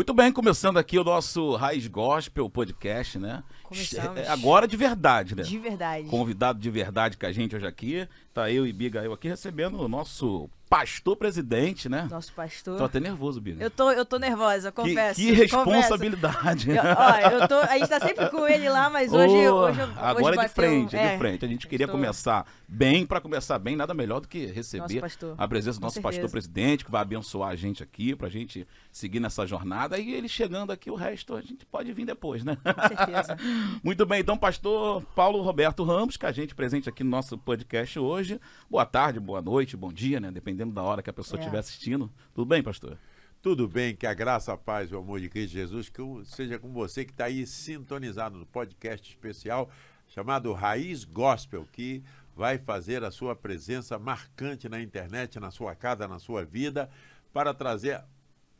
Muito 0.00 0.14
bem, 0.14 0.32
começando 0.32 0.78
aqui 0.78 0.98
o 0.98 1.04
nosso 1.04 1.56
Raiz 1.56 1.86
Gospel 1.86 2.48
podcast, 2.48 3.18
né? 3.18 3.44
Começamos. 3.62 4.18
É, 4.18 4.28
Agora 4.28 4.66
de 4.66 4.74
verdade, 4.74 5.36
né? 5.36 5.42
De 5.42 5.58
verdade. 5.58 6.08
Convidado 6.08 6.58
de 6.58 6.70
verdade 6.70 7.18
com 7.18 7.26
a 7.26 7.32
gente 7.32 7.54
hoje 7.54 7.66
aqui. 7.66 8.08
Tá 8.32 8.50
eu 8.50 8.66
e 8.66 8.72
Biga 8.72 9.04
eu 9.04 9.12
aqui 9.12 9.28
recebendo 9.28 9.78
o 9.78 9.86
nosso 9.86 10.48
pastor 10.70 11.16
presidente, 11.16 11.88
né? 11.88 12.06
Nosso 12.08 12.32
pastor. 12.32 12.78
Tô 12.78 12.84
até 12.84 13.00
nervoso, 13.00 13.40
Biga. 13.40 13.60
Eu 13.62 13.70
tô, 13.70 13.90
eu 13.90 14.04
tô 14.04 14.18
nervosa, 14.20 14.70
Que, 14.70 14.76
confesso. 14.76 15.20
que 15.20 15.32
responsabilidade. 15.32 16.70
Eu, 16.70 16.76
ó, 16.96 17.16
eu 17.42 17.48
tô, 17.48 17.56
a 17.58 17.76
gente 17.76 17.88
tá 17.88 17.98
sempre 17.98 18.30
com 18.30 18.46
ele 18.46 18.68
lá, 18.68 18.88
mas 18.88 19.12
hoje, 19.12 19.34
Ô, 19.48 19.54
hoje, 19.64 19.80
eu- 19.80 19.88
agora 19.96 20.36
hoje 20.36 20.38
é 20.38 20.42
de 20.46 20.54
frente, 20.54 20.96
é 20.96 21.00
de 21.08 21.14
é, 21.14 21.18
frente. 21.18 21.44
A 21.44 21.48
gente 21.48 21.66
queria 21.66 21.86
estou- 21.86 21.98
começar 21.98 22.46
bem, 22.68 23.04
para 23.04 23.20
começar 23.20 23.58
bem, 23.58 23.74
nada 23.74 23.92
melhor 23.92 24.20
do 24.20 24.28
que 24.28 24.46
receber 24.46 25.02
a 25.36 25.48
presença 25.48 25.80
do 25.80 25.82
nosso 25.82 26.00
pastor 26.00 26.30
presidente, 26.30 26.84
que 26.84 26.90
vai 26.90 27.02
abençoar 27.02 27.50
a 27.50 27.56
gente 27.56 27.82
aqui, 27.82 28.14
pra 28.14 28.28
gente 28.28 28.64
seguir 28.92 29.18
nessa 29.18 29.44
jornada. 29.48 29.98
E 29.98 30.12
ele 30.12 30.28
chegando 30.28 30.70
aqui, 30.70 30.88
o 30.88 30.94
resto 30.94 31.34
a 31.34 31.40
gente 31.42 31.66
pode 31.66 31.92
vir 31.92 32.06
depois, 32.06 32.44
né? 32.44 32.56
Com 32.62 32.88
certeza. 32.96 33.36
Muito 33.82 34.06
bem, 34.06 34.20
então, 34.20 34.38
pastor 34.38 35.02
Paulo 35.16 35.42
Roberto 35.42 35.82
Ramos, 35.82 36.16
com 36.16 36.26
a 36.26 36.32
gente 36.32 36.54
presente 36.54 36.88
aqui 36.88 37.02
no 37.02 37.10
nosso 37.10 37.36
podcast 37.36 37.98
hoje. 37.98 38.40
Boa 38.70 38.86
tarde, 38.86 39.18
boa 39.18 39.42
noite, 39.42 39.76
bom 39.76 39.92
dia, 39.92 40.20
né? 40.20 40.30
Dependendo 40.30 40.59
da 40.66 40.82
hora 40.82 41.02
que 41.02 41.10
a 41.10 41.12
pessoa 41.12 41.38
É. 41.38 41.40
estiver 41.40 41.58
assistindo. 41.58 42.10
Tudo 42.34 42.46
bem, 42.46 42.62
pastor? 42.62 42.96
Tudo 43.42 43.66
bem, 43.66 43.96
que 43.96 44.06
a 44.06 44.12
graça, 44.12 44.52
a 44.52 44.56
paz 44.56 44.90
e 44.90 44.94
o 44.94 44.98
amor 44.98 45.18
de 45.20 45.28
Cristo 45.30 45.52
Jesus 45.54 45.88
que 45.88 46.02
seja 46.24 46.58
com 46.58 46.72
você 46.72 47.04
que 47.06 47.10
está 47.12 47.24
aí 47.24 47.46
sintonizado 47.46 48.36
no 48.36 48.44
podcast 48.44 49.08
especial 49.08 49.70
chamado 50.08 50.52
Raiz 50.52 51.04
Gospel, 51.04 51.66
que 51.72 52.02
vai 52.36 52.58
fazer 52.58 53.02
a 53.04 53.10
sua 53.10 53.34
presença 53.34 53.98
marcante 53.98 54.68
na 54.68 54.80
internet, 54.82 55.38
na 55.40 55.50
sua 55.50 55.74
casa, 55.74 56.06
na 56.08 56.18
sua 56.18 56.44
vida, 56.44 56.90
para 57.32 57.54
trazer 57.54 58.02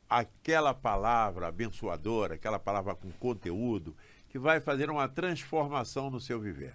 aquela 0.09 0.73
palavra 0.73 1.49
abençoadora, 1.49 2.35
aquela 2.35 2.59
palavra 2.59 2.95
com 2.95 3.11
conteúdo, 3.13 3.95
que 4.29 4.39
vai 4.39 4.61
fazer 4.61 4.89
uma 4.91 5.09
transformação 5.09 6.09
no 6.11 6.21
seu 6.21 6.41
viver. 6.41 6.75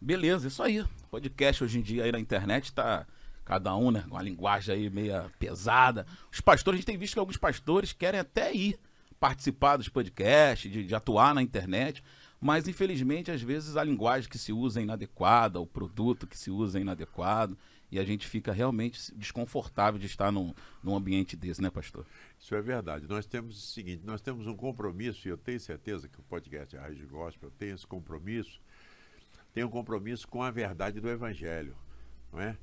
Beleza, 0.00 0.48
isso 0.48 0.62
aí. 0.62 0.84
Podcast 1.10 1.64
hoje 1.64 1.78
em 1.78 1.82
dia 1.82 2.04
aí 2.04 2.12
na 2.12 2.20
internet 2.20 2.72
tá 2.72 3.06
cada 3.44 3.76
um, 3.76 3.90
né, 3.90 4.04
com 4.08 4.16
a 4.16 4.22
linguagem 4.22 4.74
aí 4.74 4.90
meia 4.90 5.30
pesada. 5.38 6.06
Os 6.32 6.40
pastores, 6.40 6.78
a 6.78 6.80
gente 6.80 6.86
tem 6.86 6.98
visto 6.98 7.14
que 7.14 7.20
alguns 7.20 7.36
pastores 7.36 7.92
querem 7.92 8.20
até 8.20 8.54
ir 8.54 8.78
participar 9.20 9.76
dos 9.76 9.88
podcasts, 9.88 10.70
de, 10.70 10.84
de 10.84 10.94
atuar 10.94 11.34
na 11.34 11.42
internet, 11.42 12.02
mas 12.40 12.68
infelizmente 12.68 13.30
às 13.30 13.40
vezes 13.40 13.76
a 13.76 13.84
linguagem 13.84 14.28
que 14.28 14.38
se 14.38 14.52
usa 14.52 14.80
é 14.80 14.82
inadequada, 14.82 15.60
o 15.60 15.66
produto 15.66 16.26
que 16.26 16.36
se 16.36 16.50
usa 16.50 16.78
é 16.78 16.82
inadequado, 16.82 17.56
e 17.90 17.98
a 17.98 18.04
gente 18.04 18.26
fica 18.26 18.52
realmente 18.52 19.14
desconfortável 19.14 20.00
de 20.00 20.06
estar 20.06 20.32
num, 20.32 20.52
num 20.82 20.96
ambiente 20.96 21.36
desse, 21.36 21.62
né, 21.62 21.70
pastor? 21.70 22.04
Isso 22.40 22.54
é 22.54 22.60
verdade. 22.60 23.06
Nós 23.06 23.24
temos 23.24 23.56
o 23.56 23.60
seguinte, 23.60 24.02
nós 24.04 24.20
temos 24.20 24.46
um 24.46 24.56
compromisso, 24.56 25.28
e 25.28 25.30
eu 25.30 25.38
tenho 25.38 25.60
certeza 25.60 26.08
que 26.08 26.18
o 26.18 26.22
podcast 26.24 26.76
Raiz 26.76 27.00
Gospel 27.04 27.52
tem 27.52 27.70
esse 27.70 27.86
compromisso, 27.86 28.60
tem 29.52 29.62
um 29.62 29.70
compromisso 29.70 30.26
com 30.26 30.42
a 30.42 30.50
verdade 30.50 31.00
do 31.00 31.08
Evangelho, 31.08 31.76
não 32.32 32.40
é? 32.40 32.58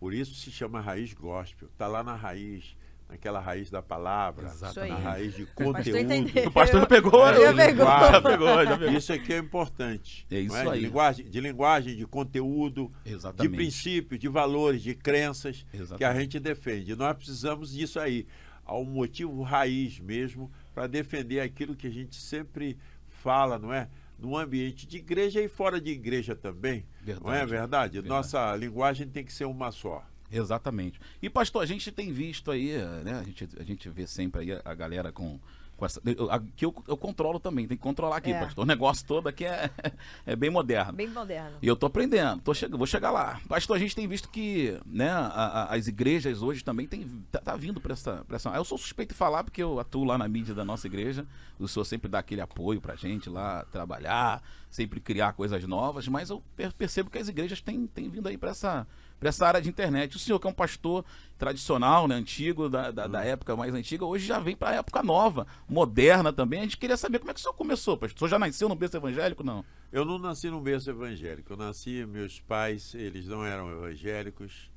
Por 0.00 0.12
isso 0.14 0.34
se 0.34 0.50
chama 0.50 0.80
Raiz 0.80 1.12
Gospel. 1.12 1.68
Está 1.70 1.86
lá 1.86 2.02
na 2.02 2.14
raiz, 2.16 2.74
naquela 3.06 3.38
raiz 3.38 3.70
da 3.70 3.82
palavra, 3.82 4.46
Exatamente. 4.46 4.92
na 4.92 4.98
raiz 4.98 5.34
de 5.36 5.44
conteúdo. 5.44 5.98
entendeu. 5.98 6.48
O 6.48 6.50
pastor 6.50 6.80
já 6.80 6.86
pegou, 6.86 7.26
Já 7.34 7.52
né? 7.52 7.66
pegou. 7.66 7.86
Já 7.86 8.22
pegou, 8.22 8.64
já 8.64 8.78
pegou. 8.78 8.96
Isso 8.96 9.12
aqui 9.12 9.34
é 9.34 9.38
importante. 9.38 10.26
É 10.30 10.40
isso 10.40 10.56
não 10.64 10.70
aí. 10.70 10.78
De 10.80 10.86
linguagem, 10.86 11.24
de 11.28 11.40
linguagem, 11.40 11.96
de 11.96 12.06
conteúdo, 12.06 12.90
de 13.04 13.12
Exatamente. 13.12 13.54
princípios, 13.56 14.18
de 14.18 14.26
valores, 14.28 14.82
de 14.82 14.94
crenças 14.94 15.66
que 15.70 15.76
a 15.76 15.80
Exatamente. 15.82 16.18
gente 16.22 16.40
defende. 16.40 16.96
Nós 16.96 17.14
precisamos 17.14 17.72
disso 17.72 18.00
aí. 18.00 18.26
Há 18.64 18.74
um 18.78 18.84
motivo 18.84 19.42
raiz 19.42 19.98
mesmo 20.00 20.50
para 20.74 20.86
defender 20.86 21.40
aquilo 21.40 21.74
que 21.76 21.86
a 21.88 21.90
gente 21.90 22.16
sempre 22.16 22.78
fala, 23.08 23.58
não 23.58 23.70
é? 23.72 23.88
No 24.20 24.36
ambiente 24.36 24.86
de 24.86 24.98
igreja 24.98 25.40
e 25.40 25.48
fora 25.48 25.80
de 25.80 25.90
igreja 25.90 26.36
também. 26.36 26.84
Não 27.06 27.32
é 27.32 27.38
Verdade. 27.38 27.50
verdade? 27.50 27.92
Verdade. 27.94 28.08
Nossa 28.08 28.54
linguagem 28.56 29.08
tem 29.08 29.24
que 29.24 29.32
ser 29.32 29.46
uma 29.46 29.72
só. 29.72 30.04
Exatamente. 30.30 31.00
E, 31.20 31.28
pastor, 31.28 31.62
a 31.62 31.66
gente 31.66 31.90
tem 31.90 32.12
visto 32.12 32.50
aí, 32.50 32.76
né? 33.04 33.18
A 33.18 33.22
gente, 33.24 33.48
a 33.58 33.64
gente 33.64 33.88
vê 33.88 34.06
sempre 34.06 34.42
aí 34.42 34.52
a, 34.52 34.62
a 34.64 34.74
galera 34.74 35.10
com, 35.10 35.40
com 35.80 35.86
essa. 35.86 36.00
eu- 36.04 36.30
Aqui 36.30 36.64
eu, 36.64 36.72
eu 36.86 36.96
controlo 36.96 37.40
também, 37.40 37.66
tem 37.66 37.76
que 37.76 37.82
controlar 37.82 38.18
aqui, 38.18 38.30
É. 38.32 38.38
pastor. 38.38 38.62
O 38.62 38.66
negócio 38.66 39.04
todo 39.04 39.26
aqui 39.28 39.44
é, 39.44 39.68
é 40.24 40.36
bem 40.36 40.50
moderno. 40.50 40.92
Bem 40.92 41.08
moderno. 41.08 41.56
E 41.60 41.66
eu 41.66 41.74
tô 41.74 41.86
aprendendo, 41.86 42.40
tô 42.42 42.54
chegando, 42.54 42.78
vou 42.78 42.86
chegar 42.86 43.10
lá. 43.10 43.40
Pastor, 43.48 43.76
a 43.76 43.80
gente 43.80 43.96
tem 43.96 44.06
visto 44.06 44.28
que 44.28 44.78
né, 44.86 45.10
a- 45.10 45.26
a- 45.70 45.74
as 45.74 45.88
igrejas 45.88 46.42
hoje 46.42 46.62
também 46.62 46.86
tem, 46.86 47.04
tá, 47.32 47.40
tá 47.40 47.56
vindo 47.56 47.80
para 47.80 47.94
essa, 47.94 48.24
pra 48.28 48.36
essa. 48.36 48.50
Eu 48.50 48.64
sou 48.64 48.78
suspeito 48.78 49.12
de 49.14 49.18
falar 49.18 49.42
porque 49.42 49.62
eu 49.62 49.80
atuo 49.80 50.04
lá 50.04 50.16
na 50.16 50.28
mídia 50.28 50.54
da 50.54 50.64
nossa 50.64 50.86
igreja. 50.86 51.26
O 51.58 51.66
senhor 51.66 51.84
sempre 51.84 52.08
dá 52.08 52.20
aquele 52.20 52.40
apoio 52.40 52.80
pra 52.80 52.94
gente 52.94 53.28
lá 53.28 53.64
trabalhar, 53.72 54.42
sempre 54.70 55.00
criar 55.00 55.32
coisas 55.32 55.64
novas, 55.66 56.06
mas 56.08 56.30
eu 56.30 56.42
per- 56.56 56.72
percebo 56.72 57.10
que 57.10 57.18
as 57.18 57.28
igrejas 57.28 57.60
têm, 57.60 57.86
têm 57.86 58.08
vindo 58.08 58.28
aí 58.28 58.36
para 58.38 58.50
essa, 58.50 58.86
pra 59.20 59.28
essa 59.28 59.46
área 59.46 59.60
de 59.60 59.68
internet. 59.68 60.16
O 60.16 60.18
senhor, 60.18 60.40
que 60.40 60.46
é 60.46 60.50
um 60.50 60.54
pastor 60.54 61.04
tradicional, 61.38 62.08
né, 62.08 62.14
antigo, 62.14 62.70
da, 62.70 62.90
da, 62.90 63.06
da 63.06 63.22
época 63.22 63.54
mais 63.54 63.74
antiga, 63.74 64.04
hoje 64.06 64.26
já 64.26 64.38
vem 64.40 64.56
para 64.56 64.70
a 64.70 64.74
época 64.76 65.02
nova, 65.02 65.46
moderna 65.68 66.32
também. 66.32 66.60
A 66.60 66.62
gente 66.62 66.78
queria 66.78 66.96
saber 66.96 67.18
como 67.18 67.30
é 67.30 67.34
que 67.34 67.38
o 67.38 67.42
senhor 67.42 67.54
começou, 67.54 67.98
pastor. 67.98 68.16
O 68.16 68.18
senhor 68.20 68.28
já 68.30 68.38
nasceu 68.38 68.68
no 68.68 68.74
berço 68.74 68.96
evangélico? 68.96 69.44
Não. 69.44 69.62
Eu 69.92 70.06
não 70.06 70.18
nasci 70.18 70.48
num 70.48 70.62
berço 70.62 70.88
evangélico. 70.88 71.52
Eu 71.52 71.56
nasci, 71.58 72.04
meus 72.06 72.40
pais, 72.40 72.94
eles 72.94 73.26
não 73.26 73.44
eram 73.44 73.70
evangélicos. 73.70 74.70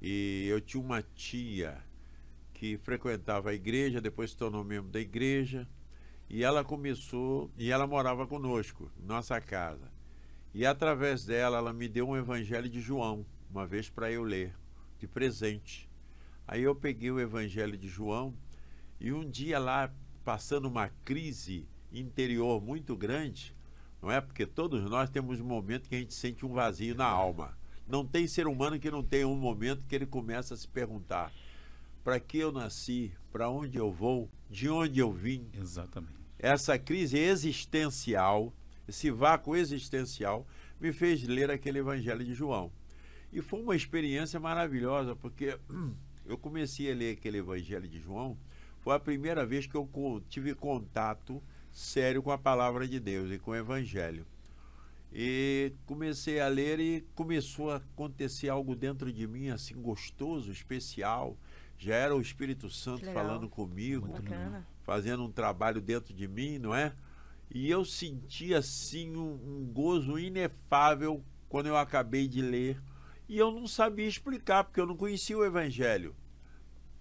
E 0.00 0.46
eu 0.48 0.60
tinha 0.60 0.82
uma 0.82 1.02
tia 1.14 1.76
que 2.54 2.78
frequentava 2.78 3.50
a 3.50 3.54
igreja, 3.54 4.00
depois 4.00 4.30
se 4.30 4.36
tornou 4.36 4.64
membro 4.64 4.90
da 4.90 5.00
igreja. 5.00 5.68
E 6.28 6.42
ela 6.42 6.64
começou, 6.64 7.50
e 7.56 7.70
ela 7.70 7.86
morava 7.86 8.26
conosco, 8.26 8.90
nossa 8.98 9.40
casa. 9.40 9.92
E 10.54 10.64
através 10.64 11.26
dela, 11.26 11.58
ela 11.58 11.72
me 11.72 11.86
deu 11.86 12.08
um 12.08 12.16
evangelho 12.16 12.68
de 12.68 12.80
João, 12.80 13.24
uma 13.50 13.66
vez 13.66 13.88
para 13.88 14.10
eu 14.10 14.22
ler, 14.22 14.54
de 14.98 15.06
presente. 15.06 15.88
Aí 16.46 16.62
eu 16.62 16.74
peguei 16.74 17.10
o 17.10 17.20
evangelho 17.20 17.76
de 17.76 17.88
João 17.88 18.34
e 19.00 19.12
um 19.12 19.28
dia 19.28 19.58
lá, 19.58 19.92
passando 20.24 20.66
uma 20.66 20.88
crise 21.04 21.68
interior 21.92 22.60
muito 22.60 22.96
grande, 22.96 23.54
não 24.00 24.10
é? 24.10 24.20
Porque 24.20 24.46
todos 24.46 24.88
nós 24.88 25.10
temos 25.10 25.40
um 25.40 25.44
momento 25.44 25.88
que 25.88 25.94
a 25.94 25.98
gente 25.98 26.14
sente 26.14 26.44
um 26.44 26.52
vazio 26.52 26.94
na 26.94 27.06
alma. 27.06 27.56
Não 27.86 28.04
tem 28.04 28.26
ser 28.26 28.46
humano 28.46 28.78
que 28.78 28.90
não 28.90 29.02
tenha 29.02 29.28
um 29.28 29.36
momento 29.36 29.86
que 29.86 29.94
ele 29.94 30.06
começa 30.06 30.54
a 30.54 30.56
se 30.56 30.66
perguntar: 30.66 31.32
para 32.02 32.18
que 32.18 32.38
eu 32.38 32.52
nasci? 32.52 33.12
Para 33.32 33.48
onde 33.48 33.78
eu 33.78 33.92
vou? 33.92 34.30
De 34.50 34.68
onde 34.68 35.00
eu 35.00 35.12
vim? 35.12 35.48
Exatamente. 35.52 36.14
Essa 36.38 36.78
crise 36.78 37.18
existencial, 37.18 38.52
esse 38.86 39.10
vácuo 39.10 39.56
existencial, 39.56 40.46
me 40.80 40.92
fez 40.92 41.22
ler 41.24 41.50
aquele 41.50 41.78
Evangelho 41.78 42.24
de 42.24 42.34
João. 42.34 42.70
E 43.36 43.42
foi 43.42 43.60
uma 43.60 43.76
experiência 43.76 44.40
maravilhosa, 44.40 45.14
porque 45.14 45.58
eu 46.24 46.38
comecei 46.38 46.90
a 46.90 46.94
ler 46.94 47.12
aquele 47.12 47.36
Evangelho 47.36 47.86
de 47.86 48.00
João, 48.00 48.34
foi 48.80 48.94
a 48.94 48.98
primeira 48.98 49.44
vez 49.44 49.66
que 49.66 49.74
eu 49.74 49.86
tive 50.26 50.54
contato 50.54 51.42
sério 51.70 52.22
com 52.22 52.30
a 52.30 52.38
palavra 52.38 52.88
de 52.88 52.98
Deus 52.98 53.30
e 53.30 53.38
com 53.38 53.50
o 53.50 53.54
Evangelho. 53.54 54.26
E 55.12 55.74
comecei 55.84 56.40
a 56.40 56.48
ler 56.48 56.80
e 56.80 57.02
começou 57.14 57.70
a 57.70 57.76
acontecer 57.76 58.48
algo 58.48 58.74
dentro 58.74 59.12
de 59.12 59.26
mim, 59.26 59.50
assim, 59.50 59.74
gostoso, 59.74 60.50
especial. 60.50 61.36
Já 61.76 61.94
era 61.94 62.16
o 62.16 62.22
Espírito 62.22 62.70
Santo 62.70 63.04
falando 63.12 63.50
comigo 63.50 64.14
fazendo 64.82 65.22
um 65.24 65.30
trabalho 65.30 65.82
dentro 65.82 66.14
de 66.14 66.26
mim, 66.26 66.58
não 66.58 66.74
é? 66.74 66.94
E 67.50 67.70
eu 67.70 67.84
senti 67.84 68.54
assim 68.54 69.14
um, 69.14 69.34
um 69.34 69.70
gozo 69.74 70.18
inefável 70.18 71.22
quando 71.50 71.66
eu 71.66 71.76
acabei 71.76 72.26
de 72.26 72.40
ler. 72.40 72.80
E 73.28 73.38
eu 73.38 73.50
não 73.50 73.66
sabia 73.66 74.06
explicar, 74.06 74.64
porque 74.64 74.80
eu 74.80 74.86
não 74.86 74.96
conhecia 74.96 75.36
o 75.36 75.44
Evangelho. 75.44 76.14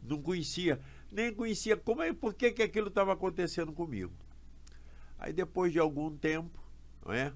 Não 0.02 0.22
conhecia, 0.22 0.80
nem 1.12 1.34
conhecia 1.34 1.76
como 1.78 2.02
é, 2.02 2.14
por 2.14 2.34
que, 2.34 2.52
que 2.52 2.64
aquilo 2.64 2.88
estava 2.88 3.14
acontecendo 3.14 3.72
comigo. 3.72 4.14
Aí 5.18 5.34
depois 5.34 5.72
de 5.72 5.80
algum 5.80 6.16
tempo, 6.16 6.60
não 7.04 7.14
é? 7.14 7.34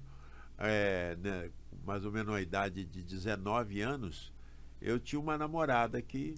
É, 0.58 1.16
né, 1.16 1.50
mais 1.84 2.04
ou 2.04 2.12
menos 2.12 2.34
a 2.34 2.40
idade 2.40 2.84
de 2.84 3.02
19 3.02 3.80
anos, 3.80 4.32
eu 4.80 4.98
tinha 4.98 5.20
uma 5.20 5.38
namorada 5.38 6.00
que 6.02 6.36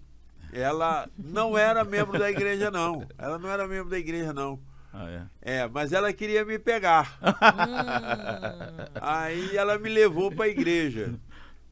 ela 0.53 1.09
não 1.19 1.57
era 1.57 1.85
membro 1.85 2.19
da 2.19 2.31
igreja, 2.31 2.71
não. 2.71 3.07
Ela 3.19 3.39
não 3.39 3.49
era 3.49 3.67
membro 3.67 3.91
da 3.91 3.99
igreja, 3.99 4.33
não. 4.33 4.61
Ah, 4.93 5.29
é. 5.41 5.61
É, 5.61 5.69
mas 5.69 5.93
ela 5.93 6.13
queria 6.13 6.45
me 6.45 6.59
pegar. 6.59 7.19
Hum, 7.23 9.01
Aí 9.01 9.57
ela 9.57 9.79
me 9.79 9.89
levou 9.89 10.31
para 10.31 10.45
a 10.45 10.49
igreja 10.49 11.15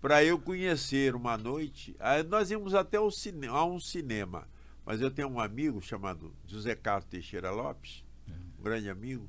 para 0.00 0.24
eu 0.24 0.38
conhecer 0.38 1.14
uma 1.14 1.36
noite. 1.36 1.94
Aí 1.98 2.22
nós 2.22 2.50
íamos 2.50 2.74
até 2.74 2.98
o 2.98 3.10
cine 3.10 3.46
a 3.46 3.64
um 3.64 3.78
cinema. 3.78 4.48
Mas 4.84 5.00
eu 5.00 5.10
tenho 5.10 5.28
um 5.28 5.38
amigo 5.38 5.80
chamado 5.80 6.34
José 6.46 6.74
Carlos 6.74 7.04
Teixeira 7.04 7.50
Lopes, 7.50 8.04
um 8.58 8.62
grande 8.62 8.88
amigo, 8.88 9.28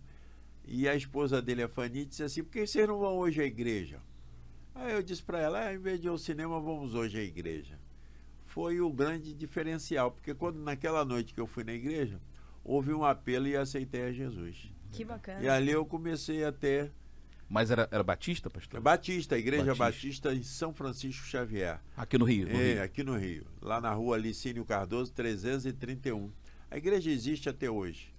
e 0.66 0.88
a 0.88 0.96
esposa 0.96 1.42
dele, 1.42 1.64
a 1.64 1.68
Fanny, 1.68 2.06
disse 2.06 2.24
assim: 2.24 2.44
por 2.44 2.52
que 2.52 2.66
vocês 2.66 2.88
não 2.88 3.00
vão 3.00 3.18
hoje 3.18 3.42
à 3.42 3.46
igreja? 3.46 4.00
Aí 4.74 4.94
eu 4.94 5.04
disse 5.04 5.22
para 5.22 5.40
ela: 5.40 5.68
ah, 5.68 5.74
em 5.74 5.78
vez 5.78 6.00
de 6.00 6.08
ir 6.08 6.10
ao 6.10 6.18
cinema, 6.18 6.60
vamos 6.60 6.96
hoje 6.96 7.20
à 7.20 7.24
igreja. 7.24 7.78
Foi 8.46 8.80
o 8.82 8.92
grande 8.92 9.34
diferencial, 9.34 10.12
porque 10.12 10.34
quando 10.34 10.60
naquela 10.60 11.06
noite 11.06 11.34
que 11.34 11.40
eu 11.40 11.48
fui 11.48 11.64
na 11.64 11.74
igreja, 11.74 12.20
houve 12.64 12.94
um 12.94 13.04
apelo 13.04 13.48
e 13.48 13.56
aceitei 13.56 14.04
a 14.04 14.12
Jesus. 14.12 14.72
Que 14.92 15.06
bacana. 15.06 15.42
E 15.42 15.50
ali 15.50 15.72
eu 15.72 15.86
comecei 15.86 16.44
a 16.44 16.52
ter 16.52 16.92
Mas 17.52 17.70
era, 17.70 17.86
era 17.92 18.02
Batista, 18.02 18.50
pastor? 18.50 18.80
Batista, 18.80 19.36
a 19.36 19.38
Igreja 19.38 19.76
Batista. 19.76 19.84
Batista, 20.30 20.34
em 20.34 20.42
São 20.42 20.74
Francisco 20.74 21.26
Xavier. 21.28 21.82
Aqui 21.98 22.18
no 22.18 22.24
Rio. 22.24 22.48
no 22.48 22.54
É, 22.56 22.74
Rio. 22.76 22.84
aqui 22.84 23.04
no 23.04 23.18
Rio. 23.18 23.46
Lá 23.62 23.82
na 23.82 23.92
rua 23.92 24.18
Licínio 24.18 24.64
Cardoso, 24.64 25.12
331. 25.12 26.32
A 26.72 26.78
igreja 26.78 27.12
existe 27.12 27.50
até 27.50 27.70
hoje, 27.70 28.14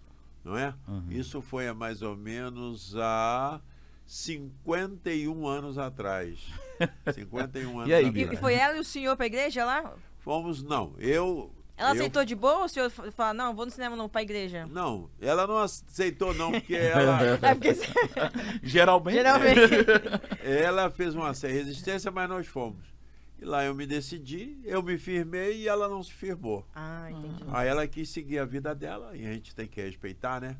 não 0.44 0.54
é? 0.58 0.74
Uhum. 0.86 1.06
Isso 1.10 1.40
foi 1.40 1.66
há 1.66 1.72
mais 1.72 2.02
ou 2.02 2.14
menos 2.14 2.94
há 2.94 3.58
51 4.04 5.46
anos 5.46 5.78
atrás. 5.78 6.38
51 7.14 7.78
anos 7.78 7.88
E 7.88 7.94
aí, 7.94 8.06
atrás. 8.06 8.32
e 8.32 8.36
foi 8.36 8.54
ela 8.54 8.76
e 8.76 8.80
o 8.80 8.84
senhor 8.84 9.16
pra 9.16 9.24
igreja 9.24 9.64
lá? 9.64 9.94
Fomos, 10.18 10.62
não, 10.62 10.94
eu... 10.98 11.50
Ela 11.76 11.90
eu- 11.90 11.94
aceitou 11.94 12.24
de 12.24 12.34
boa 12.34 12.58
ou 12.58 12.64
o 12.64 12.68
senhor 12.68 12.90
fa- 12.90 13.10
fala, 13.10 13.34
não, 13.34 13.54
vou 13.54 13.64
no 13.64 13.70
cinema 13.72 13.96
não, 13.96 14.08
pra 14.08 14.22
igreja? 14.22 14.66
Não, 14.70 15.08
ela 15.20 15.46
não 15.46 15.58
aceitou 15.58 16.32
não, 16.34 16.52
porque 16.52 16.74
ela, 16.76 17.22
É 17.22 17.54
porque 17.54 17.74
Geralmente. 18.62 19.14
geralmente. 19.14 19.74
ela 20.44 20.90
fez 20.90 21.14
uma 21.14 21.32
certa 21.34 21.56
resistência, 21.56 22.10
mas 22.10 22.28
nós 22.28 22.46
fomos. 22.46 22.92
E 23.40 23.44
lá 23.44 23.64
eu 23.64 23.74
me 23.74 23.86
decidi, 23.86 24.56
eu 24.64 24.82
me 24.82 24.96
firmei 24.96 25.62
e 25.62 25.68
ela 25.68 25.88
não 25.88 26.02
se 26.02 26.12
firmou. 26.12 26.64
Ah, 26.74 27.10
entendi. 27.10 27.42
Aí 27.52 27.68
ela 27.68 27.86
quis 27.88 28.08
seguir 28.08 28.38
a 28.38 28.44
vida 28.44 28.72
dela 28.74 29.16
e 29.16 29.26
a 29.26 29.32
gente 29.32 29.54
tem 29.54 29.66
que 29.66 29.80
respeitar, 29.82 30.40
né? 30.40 30.56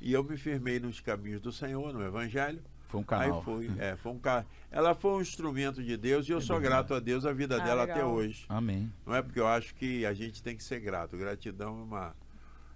E 0.00 0.12
eu 0.12 0.22
me 0.22 0.36
firmei 0.36 0.78
nos 0.78 1.00
caminhos 1.00 1.40
do 1.40 1.50
Senhor, 1.50 1.92
no 1.94 2.04
Evangelho. 2.04 2.60
Foi 2.96 3.00
um 3.00 3.04
canal. 3.04 3.38
Aí 3.38 3.44
foi, 3.44 3.70
é, 3.78 3.96
foi 3.96 4.12
um 4.12 4.18
ca... 4.18 4.44
Ela 4.70 4.94
foi 4.94 5.12
um 5.12 5.20
instrumento 5.20 5.82
de 5.82 5.96
Deus 5.96 6.28
e 6.28 6.32
eu 6.32 6.38
É 6.38 6.40
sou 6.40 6.60
grato 6.60 6.94
a 6.94 7.00
Deus 7.00 7.24
a 7.26 7.32
vida 7.32 7.56
Ah, 7.56 7.64
dela 7.64 7.82
legal. 7.82 7.96
até 7.96 8.04
hoje. 8.06 8.44
Amém. 8.48 8.92
Não 9.04 9.14
é 9.14 9.22
porque 9.22 9.40
eu 9.40 9.46
acho 9.46 9.74
que 9.74 10.04
a 10.06 10.12
gente 10.14 10.42
tem 10.42 10.56
que 10.56 10.62
ser 10.64 10.80
grato. 10.80 11.16
Gratidão 11.16 11.78
é, 11.78 11.82
uma, 11.82 12.16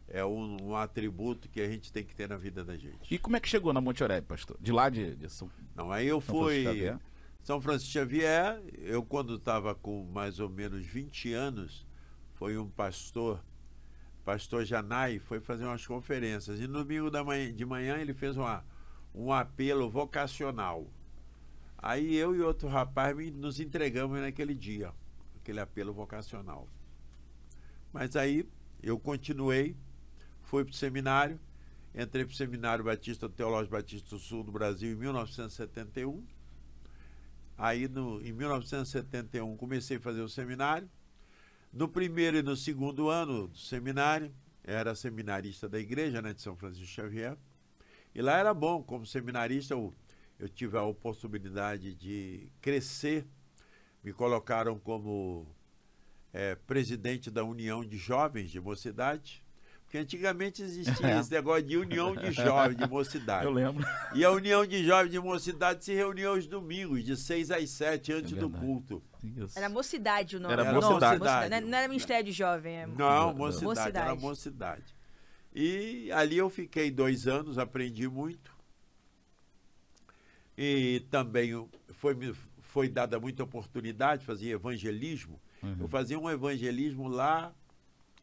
é 0.08 0.24
um, 0.24 0.56
um 0.70 0.76
atributo 0.76 1.48
que 1.48 1.60
a 1.60 1.68
gente 1.68 1.92
tem 1.92 2.04
que 2.04 2.14
ter 2.14 2.28
na 2.28 2.36
vida 2.36 2.64
da 2.64 2.76
gente. 2.76 3.12
E 3.12 3.18
como 3.18 3.36
é 3.36 3.40
que 3.40 3.48
chegou 3.48 3.72
na 3.72 3.80
Monte 3.80 4.02
Oreb, 4.02 4.24
pastor? 4.26 4.56
De 4.60 4.72
lá 4.72 4.88
de, 4.88 5.14
de 5.16 5.28
São, 5.30 5.50
Não, 5.74 5.90
aí 5.92 6.06
eu 6.06 6.20
São 6.20 6.34
fui? 6.34 6.64
São 7.42 7.60
Francisco 7.60 7.92
Xavier, 7.92 8.60
eu 8.78 9.02
quando 9.02 9.36
estava 9.36 9.74
com 9.74 10.04
mais 10.04 10.38
ou 10.40 10.48
menos 10.50 10.84
20 10.84 11.32
anos, 11.32 11.86
foi 12.34 12.58
um 12.58 12.68
pastor, 12.68 13.42
pastor 14.24 14.64
Janai, 14.64 15.18
foi 15.18 15.40
fazer 15.40 15.64
umas 15.64 15.86
conferências. 15.86 16.60
E 16.60 16.66
no 16.66 16.84
domingo 16.84 17.10
da 17.10 17.24
manhã, 17.24 17.50
de 17.52 17.64
manhã 17.64 17.96
ele 17.96 18.12
fez 18.12 18.36
uma, 18.36 18.62
um 19.14 19.32
apelo 19.32 19.90
vocacional. 19.90 20.86
Aí 21.78 22.14
eu 22.14 22.34
e 22.34 22.40
outro 22.40 22.68
rapaz 22.68 23.16
nos 23.32 23.58
entregamos 23.58 24.20
naquele 24.20 24.54
dia, 24.54 24.92
aquele 25.36 25.60
apelo 25.60 25.92
vocacional. 25.92 26.68
Mas 27.92 28.14
aí 28.16 28.46
eu 28.82 28.98
continuei, 28.98 29.76
fui 30.42 30.64
para 30.64 30.72
o 30.72 30.74
seminário, 30.74 31.40
entrei 31.94 32.24
para 32.24 32.32
o 32.32 32.36
Seminário 32.36 32.84
Batista 32.84 33.28
Teológico 33.28 33.72
Batista 33.72 34.10
do 34.10 34.18
Sul 34.18 34.44
do 34.44 34.52
Brasil 34.52 34.92
em 34.92 34.96
1971. 34.96 36.24
Aí 37.58 37.88
no, 37.88 38.20
em 38.22 38.32
1971 38.32 39.56
comecei 39.56 39.96
a 39.96 40.00
fazer 40.00 40.22
o 40.22 40.28
seminário. 40.28 40.88
No 41.72 41.88
primeiro 41.88 42.36
e 42.36 42.42
no 42.42 42.56
segundo 42.56 43.08
ano 43.08 43.48
do 43.48 43.58
seminário, 43.58 44.32
era 44.64 44.94
seminarista 44.94 45.68
da 45.68 45.78
igreja 45.78 46.20
né, 46.20 46.32
de 46.32 46.40
São 46.40 46.56
Francisco 46.56 46.86
Xavier. 46.86 47.36
E 48.14 48.20
lá 48.22 48.36
era 48.38 48.52
bom, 48.52 48.82
como 48.82 49.06
seminarista, 49.06 49.74
eu, 49.74 49.94
eu 50.38 50.48
tive 50.48 50.76
a 50.76 50.82
oportunidade 50.82 51.94
de 51.94 52.48
crescer. 52.60 53.26
Me 54.02 54.12
colocaram 54.12 54.78
como 54.78 55.46
eh, 56.32 56.56
presidente 56.66 57.30
da 57.30 57.44
União 57.44 57.84
de 57.84 57.96
Jovens 57.98 58.50
de 58.50 58.60
Mocidade. 58.60 59.44
Porque 59.84 59.98
antigamente 59.98 60.62
existia 60.62 61.04
É. 61.08 61.18
esse 61.18 61.32
negócio 61.32 61.64
de 61.64 61.76
união 61.76 62.14
de 62.14 62.30
jovens 62.30 62.76
de 62.76 62.88
mocidade. 62.88 63.44
Eu 63.44 63.50
lembro. 63.50 63.84
E 64.14 64.24
a 64.24 64.30
União 64.30 64.64
de 64.64 64.84
Jovens 64.84 65.10
de 65.10 65.18
Mocidade 65.18 65.84
se 65.84 65.92
reunia 65.92 66.28
aos 66.28 66.46
domingos, 66.46 67.02
de 67.04 67.16
6 67.16 67.50
às 67.50 67.68
7, 67.70 68.12
antes 68.12 68.32
É 68.32 68.36
do 68.36 68.48
culto. 68.48 69.02
Isso. 69.24 69.58
Era 69.58 69.68
mocidade 69.68 70.36
o 70.36 70.40
nome. 70.40 70.52
Era 70.54 70.64
Não, 70.72 70.80
Mocidade. 70.80 71.18
Não, 71.18 71.26
era- 71.42 71.60
não 71.60 71.76
era 71.78 71.88
Ministério 71.88 72.24
de 72.24 72.30
Jovem. 72.32 72.76
É... 72.76 72.86
Não, 72.86 72.94
Não, 72.96 73.34
mocidade, 73.34 73.96
era 73.98 74.14
Mocidade. 74.14 74.94
E 75.54 76.10
ali 76.12 76.36
eu 76.38 76.48
fiquei 76.48 76.90
dois 76.90 77.26
anos, 77.26 77.58
aprendi 77.58 78.08
muito. 78.08 78.54
E 80.56 81.00
também 81.10 81.68
foi, 81.94 82.14
me- 82.14 82.34
foi 82.60 82.88
dada 82.88 83.18
muita 83.18 83.42
oportunidade 83.42 84.20
de 84.20 84.26
fazer 84.26 84.50
evangelismo. 84.50 85.40
Uhum. 85.62 85.76
Eu 85.80 85.88
fazia 85.88 86.18
um 86.18 86.30
evangelismo 86.30 87.08
lá 87.08 87.54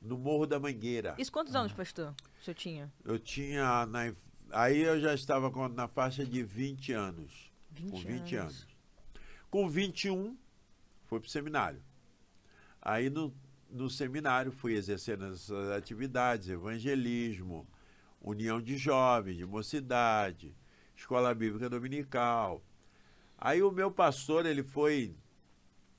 no 0.01 0.17
Morro 0.17 0.45
da 0.45 0.59
Mangueira. 0.59 1.15
Isso 1.17 1.31
quantos 1.31 1.55
anos, 1.55 1.73
pastor? 1.73 2.13
O 2.39 2.43
senhor 2.43 2.55
tinha? 2.55 2.93
Eu 3.03 3.19
tinha. 3.19 3.85
na- 3.87 4.13
aí 4.51 4.79
eu 4.81 4.99
já 4.99 5.13
estava 5.13 5.49
com- 5.51 5.67
na 5.67 5.87
faixa 5.87 6.25
de 6.25 6.43
20 6.43 6.91
anos. 6.93 7.51
20 7.71 7.91
com 7.91 7.97
20 7.97 8.35
anos. 8.35 8.53
anos. 8.61 8.67
Com 9.49 9.69
21, 9.69 10.37
fui 11.05 11.19
para 11.19 11.27
o 11.27 11.29
seminário. 11.31 11.81
Aí 12.81 13.09
no, 13.09 13.33
no 13.69 13.89
seminário 13.89 14.51
fui 14.51 14.73
exercendo 14.73 15.25
essas 15.25 15.71
atividades, 15.71 16.49
evangelismo, 16.49 17.67
união 18.21 18.61
de 18.61 18.77
jovens, 18.77 19.37
de 19.37 19.45
mocidade, 19.45 20.55
escola 20.95 21.33
bíblica 21.33 21.69
dominical. 21.69 22.63
Aí 23.37 23.61
o 23.61 23.71
meu 23.71 23.91
pastor, 23.91 24.45
ele 24.45 24.63
foi, 24.63 25.15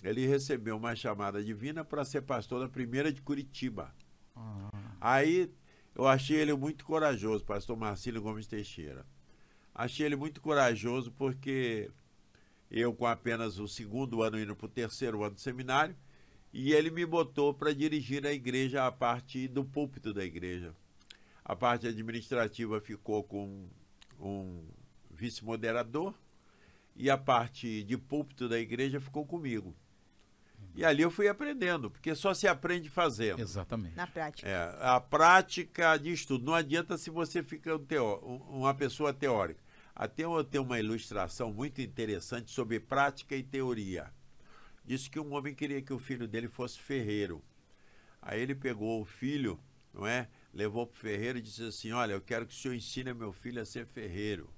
ele 0.02 0.26
recebeu 0.26 0.76
uma 0.76 0.96
chamada 0.96 1.42
divina 1.42 1.84
para 1.84 2.04
ser 2.04 2.22
pastor 2.22 2.60
da 2.60 2.68
primeira 2.68 3.12
de 3.12 3.22
Curitiba. 3.22 3.94
Ah, 4.34 4.70
Aí 5.00 5.50
eu 5.94 6.06
achei 6.06 6.36
ele 6.36 6.54
muito 6.54 6.84
corajoso, 6.84 7.44
pastor 7.44 7.76
Marcílio 7.76 8.22
Gomes 8.22 8.46
Teixeira. 8.46 9.06
Achei 9.74 10.06
ele 10.06 10.16
muito 10.16 10.40
corajoso 10.40 11.12
porque 11.12 11.90
eu, 12.70 12.92
com 12.92 13.06
apenas 13.06 13.58
o 13.58 13.68
segundo 13.68 14.22
ano, 14.22 14.38
indo 14.38 14.56
para 14.56 14.66
o 14.66 14.68
terceiro 14.68 15.22
ano 15.22 15.36
do 15.36 15.40
seminário, 15.40 15.96
e 16.52 16.72
ele 16.72 16.90
me 16.90 17.04
botou 17.06 17.52
para 17.54 17.74
dirigir 17.74 18.26
a 18.26 18.32
igreja, 18.32 18.86
a 18.86 18.92
parte 18.92 19.46
do 19.48 19.64
púlpito 19.64 20.12
da 20.14 20.24
igreja. 20.24 20.74
A 21.44 21.54
parte 21.56 21.86
administrativa 21.86 22.80
ficou 22.80 23.22
com 23.24 23.66
um 24.20 24.64
vice-moderador 25.10 26.14
e 26.96 27.08
a 27.10 27.16
parte 27.16 27.82
de 27.84 27.96
púlpito 27.96 28.48
da 28.48 28.58
igreja 28.58 29.00
ficou 29.00 29.24
comigo. 29.26 29.74
E 30.74 30.84
ali 30.84 31.02
eu 31.02 31.10
fui 31.10 31.26
aprendendo, 31.28 31.90
porque 31.90 32.14
só 32.14 32.32
se 32.34 32.46
aprende 32.46 32.88
fazendo. 32.88 33.40
exatamente. 33.40 33.96
Na 33.96 34.06
prática. 34.06 34.48
É, 34.48 34.76
a 34.80 35.00
prática 35.00 35.96
de 35.96 36.12
estudo. 36.12 36.44
Não 36.44 36.54
adianta 36.54 36.96
se 36.98 37.10
você 37.10 37.42
fica 37.42 37.74
um 37.76 37.84
teó- 37.84 38.20
um- 38.22 38.58
uma 38.58 38.74
pessoa 38.74 39.12
teórica. 39.12 39.60
Até 39.94 40.24
eu 40.24 40.44
tenho 40.44 40.62
uma 40.62 40.78
ilustração 40.78 41.52
muito 41.52 41.80
interessante 41.80 42.50
sobre 42.52 42.78
prática 42.78 43.34
e 43.34 43.42
teoria. 43.42 44.12
Disse 44.88 45.10
que 45.10 45.20
um 45.20 45.34
homem 45.34 45.54
queria 45.54 45.82
que 45.82 45.92
o 45.92 45.98
filho 45.98 46.26
dele 46.26 46.48
fosse 46.48 46.78
ferreiro. 46.78 47.44
Aí 48.22 48.40
ele 48.40 48.54
pegou 48.54 49.02
o 49.02 49.04
filho, 49.04 49.60
não 49.92 50.06
é? 50.06 50.30
Levou 50.50 50.86
para 50.86 50.96
o 50.96 50.98
ferreiro 50.98 51.36
e 51.36 51.42
disse 51.42 51.62
assim: 51.62 51.92
Olha, 51.92 52.14
eu 52.14 52.22
quero 52.22 52.46
que 52.46 52.54
o 52.54 52.56
senhor 52.56 52.72
ensine 52.72 53.12
meu 53.12 53.30
filho 53.30 53.60
a 53.60 53.66
ser 53.66 53.84
ferreiro. 53.84 54.48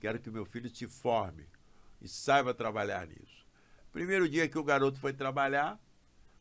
Quero 0.00 0.18
que 0.18 0.30
meu 0.30 0.46
filho 0.46 0.74
se 0.74 0.86
forme 0.86 1.46
e 2.00 2.08
saiba 2.08 2.54
trabalhar 2.54 3.06
nisso. 3.06 3.46
Primeiro 3.92 4.26
dia 4.30 4.48
que 4.48 4.56
o 4.56 4.64
garoto 4.64 4.98
foi 4.98 5.12
trabalhar, 5.12 5.78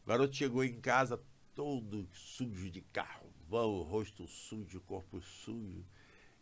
o 0.05 0.07
garoto 0.07 0.33
chegou 0.33 0.63
em 0.63 0.79
casa 0.79 1.21
todo 1.53 2.07
sujo 2.13 2.71
de 2.71 2.79
carvão, 2.79 3.81
rosto 3.81 4.25
sujo, 4.29 4.79
corpo 4.79 5.19
sujo. 5.19 5.85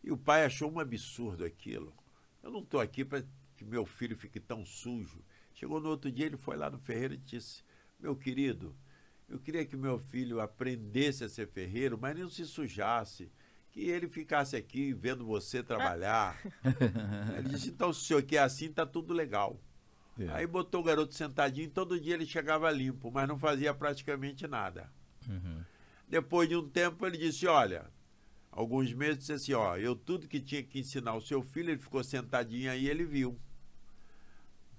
E 0.00 0.12
o 0.12 0.16
pai 0.16 0.44
achou 0.44 0.70
um 0.70 0.78
absurdo 0.78 1.44
aquilo. 1.44 1.92
Eu 2.40 2.52
não 2.52 2.60
estou 2.60 2.80
aqui 2.80 3.04
para 3.04 3.24
que 3.56 3.64
meu 3.64 3.84
filho 3.84 4.16
fique 4.16 4.38
tão 4.38 4.64
sujo. 4.64 5.20
Chegou 5.58 5.80
no 5.80 5.88
outro 5.88 6.08
dia, 6.12 6.26
ele 6.26 6.36
foi 6.36 6.56
lá 6.56 6.70
no 6.70 6.78
ferreiro 6.78 7.14
e 7.14 7.16
disse: 7.16 7.64
Meu 7.98 8.14
querido, 8.14 8.76
eu 9.28 9.40
queria 9.40 9.66
que 9.66 9.76
meu 9.76 9.98
filho 9.98 10.40
aprendesse 10.40 11.24
a 11.24 11.28
ser 11.28 11.48
ferreiro, 11.48 11.98
mas 12.00 12.16
não 12.16 12.30
se 12.30 12.46
sujasse. 12.46 13.28
Que 13.72 13.88
ele 13.90 14.08
ficasse 14.08 14.54
aqui 14.54 14.92
vendo 14.92 15.26
você 15.26 15.60
trabalhar. 15.60 16.40
ele 17.36 17.48
disse: 17.48 17.70
Então, 17.70 17.92
se 17.92 18.00
o 18.02 18.04
senhor 18.04 18.22
quer 18.22 18.38
assim, 18.38 18.72
tá 18.72 18.86
tudo 18.86 19.12
legal. 19.12 19.60
É. 20.16 20.28
Aí 20.28 20.46
botou 20.46 20.80
o 20.80 20.84
garoto 20.84 21.12
sentadinho, 21.12 21.68
todo 21.68 22.00
dia 22.00 22.14
ele 22.14 22.24
chegava 22.24 22.70
limpo, 22.70 23.10
mas 23.10 23.26
não 23.26 23.36
fazia 23.36 23.74
praticamente 23.74 24.46
nada. 24.46 24.88
Uhum. 25.28 25.64
Depois 26.08 26.48
de 26.48 26.54
um 26.54 26.68
tempo 26.68 27.04
ele 27.04 27.18
disse, 27.18 27.48
olha, 27.48 27.84
alguns 28.52 28.92
meses 28.92 29.18
disse 29.18 29.32
assim, 29.32 29.52
ó, 29.54 29.76
eu 29.76 29.96
tudo 29.96 30.28
que 30.28 30.40
tinha 30.40 30.62
que 30.62 30.78
ensinar 30.78 31.14
o 31.14 31.20
seu 31.20 31.42
filho, 31.42 31.70
ele 31.70 31.80
ficou 31.80 32.02
sentadinho 32.04 32.70
aí, 32.70 32.88
ele 32.88 33.04
viu. 33.04 33.36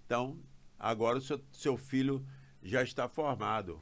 Então, 0.05 0.39
agora 0.79 1.17
o 1.17 1.21
seu, 1.21 1.41
seu 1.51 1.77
filho 1.77 2.25
já 2.63 2.81
está 2.81 3.07
formado. 3.07 3.81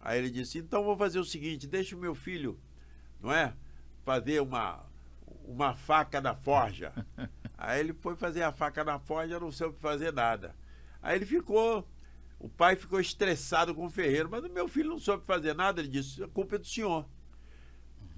Aí 0.00 0.18
ele 0.18 0.30
disse, 0.30 0.58
então 0.58 0.84
vou 0.84 0.96
fazer 0.96 1.18
o 1.18 1.24
seguinte, 1.24 1.66
deixa 1.66 1.94
o 1.94 1.98
meu 1.98 2.14
filho, 2.14 2.58
não 3.20 3.32
é? 3.32 3.54
Fazer 4.04 4.40
uma, 4.40 4.84
uma 5.44 5.74
faca 5.74 6.20
na 6.20 6.34
forja. 6.34 6.92
Aí 7.58 7.80
ele 7.80 7.92
foi 7.92 8.14
fazer 8.16 8.42
a 8.42 8.52
faca 8.52 8.84
na 8.84 8.98
forja, 8.98 9.40
não 9.40 9.50
soube 9.50 9.78
fazer 9.80 10.12
nada. 10.12 10.54
Aí 11.02 11.16
ele 11.16 11.26
ficou, 11.26 11.86
o 12.38 12.48
pai 12.48 12.76
ficou 12.76 13.00
estressado 13.00 13.74
com 13.74 13.86
o 13.86 13.90
ferreiro, 13.90 14.28
mas 14.30 14.44
o 14.44 14.48
meu 14.48 14.68
filho 14.68 14.90
não 14.90 14.98
soube 14.98 15.26
fazer 15.26 15.54
nada. 15.54 15.80
Ele 15.80 15.88
disse: 15.88 16.22
a 16.22 16.28
culpa 16.28 16.54
é 16.54 16.58
do 16.58 16.66
senhor. 16.66 17.04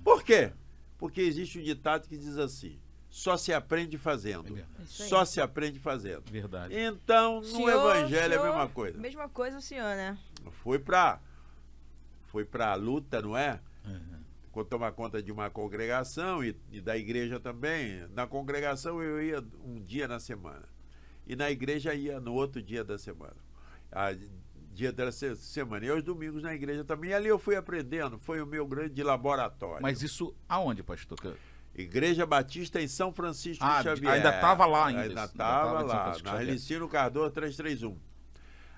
Por 0.05 0.23
quê? 0.23 0.53
Porque 0.99 1.23
existe 1.23 1.59
um 1.59 1.63
ditado 1.63 2.07
que 2.07 2.19
diz 2.19 2.37
assim: 2.37 2.79
só 3.11 3.37
se 3.37 3.53
aprende 3.53 3.97
É 3.97 3.99
fazendo. 3.99 4.55
aí. 4.57 4.65
Só 4.87 5.25
se 5.25 5.41
aprende 5.41 5.79
fazendo. 5.79 6.23
Verdade. 6.31 6.75
Então, 6.79 7.41
no 7.41 7.45
Senhor- 7.45 7.71
evangelho 7.71 8.33
é 8.33 8.37
a 8.37 8.41
senhor- 8.41 8.47
mesma 8.57 8.69
coisa. 8.69 8.99
Mesma 8.99 9.29
coisa 9.29 9.59
o 9.59 9.61
senhor, 9.63 9.97
né? 9.97 10.17
Foi 10.63 10.79
pra 10.79 11.21
foi 12.29 12.45
pra 12.45 12.75
luta, 12.75 13.21
não 13.21 13.37
é? 13.37 13.61
Uhum. 13.85 14.21
Quando 14.53 14.69
tomar 14.69 14.93
conta 14.93 15.21
de 15.23 15.33
uma 15.33 15.51
congregação 15.51 16.43
e, 16.45 16.57
e 16.71 16.81
da 16.81 16.97
igreja 16.97 17.41
também. 17.41 18.07
Na 18.15 18.27
congregação 18.27 19.03
eu 19.03 19.21
ia 19.23 19.45
um 19.65 19.81
dia 19.83 20.07
na 20.07 20.21
semana. 20.21 20.65
E 21.27 21.35
na 21.37 21.51
igreja 21.51 21.93
ia 21.95 22.21
no 22.21 22.33
outro 22.35 22.63
dia 22.63 22.85
da 22.85 22.97
semana. 22.99 23.37
A, 23.91 24.13
dia 24.73 24.93
da 24.93 25.11
se- 25.11 25.35
semana. 25.37 25.85
E 25.85 25.89
aos 25.91 26.03
domingos 26.05 26.43
na 26.43 26.55
igreja 26.55 26.85
também. 26.85 27.11
E 27.11 27.15
ali 27.15 27.27
eu 27.29 27.39
fui 27.39 27.57
aprendendo. 27.57 28.19
Foi 28.19 28.41
o 28.41 28.47
meu 28.47 28.67
grande 28.67 29.03
laboratório. 29.03 29.83
Mas 29.83 30.03
isso 30.03 30.35
aonde, 30.49 30.83
pastor? 30.85 31.37
Igreja 31.75 32.27
Batista 32.27 32.81
em 32.81 32.89
São 32.89 33.13
Francisco 33.13 33.65
Ah, 33.65 33.79
de 33.79 33.85
Xavier. 33.85 34.13
ainda 34.13 34.33
tava 34.41 34.67
lá 34.67 34.87
ainda 34.89 35.03
Ainda 35.03 35.25
estava 35.25 35.83
lá, 35.83 36.17
na. 36.25 36.39
Relicino 36.39 36.89
Cardoso 36.89 37.31
331. 37.31 37.97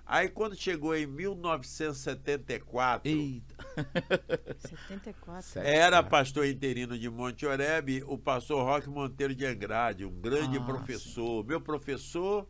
Aí 0.05 0.29
quando 0.29 0.55
chegou 0.57 0.95
em 0.95 1.07
1974, 1.07 3.09
Eita. 3.11 3.55
74. 4.59 5.43
Certo. 5.43 5.67
era 5.67 6.03
pastor 6.03 6.47
interino 6.47 6.99
de 6.99 7.09
Monte 7.09 7.47
Oreb, 7.47 8.03
o 8.07 8.19
pastor 8.19 8.63
Roque 8.65 8.91
Monteiro 8.91 9.35
de 9.35 9.47
Andrade, 9.47 10.05
um 10.05 10.21
grande 10.21 10.59
Ah, 10.59 10.63
professor. 10.63 11.45
Meu 11.47 11.61
professor, 11.61 12.47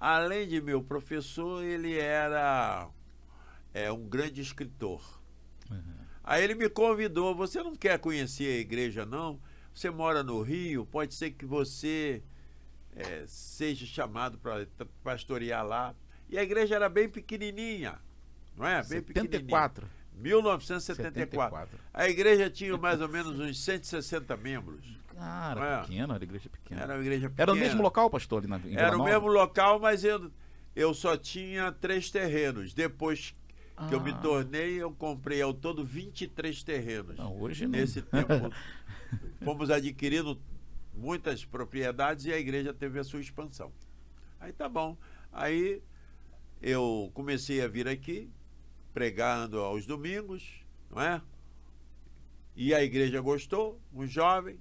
além 0.00 0.48
de 0.48 0.60
meu 0.60 0.82
professor, 0.82 1.62
ele 1.62 1.96
era 1.98 2.88
é, 3.72 3.92
um 3.92 4.08
grande 4.08 4.40
escritor. 4.40 5.20
Uhum. 5.70 5.82
Aí 6.24 6.42
ele 6.42 6.54
me 6.54 6.68
convidou, 6.68 7.34
você 7.34 7.62
não 7.62 7.76
quer 7.76 7.98
conhecer 7.98 8.56
a 8.56 8.58
igreja 8.58 9.06
não? 9.06 9.38
Você 9.76 9.90
mora 9.90 10.22
no 10.22 10.40
Rio, 10.40 10.86
pode 10.86 11.12
ser 11.12 11.32
que 11.32 11.44
você 11.44 12.22
é, 12.96 13.24
seja 13.26 13.84
chamado 13.84 14.38
para 14.38 14.66
pastorear 15.04 15.62
lá. 15.66 15.94
E 16.30 16.38
a 16.38 16.42
igreja 16.42 16.74
era 16.76 16.88
bem 16.88 17.10
pequenininha, 17.10 17.98
não 18.56 18.66
é? 18.66 18.82
Bem 18.82 19.02
pequenininha. 19.02 19.38
74. 19.38 19.86
1974. 20.14 21.60
74. 21.60 21.78
A 21.92 22.08
igreja 22.08 22.48
tinha 22.48 22.74
mais 22.78 23.02
ou 23.02 23.08
menos 23.10 23.38
uns 23.38 23.62
160 23.62 24.34
membros. 24.38 24.82
Cara, 25.14 25.66
É. 25.66 25.80
pequena, 25.82 26.14
era 26.14 26.24
igreja 26.24 26.48
pequena. 26.48 26.80
Era 26.82 26.94
uma 26.94 27.02
igreja 27.02 27.28
pequena. 27.28 27.42
Era 27.42 27.52
o 27.52 27.56
mesmo 27.56 27.82
local, 27.82 28.08
pastor, 28.08 28.38
ali 28.38 28.46
na 28.48 28.56
em 28.64 28.74
Era 28.76 28.96
o 28.96 29.04
mesmo 29.04 29.26
local, 29.28 29.78
mas 29.78 30.04
eu, 30.04 30.30
eu 30.74 30.94
só 30.94 31.18
tinha 31.18 31.70
três 31.70 32.10
terrenos. 32.10 32.72
Depois 32.72 33.34
que 33.88 33.94
eu 33.94 34.00
me 34.00 34.10
Ah. 34.12 34.14
tornei, 34.16 34.80
eu 34.82 34.90
comprei 34.90 35.42
ao 35.42 35.52
todo 35.52 35.84
23 35.84 36.62
terrenos. 36.62 37.18
Não, 37.18 37.38
hoje 37.38 37.64
não. 37.64 37.72
Nesse 37.72 38.00
tempo, 38.00 38.50
fomos 39.44 39.70
adquirindo 39.70 40.40
muitas 40.94 41.44
propriedades 41.44 42.24
e 42.26 42.32
a 42.32 42.38
igreja 42.38 42.72
teve 42.72 42.98
a 42.98 43.04
sua 43.04 43.20
expansão. 43.20 43.72
Aí 44.40 44.52
tá 44.52 44.68
bom. 44.68 44.96
Aí 45.32 45.82
eu 46.62 47.10
comecei 47.14 47.62
a 47.62 47.68
vir 47.68 47.86
aqui, 47.88 48.30
pregando 48.94 49.60
aos 49.60 49.86
domingos, 49.86 50.64
não 50.90 51.02
é? 51.02 51.20
E 52.54 52.74
a 52.74 52.82
igreja 52.82 53.20
gostou, 53.20 53.80
um 53.92 54.06
jovem. 54.06 54.58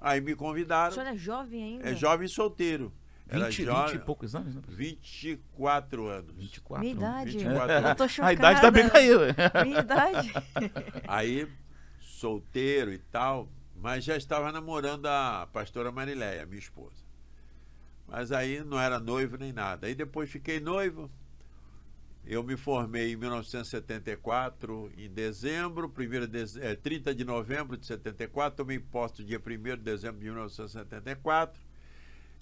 Aí 0.00 0.20
me 0.20 0.32
O 0.32 0.36
convidaram. 0.36 0.92
senhor 0.92 1.06
é 1.06 1.16
jovem 1.16 1.62
ainda? 1.62 1.90
É 1.90 1.94
jovem 1.94 2.26
solteiro. 2.28 2.92
Era 3.28 3.44
20, 3.46 3.56
20 3.58 3.64
jovem, 3.66 3.94
e 3.96 3.98
poucos 3.98 4.34
anos, 4.34 4.54
né? 4.54 4.62
24 4.66 6.06
anos. 6.06 6.34
24. 6.34 6.80
Minha 6.82 6.94
idade. 6.96 7.30
24 7.38 7.72
Eu 7.88 7.94
tô 7.94 8.08
chocada. 8.08 8.28
A 8.28 8.32
idade 8.32 8.60
tá 8.60 8.70
bem 8.70 8.88
caiu. 8.88 9.18
Minha 9.64 9.80
idade. 9.80 10.32
Aí, 11.06 11.46
solteiro 12.00 12.90
e 12.92 12.98
tal, 12.98 13.48
mas 13.80 14.04
já 14.04 14.16
estava 14.16 14.50
namorando 14.50 15.06
a 15.06 15.48
pastora 15.52 15.92
Marileia, 15.92 16.44
minha 16.46 16.58
esposa. 16.58 17.06
Mas 18.06 18.32
aí 18.32 18.64
não 18.64 18.80
era 18.80 18.98
noivo 18.98 19.36
nem 19.36 19.52
nada. 19.52 19.86
Aí 19.86 19.94
depois 19.94 20.30
fiquei 20.30 20.58
noivo. 20.58 21.10
Eu 22.24 22.42
me 22.42 22.56
formei 22.56 23.12
em 23.12 23.16
1974, 23.16 24.92
em 24.98 25.08
dezembro, 25.08 25.88
primeiro 25.88 26.26
de, 26.26 26.44
eh, 26.60 26.74
30 26.74 27.14
de 27.14 27.24
novembro 27.24 27.76
de 27.76 27.86
74, 27.86 28.56
tomei 28.56 28.78
posse 28.78 29.24
dia 29.24 29.40
1 29.40 29.76
de 29.76 29.82
dezembro 29.82 30.18
de 30.18 30.26
1974 30.26 31.58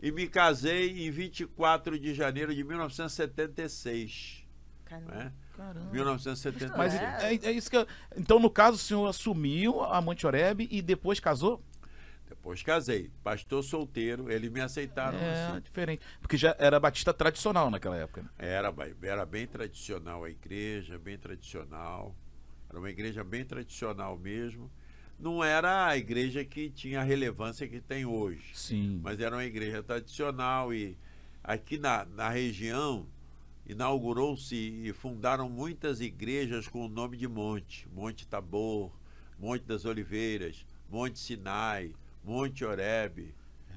e 0.00 0.10
me 0.10 0.26
casei 0.26 1.06
em 1.06 1.10
24 1.10 1.98
de 1.98 2.14
janeiro 2.14 2.54
de 2.54 2.64
1976. 2.64 4.45
Caramba. 4.86 5.14
Né? 5.14 5.32
Caramba. 5.56 5.90
1976. 5.92 6.76
Mas 6.76 6.94
É. 6.94 7.34
é, 7.34 7.48
é 7.48 7.52
isso 7.52 7.68
que 7.70 7.76
eu- 7.76 7.86
Então, 8.16 8.38
no 8.38 8.48
caso, 8.48 8.76
o 8.76 8.78
senhor 8.80 9.06
assumiu 9.06 9.82
a 9.82 10.00
Monte 10.00 10.26
Oreb 10.26 10.66
e 10.70 10.80
depois 10.80 11.20
casou? 11.20 11.62
Depois 12.28 12.62
casei. 12.62 13.10
Pastor 13.22 13.62
solteiro, 13.62 14.30
eles 14.30 14.50
me 14.50 14.60
aceitaram 14.60 15.18
é, 15.18 15.46
assim. 15.48 15.60
diferente. 15.60 16.02
Porque 16.20 16.36
já 16.36 16.56
era 16.58 16.78
batista 16.80 17.12
tradicional 17.14 17.70
naquela 17.70 17.96
época. 17.96 18.22
né? 18.22 18.28
Era, 18.38 18.72
era 19.02 19.24
bem 19.26 19.46
tradicional 19.46 20.24
a 20.24 20.30
igreja, 20.30 20.98
bem 20.98 21.16
tradicional. 21.18 22.16
Era 22.68 22.78
uma 22.78 22.90
igreja 22.90 23.22
bem 23.22 23.44
tradicional 23.44 24.16
mesmo. 24.18 24.70
Não 25.18 25.42
era 25.42 25.86
a 25.86 25.96
igreja 25.96 26.44
que 26.44 26.68
tinha 26.68 27.00
a 27.00 27.04
relevância 27.04 27.66
que 27.66 27.80
tem 27.80 28.04
hoje, 28.04 28.50
Sim. 28.54 29.00
mas 29.02 29.18
era 29.18 29.34
uma 29.34 29.44
igreja 29.44 29.82
tradicional 29.82 30.74
e 30.74 30.98
aqui 31.42 31.78
na, 31.78 32.04
na 32.04 32.28
região 32.28 33.06
inaugurou-se 33.66 34.54
e 34.56 34.92
fundaram 34.92 35.48
muitas 35.48 36.00
igrejas 36.00 36.68
com 36.68 36.84
o 36.84 36.88
nome 36.88 37.16
de 37.16 37.26
monte. 37.28 37.88
Monte 37.92 38.26
Tabor, 38.26 38.90
Monte 39.38 39.64
das 39.64 39.84
Oliveiras, 39.84 40.64
Monte 40.88 41.18
Sinai, 41.18 41.92
Monte 42.24 42.64
Oreb, 42.64 43.34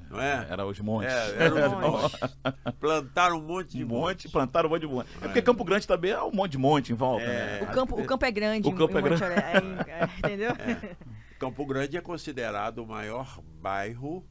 não 0.09 0.19
é? 0.19 0.47
Era 0.49 0.65
os 0.65 0.79
montes. 0.79 1.13
É, 1.13 1.43
eram 1.43 1.67
os 1.67 1.73
Monte. 1.79 1.91
montes. 1.91 2.73
Plantaram 2.79 3.37
um 3.37 3.41
monte 3.41 3.77
de 3.77 3.83
um 3.83 3.87
monte, 3.87 4.25
monte. 4.25 4.29
plantaram 4.29 4.67
um 4.67 4.71
monte 4.71 4.81
de 4.81 4.87
monte. 4.87 5.09
É 5.17 5.25
porque 5.25 5.41
Campo 5.41 5.63
Grande 5.63 5.87
também 5.87 6.11
é 6.11 6.21
um 6.21 6.31
monte 6.31 6.51
de 6.53 6.57
monte 6.57 6.91
em 6.91 6.95
volta. 6.95 7.25
É. 7.25 7.61
né? 7.61 7.69
O 7.69 7.73
campo, 7.73 8.01
o 8.01 8.05
campo 8.05 8.25
é 8.25 8.31
grande. 8.31 8.67
O 8.67 8.73
campo 8.73 8.97
é 8.97 9.01
grande. 9.01 9.23
É, 9.23 9.29
é, 10.01 10.09
entendeu? 10.17 10.51
Campo 11.37 11.65
Grande 11.65 11.95
é 11.95 12.01
considerado 12.01 12.79
o 12.79 12.87
maior 12.87 13.39
bairro 13.61 14.25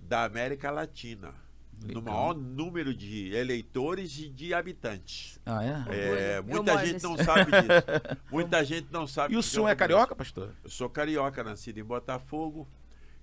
da 0.00 0.24
América 0.24 0.70
Latina. 0.70 1.34
No 1.82 2.00
Legal. 2.00 2.02
maior 2.02 2.34
número 2.34 2.94
de 2.94 3.32
eleitores 3.34 4.18
e 4.18 4.28
de 4.28 4.54
habitantes. 4.54 5.38
Ah, 5.44 5.64
é? 5.64 5.84
É, 5.88 6.38
Eu 6.38 6.44
muita 6.44 6.86
gente 6.86 7.02
não 7.02 7.16
sabe 7.18 7.50
disso. 7.50 8.26
Muita 8.30 8.64
gente 8.64 8.88
não 8.92 9.06
sabe. 9.06 9.34
E 9.34 9.36
o 9.36 9.42
senhor 9.42 9.68
é 9.68 9.74
carioca, 9.74 10.14
pastor? 10.14 10.54
Eu 10.62 10.70
sou 10.70 10.88
carioca, 10.88 11.42
nascido 11.42 11.78
em 11.78 11.84
Botafogo, 11.84 12.68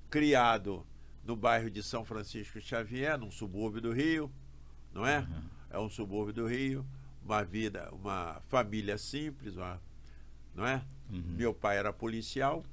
criado 0.09 0.85
no 1.23 1.35
bairro 1.35 1.69
de 1.69 1.83
São 1.83 2.03
Francisco 2.03 2.59
Xavier, 2.59 3.17
num 3.17 3.31
subúrbio 3.31 3.81
do 3.81 3.91
Rio, 3.91 4.31
não 4.93 5.05
é? 5.05 5.25
É 5.69 5.77
um 5.77 5.89
subúrbio 5.89 6.33
do 6.33 6.47
Rio, 6.47 6.85
uma 7.23 7.43
vida, 7.43 7.89
uma 7.91 8.41
família 8.47 8.97
simples, 8.97 9.55
uma- 9.55 9.79
não 10.55 10.65
é? 10.65 10.81
Uhum. 11.11 11.23
Meu 11.37 11.53
pai 11.53 11.77
era 11.77 11.93
policial, 11.93 12.63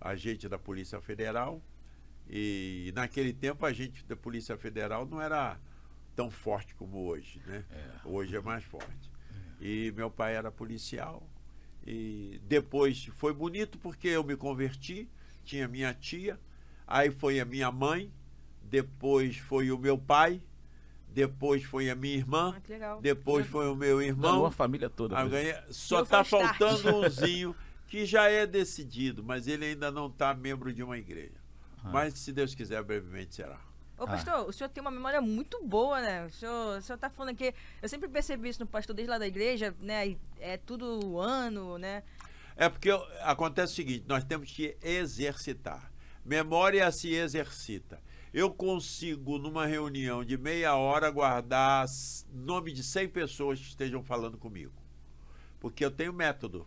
agente 0.00 0.48
da 0.48 0.58
Polícia 0.58 1.00
Federal, 1.00 1.60
e 2.32 2.92
naquele 2.94 3.32
tempo 3.32 3.66
a 3.66 3.72
gente 3.72 4.04
da 4.04 4.14
Polícia 4.14 4.56
Federal 4.56 5.04
não 5.04 5.20
era 5.20 5.58
tão 6.14 6.30
forte 6.30 6.74
como 6.76 7.04
hoje, 7.06 7.42
né? 7.46 7.64
Hoje 8.04 8.36
é 8.36 8.40
mais 8.40 8.62
forte. 8.64 9.10
E 9.60 9.92
meu 9.96 10.10
pai 10.10 10.36
era 10.36 10.50
policial. 10.50 11.26
E 11.86 12.40
depois 12.46 13.06
foi 13.14 13.32
bonito 13.34 13.78
porque 13.78 14.06
eu 14.08 14.22
me 14.22 14.36
converti, 14.36 15.08
tinha 15.44 15.66
minha 15.66 15.92
tia, 15.92 16.38
aí 16.86 17.10
foi 17.10 17.40
a 17.40 17.44
minha 17.44 17.72
mãe, 17.72 18.12
depois 18.62 19.36
foi 19.38 19.70
o 19.72 19.78
meu 19.78 19.98
pai, 19.98 20.40
depois 21.08 21.64
foi 21.64 21.90
a 21.90 21.96
minha 21.96 22.14
irmã, 22.16 22.54
Ah, 22.56 22.60
que 22.60 22.72
legal. 22.72 23.00
depois 23.00 23.46
foi 23.46 23.66
o 23.68 23.74
meu 23.74 23.96
Ganhou 23.96 24.08
irmão. 24.08 24.46
a 24.46 24.52
família 24.52 24.88
toda. 24.88 25.16
Ah, 25.18 25.24
Só 25.70 25.96
Meu 25.96 26.04
está 26.04 26.22
faltando 26.22 26.94
umzinho 27.06 27.56
que 27.88 28.06
já 28.06 28.28
é 28.30 28.46
decidido, 28.46 29.24
mas 29.24 29.48
ele 29.48 29.64
ainda 29.64 29.90
não 29.90 30.06
está 30.06 30.32
membro 30.34 30.72
de 30.72 30.82
uma 30.82 30.96
igreja. 30.96 31.39
Ah. 31.84 31.90
Mas 31.90 32.14
se 32.18 32.32
Deus 32.32 32.54
quiser, 32.54 32.82
brevemente 32.82 33.34
será. 33.34 33.58
Ô, 33.98 34.06
pastor, 34.06 34.48
o 34.48 34.52
senhor 34.52 34.70
tem 34.70 34.80
uma 34.80 34.90
memória 34.90 35.20
muito 35.20 35.62
boa, 35.62 36.00
né? 36.00 36.24
O 36.24 36.30
senhor, 36.30 36.78
o 36.78 36.82
senhor 36.82 36.98
tá 36.98 37.10
falando 37.10 37.34
aqui. 37.34 37.52
Eu 37.82 37.88
sempre 37.88 38.08
percebi 38.08 38.48
isso 38.48 38.60
no 38.60 38.66
pastor 38.66 38.96
desde 38.96 39.10
lá 39.10 39.18
da 39.18 39.26
igreja, 39.26 39.74
né? 39.78 40.16
É 40.38 40.56
tudo 40.56 41.18
ano, 41.18 41.76
né? 41.76 42.02
É 42.56 42.68
porque 42.70 42.90
acontece 43.20 43.72
o 43.74 43.76
seguinte: 43.76 44.04
nós 44.08 44.24
temos 44.24 44.50
que 44.50 44.74
exercitar. 44.82 45.92
Memória 46.24 46.90
se 46.92 47.12
exercita. 47.12 48.00
Eu 48.32 48.50
consigo, 48.50 49.38
numa 49.38 49.66
reunião 49.66 50.24
de 50.24 50.38
meia 50.38 50.74
hora, 50.76 51.10
guardar 51.10 51.86
nome 52.32 52.72
de 52.72 52.82
100 52.82 53.08
pessoas 53.08 53.58
que 53.58 53.66
estejam 53.66 54.02
falando 54.02 54.38
comigo. 54.38 54.72
Porque 55.58 55.84
eu 55.84 55.90
tenho 55.90 56.12
método. 56.12 56.66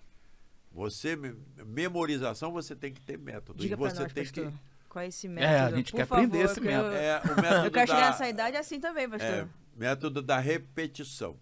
Você, 0.72 1.16
me- 1.16 1.36
memorização, 1.66 2.52
você 2.52 2.76
tem 2.76 2.92
que 2.94 3.00
ter 3.02 3.18
método. 3.18 3.60
Diga 3.60 3.76
e 3.76 3.78
você 3.78 4.02
nós, 4.02 4.14
tem 4.14 4.24
pastor. 4.24 4.52
que. 4.52 4.73
Qual 4.94 5.04
é 5.04 5.08
esse 5.08 5.26
É, 5.26 5.30
método? 5.32 5.74
a 5.74 5.78
gente 5.78 5.92
Por 5.92 5.98
quer 5.98 6.06
favor, 6.06 6.24
aprender 6.24 6.46
esse 6.46 6.62
que 6.62 6.68
eu- 6.68 6.72
método. 6.72 6.96
É, 6.96 7.20
o 7.20 7.42
método 7.42 7.66
Eu 7.66 7.72
quero 7.72 7.88
chegar 7.88 8.00
da- 8.02 8.08
nessa 8.12 8.30
idade 8.30 8.58
assim 8.58 8.80
também, 8.80 9.10
pastor. 9.10 9.28
É, 9.30 9.48
método 9.76 10.22
da 10.22 10.38
repetição. 10.38 11.36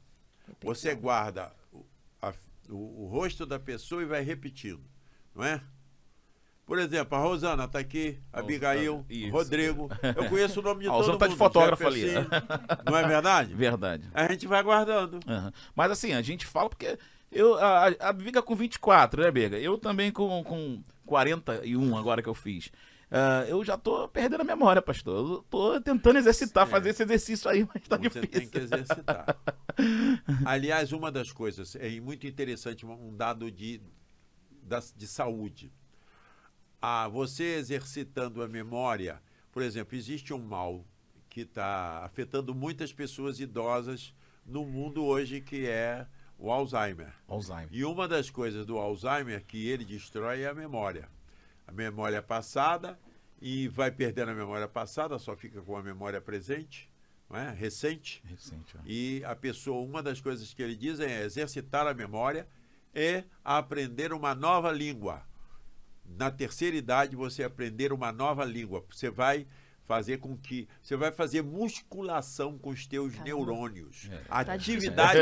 Você 0.63 0.95
guarda 0.95 1.51
o, 1.73 1.85
a- 2.21 2.33
o- 2.69 3.03
o 3.03 3.07
rosto 3.07 3.45
da 3.45 3.59
pessoa 3.59 4.01
e 4.01 4.05
vai 4.05 4.21
repetindo, 4.21 4.81
não 5.35 5.43
é? 5.43 5.61
Por 6.65 6.79
exemplo, 6.79 7.17
a 7.17 7.21
Rosana 7.21 7.65
está 7.65 7.79
aqui, 7.79 8.17
a 8.31 8.39
Abigail, 8.39 9.05
Isso. 9.09 9.31
Rodrigo. 9.33 9.89
Eu 10.15 10.29
conheço 10.29 10.61
o 10.61 10.63
nome 10.63 10.83
de 10.83 10.87
Ah, 10.89 10.93
o 10.93 10.95
todo 10.95 11.01
Zano 11.03 11.11
mundo. 11.13 11.19
tá 11.19 11.27
de 11.27 11.35
fotógrafo 11.35 11.85
ali. 11.85 11.99
Jefferson, 11.99 12.29
Não 12.89 12.97
é 12.97 13.05
verdade? 13.05 13.53
Verdade. 13.53 14.09
A 14.13 14.31
gente 14.31 14.47
vai 14.47 14.63
guardando. 14.63 15.19
Aham. 15.27 15.51
Mas 15.75 15.91
assim, 15.91 16.13
a 16.13 16.21
gente 16.21 16.45
fala 16.45 16.69
porque 16.69 16.97
eu, 17.29 17.55
a, 17.55 17.89
a- 17.89 17.95
a 18.09 18.13
Biga 18.13 18.41
com 18.41 18.55
24, 18.55 19.21
né, 19.21 19.29
Biga? 19.31 19.59
Eu 19.59 19.77
também 19.77 20.09
com, 20.11 20.41
com 20.45 20.81
41 21.05 21.97
agora 21.97 22.21
que 22.23 22.29
eu 22.29 22.33
fiz. 22.35 22.71
Ah, 23.13 23.43
eu 23.45 23.61
já 23.65 23.77
tô 23.77 24.07
perdendo 24.07 24.39
a 24.39 24.45
memória, 24.45 24.81
pastor. 24.81 25.17
Eu 25.17 25.43
tô 25.49 25.81
tentando 25.81 26.17
exercitar, 26.17 26.65
fazer 26.65 26.91
esse 26.91 27.03
exercício 27.03 27.49
aí, 27.51 27.67
mas 27.73 27.85
tá 27.85 27.97
Você 27.97 28.03
difícil. 28.21 28.29
tem 28.29 28.47
que 28.47 28.57
exercitar. 28.57 29.37
Aliás, 30.45 30.93
uma 30.93 31.11
das 31.11 31.29
coisas, 31.29 31.75
é 31.75 31.99
muito 31.99 32.25
interessante, 32.25 32.85
um 32.85 33.13
dado 33.13 33.51
de, 33.51 33.81
de 34.95 35.07
saúde. 35.07 35.73
Ah, 36.81 37.09
você 37.09 37.55
exercitando 37.55 38.41
a 38.41 38.47
memória, 38.47 39.21
por 39.51 39.61
exemplo, 39.61 39.97
existe 39.97 40.33
um 40.33 40.39
mal 40.39 40.85
que 41.29 41.41
está 41.41 42.05
afetando 42.05 42.55
muitas 42.55 42.93
pessoas 42.93 43.41
idosas 43.41 44.13
no 44.45 44.65
mundo 44.65 45.03
hoje, 45.03 45.41
que 45.41 45.67
é 45.67 46.07
o 46.37 46.49
Alzheimer. 46.49 47.13
Alzheimer. 47.27 47.67
E 47.71 47.83
uma 47.83 48.07
das 48.07 48.29
coisas 48.29 48.65
do 48.65 48.77
Alzheimer 48.77 49.43
que 49.45 49.67
ele 49.67 49.83
destrói 49.83 50.41
é 50.41 50.47
a 50.47 50.53
memória. 50.53 51.09
A 51.71 51.73
memória 51.73 52.21
passada 52.21 52.99
e 53.41 53.69
vai 53.69 53.89
perdendo 53.89 54.31
a 54.31 54.35
memória 54.35 54.67
passada, 54.67 55.17
só 55.17 55.35
fica 55.37 55.61
com 55.61 55.77
a 55.77 55.81
memória 55.81 56.19
presente, 56.19 56.89
não 57.29 57.39
é? 57.39 57.49
recente. 57.49 58.21
Recente, 58.25 58.75
ó. 58.77 58.81
E 58.85 59.23
a 59.25 59.33
pessoa, 59.35 59.81
uma 59.81 60.03
das 60.03 60.19
coisas 60.19 60.53
que 60.53 60.61
ele 60.61 60.75
diz 60.75 60.99
é 60.99 61.23
exercitar 61.23 61.87
a 61.87 61.93
memória 61.93 62.45
e 62.93 63.23
aprender 63.43 64.11
uma 64.11 64.35
nova 64.35 64.69
língua. 64.71 65.23
Na 66.05 66.29
terceira 66.29 66.75
idade, 66.75 67.15
você 67.15 67.41
aprender 67.41 67.93
uma 67.93 68.11
nova 68.11 68.43
língua. 68.43 68.83
Você 68.91 69.09
vai 69.09 69.47
fazer 69.85 70.17
com 70.17 70.37
que. 70.37 70.67
Você 70.81 70.97
vai 70.97 71.09
fazer 71.11 71.41
musculação 71.41 72.57
com 72.57 72.69
os 72.69 72.85
teus 72.85 73.13
Caramba. 73.13 73.25
neurônios. 73.29 74.09
É. 74.11 74.17
Tá 74.43 74.53
Atividade, 74.53 75.19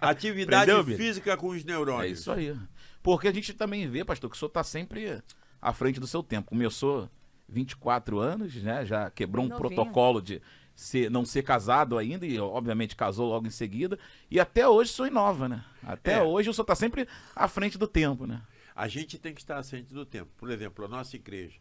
atividade 0.00 0.70
Aprendeu, 0.70 0.84
Bia? 0.84 0.96
física 0.96 1.36
com 1.36 1.48
os 1.48 1.64
neurônios. 1.64 2.04
É 2.04 2.12
isso 2.12 2.30
aí. 2.30 2.56
Porque 3.02 3.26
a 3.28 3.32
gente 3.32 3.52
também 3.52 3.88
vê, 3.88 4.04
pastor, 4.04 4.30
que 4.30 4.36
o 4.36 4.38
senhor 4.38 4.50
tá 4.50 4.62
sempre 4.62 5.20
à 5.60 5.72
frente 5.72 6.00
do 6.00 6.06
seu 6.06 6.22
tempo. 6.22 6.48
Começou 6.48 7.08
24 7.48 8.18
anos, 8.18 8.54
né? 8.56 8.84
Já 8.86 9.10
quebrou 9.10 9.44
um 9.44 9.48
Novinho. 9.48 9.68
protocolo 9.68 10.20
de 10.20 10.40
ser, 10.74 11.10
não 11.10 11.24
ser 11.24 11.42
casado 11.42 11.98
ainda 11.98 12.24
e, 12.26 12.38
obviamente, 12.38 12.96
casou 12.96 13.28
logo 13.28 13.46
em 13.46 13.50
seguida. 13.50 13.98
E 14.30 14.38
até 14.40 14.66
hoje 14.68 14.92
senhor 14.92 15.08
inova, 15.08 15.48
né? 15.48 15.64
Até 15.82 16.14
É. 16.14 16.22
hoje 16.22 16.48
o 16.48 16.54
senhor 16.54 16.64
tá 16.64 16.74
sempre 16.74 17.06
à 17.34 17.48
frente 17.48 17.76
do 17.76 17.86
tempo, 17.86 18.26
né? 18.26 18.42
A 18.74 18.88
gente 18.88 19.18
tem 19.18 19.34
que 19.34 19.40
estar 19.40 19.58
à 19.58 19.62
frente 19.62 19.92
do 19.92 20.06
tempo. 20.06 20.30
Por 20.38 20.50
exemplo, 20.50 20.84
a 20.84 20.88
nossa 20.88 21.16
igreja. 21.16 21.58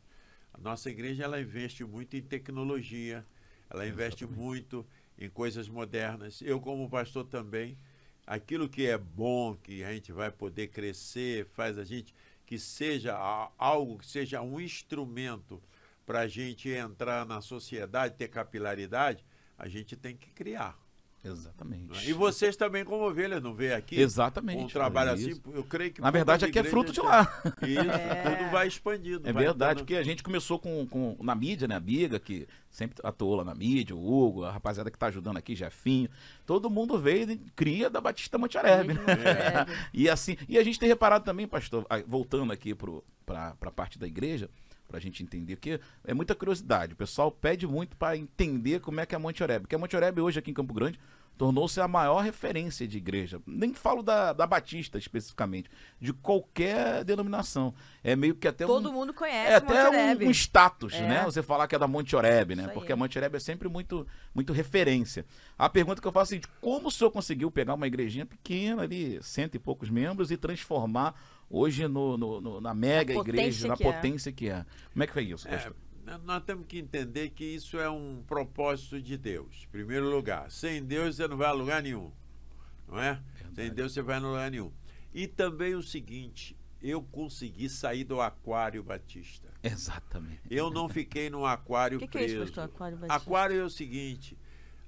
A 0.54 0.58
nossa 0.62 0.90
igreja 0.90 1.24
ela 1.24 1.42
investe 1.42 1.84
muito 1.84 2.16
em 2.16 2.22
tecnologia, 2.22 3.26
ela 3.70 3.86
investe 3.88 4.26
muito 4.26 4.86
em 5.18 5.30
coisas 5.30 5.68
modernas. 5.68 6.42
Eu, 6.42 6.60
como 6.62 6.90
pastor, 6.90 7.26
também. 7.26 7.78
Aquilo 8.26 8.70
que 8.70 8.86
é 8.86 8.98
bom, 8.98 9.56
que 9.56 9.84
a 9.84 9.92
gente 9.92 10.12
vai 10.12 10.32
poder 10.32 10.68
crescer, 10.68 11.46
faz 11.54 11.78
a 11.78 11.84
gente 11.84 12.14
que 12.50 12.58
seja 12.58 13.16
algo 13.60 14.00
que 14.00 14.08
seja 14.08 14.42
um 14.42 14.60
instrumento 14.60 15.62
para 16.04 16.22
a 16.22 16.28
gente 16.28 16.68
entrar 16.68 17.24
na 17.24 17.42
sociedade, 17.42 18.16
ter 18.16 18.28
capilaridade, 18.28 19.24
a 19.56 19.68
gente 19.68 19.96
tem 19.96 20.18
que 20.18 20.32
criar. 20.32 20.76
É? 21.24 21.28
Exatamente. 21.28 22.10
E 22.10 22.14
vocês 22.14 22.56
também, 22.56 22.84
como 22.86 23.04
ovelhas, 23.04 23.42
não 23.44 23.54
vê 23.54 23.74
aqui? 23.74 24.00
Exatamente. 24.00 24.64
Um 24.64 24.68
trabalho 24.68 25.14
Isso. 25.16 25.30
assim, 25.32 25.42
eu 25.54 25.64
creio 25.64 25.92
que. 25.92 26.02
Na 26.02 26.10
verdade, 26.12 26.46
aqui 26.46 26.58
é 26.60 26.64
fruto 26.64 26.92
de 26.94 27.02
lá. 27.02 27.28
Isso, 27.62 27.80
É. 27.92 28.36
tudo 28.38 28.50
vai 28.52 28.68
expandindo. 28.68 29.28
É 29.28 29.34
vai 29.34 29.44
verdade, 29.44 29.76
dando- 29.76 29.78
porque 29.86 29.96
a 29.96 30.04
gente 30.04 30.24
começou 30.24 30.58
com, 30.60 30.86
com- 30.88 31.18
na 31.22 31.36
mídia, 31.36 31.68
né? 31.68 31.76
A 31.76 31.80
Biga, 31.80 32.20
que 32.20 32.48
sempre 32.72 32.98
atuou 33.04 33.36
lá 33.36 33.44
na 33.44 33.54
mídia, 33.56 33.96
o 33.96 34.00
Hugo, 34.28 34.44
a 34.46 34.52
rapaziada 34.52 34.90
que 34.90 34.98
tá 34.98 35.08
ajudando 35.08 35.38
aqui, 35.38 35.56
Jefinho. 35.56 36.10
Todo 36.46 36.70
mundo 36.70 36.98
veio 36.98 37.30
e 37.32 37.38
cria 37.56 37.90
da 37.90 38.00
Batista 38.00 38.38
Montiareb, 38.38 38.94
né? 38.94 39.02
É. 39.04 39.66
E 39.94 40.10
assim, 40.10 40.38
e 40.48 40.58
a 40.58 40.64
gente 40.64 40.80
tem 40.80 40.88
reparado 40.88 41.26
também, 41.26 41.48
pastor, 41.48 41.86
voltando 42.08 42.54
aqui 42.54 42.74
para 43.26 43.54
a 43.62 43.72
parte 43.72 44.00
da 44.00 44.08
igreja, 44.08 44.50
para 44.90 44.98
a 44.98 45.02
gente 45.02 45.22
entender, 45.24 45.56
porque 45.56 45.80
é 46.04 46.14
muita 46.14 46.34
curiosidade. 46.36 46.94
O 46.94 46.98
pessoal 46.98 47.32
pede 47.32 47.68
muito 47.68 47.96
para 47.96 48.18
entender 48.18 48.82
como 48.82 49.00
é 49.00 49.06
que 49.06 49.16
é 49.16 49.18
a 49.18 49.20
Monte 49.20 49.44
Oreb. 49.44 49.62
Porque 49.62 49.76
a 49.76 49.80
Monte 49.80 49.96
Oreb 49.96 50.20
hoje 50.20 50.40
aqui 50.40 50.50
em 50.50 50.54
Campo 50.54 50.74
Grande 50.74 51.00
tornou-se 51.38 51.80
a 51.80 51.88
maior 51.88 52.20
referência 52.20 52.86
de 52.86 52.98
igreja. 52.98 53.42
Nem 53.48 53.74
falo 53.74 54.04
da, 54.04 54.34
da 54.34 54.46
Batista 54.46 54.98
especificamente, 54.98 55.70
de 55.98 56.12
qualquer 56.12 57.06
denominação. 57.06 57.74
É 58.04 58.14
meio 58.14 58.36
que 58.36 58.46
até 58.46 58.66
Todo 58.66 58.90
um, 58.90 58.92
mundo 58.92 59.14
conhece 59.14 59.54
é 59.54 59.56
até 59.56 59.90
um, 59.90 60.28
um 60.28 60.32
status, 60.32 60.96
É. 60.96 61.08
né? 61.08 61.24
Você 61.24 61.42
falar 61.42 61.66
que 61.70 61.76
é 61.76 61.80
da 61.80 61.88
Monte 61.88 62.14
Oreb, 62.14 62.56
né? 62.56 62.64
Isso 62.64 62.70
aí. 62.72 62.74
Porque 62.74 62.92
a 62.92 62.96
Monte 62.98 63.18
Oreb 63.18 63.36
é 63.36 63.40
sempre 63.40 63.70
muito, 63.70 64.06
muito 64.36 64.52
referência. 64.52 65.26
A 65.58 65.70
pergunta 65.70 66.02
que 66.02 66.08
eu 66.10 66.12
faço 66.12 66.34
é 66.34 66.36
seguinte, 66.36 66.52
como 66.60 66.90
o 66.90 66.92
senhor 66.92 67.10
conseguiu 67.12 67.50
pegar 67.50 67.76
uma 67.76 67.88
igrejinha 67.88 68.26
pequena 68.26 68.82
ali, 68.82 69.18
cento 69.24 69.56
e 69.56 69.60
poucos 69.60 69.90
membros, 69.90 70.32
e 70.32 70.36
transformar 70.36 71.16
hoje 71.50 71.88
no, 71.88 72.18
no- 72.18 72.40
no- 72.42 72.62
na 72.62 72.74
mega 72.74 73.14
Na 73.14 73.20
igreja, 73.22 73.68
na 73.68 73.74
é. 73.74 73.78
potência 73.78 74.32
que 74.32 74.50
é? 74.50 74.66
Como 74.94 75.04
é 75.04 75.08
que 75.08 75.14
foi 75.14 75.24
isso, 75.24 75.48
É, 75.48 75.52
pastor? 75.52 75.76
nós 76.24 76.44
temos 76.44 76.66
que 76.68 76.80
entender 76.80 77.30
que 77.30 77.44
isso 77.44 77.78
é 77.80 77.90
um 77.90 78.24
propósito 78.28 79.00
de 79.02 79.16
Deus. 79.18 79.66
Em 79.68 79.72
primeiro 79.72 80.10
lugar, 80.10 80.50
sem 80.52 80.84
Deus 80.84 81.16
você 81.18 81.28
não 81.28 81.38
vai 81.38 81.48
a 81.50 81.52
lugar 81.52 81.84
nenhum. 81.84 82.12
Não 82.88 83.00
é? 83.00 83.22
Sem 83.54 83.70
Deus 83.72 83.94
você 83.94 84.02
vai 84.02 84.18
a 84.18 84.20
lugar 84.20 84.50
nenhum. 84.50 84.72
E 85.14 85.28
também 85.28 85.76
o 85.76 85.84
seguinte, 85.84 86.56
eu 86.82 87.02
consegui 87.02 87.70
sair 87.70 88.04
do 88.04 88.20
aquário 88.22 88.82
batista. 88.82 89.50
Exatamente. 89.62 90.42
Eu 90.50 90.72
não 90.72 90.88
fiquei 90.90 91.30
no 91.30 91.46
aquário 91.46 91.98
O 91.98 92.00
que, 92.00 92.08
que 92.08 92.18
é 92.18 92.22
preso. 92.22 92.36
isso, 92.38 92.46
pastor? 92.54 92.64
Aquário 92.64 92.98
Batista? 92.98 93.16
Aquário 93.16 93.60
é 93.60 93.64
o 93.64 93.70
seguinte: 93.70 94.38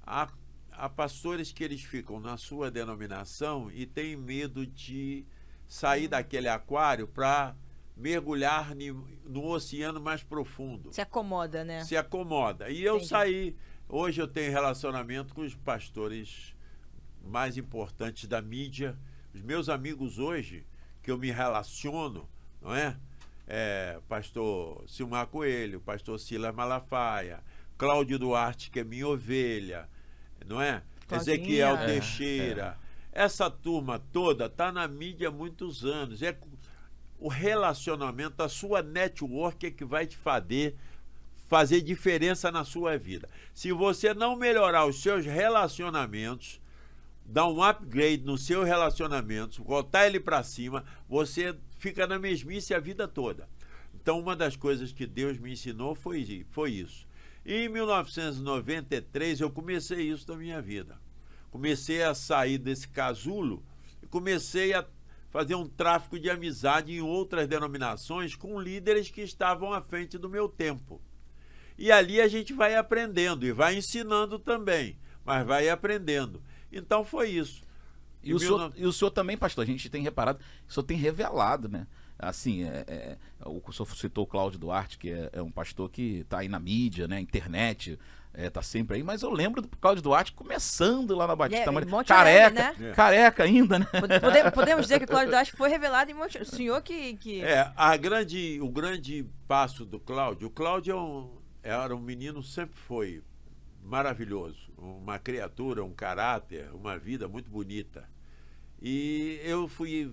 há, 0.04 0.28
há 0.72 0.88
pastores 0.88 1.52
que 1.52 1.62
eles 1.62 1.82
ficam 1.82 2.18
na 2.18 2.36
sua 2.36 2.70
denominação 2.70 3.70
e 3.70 3.86
têm 3.86 4.16
medo 4.16 4.66
de 4.66 5.24
sair 5.66 6.08
daquele 6.08 6.48
aquário 6.48 7.06
para 7.08 7.54
mergulhar 7.96 8.74
ni- 8.74 8.90
no 9.24 9.46
oceano 9.46 10.00
mais 10.00 10.22
profundo. 10.22 10.92
Se 10.92 11.00
acomoda, 11.00 11.64
né? 11.64 11.84
Se 11.84 11.96
acomoda. 11.96 12.68
E 12.70 12.82
eu 12.82 12.96
Entendi. 12.96 13.08
saí. 13.08 13.56
Hoje 13.88 14.20
eu 14.20 14.26
tenho 14.28 14.50
relacionamento 14.50 15.34
com 15.34 15.42
os 15.42 15.54
pastores 15.54 16.54
mais 17.24 17.56
importantes 17.56 18.28
da 18.28 18.40
mídia. 18.40 18.96
Os 19.34 19.42
meus 19.42 19.68
amigos 19.68 20.18
hoje, 20.18 20.66
que 21.02 21.10
eu 21.10 21.18
me 21.18 21.30
relaciono, 21.30 22.28
não 22.60 22.74
é? 22.74 22.96
É, 23.46 23.98
pastor 24.08 24.84
Silmar 24.88 25.26
Coelho, 25.26 25.80
pastor 25.80 26.18
Silas 26.18 26.54
Malafaia, 26.54 27.40
Cláudio 27.76 28.18
Duarte, 28.18 28.70
que 28.70 28.80
é 28.80 28.84
minha 28.84 29.06
ovelha, 29.06 29.88
não 30.46 30.60
é? 30.60 30.82
Claudinha. 31.06 31.34
Ezequiel 31.36 31.76
É, 31.76 31.86
Teixeira. 31.86 32.78
Essa 33.12 33.50
turma 33.50 33.98
toda 33.98 34.46
está 34.46 34.72
na 34.72 34.88
mídia 34.88 35.28
há 35.28 35.30
muitos 35.30 35.84
anos. 35.84 36.22
É 36.22 36.36
o 37.18 37.28
relacionamento, 37.28 38.42
a 38.42 38.48
sua 38.48 38.82
network 38.82 39.66
é 39.66 39.70
que 39.70 39.84
vai 39.84 40.06
te 40.06 40.16
fazer 40.16 40.76
fazer 41.52 41.82
diferença 41.82 42.50
na 42.50 42.64
sua 42.64 42.96
vida. 42.96 43.28
Se 43.52 43.72
você 43.72 44.14
não 44.14 44.34
melhorar 44.34 44.86
os 44.86 45.02
seus 45.02 45.26
relacionamentos, 45.26 46.58
dar 47.26 47.46
um 47.46 47.62
upgrade 47.62 48.24
no 48.24 48.38
seu 48.38 48.64
relacionamento, 48.64 49.62
botar 49.62 50.06
ele 50.06 50.18
para 50.18 50.42
cima, 50.42 50.82
você 51.06 51.54
fica 51.76 52.06
na 52.06 52.18
mesmice 52.18 52.72
a 52.72 52.80
vida 52.80 53.06
toda. 53.06 53.46
Então, 53.94 54.18
uma 54.18 54.34
das 54.34 54.56
coisas 54.56 54.92
que 54.92 55.06
Deus 55.06 55.38
me 55.38 55.52
ensinou 55.52 55.94
foi, 55.94 56.46
foi 56.50 56.70
isso. 56.70 57.06
Em 57.44 57.68
1993, 57.68 59.42
eu 59.42 59.50
comecei 59.50 60.10
isso 60.10 60.30
na 60.32 60.38
minha 60.38 60.62
vida. 60.62 60.98
Comecei 61.52 62.02
a 62.02 62.14
sair 62.14 62.56
desse 62.56 62.88
casulo 62.88 63.62
e 64.02 64.06
comecei 64.06 64.72
a 64.72 64.84
fazer 65.28 65.54
um 65.54 65.68
tráfico 65.68 66.18
de 66.18 66.30
amizade 66.30 66.92
em 66.92 67.02
outras 67.02 67.46
denominações 67.46 68.34
com 68.34 68.58
líderes 68.58 69.10
que 69.10 69.20
estavam 69.20 69.70
à 69.70 69.82
frente 69.82 70.16
do 70.16 70.30
meu 70.30 70.48
tempo. 70.48 70.98
E 71.76 71.92
ali 71.92 72.22
a 72.22 72.26
gente 72.26 72.54
vai 72.54 72.74
aprendendo 72.74 73.44
e 73.44 73.52
vai 73.52 73.76
ensinando 73.76 74.38
também, 74.38 74.98
mas 75.26 75.46
vai 75.46 75.68
aprendendo. 75.68 76.42
Então 76.72 77.04
foi 77.04 77.28
isso. 77.28 77.62
E 78.22 78.30
Em 78.30 78.34
o, 78.34 78.38
senhor, 78.38 78.70
19 78.70 78.80
e 78.80 78.86
o 78.86 78.92
senhor 78.92 79.10
também, 79.10 79.36
pastor, 79.36 79.62
a 79.62 79.66
gente 79.66 79.90
tem 79.90 80.02
reparado, 80.02 80.40
o 80.66 80.72
senhor 80.72 80.84
tem 80.84 80.96
revelado, 80.96 81.68
né? 81.68 81.86
Assim, 82.18 82.64
é, 82.64 82.84
é, 82.88 83.18
o 83.44 83.72
senhor 83.72 83.86
citou 83.94 84.24
o 84.24 84.26
Cláudio 84.26 84.58
Duarte, 84.58 84.96
que 84.96 85.10
é, 85.10 85.28
é 85.34 85.42
um 85.42 85.50
pastor 85.50 85.90
que 85.90 86.20
está 86.20 86.38
aí 86.38 86.48
na 86.48 86.58
mídia, 86.58 87.06
né? 87.06 87.20
Internet, 87.20 87.98
é, 88.34 88.48
tá 88.48 88.62
sempre 88.62 88.96
aí, 88.96 89.02
mas 89.02 89.22
eu 89.22 89.30
lembro 89.30 89.60
do 89.62 89.68
Cláudio 89.68 90.02
Duarte 90.02 90.32
começando 90.32 91.14
lá 91.14 91.26
na 91.26 91.36
Batista 91.36 91.68
É, 91.68 91.70
Maria. 91.70 92.04
Careca, 92.04 92.74
né? 92.78 92.92
careca 92.94 93.42
ainda, 93.44 93.78
né? 93.78 93.86
Pode- 93.86 94.20
pode- 94.20 94.50
Podemos 94.52 94.82
dizer 94.86 94.98
que 94.98 95.04
o 95.04 95.08
Cláudio 95.08 95.30
Duarte 95.30 95.52
foi 95.52 95.68
revelado 95.68 96.10
em 96.10 96.14
Monte... 96.14 96.38
O 96.38 96.44
senhor 96.46 96.80
que... 96.82 97.14
que... 97.16 97.42
É, 97.42 97.70
a 97.76 97.96
grande, 97.96 98.58
o 98.62 98.68
grande 98.70 99.26
passo 99.46 99.84
do 99.84 100.00
Cláudio, 100.00 100.48
o 100.48 100.50
Cláudio 100.50 100.92
é 100.92 100.96
um- 101.00 101.38
era 101.62 101.94
um 101.94 102.00
menino, 102.00 102.42
sempre 102.42 102.76
foi 102.78 103.22
maravilhoso, 103.82 104.72
uma 104.78 105.18
criatura, 105.18 105.84
um 105.84 105.92
caráter, 105.92 106.70
uma 106.72 106.98
vida 106.98 107.28
muito 107.28 107.50
bonita. 107.50 108.08
E 108.80 109.40
eu 109.44 109.68
fui 109.68 110.10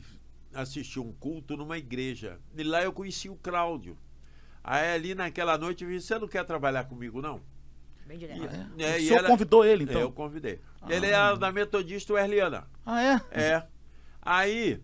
assistir 0.53 0.99
um 0.99 1.11
culto 1.13 1.55
numa 1.55 1.77
igreja. 1.77 2.39
E 2.57 2.63
lá 2.63 2.83
eu 2.83 2.91
conheci 2.91 3.29
o 3.29 3.35
Cláudio. 3.35 3.97
Aí 4.63 4.93
ali 4.93 5.15
naquela 5.15 5.57
noite 5.57 5.83
eu 5.83 5.89
disse, 5.89 6.07
você 6.07 6.19
não 6.19 6.27
quer 6.27 6.43
trabalhar 6.43 6.83
comigo, 6.85 7.21
não? 7.21 7.41
Bem 8.09 8.17
direto. 8.17 8.41
Ah, 8.41 8.67
é? 8.79 8.83
É, 8.83 8.95
o 8.95 8.97
e 8.97 9.01
senhor 9.05 9.19
ela- 9.19 9.27
convidou 9.27 9.63
ele, 9.63 9.83
então? 9.83 10.01
Eu 10.01 10.11
convidei. 10.11 10.59
Ah. 10.81 10.87
Ele 10.91 11.05
é 11.05 11.37
da 11.37 11.51
Metodista 11.51 12.11
Werliana. 12.13 12.67
Ah, 12.83 13.03
é? 13.03 13.21
É. 13.29 13.67
Aí 14.19 14.81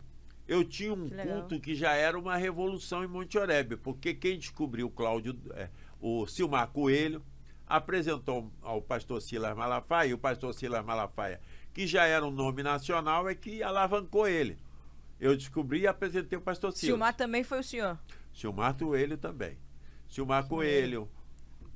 eu 0.48 0.64
tinha 0.64 0.94
um 0.94 1.10
Que 1.10 1.16
culto 1.16 1.60
que 1.60 1.74
já 1.74 1.94
era 1.94 2.20
uma 2.20 2.38
revolução 2.38 3.04
em 3.04 3.08
Monte 3.08 3.36
Oreb, 3.40 3.78
porque 3.78 4.14
quem 4.14 4.38
descobriu 4.38 4.86
o 4.86 4.92
Cláudio, 4.92 5.36
é, 5.56 5.70
o 6.00 6.28
Silmar 6.28 6.68
Coelho, 6.68 7.26
apresentou 7.66 8.52
ao 8.62 8.80
pastor 8.80 9.20
Silas 9.20 9.58
Malafaia, 9.58 10.10
e 10.10 10.14
o 10.14 10.20
pastor 10.20 10.54
Silas 10.54 10.86
Malafaia, 10.86 11.42
que 11.74 11.88
já 11.88 12.06
era 12.06 12.24
um 12.24 12.30
nome 12.30 12.62
nacional, 12.62 13.28
é 13.28 13.34
que 13.34 13.64
alavancou 13.64 14.28
ele. 14.28 14.56
Eu 15.20 15.36
descobri 15.36 15.80
e 15.80 15.88
apresentei 15.88 16.38
o 16.38 16.42
pastor 16.44 16.72
Silas. 16.74 16.92
Silmar 16.92 17.16
também 17.16 17.44
foi 17.44 17.60
o 17.62 17.64
senhor. 17.64 17.98
Silmar 18.32 18.76
Coelho 18.78 19.18
também. 19.18 19.58
Silmar 20.08 20.48
Coelho. 20.48 21.10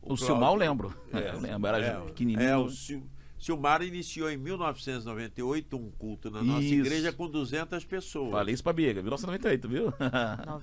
O 0.02 0.16
Silmar 0.18 0.52
eu 0.52 0.56
lembro. 0.56 0.96
É, 1.14 1.32
eu 1.34 1.40
lembro, 1.40 1.68
era 1.70 1.78
é, 1.86 2.00
pequenininho. 2.06 2.48
É, 2.48 2.58
o 2.58 2.70
Sil- 2.72 3.04
Silmar 3.38 3.82
iniciou 3.82 4.30
em 4.30 4.38
1998 4.38 5.78
um 5.78 5.90
culto 5.92 6.30
na 6.30 6.42
nossa 6.44 6.62
Isso. 6.64 6.74
igreja 6.76 7.14
com 7.14 7.30
200 7.30 7.86
pessoas. 7.86 8.32
Falei 8.32 8.54
isso 8.54 8.64
pra 8.64 8.74
Biga, 8.74 9.02
1998, 9.02 9.70
viu? 9.70 9.94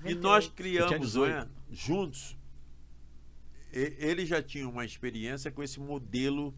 E 0.04 0.14
nós 0.14 0.46
98. 0.48 0.52
criamos 0.52 1.14
Eu 1.16 1.24
tinha 1.24 1.36
não 1.36 1.42
é, 1.42 1.48
juntos. 1.70 2.36
E- 3.72 3.94
Ele 3.98 4.26
já 4.26 4.42
tinha 4.42 4.68
uma 4.68 4.84
experiência 4.84 5.50
com 5.50 5.62
esse 5.62 5.80
modelo 5.80 6.54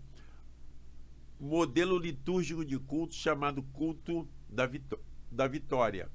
modelo 1.40 1.96
litúrgico 1.98 2.64
de 2.64 2.78
culto 2.78 3.14
chamado 3.14 3.62
culto 3.72 4.28
da, 4.48 4.66
vitó- 4.66 4.98
da 5.30 5.46
vitória. 5.46 6.10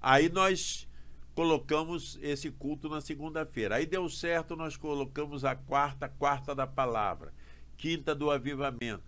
Aí 0.00 0.28
nós 0.28 0.86
colocamos 1.34 2.18
esse 2.22 2.50
culto 2.50 2.88
na 2.88 3.00
segunda-feira. 3.00 3.76
Aí 3.76 3.86
deu 3.86 4.08
certo, 4.08 4.56
nós 4.56 4.76
colocamos 4.76 5.44
a 5.44 5.54
quarta, 5.54 6.08
quarta 6.08 6.54
da 6.54 6.66
palavra, 6.66 7.32
quinta 7.76 8.14
do 8.14 8.30
avivamento, 8.30 9.04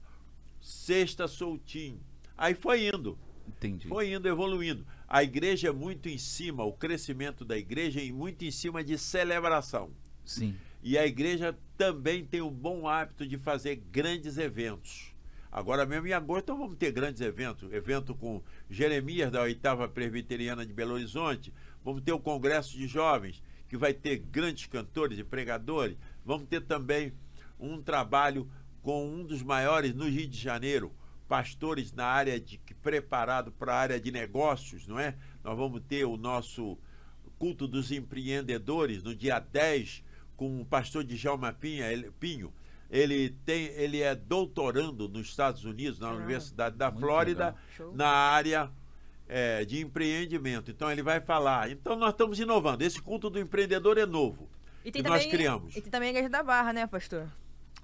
sexta 0.61 1.29
soltinho. 1.29 2.01
Aí 2.37 2.55
foi 2.55 2.89
indo. 2.89 3.19
Entendi. 3.47 3.87
Foi 3.89 4.13
indo, 4.13 4.27
evoluindo. 4.27 4.87
A 5.07 5.23
igreja 5.23 5.69
é 5.69 5.73
muito 5.73 6.09
em 6.09 6.19
cima, 6.19 6.65
o 6.65 6.73
crescimento 6.73 7.45
da 7.45 7.57
igreja 7.57 8.03
é 8.03 8.11
muito 8.11 8.45
em 8.45 8.51
cima 8.51 8.83
de 8.83 8.97
celebração. 8.97 9.91
Sim. 10.25 10.57
E 10.83 10.99
a 10.99 11.07
igreja 11.07 11.57
também 11.77 12.25
tem 12.25 12.41
o 12.41 12.51
bom 12.51 12.89
hábito 12.89 13.27
de 13.27 13.39
fazer 13.39 13.77
grandes 13.91 14.39
eventos. 14.39 15.15
Agora 15.55 15.87
mesmo 15.87 16.09
em 16.09 16.13
agosto 16.13 16.57
vamos 16.57 16.77
ter 16.77 16.91
grandes 16.91 17.21
eventos. 17.21 17.73
Evento 17.73 18.15
com 18.15 18.43
Jeremias, 18.69 19.31
da 19.31 19.43
oitava 19.43 19.87
presbiteriana 19.89 20.67
de 20.67 20.73
Belo 20.73 20.95
Horizonte. 20.95 21.53
Vamos 21.85 22.03
ter 22.03 22.12
o 22.12 22.18
Congresso 22.18 22.77
de 22.77 22.87
Jovens, 22.87 23.42
que 23.68 23.77
vai 23.77 23.92
ter 23.92 24.16
grandes 24.16 24.66
cantores 24.66 25.18
e 25.18 25.25
pregadores. 25.25 25.97
Vamos 26.25 26.49
ter 26.49 26.62
também 26.62 27.12
um 27.61 27.83
trabalho 27.83 28.51
com 28.81 29.07
um 29.07 29.25
dos 29.25 29.42
maiores 29.42 29.94
no 29.94 30.09
Rio 30.09 30.27
de 30.27 30.38
Janeiro, 30.38 30.92
pastores 31.29 31.92
na 31.92 32.07
área 32.07 32.40
de 32.40 32.59
preparado 32.83 33.53
para 33.53 33.75
a 33.75 33.79
área 33.79 34.01
de 34.01 34.11
negócios, 34.11 34.87
não 34.87 34.99
é? 34.99 35.16
Nós 35.42 35.57
vamos 35.57 35.83
ter 35.88 36.05
o 36.05 36.16
nosso 36.16 36.79
culto 37.38 37.66
dos 37.66 37.90
empreendedores 37.90 39.03
no 39.03 39.14
dia 39.14 39.38
10 39.38 40.05
com 40.37 40.61
o 40.61 40.64
pastor 40.64 41.05
Djalma 41.05 41.53
Pinha, 41.53 41.90
ele, 41.90 42.11
Pinho. 42.12 42.53
Ele 42.90 43.31
tem, 43.44 43.64
ele 43.68 44.03
é 44.03 44.14
doutorando 44.14 45.09
nos 45.09 45.29
Estados 45.29 45.64
Unidos, 45.64 45.99
na 45.99 46.07
Caramba. 46.07 46.25
Universidade 46.25 46.77
da 46.77 46.92
Flórida, 46.92 47.57
na 47.92 48.09
área 48.09 48.70
é, 49.29 49.65
de 49.65 49.81
empreendimento. 49.81 50.71
Então 50.71 50.91
ele 50.91 51.03
vai 51.03 51.21
falar. 51.21 51.71
Então 51.71 51.97
nós 51.97 52.11
estamos 52.11 52.39
inovando. 52.39 52.83
Esse 52.83 53.01
culto 53.01 53.31
do 53.31 53.39
empreendedor 53.39 53.99
é 53.99 54.07
novo. 54.07 54.49
E 54.85 54.93
que 54.93 55.03
nós 55.03 55.25
criamos. 55.27 55.75
E 55.75 55.81
tem 55.81 55.91
também 55.91 56.09
a 56.09 56.11
igreja 56.11 56.29
da 56.29 56.43
Barra, 56.43 56.73
né, 56.73 56.87
pastor? 56.87 57.29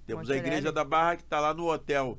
Temos 0.07 0.29
Monte 0.29 0.37
a 0.37 0.39
Igreja 0.39 0.73
da 0.73 0.85
Barra 0.85 1.17
que 1.17 1.23
está 1.23 1.41
lá 1.41 1.55
no 1.55 1.71
hotel, 1.71 2.19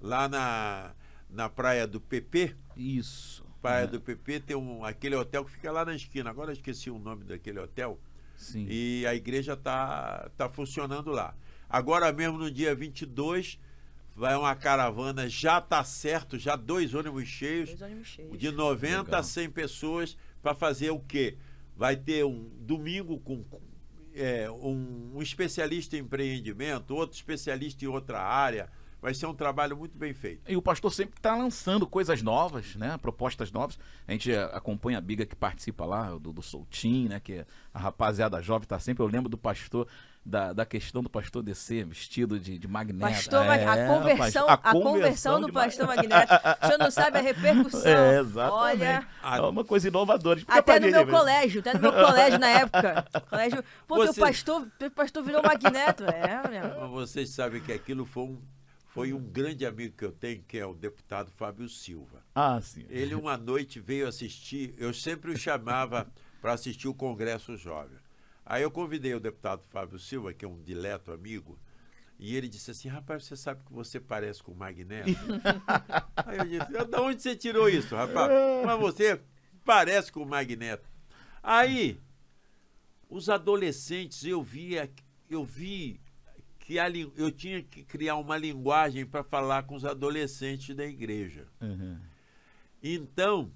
lá 0.00 0.28
na, 0.28 0.92
na 1.28 1.48
praia 1.48 1.86
do 1.86 2.00
PP. 2.00 2.54
Isso. 2.76 3.44
Praia 3.62 3.84
É, 3.84 3.86
do 3.86 4.00
PP 4.00 4.40
tem 4.40 4.56
um, 4.56 4.84
aquele 4.84 5.14
hotel 5.14 5.44
que 5.44 5.52
fica 5.52 5.70
lá 5.70 5.84
na 5.84 5.94
esquina. 5.94 6.28
Agora 6.28 6.50
eu 6.50 6.54
esqueci 6.54 6.90
o 6.90 6.98
nome 6.98 7.24
daquele 7.24 7.60
hotel. 7.60 7.98
Sim. 8.36 8.66
E 8.68 9.06
a 9.06 9.14
igreja 9.14 9.52
está 9.52 10.30
tá 10.36 10.48
funcionando 10.48 11.10
lá. 11.10 11.34
Agora 11.68 12.12
mesmo 12.12 12.36
no 12.38 12.50
dia 12.50 12.74
22 12.74 13.58
vai 14.14 14.36
uma 14.36 14.54
caravana, 14.54 15.28
já 15.28 15.58
está 15.58 15.82
certo, 15.84 16.38
já 16.38 16.56
dois 16.56 16.94
ônibus 16.94 17.26
cheios, 17.26 17.70
Dois 17.70 17.82
ônibus 17.82 18.08
cheios. 18.08 18.38
de 18.38 18.50
90 18.50 19.02
Legal. 19.02 19.20
a 19.20 19.22
100 19.22 19.50
pessoas 19.50 20.16
para 20.42 20.54
fazer 20.54 20.90
o 20.90 21.00
quê? 21.00 21.36
Vai 21.76 21.96
ter 21.96 22.24
um 22.24 22.50
domingo 22.60 23.18
com 23.20 23.44
é, 24.14 24.50
um, 24.50 25.12
um 25.14 25.22
especialista 25.22 25.96
em 25.96 26.00
empreendimento, 26.00 26.94
outro 26.94 27.16
especialista 27.16 27.84
em 27.84 27.88
outra 27.88 28.20
área. 28.20 28.68
Vai 29.00 29.14
ser 29.14 29.24
um 29.24 29.32
trabalho 29.34 29.74
muito 29.78 29.96
bem 29.96 30.12
feito. 30.12 30.42
E 30.46 30.54
o 30.54 30.60
pastor 30.60 30.92
sempre 30.92 31.16
está 31.16 31.34
lançando 31.34 31.86
coisas 31.86 32.20
novas, 32.20 32.76
né? 32.76 32.98
Propostas 32.98 33.50
novas. 33.50 33.78
A 34.06 34.12
gente 34.12 34.30
eh, 34.30 34.50
acompanha 34.52 34.98
a 34.98 35.00
Biga 35.00 35.24
que 35.24 35.34
participa 35.34 35.86
lá, 35.86 36.10
do, 36.18 36.34
do 36.34 36.42
Soltim, 36.42 37.08
né? 37.08 37.18
Que 37.18 37.46
a 37.72 37.78
rapaziada 37.78 38.42
jovem 38.42 38.64
está 38.64 38.78
sempre. 38.78 39.02
Eu 39.02 39.06
lembro 39.06 39.30
do 39.30 39.38
pastor, 39.38 39.88
da, 40.24 40.52
da 40.52 40.66
questão 40.66 41.02
do 41.02 41.08
pastor 41.08 41.42
descer 41.42 41.84
vestido 41.86 42.38
de, 42.38 42.58
de 42.58 42.68
magneto. 42.68 43.10
Pastor, 43.14 43.44
Mag- 43.46 43.62
a 43.66 43.76
É, 43.76 43.86
conversão, 43.86 44.46
pastor, 44.46 44.60
a 44.68 44.72
conversão 44.72 45.40
do 45.40 45.46
de 45.46 45.52
pastor 45.52 45.86
Mag- 45.86 45.96
Magneto. 46.08 46.32
O 46.62 46.66
senhor 46.66 46.78
não 46.78 46.90
sabe 46.90 47.18
a 47.18 47.20
repercussão. 47.22 47.80
É, 47.90 48.20
exatamente. 48.20 48.52
Olha, 48.82 49.06
É 49.22 49.40
uma 49.40 49.64
coisa 49.64 49.88
inovadora. 49.88 50.40
Até 50.46 50.78
no 50.78 50.86
meu 50.90 51.04
velho. 51.06 51.10
colégio, 51.18 51.60
até 51.60 51.72
no 51.74 51.80
meu 51.80 51.92
colégio 51.92 52.38
na 52.38 52.48
época. 52.48 53.06
Colégio, 53.30 53.64
pô, 53.88 53.96
teu 53.96 54.12
Você- 54.12 54.20
pastor, 54.20 54.68
teu 54.78 54.90
pastor 54.90 55.22
virou 55.22 55.42
Magneto. 55.42 56.04
É. 56.04 56.40
Mas 56.80 56.90
vocês 56.90 57.30
sabem 57.30 57.60
que 57.62 57.72
aquilo 57.72 58.04
foi 58.04 58.24
um, 58.24 58.38
foi 58.88 59.12
um 59.14 59.20
grande 59.20 59.64
amigo 59.64 59.96
que 59.96 60.04
eu 60.04 60.12
tenho, 60.12 60.42
que 60.46 60.58
é 60.58 60.66
o 60.66 60.74
deputado 60.74 61.30
Fábio 61.30 61.66
Silva. 61.68 62.22
Ah, 62.34 62.60
sim. 62.62 62.84
Ele 62.90 63.14
uma 63.14 63.36
noite 63.38 63.80
veio 63.80 64.06
assistir, 64.06 64.74
eu 64.78 64.92
sempre 64.92 65.30
o 65.32 65.38
chamava 65.38 66.06
para 66.42 66.52
assistir 66.52 66.88
o 66.88 66.94
Congresso 66.94 67.56
Jovem. 67.56 67.96
Aí 68.44 68.62
eu 68.62 68.70
convidei 68.70 69.14
o 69.14 69.20
deputado 69.20 69.62
Fábio 69.68 69.98
Silva, 69.98 70.32
que 70.32 70.44
é 70.44 70.48
um 70.48 70.60
dileto 70.62 71.12
amigo, 71.12 71.58
e 72.18 72.36
ele 72.36 72.48
disse 72.48 72.70
assim, 72.70 72.88
rapaz, 72.88 73.24
você 73.24 73.34
sabe 73.34 73.64
que 73.64 73.72
você 73.72 73.98
parece 73.98 74.42
com 74.42 74.52
o 74.52 74.56
Magneto? 74.56 75.08
Aí 76.26 76.38
eu 76.38 76.46
disse, 76.46 76.86
da 76.86 77.00
onde 77.00 77.22
você 77.22 77.34
tirou 77.34 77.68
isso, 77.68 77.96
rapaz? 77.96 78.30
Mas 78.66 78.78
você 78.78 79.20
parece 79.64 80.12
com 80.12 80.22
o 80.22 80.26
Magneto. 80.26 80.86
Aí, 81.42 81.98
os 83.08 83.30
adolescentes, 83.30 84.22
eu 84.24 84.42
via, 84.42 84.90
eu 85.30 85.42
vi 85.44 85.98
que 86.58 86.78
a 86.78 86.90
eu 86.90 87.32
tinha 87.32 87.62
que 87.62 87.82
criar 87.82 88.16
uma 88.16 88.36
linguagem 88.36 89.06
para 89.06 89.24
falar 89.24 89.62
com 89.62 89.74
os 89.74 89.84
adolescentes 89.84 90.76
da 90.76 90.84
igreja. 90.84 91.48
Uhum. 91.60 91.98
Então, 92.82 93.50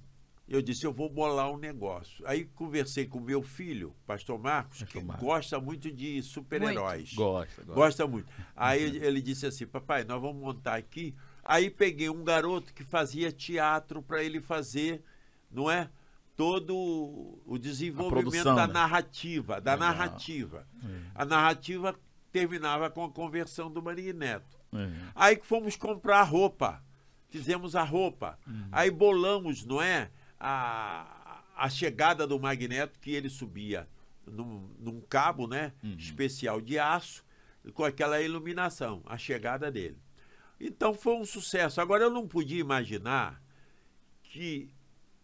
eu 0.48 0.60
disse, 0.60 0.84
eu 0.86 0.92
vou 0.92 1.08
bolar 1.08 1.50
um 1.50 1.56
negócio. 1.56 2.26
Aí 2.26 2.44
conversei 2.54 3.06
com 3.06 3.18
meu 3.20 3.42
filho, 3.42 3.94
pastor 4.06 4.38
Marcos, 4.38 4.80
Pastor 4.80 5.00
que 5.02 5.06
Marcos. 5.06 5.24
gosta 5.26 5.60
muito 5.60 5.90
de 5.90 6.22
super-heróis. 6.22 7.14
Gosta, 7.14 7.62
gosta. 7.62 7.72
Gosta 7.74 8.06
muito. 8.06 8.30
Aí 8.54 8.82
ele- 8.82 9.04
ele 9.04 9.22
disse 9.22 9.46
assim, 9.46 9.66
papai, 9.66 10.04
nós 10.04 10.20
vamos 10.20 10.40
montar 10.42 10.74
aqui. 10.76 11.14
Aí 11.44 11.70
peguei 11.70 12.08
um 12.10 12.22
garoto 12.24 12.72
que 12.74 12.84
fazia 12.84 13.30
teatro 13.32 14.02
para 14.02 14.22
ele 14.22 14.40
fazer, 14.40 15.02
não 15.50 15.70
é? 15.70 15.88
Todo 16.36 16.74
o 17.46 17.56
desenvolvimento 17.58 18.22
produção, 18.30 18.56
da 18.56 18.66
né? 18.66 18.72
narrativa, 18.72 19.60
da 19.60 19.74
Legal. 19.74 19.88
narrativa. 19.88 20.66
A 21.14 21.24
narrativa 21.24 21.94
terminava 22.32 22.90
com 22.90 23.04
a 23.04 23.10
conversão 23.10 23.70
do 23.70 23.80
Magneto. 23.80 24.58
Uhum. 24.72 24.92
Aí 25.14 25.36
que 25.36 25.46
fomos 25.46 25.76
comprar 25.76 26.22
roupa. 26.24 26.82
Fizemos 27.28 27.76
a 27.76 27.84
roupa. 27.84 28.36
Aí 28.72 28.90
bolamos, 28.90 29.64
não 29.64 29.80
é? 29.80 30.10
A, 30.46 31.42
a 31.56 31.68
chegada 31.70 32.26
do 32.26 32.38
magneto, 32.38 32.98
que 33.00 33.10
ele 33.12 33.30
subia 33.30 33.88
num, 34.26 34.68
num 34.78 35.00
cabo, 35.00 35.46
né? 35.46 35.72
Especial 35.98 36.60
de 36.60 36.78
aço, 36.78 37.24
com 37.72 37.82
aquela 37.84 38.20
iluminação, 38.20 39.02
a 39.06 39.16
chegada 39.16 39.70
dele. 39.70 39.96
Então 40.60 40.92
foi 40.94 41.14
um 41.14 41.24
sucesso. 41.24 41.80
Agora 41.80 42.04
eu 42.04 42.10
não 42.10 42.28
podia 42.28 42.60
imaginar 42.60 43.42
que 44.22 44.70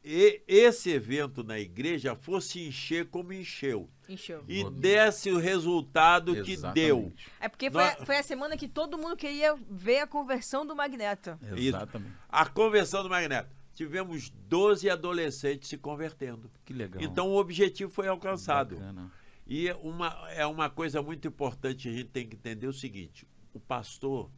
e- 0.03 0.41
esse 0.49 0.91
evento 0.91 1.45
na 1.45 1.59
igreja 1.59 2.15
fosse 2.15 2.67
encher 2.67 3.07
como 3.09 3.33
encheu. 3.33 3.89
Encheu. 4.09 4.43
E 4.49 4.65
desse 4.71 5.31
o 5.31 5.39
resultado 5.39 6.33
que 6.43 6.57
deu. 6.57 6.99
Exatamente. 6.99 7.29
É 7.39 7.49
porque 7.49 7.71
foi, 7.71 7.85
a- 7.85 7.97
Nós- 7.99 8.07
foi 8.07 8.17
a 8.17 8.23
semana 8.23 8.57
que 8.57 8.67
todo 8.67 8.97
mundo 8.97 9.17
queria 9.17 9.55
ver 9.71 9.99
a 10.01 10.07
conversão 10.07 10.65
do 10.67 10.75
Magneto. 10.75 11.39
Isso. 11.43 11.55
Exatamente. 11.69 12.15
A 12.29 12.47
conversão 12.47 13.03
do 13.03 13.11
Magneto. 13.11 13.60
Tivemos 13.75 14.31
12 14.31 14.91
adolescentes 14.91 15.69
se 15.69 15.79
convertendo. 15.79 16.51
Que 16.65 16.73
legal. 16.73 17.03
Então 17.03 17.29
o 17.29 17.37
objetivo 17.37 17.91
foi 17.91 18.09
alcançado. 18.09 18.77
Bacana. 18.77 19.11
E 19.47 19.71
uma, 19.83 20.17
é 20.31 20.47
uma 20.47 20.71
coisa 20.71 21.03
muito 21.03 21.27
importante, 21.27 21.89
a 21.89 21.93
gente 21.93 22.11
tem 22.11 22.29
que 22.29 22.37
entender 22.37 22.67
o 22.67 22.73
seguinte: 22.73 23.27
o 23.53 23.59
pastor 23.59 24.31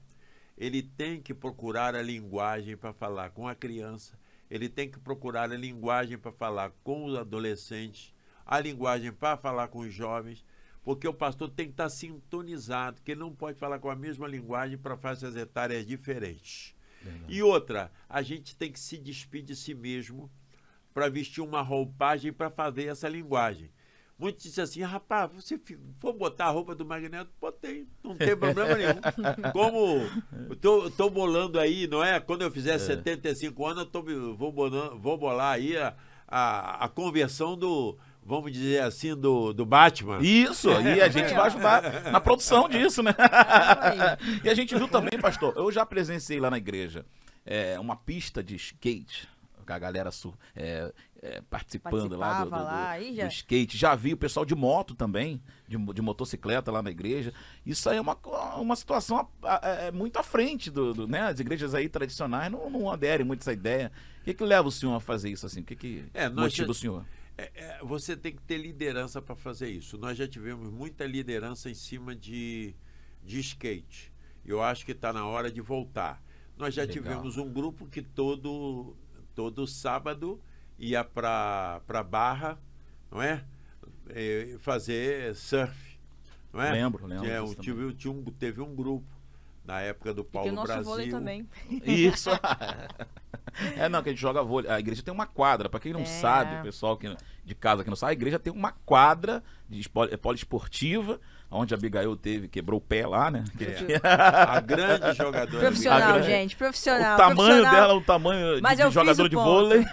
ele 0.57 0.83
tem 0.83 1.21
que 1.21 1.35
procurar 1.35 1.95
a 1.95 2.03
linguagem 2.03 2.77
para 2.77 2.93
falar 2.93 3.31
com 3.31 3.49
a 3.49 3.55
criança, 3.55 4.19
ele 4.51 4.69
tem 4.69 4.91
que 4.91 4.99
procurar 4.99 5.51
a 5.51 5.57
linguagem 5.57 6.17
para 6.17 6.33
falar 6.33 6.73
com 6.83 7.05
os 7.05 7.17
adolescentes, 7.17 8.15
a 8.47 8.61
linguagem 8.61 9.13
para 9.13 9.37
falar 9.37 9.69
com 9.69 9.81
os 9.81 9.93
jovens, 9.93 10.45
porque 10.83 11.07
o 11.07 11.15
pastor 11.15 11.51
tem 11.51 11.67
que 11.67 11.73
estar 11.73 11.89
sintonizado, 11.89 13.01
que 13.03 13.13
ele 13.13 13.21
não 13.21 13.35
pode 13.35 13.59
falar 13.59 13.79
com 13.79 13.91
a 13.91 13.97
mesma 13.97 14.27
linguagem 14.27 14.79
para 14.79 14.97
faixas 14.97 15.37
etárias 15.37 15.87
diferentes. 15.87 16.75
Verdade. 17.03 17.35
E 17.35 17.43
outra, 17.43 17.91
a 18.09 18.23
gente 18.23 18.57
tem 18.57 18.71
que 18.71 18.81
se 18.81 18.99
despedir 18.99 19.43
de 19.43 19.57
si 19.57 19.75
mesmo 19.75 20.31
para 20.93 21.09
vestir 21.09 21.41
uma 21.41 21.63
roupagem 21.63 22.33
para 22.33 22.51
fazer 22.51 22.87
essa 22.87 23.09
linguagem. 23.09 23.71
Muitos 24.19 24.45
dizem 24.45 24.63
assim, 24.63 24.83
rapaz, 24.83 25.31
você 25.33 25.59
for 25.99 26.13
botar 26.13 26.47
a 26.47 26.51
roupa 26.51 26.77
do 26.77 26.85
Magneto, 26.85 27.31
botei, 27.41 27.89
não 28.05 28.15
tem 28.15 28.37
problema 28.37 28.77
nenhum. 28.77 29.01
Como 29.53 30.01
tô, 30.61 30.89
tô 30.91 31.11
bolando 31.11 31.59
aí, 31.59 31.89
não 31.89 32.05
é? 32.05 32.21
Quando 32.21 32.43
eu 32.43 32.51
fizer 32.51 32.75
é. 32.75 32.79
75 32.79 33.67
anos, 33.67 33.79
eu 33.85 33.87
tô, 33.91 34.03
vou, 34.37 34.53
bolando, 34.53 34.97
vou 34.99 35.19
bolar 35.19 35.55
aí 35.55 35.77
a, 35.77 35.97
a, 36.29 36.85
a 36.85 36.89
conversão 36.89 37.57
do, 37.57 37.99
vamos 38.25 38.53
dizer 38.53 38.83
assim, 38.83 39.15
do, 39.15 39.53
do 39.53 39.67
Batman. 39.67 40.19
Isso, 40.21 40.71
e 40.71 41.01
a 41.01 41.09
gente 41.09 41.33
vai 41.35 41.47
ajudar 41.47 42.11
na 42.11 42.21
produção 42.21 42.69
disso, 42.69 43.03
né? 43.03 43.15
e 44.45 44.49
a 44.49 44.55
gente 44.55 44.75
viu 44.75 44.89
também, 44.89 45.19
pastor, 45.21 45.55
eu 45.57 45.71
já 45.71 45.85
presenciei 45.85 46.41
lá 46.41 46.51
na 46.51 46.59
igreja 46.59 47.05
é, 47.45 47.79
uma 47.79 47.97
pista 47.97 48.43
de 48.43 48.55
skate 48.57 49.29
com 49.65 49.73
a 49.73 49.79
galera 49.79 50.11
é, 50.57 50.93
é, 51.23 51.41
participando 51.49 52.17
lá, 52.17 52.45
do, 52.45 52.51
do, 52.51 52.57
lá 52.57 52.99
do, 52.99 53.15
já... 53.15 53.25
do, 53.25 53.33
skate. 53.33 53.77
Já 53.77 53.95
vi 53.95 54.13
o 54.13 54.17
pessoal 54.17 54.45
de 54.45 54.55
moto 54.55 54.95
também, 54.95 55.41
de, 55.69 55.77
de 55.77 56.03
motocicleta 56.03 56.71
lá 56.71 56.83
na 56.83 56.91
igreja. 56.91 57.33
Isso 57.65 57.89
aí 57.89 57.97
é 57.97 58.01
uma, 58.01 58.19
uma 58.57 58.77
situação 58.77 59.27
é, 59.63 59.91
muito 59.93 60.17
à 60.19 60.23
frente 60.23 60.71
do, 60.71 60.93
do, 60.93 61.09
né? 61.09 61.23
As 61.23 61.41
igrejas 61.41 61.75
aí 61.75 61.89
tradicionais 61.89 62.51
não, 62.51 62.69
não 62.69 62.91
aderem 62.91 63.25
muito 63.25 63.41
a 63.41 63.45
essa 63.45 63.53
ideia. 63.53 63.93
O 64.21 64.25
que, 64.25 64.35
que 64.35 64.45
leva 64.45 64.69
o 64.69 64.73
senhor 64.73 64.95
a 64.95 65.01
fazer 65.01 65.31
isso 65.31 65.47
assim? 65.47 65.61
O 65.61 65.65
que, 65.65 65.77
que 65.77 66.05
é, 66.13 66.29
motiva 66.29 66.67
já... 66.67 66.71
o 66.71 66.75
senhor? 66.75 67.05
É, 67.37 67.51
é, 67.55 67.79
você 67.83 68.17
tem 68.17 68.35
que 68.35 68.43
ter 68.43 68.59
liderança 68.59 69.21
para 69.23 69.35
fazer 69.35 69.71
isso. 69.71 69.97
Nós 69.99 70.17
já 70.17 70.29
tivemos 70.29 70.71
muita 70.71 71.07
liderança 71.07 71.71
em 71.71 71.75
cima 71.75 72.15
de, 72.15 72.75
de 73.25 73.41
skate. 73.41 74.13
Eu 74.45 74.63
acho 74.63 74.85
que 74.85 74.93
está 74.93 75.13
na 75.13 75.27
hora 75.27 75.51
de 75.51 75.61
voltar. 75.61 76.23
Nós 76.57 76.75
já 76.75 76.83
Legal. 76.83 76.95
tivemos 76.95 77.37
um 77.39 77.51
grupo 77.51 77.87
que 77.87 78.03
todo 78.03 78.97
todo 79.35 79.67
sábado 79.67 80.41
ia 80.79 81.03
para 81.03 81.81
Barra, 82.09 82.59
não 83.11 83.23
é? 83.23 83.45
E 84.15 84.57
fazer 84.59 85.35
surf, 85.35 85.99
não 86.53 86.61
é? 86.61 86.73
Lembro, 86.73 87.07
lembro. 87.07 87.25
Tinha, 87.25 87.43
um, 87.43 87.55
tive, 87.55 88.09
um, 88.09 88.25
teve 88.25 88.61
um 88.61 88.75
grupo 88.75 89.07
na 89.65 89.81
época 89.81 90.13
do 90.13 90.25
Paulo 90.25 90.49
e 90.49 90.53
nosso 90.53 90.67
Brasil. 90.67 90.85
Vôlei 90.85 91.11
também. 91.11 91.49
Isso. 91.85 92.31
é, 93.77 93.89
não, 93.89 94.03
que 94.03 94.09
a 94.09 94.13
gente 94.13 94.21
joga 94.21 94.43
vôlei. 94.43 94.71
A 94.71 94.79
igreja 94.79 95.03
tem 95.03 95.13
uma 95.13 95.27
quadra. 95.27 95.69
Para 95.69 95.81
quem 95.81 95.93
não 95.93 96.01
é. 96.01 96.05
sabe, 96.05 96.61
o 96.61 96.63
pessoal 96.63 96.97
que, 96.97 97.15
de 97.45 97.55
casa 97.55 97.85
que 97.85 97.91
não 97.91 97.97
sabe, 97.97 98.11
a 98.11 98.15
igreja 98.15 98.39
tem 98.39 98.53
uma 98.53 98.73
quadra 98.85 99.43
de 99.69 99.89
poliesportiva 99.89 101.21
onde 101.53 101.75
a 101.75 101.77
Abigail 101.77 102.17
teve, 102.17 102.49
quebrou 102.49 102.79
o 102.79 102.81
pé 102.81 103.07
lá, 103.07 103.31
né? 103.31 103.45
É. 103.61 104.01
a 104.03 104.61
grande 104.61 105.13
jogadora. 105.17 105.67
Profissional, 105.67 106.13
grande... 106.15 106.27
gente, 106.27 106.57
profissional. 106.57 107.15
O 107.15 107.17
tamanho 107.17 107.37
profissional. 107.37 107.75
dela, 107.75 107.95
o 107.95 108.01
tamanho 108.01 108.63
Mas 108.63 108.79
de, 108.79 108.85
de 108.85 108.91
jogador 108.91 109.29
de 109.29 109.37
vôlei. 109.37 109.85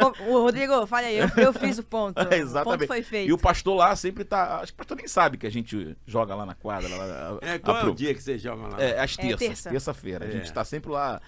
O, 0.00 0.32
o 0.32 0.42
Rodrigo, 0.42 0.86
fala 0.86 1.06
aí, 1.06 1.18
eu, 1.18 1.28
eu, 1.36 1.52
fiz 1.52 1.78
o 1.78 1.82
ponto. 1.82 2.18
É, 2.18 2.38
exatamente. 2.38 2.74
O 2.74 2.78
ponto 2.78 2.86
foi 2.86 3.02
feito. 3.02 3.28
E 3.28 3.32
o 3.32 3.38
pastor 3.38 3.76
lá 3.76 3.94
sempre 3.94 4.24
tá. 4.24 4.60
Acho 4.60 4.72
que 4.72 4.76
o 4.76 4.78
pastor 4.78 4.96
nem 4.96 5.08
sabe 5.08 5.36
que 5.36 5.46
a 5.46 5.50
gente 5.50 5.96
joga 6.06 6.34
lá 6.34 6.46
na 6.46 6.54
quadra. 6.54 6.88
Lá, 6.94 7.38
é, 7.42 7.58
qual 7.58 7.76
a, 7.76 7.80
é 7.80 7.84
o 7.84 7.94
dia 7.94 8.14
que 8.14 8.22
você 8.22 8.38
joga 8.38 8.68
lá? 8.68 8.82
É, 8.82 9.00
às 9.00 9.16
terças, 9.16 9.42
é, 9.42 9.46
terça. 9.48 9.70
terça-feira. 9.70 10.24
É. 10.24 10.28
A 10.28 10.30
gente 10.32 10.52
tá 10.52 10.64
sempre 10.64 10.90
lá 10.90 11.20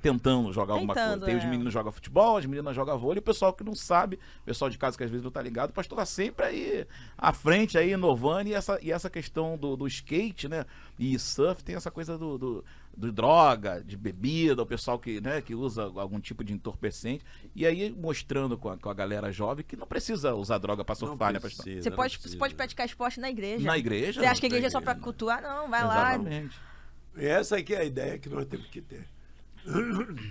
tentando 0.00 0.52
jogar 0.52 0.74
tentando, 0.74 0.90
alguma 0.90 0.94
coisa. 0.94 1.26
Tem 1.26 1.36
os 1.36 1.44
é. 1.44 1.46
meninos 1.46 1.72
jogam 1.72 1.92
futebol, 1.92 2.36
as 2.36 2.46
meninas 2.46 2.74
jogam 2.74 2.98
vôlei, 2.98 3.18
o 3.18 3.22
pessoal 3.22 3.52
que 3.52 3.64
não 3.64 3.74
sabe, 3.74 4.18
o 4.42 4.44
pessoal 4.44 4.70
de 4.70 4.78
casa 4.78 4.96
que 4.96 5.04
às 5.04 5.10
vezes 5.10 5.24
não 5.24 5.30
tá 5.30 5.40
ligado, 5.40 5.70
o 5.70 5.72
pastor 5.72 5.96
tá 5.96 6.06
sempre 6.06 6.46
aí 6.46 6.86
à 7.16 7.32
frente, 7.32 7.78
aí 7.78 7.92
inovando, 7.92 8.48
e 8.48 8.54
essa, 8.54 8.78
e 8.82 8.92
essa 8.92 9.08
questão 9.08 9.56
do, 9.56 9.76
do 9.76 9.86
skate, 9.86 10.48
né? 10.48 10.64
E 10.98 11.18
surf 11.18 11.64
tem 11.64 11.76
essa 11.76 11.90
coisa 11.90 12.18
do, 12.18 12.36
do, 12.36 12.64
do, 12.96 13.10
droga, 13.10 13.82
de 13.82 13.96
bebida, 13.96 14.62
o 14.62 14.66
pessoal 14.66 14.98
que, 14.98 15.20
né, 15.20 15.40
que 15.40 15.54
usa 15.54 15.84
algum 15.84 16.20
tipo 16.20 16.44
de 16.44 16.52
entorpecente. 16.52 17.24
E 17.54 17.66
aí 17.66 17.90
mostrando 17.90 18.58
com 18.58 18.68
a, 18.68 18.76
com 18.76 18.90
a 18.90 18.94
galera 18.94 19.32
jovem 19.32 19.64
que 19.64 19.76
não 19.76 19.86
precisa 19.86 20.34
usar 20.34 20.58
droga 20.58 20.84
para 20.84 20.94
surfar, 20.94 21.32
né, 21.32 21.40
pastor? 21.40 21.82
Você 21.82 21.90
pode, 21.90 22.18
você 22.18 22.36
pode 22.36 22.54
praticar 22.54 22.86
esporte 22.86 23.18
na 23.18 23.30
igreja. 23.30 23.66
Na 23.66 23.78
igreja? 23.78 24.20
Você 24.20 24.26
acha 24.26 24.40
que 24.40 24.46
a 24.46 24.48
igreja 24.48 24.66
é 24.66 24.70
só 24.70 24.80
para 24.80 24.94
cultuar? 24.94 25.40
Não, 25.42 25.68
vai 25.70 25.80
Exatamente. 25.80 26.56
lá. 26.56 26.70
Essa 27.16 27.56
aqui 27.56 27.74
é 27.74 27.78
a 27.78 27.84
ideia 27.84 28.18
que 28.18 28.28
nós 28.28 28.46
temos 28.46 28.66
que 28.66 28.80
ter. 28.80 29.06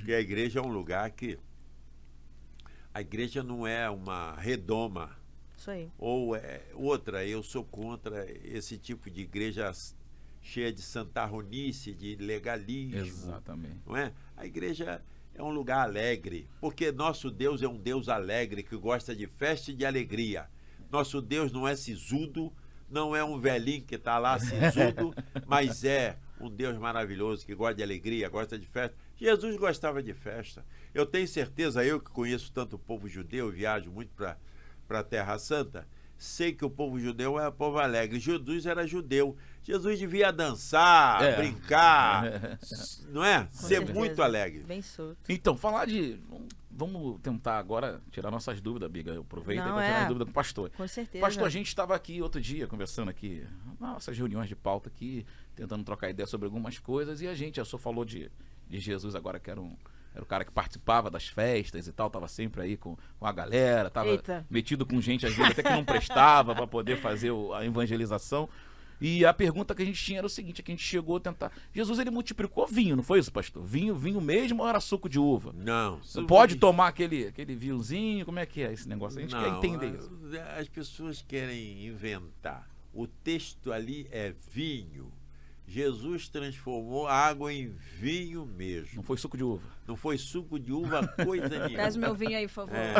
Que 0.05 0.13
a 0.13 0.19
igreja 0.19 0.59
é 0.59 0.61
um 0.61 0.67
lugar 0.67 1.09
que 1.11 1.37
a 2.93 3.01
igreja 3.01 3.43
não 3.43 3.65
é 3.65 3.89
uma 3.89 4.35
redoma. 4.35 5.17
Isso 5.57 5.71
aí. 5.71 5.91
Ou 5.97 6.35
é 6.35 6.61
outra, 6.73 7.25
eu 7.25 7.43
sou 7.43 7.63
contra 7.63 8.25
esse 8.43 8.77
tipo 8.77 9.09
de 9.09 9.21
igreja 9.21 9.71
cheia 10.41 10.71
de 10.71 10.81
santarronice, 10.81 11.93
de 11.93 12.15
legalismo. 12.15 12.99
Exatamente. 12.99 13.77
Não 13.85 13.95
é? 13.95 14.13
A 14.35 14.45
igreja 14.45 15.01
é 15.35 15.43
um 15.43 15.51
lugar 15.51 15.87
alegre, 15.87 16.47
porque 16.59 16.91
nosso 16.91 17.29
Deus 17.29 17.61
é 17.61 17.67
um 17.67 17.77
Deus 17.77 18.09
alegre 18.09 18.63
que 18.63 18.75
gosta 18.75 19.15
de 19.15 19.27
festa 19.27 19.71
e 19.71 19.75
de 19.75 19.85
alegria. 19.85 20.49
Nosso 20.91 21.21
Deus 21.21 21.51
não 21.51 21.67
é 21.67 21.75
sisudo, 21.75 22.51
não 22.89 23.15
é 23.15 23.23
um 23.23 23.39
velhinho 23.39 23.83
que 23.83 23.95
está 23.95 24.17
lá 24.17 24.39
sisudo, 24.39 25.13
mas 25.45 25.83
é 25.83 26.17
um 26.39 26.49
Deus 26.49 26.77
maravilhoso 26.77 27.45
que 27.45 27.53
gosta 27.53 27.75
de 27.75 27.83
alegria, 27.83 28.29
gosta 28.29 28.57
de 28.57 28.65
festa. 28.65 28.95
Jesus 29.19 29.57
gostava 29.57 30.01
de 30.01 30.13
festa. 30.13 30.65
Eu 30.93 31.05
tenho 31.05 31.27
certeza, 31.27 31.83
eu 31.83 31.99
que 31.99 32.09
conheço 32.09 32.51
tanto 32.51 32.77
o 32.77 32.79
povo 32.79 33.07
judeu, 33.07 33.51
viajo 33.51 33.91
muito 33.91 34.11
para 34.15 34.37
a 34.99 35.03
Terra 35.03 35.37
Santa, 35.37 35.85
sei 36.17 36.53
que 36.53 36.63
o 36.63 36.69
povo 36.69 36.99
judeu 36.99 37.37
é 37.39 37.49
um 37.49 37.51
povo 37.51 37.79
alegre. 37.79 38.19
Jesus 38.19 38.65
era 38.65 38.87
judeu. 38.87 39.35
Jesus 39.63 39.99
devia 39.99 40.31
dançar, 40.31 41.21
é. 41.23 41.35
brincar, 41.35 42.57
não 43.09 43.23
é? 43.23 43.45
Com 43.45 43.51
Ser 43.51 43.67
certeza. 43.67 43.93
muito 43.93 44.21
alegre. 44.21 44.63
Bem 44.63 44.81
solto. 44.81 45.17
Então, 45.27 45.57
falar 45.57 45.85
de. 45.85 46.19
Vamos 46.71 47.19
tentar 47.21 47.57
agora 47.57 48.01
tirar 48.09 48.31
nossas 48.31 48.61
dúvidas, 48.61 48.89
Biga. 48.89 49.11
Eu 49.11 49.21
aproveito 49.21 49.61
para 49.61 49.83
é. 49.83 49.87
tirar 49.87 50.01
as 50.01 50.07
dúvidas 50.07 50.25
com 50.27 50.31
o 50.31 50.33
pastor. 50.33 50.69
Com 50.71 50.87
certeza. 50.87 51.25
Pastor, 51.25 51.45
a 51.45 51.49
gente 51.49 51.67
estava 51.67 51.93
aqui 51.93 52.21
outro 52.21 52.39
dia 52.39 52.67
conversando 52.67 53.09
aqui, 53.09 53.45
nossas 53.79 54.17
reuniões 54.17 54.47
de 54.47 54.55
pauta 54.55 54.87
aqui, 54.87 55.25
tentando 55.55 55.83
trocar 55.83 56.09
ideia 56.09 56.25
sobre 56.25 56.45
algumas 56.45 56.79
coisas, 56.79 57.21
e 57.21 57.27
a 57.27 57.33
gente, 57.33 57.59
a 57.59 57.65
senhor 57.65 57.79
falou 57.79 58.05
de 58.05 58.31
de 58.69 58.79
Jesus 58.79 59.15
agora, 59.15 59.39
que 59.39 59.49
era 59.49 59.59
um. 59.59 59.75
Era 60.13 60.23
o 60.23 60.25
cara 60.25 60.43
que 60.43 60.51
participava 60.51 61.09
das 61.09 61.27
festas 61.27 61.87
e 61.87 61.91
tal, 61.91 62.09
tava 62.09 62.27
sempre 62.27 62.61
aí 62.61 62.75
com, 62.75 62.97
com 63.19 63.25
a 63.27 63.31
galera, 63.31 63.91
tava 63.91 64.09
Eita. 64.09 64.45
metido 64.49 64.83
com 64.83 64.99
gente 64.99 65.25
às 65.25 65.35
vezes 65.35 65.51
até 65.51 65.61
que 65.61 65.69
não 65.69 65.85
prestava 65.85 66.55
para 66.55 66.65
poder 66.65 66.97
fazer 66.97 67.29
o, 67.29 67.53
a 67.53 67.63
evangelização. 67.63 68.49
E 69.01 69.25
a 69.25 69.33
pergunta 69.33 69.73
que 69.73 69.81
a 69.81 69.85
gente 69.85 70.03
tinha 70.03 70.17
era 70.17 70.27
o 70.27 70.29
seguinte, 70.29 70.59
é 70.59 70.63
que 70.63 70.71
a 70.71 70.75
gente 70.75 70.83
chegou 70.83 71.17
a 71.17 71.19
tentar. 71.19 71.51
Jesus 71.73 71.99
ele 71.99 72.09
multiplicou 72.09 72.67
vinho, 72.67 72.97
não 72.97 73.03
foi 73.03 73.19
isso, 73.19 73.31
pastor? 73.31 73.63
Vinho, 73.63 73.95
vinho 73.95 74.19
mesmo 74.19 74.61
ou 74.61 74.67
era 74.67 74.79
suco 74.79 75.07
de 75.07 75.17
uva? 75.17 75.53
Não. 75.55 76.01
Pode 76.27 76.57
tomar 76.57 76.87
aquele, 76.87 77.27
aquele 77.27 77.55
vinhozinho? 77.55 78.25
Como 78.25 78.39
é 78.39 78.45
que 78.45 78.61
é 78.61 78.73
esse 78.73 78.89
negócio? 78.89 79.19
A 79.19 79.21
gente 79.21 79.33
não, 79.33 79.41
quer 79.41 79.67
entender 79.67 79.97
isso. 79.97 80.11
As 80.59 80.67
pessoas 80.67 81.21
querem 81.21 81.85
inventar. 81.85 82.67
O 82.93 83.07
texto 83.07 83.71
ali 83.71 84.07
é 84.11 84.33
vinho. 84.51 85.11
Jesus 85.69 86.27
transformou 86.27 87.05
a 87.05 87.13
água 87.13 87.53
em 87.53 87.69
vinho 87.69 88.43
mesmo. 88.43 88.95
Não 88.95 89.03
foi 89.03 89.17
suco 89.17 89.37
de 89.37 89.43
uva. 89.43 89.69
Não 89.87 89.95
foi 89.95 90.17
suco 90.17 90.59
de 90.59 90.73
uva, 90.73 91.07
coisa 91.23 91.47
nenhuma. 91.47 91.69
Traz 91.69 91.95
meu 91.95 92.15
vinho 92.15 92.35
aí, 92.35 92.47
por 92.47 92.53
favor. 92.53 92.75
É. 92.75 92.97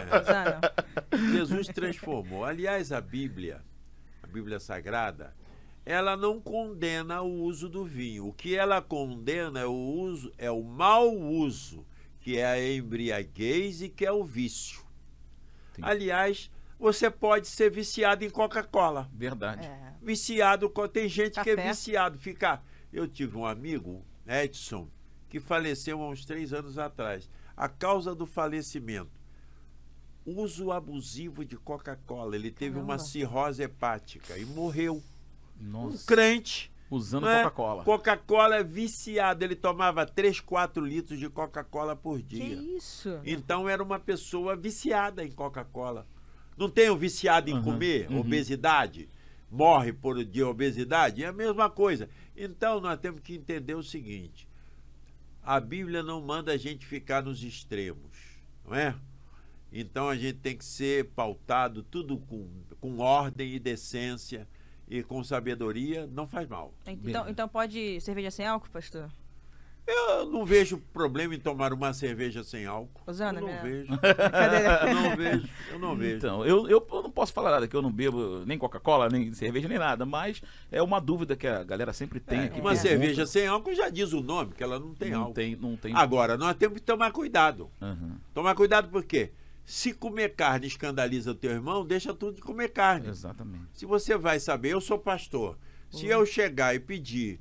Jesus 1.32 1.68
transformou. 1.68 2.46
Aliás, 2.46 2.92
a 2.92 3.02
Bíblia, 3.02 3.64
a 4.22 4.28
Bíblia 4.28 4.60
Sagrada, 4.60 5.34
ela 5.84 6.16
não 6.16 6.40
condena 6.40 7.24
o 7.24 7.42
uso 7.42 7.68
do 7.68 7.84
vinho. 7.84 8.28
O 8.28 8.34
que 8.34 8.56
ela 8.56 8.80
condena 8.84 9.62
é 9.62 9.66
o 9.66 9.74
uso, 9.74 10.32
é 10.38 10.52
o 10.52 10.62
mau 10.62 11.12
uso, 11.12 11.84
que 12.22 12.38
é 12.38 12.46
a 12.46 12.74
embriaguez 12.74 13.82
e 13.82 13.90
que 13.90 14.06
é 14.06 14.12
o 14.12 14.24
vício. 14.24 14.82
Sim. 15.74 15.82
Aliás, 15.82 16.52
você 16.78 17.10
pode 17.10 17.48
ser 17.48 17.72
viciado 17.72 18.24
em 18.24 18.30
Coca-Cola. 18.30 19.10
Verdade. 19.12 19.66
É. 19.66 19.89
Viciado, 20.02 20.70
tem 20.92 21.08
gente 21.10 21.36
Café. 21.36 21.56
que 21.56 21.62
é 21.62 21.68
viciado. 21.68 22.18
Fica. 22.18 22.62
Eu 22.92 23.08
tive 23.08 23.38
um 23.38 23.46
amigo, 23.46 24.04
Edson, 24.28 24.88
que 25.28 25.40
faleceu 25.40 26.02
há 26.02 26.10
uns 26.10 26.26
três 26.26 26.54
anos 26.54 26.78
atrás. 26.78 27.30
A 27.56 27.68
causa 27.68 28.16
do 28.16 28.26
falecimento. 28.26 29.12
Uso 30.26 30.72
abusivo 30.72 31.44
de 31.44 31.58
Coca-Cola. 31.58 32.36
Ele 32.36 32.52
teve 32.52 32.76
Caramba. 32.76 32.94
uma 32.94 33.00
cirrose 33.00 33.62
hepática 33.62 34.38
e 34.38 34.46
morreu. 34.46 35.04
Nossa. 35.60 35.96
Um 35.96 36.06
crente. 36.06 36.72
Usando 36.90 37.28
é? 37.28 37.44
Coca-Cola. 37.44 37.84
Coca-Cola 37.84 38.56
é 38.58 38.64
viciado. 38.64 39.44
Ele 39.44 39.56
tomava 39.56 40.06
3, 40.06 40.40
4 40.40 40.84
litros 40.84 41.20
de 41.20 41.30
Coca-Cola 41.30 41.96
por 41.96 42.22
dia. 42.22 42.58
Que 42.58 42.78
isso? 42.78 43.20
Então 43.24 43.70
era 43.70 43.84
uma 43.84 44.00
pessoa 44.00 44.56
viciada 44.56 45.24
em 45.24 45.32
Coca-Cola. 45.32 46.08
Não 46.58 46.70
tem 46.70 46.90
o 46.90 46.98
viciado 46.98 47.50
em 47.50 47.54
uhum, 47.54 47.64
comer, 47.64 48.10
uhum. 48.10 48.20
obesidade, 48.20 49.08
morre 49.50 49.92
por 49.92 50.24
de 50.24 50.44
obesidade, 50.44 51.24
é 51.24 51.28
a 51.28 51.34
mesma 51.34 51.70
coisa. 51.70 52.10
Então 52.36 52.80
nós 52.80 53.00
temos 53.00 53.22
que 53.22 53.36
entender 53.36 53.76
o 53.76 53.84
seguinte: 53.84 54.48
a 55.42 55.60
Bíblia 55.60 56.04
não 56.04 56.22
manda 56.22 56.54
a 56.54 56.58
gente 56.58 56.86
ficar 56.86 57.24
nos 57.24 57.44
extremos, 57.44 58.40
não 58.66 58.76
é? 58.76 58.96
Então 59.72 60.10
a 60.10 60.16
gente 60.16 60.40
tem 60.40 60.58
que 60.58 60.66
ser 60.66 61.10
pautado 61.12 61.84
tudo 61.84 62.18
com, 62.18 62.50
com 62.80 62.98
ordem 63.00 63.54
e 63.54 63.60
decência 63.60 64.48
e 64.88 65.04
com 65.04 65.24
sabedoria, 65.24 66.08
não 66.08 66.28
faz 66.28 66.48
mal. 66.48 66.74
Então, 66.88 67.30
então 67.30 67.48
pode 67.48 68.02
cerveja 68.02 68.32
sem 68.32 68.46
álcool, 68.46 68.70
pastor? 68.72 69.12
Eu 69.92 70.26
não 70.28 70.46
vejo 70.46 70.78
problema 70.94 71.34
em 71.34 71.40
tomar 71.40 71.74
uma 71.74 71.92
cerveja 71.94 72.44
sem 72.44 72.66
álcool. 72.66 73.02
Osana, 73.08 73.40
eu 73.40 73.42
não 73.42 73.48
minha- 73.50 73.62
vejo. 73.64 73.88
Não 74.94 75.16
vejo. 75.18 75.50
Eu 75.72 75.80
não 75.80 75.96
vejo. 75.96 76.18
Então, 76.18 76.46
eu, 76.46 76.68
eu 76.70 76.86
não 77.04 77.10
posso 77.10 77.34
falar 77.34 77.52
nada, 77.52 77.68
que 77.68 77.76
eu 77.76 77.82
não 77.82 77.92
bebo 77.92 78.44
nem 78.46 78.58
Coca-Cola, 78.58 79.10
nem 79.10 79.34
cerveja, 79.34 79.68
nem 79.68 79.80
nada, 79.80 80.06
mas 80.06 80.42
é 80.72 80.82
uma 80.82 81.00
dúvida 81.02 81.36
que 81.36 81.48
a 81.48 81.64
galera 81.64 81.92
sempre 81.92 82.20
tem. 82.20 82.42
É, 82.42 82.48
que 82.50 82.62
uma 82.62 82.76
cerveja 82.76 83.26
sem 83.26 83.48
álcool 83.48 83.74
já 83.74 83.90
diz 83.90 84.14
o 84.14 84.22
nome, 84.22 84.54
que 84.54 84.64
ela 84.64 84.80
não 84.80 84.94
tem 84.94 85.10
não 85.12 85.20
álcool. 85.22 85.34
tem, 85.34 85.56
não 85.56 85.76
tem. 85.76 85.96
Agora, 85.96 86.38
nós 86.38 86.56
temos 86.56 86.78
que 86.80 86.86
tomar 86.86 87.12
cuidado. 87.12 87.70
Aham, 87.82 88.18
Tomar 88.34 88.54
cuidado 88.56 88.90
por 88.90 89.04
quê? 89.04 89.32
Se 89.66 89.94
comer 89.94 90.36
carne 90.36 90.68
escandaliza 90.68 91.32
o 91.32 91.36
teu 91.36 91.52
irmão, 91.52 91.86
deixa 91.86 92.14
tudo 92.14 92.36
de 92.36 92.42
comer 92.42 92.70
carne. 92.70 93.08
Exatamente. 93.08 93.66
Se 93.74 93.86
você 93.86 94.18
vai 94.18 94.40
saber, 94.40 94.70
eu 94.74 94.82
sou 94.82 94.98
pastor. 95.00 95.58
Se 95.92 96.06
eu 96.06 96.24
chegar 96.26 96.76
e 96.76 96.80
pedir 96.80 97.40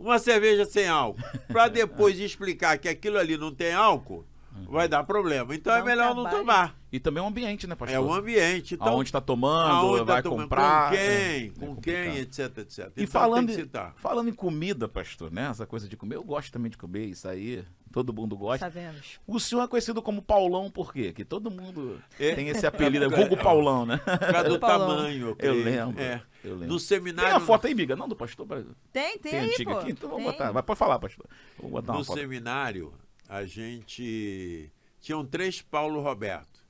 uma 0.00 0.18
cerveja 0.18 0.64
sem 0.64 0.88
álcool, 0.88 1.22
para 1.46 1.68
depois 1.68 2.18
explicar 2.18 2.78
que 2.78 2.88
aquilo 2.88 3.18
ali 3.18 3.36
não 3.36 3.54
tem 3.54 3.74
álcool, 3.74 4.24
vai 4.68 4.88
dar 4.88 5.04
problema. 5.04 5.54
Então 5.54 5.74
é 5.74 5.82
melhor 5.82 6.14
não 6.14 6.28
tomar. 6.28 6.76
E 6.92 6.98
também 6.98 7.22
o 7.22 7.26
ambiente, 7.26 7.66
né, 7.66 7.74
pastor? 7.76 7.96
É 7.96 8.00
o 8.00 8.12
ambiente. 8.12 8.74
Então, 8.74 8.88
Aonde 8.88 9.08
está 9.08 9.20
tomando, 9.20 9.70
aonde 9.70 9.98
tá 9.98 10.04
vai 10.04 10.22
tomando, 10.22 10.42
comprar. 10.42 10.88
Com 10.90 10.94
é, 10.96 10.98
quem? 10.98 11.46
é 11.46 11.48
com 11.50 11.66
complicado. 11.74 12.04
quem, 12.04 12.16
etc, 12.18 12.58
etc. 12.58 12.78
E 12.96 13.02
Então 13.04 13.06
falando, 13.20 13.46
tem 13.54 13.64
em- 13.64 13.92
falando 13.96 14.28
em 14.28 14.32
comida, 14.32 14.88
pastor, 14.88 15.30
né? 15.30 15.48
Essa 15.50 15.66
coisa 15.66 15.88
de 15.88 15.96
comer, 15.96 16.16
eu 16.16 16.24
gosto 16.24 16.50
também 16.52 16.70
de 16.70 16.76
comer 16.76 17.06
isso 17.06 17.28
aí. 17.28 17.64
Todo 17.92 18.12
mundo 18.12 18.36
gosta. 18.36 18.66
Sabemos. 18.66 19.18
O 19.26 19.38
senhor 19.40 19.62
é 19.62 19.66
conhecido 19.68 20.00
como 20.02 20.22
Paulão 20.22 20.70
por 20.70 20.92
quê? 20.92 21.12
Que 21.12 21.24
todo 21.24 21.50
mundo 21.50 22.00
É. 22.18 22.34
tem 22.34 22.48
esse 22.48 22.64
apelido, 22.66 23.04
é 23.04 23.08
vulgo 23.08 23.36
Paulão, 23.42 23.84
né? 23.86 23.96
Por 23.98 24.18
causa 24.32 24.48
do 24.48 24.58
Paulão. 24.60 24.96
tamanho, 24.96 25.36
eu, 25.40 25.54
Eu 25.54 25.54
lembro. 25.54 26.00
É. 26.00 26.22
Eu 26.44 26.52
lembro. 26.52 26.68
No 26.68 26.76
Tem 26.78 26.86
seminário. 26.86 27.32
uma 27.32 27.40
foto 27.40 27.66
aí, 27.66 27.74
miga? 27.74 27.94
Não, 27.96 28.08
do 28.08 28.16
pastor. 28.16 28.46
Tem, 28.92 29.18
tem, 29.18 29.30
Tem 29.32 29.40
aí, 29.40 29.50
antiga 29.50 29.72
pô. 29.72 29.78
aqui? 29.78 29.90
Então 29.92 30.08
vamos 30.08 30.24
Tem. 30.24 30.32
botar. 30.32 30.52
Vai, 30.52 30.62
pode 30.62 30.78
falar, 30.78 30.98
pastor. 30.98 31.26
Vamos 31.56 31.72
botar 31.72 31.92
uma 31.92 31.98
No 31.98 32.04
foto. 32.04 32.18
seminário, 32.18 32.92
a 33.30 33.44
gente. 33.46 34.70
Tinham 35.00 35.24
três 35.24 35.62
Paulo 35.62 36.00
Roberto: 36.02 36.64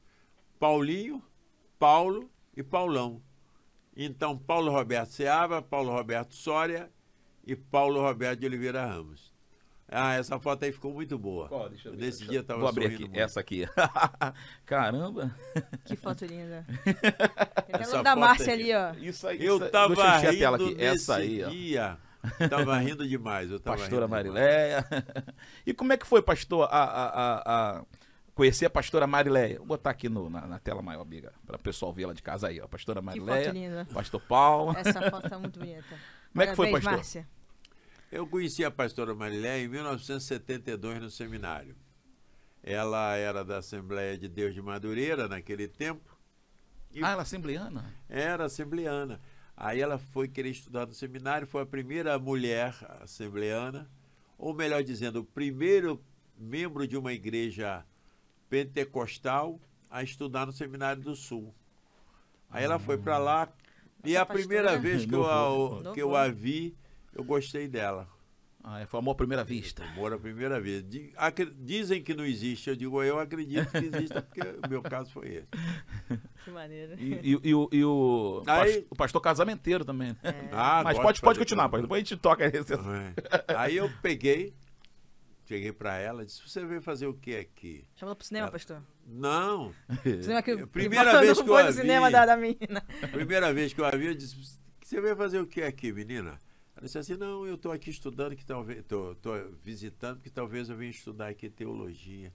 Paulinho, 0.58 1.22
Paulo 1.78 2.30
e 2.56 2.62
Paulão. 2.62 3.22
Então, 3.96 4.36
Paulo 4.38 4.70
Roberto 4.70 5.08
Seaba, 5.10 5.60
Paulo 5.62 5.90
Roberto 5.90 6.34
Soria 6.34 6.90
e 7.44 7.56
Paulo 7.56 8.00
Roberto 8.00 8.40
de 8.40 8.46
Oliveira 8.46 8.86
Ramos. 8.86 9.30
Ah, 9.92 10.14
essa 10.14 10.38
foto 10.38 10.64
aí 10.64 10.70
ficou 10.70 10.92
muito 10.94 11.18
boa. 11.18 11.48
Qual? 11.48 11.68
Deixa 11.68 11.88
eu 11.88 11.92
ver. 11.92 11.98
Nesse 11.98 12.18
Deixa 12.18 12.30
dia 12.30 12.38
eu 12.40 12.44
tava 12.44 12.60
Vou 12.60 12.68
abrir 12.68 12.86
aqui. 12.86 13.00
muito. 13.00 13.16
Essa 13.18 13.40
aqui. 13.40 13.66
Caramba. 14.64 15.34
Que 15.84 15.96
foto 15.96 16.24
linda. 16.24 16.64
O 17.98 18.02
da 18.02 18.14
Márcia 18.14 18.52
ali, 18.52 18.72
ó. 18.74 18.92
Isso 19.00 19.26
aí. 19.26 19.44
Eu 19.44 19.56
isso 19.56 19.64
aí- 19.64 19.70
tava 19.70 19.94
Deixa 19.94 20.10
eu 20.10 20.16
encher 20.16 20.26
a 20.26 20.30
rindo 20.30 20.38
tela 20.40 20.56
aqui. 20.56 20.74
nesse 20.74 20.84
Essa 20.84 21.16
aí, 21.16 21.42
ó. 21.44 21.48
dia. 21.48 21.98
Tava 22.50 22.76
rindo 22.78 23.06
demais. 23.08 23.50
Eu 23.50 23.58
tava 23.60 23.78
Pastora 23.78 24.06
rindo 24.06 24.18
demais. 24.18 24.26
Marileia. 24.26 24.86
E 25.66 25.72
como 25.74 25.92
é 25.92 25.96
que 25.96 26.06
foi, 26.06 26.20
pastor, 26.22 26.68
a, 26.70 26.76
a, 26.84 27.06
a- 27.06 27.78
a- 27.78 27.84
conhecer 28.34 28.66
a 28.66 28.70
pastora 28.70 29.06
Marileia? 29.06 29.58
Vou 29.58 29.66
botar 29.66 29.90
aqui 29.90 30.08
no- 30.08 30.28
na, 30.30 30.46
na 30.46 30.58
tela 30.58 30.82
maior, 30.82 31.02
amiga, 31.02 31.32
para 31.46 31.56
o 31.56 31.58
pessoal 31.58 31.92
ver 31.92 32.04
ela 32.04 32.14
de 32.14 32.22
casa 32.22 32.48
aí, 32.48 32.60
ó. 32.60 32.66
Pastora 32.68 33.00
Que 33.00 33.06
Marileia, 33.06 33.44
foto 33.46 33.54
linda. 33.54 33.88
pastor 33.92 34.20
Paulo. 34.22 34.74
Essa 34.78 35.10
foto 35.10 35.28
tá 35.28 35.38
muito 35.38 35.58
bonita. 35.58 35.84
Como 36.32 36.42
é 36.42 36.46
que 36.46 36.54
foi, 36.56 36.70
pastor? 36.70 36.92
Márcia. 36.92 37.28
Eu 38.12 38.26
conheci 38.26 38.64
a 38.64 38.70
pastora 38.70 39.14
Mariléia 39.14 39.64
em 39.64 39.68
1972 39.68 41.00
no 41.00 41.10
seminário. 41.10 41.76
Ela 42.62 43.14
era 43.16 43.42
da 43.44 43.58
Assembleia 43.58 44.18
de 44.18 44.28
Deus 44.28 44.52
de 44.52 44.60
Madureira 44.60 45.26
naquele 45.28 45.66
tempo. 45.68 46.18
E 46.92 47.02
Ah, 47.04 47.10
ela 47.12 47.20
é 47.20 47.22
assembleana? 47.22 47.84
era 48.08 48.44
assembleana. 48.46 49.20
Aí 49.62 49.78
ela 49.78 49.98
foi 49.98 50.26
querer 50.26 50.48
estudar 50.48 50.86
no 50.86 50.94
seminário, 50.94 51.46
foi 51.46 51.60
a 51.62 51.66
primeira 51.66 52.18
mulher 52.18 52.74
assembleana, 53.02 53.86
ou 54.38 54.54
melhor 54.54 54.82
dizendo, 54.82 55.20
o 55.20 55.24
primeiro 55.24 56.02
membro 56.38 56.88
de 56.88 56.96
uma 56.96 57.12
igreja 57.12 57.84
pentecostal 58.48 59.60
a 59.90 60.02
estudar 60.02 60.46
no 60.46 60.52
Seminário 60.52 61.02
do 61.02 61.14
Sul. 61.14 61.54
Aí 62.50 62.64
ela 62.64 62.78
foi 62.78 62.96
para 62.96 63.18
lá 63.18 63.52
e 64.02 64.14
Essa 64.14 64.22
a 64.22 64.26
primeira 64.26 64.70
pastora- 64.72 64.80
vez 64.82 65.04
que 65.04 65.12
eu, 65.14 65.26
a, 65.26 65.92
que 65.92 66.00
eu 66.02 66.16
a 66.16 66.28
vi, 66.28 66.74
eu 67.12 67.22
gostei 67.22 67.68
dela. 67.68 68.08
Ah, 68.62 68.80
é, 68.80 68.86
foi 68.86 69.00
amor 69.00 69.12
à 69.12 69.14
primeira 69.14 69.42
vista. 69.42 69.82
Amor 69.84 70.12
à 70.12 70.18
primeira 70.18 70.60
acre- 71.16 71.50
Dizem 71.58 72.02
que 72.02 72.12
não 72.14 72.24
existe, 72.26 72.68
eu 72.68 72.76
digo, 72.76 73.02
eu 73.02 73.18
acredito 73.18 73.70
que 73.70 73.78
exista, 73.78 74.20
porque 74.20 74.40
o 74.42 74.68
meu 74.68 74.82
caso 74.82 75.10
foi 75.10 75.28
esse. 75.28 75.48
Que 76.44 76.50
maneiro. 76.50 76.94
E, 76.98 77.14
e- 77.34 77.40
e 77.50 77.54
o, 77.54 77.68
e 77.70 77.84
o, 77.84 78.42
Aí- 78.46 78.86
o 78.90 78.96
pastor 78.96 79.20
casamenteiro 79.20 79.84
também. 79.84 80.08
né? 80.22 80.48
Ah, 80.52 80.82
Mas 80.82 80.98
pode, 80.98 81.16
de 81.16 81.20
pode 81.22 81.38
continuar, 81.38 81.64
pastor. 81.68 81.82
Depois 81.82 82.02
a 82.02 82.04
gente 82.04 82.16
toca 82.18 82.46
esse. 82.46 82.72
É. 82.74 83.54
Aí 83.56 83.76
eu 83.76 83.90
peguei, 84.00 84.54
cheguei 85.46 85.70
para 85.72 85.98
ela, 85.98 86.24
disse, 86.24 86.40
você 86.46 86.64
veio 86.64 86.80
fazer 86.80 87.06
o 87.06 87.14
que 87.14 87.36
aqui? 87.36 87.84
Chamou 87.94 88.10
ela 88.10 88.16
pro 88.16 88.26
cinema, 88.26 88.44
Ela- 88.46 88.52
pastor. 88.52 88.82
Não, 89.06 89.74
Cinema 90.02 90.42
que, 90.42 90.50
É, 90.52 90.66
Primeira 90.66 91.18
vez 91.20 91.40
que 91.42 91.48
eu 91.50 91.56
a 91.56 91.62
no 91.64 91.72
cinema 91.72 92.06
vi. 92.06 92.12
da, 92.12 92.26
da 92.26 92.36
menina. 92.36 92.82
primeira 93.12 93.52
vez 93.52 93.72
que 93.74 93.80
eu 93.80 93.84
a 93.84 93.90
vi, 93.90 94.06
eu 94.06 94.14
disse, 94.14 94.36
você 94.82 95.00
veio 95.00 95.16
fazer 95.16 95.40
o 95.40 95.46
que 95.46 95.62
aqui, 95.62 95.92
menina? 95.92 96.38
Ela 96.80 96.86
disse 96.86 96.96
assim, 96.98 97.14
não, 97.16 97.46
eu 97.46 97.56
estou 97.56 97.70
aqui 97.70 97.90
estudando, 97.90 98.34
que 98.34 98.44
talvez, 98.44 98.82
tô, 98.88 99.14
tô 99.16 99.32
visitando, 99.62 100.18
que 100.18 100.30
talvez 100.30 100.70
eu 100.70 100.76
venha 100.76 100.90
estudar 100.90 101.28
aqui 101.28 101.50
teologia. 101.50 102.32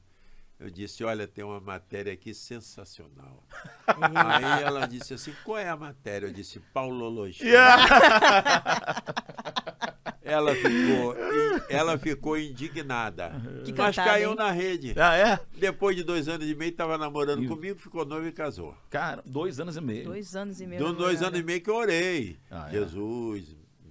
Eu 0.59 0.69
disse, 0.69 1.03
olha, 1.03 1.27
tem 1.27 1.43
uma 1.43 1.59
matéria 1.59 2.13
aqui 2.13 2.31
sensacional. 2.31 3.43
Aí 3.87 4.63
ela 4.63 4.85
disse 4.85 5.15
assim, 5.15 5.33
qual 5.43 5.57
é 5.57 5.67
a 5.67 5.75
matéria? 5.75 6.27
Eu 6.27 6.31
disse, 6.31 6.59
paulologia. 6.59 7.43
Ela 10.21 10.55
ficou, 10.55 11.15
ela 11.69 11.97
ficou 11.99 12.37
indignada. 12.37 13.29
Que 13.63 13.71
mas 13.71 13.95
cantada, 13.95 14.09
caiu 14.09 14.31
hein? 14.31 14.35
na 14.35 14.49
rede. 14.49 14.95
Ah, 14.97 15.15
é? 15.15 15.39
Depois 15.55 15.95
de 15.95 16.03
dois 16.03 16.27
anos 16.27 16.47
e 16.49 16.55
meio, 16.55 16.71
estava 16.71 16.97
namorando 16.97 17.43
E- 17.43 17.47
comigo, 17.47 17.79
ficou 17.79 18.03
noivo 18.03 18.27
e 18.27 18.31
casou. 18.31 18.75
Cara, 18.89 19.21
dois 19.23 19.59
anos 19.59 19.77
e 19.77 19.81
meio. 19.81 20.05
Dois 20.05 20.35
anos 20.35 20.59
e 20.59 20.65
meio. 20.65 20.83
Deu 20.83 20.93
dois 20.93 21.21
anos 21.21 21.39
e 21.39 21.43
meio 21.43 21.61
que 21.61 21.69
eu 21.69 21.75
orei. 21.75 22.39
Ah, 22.49 22.67
é? 22.69 22.71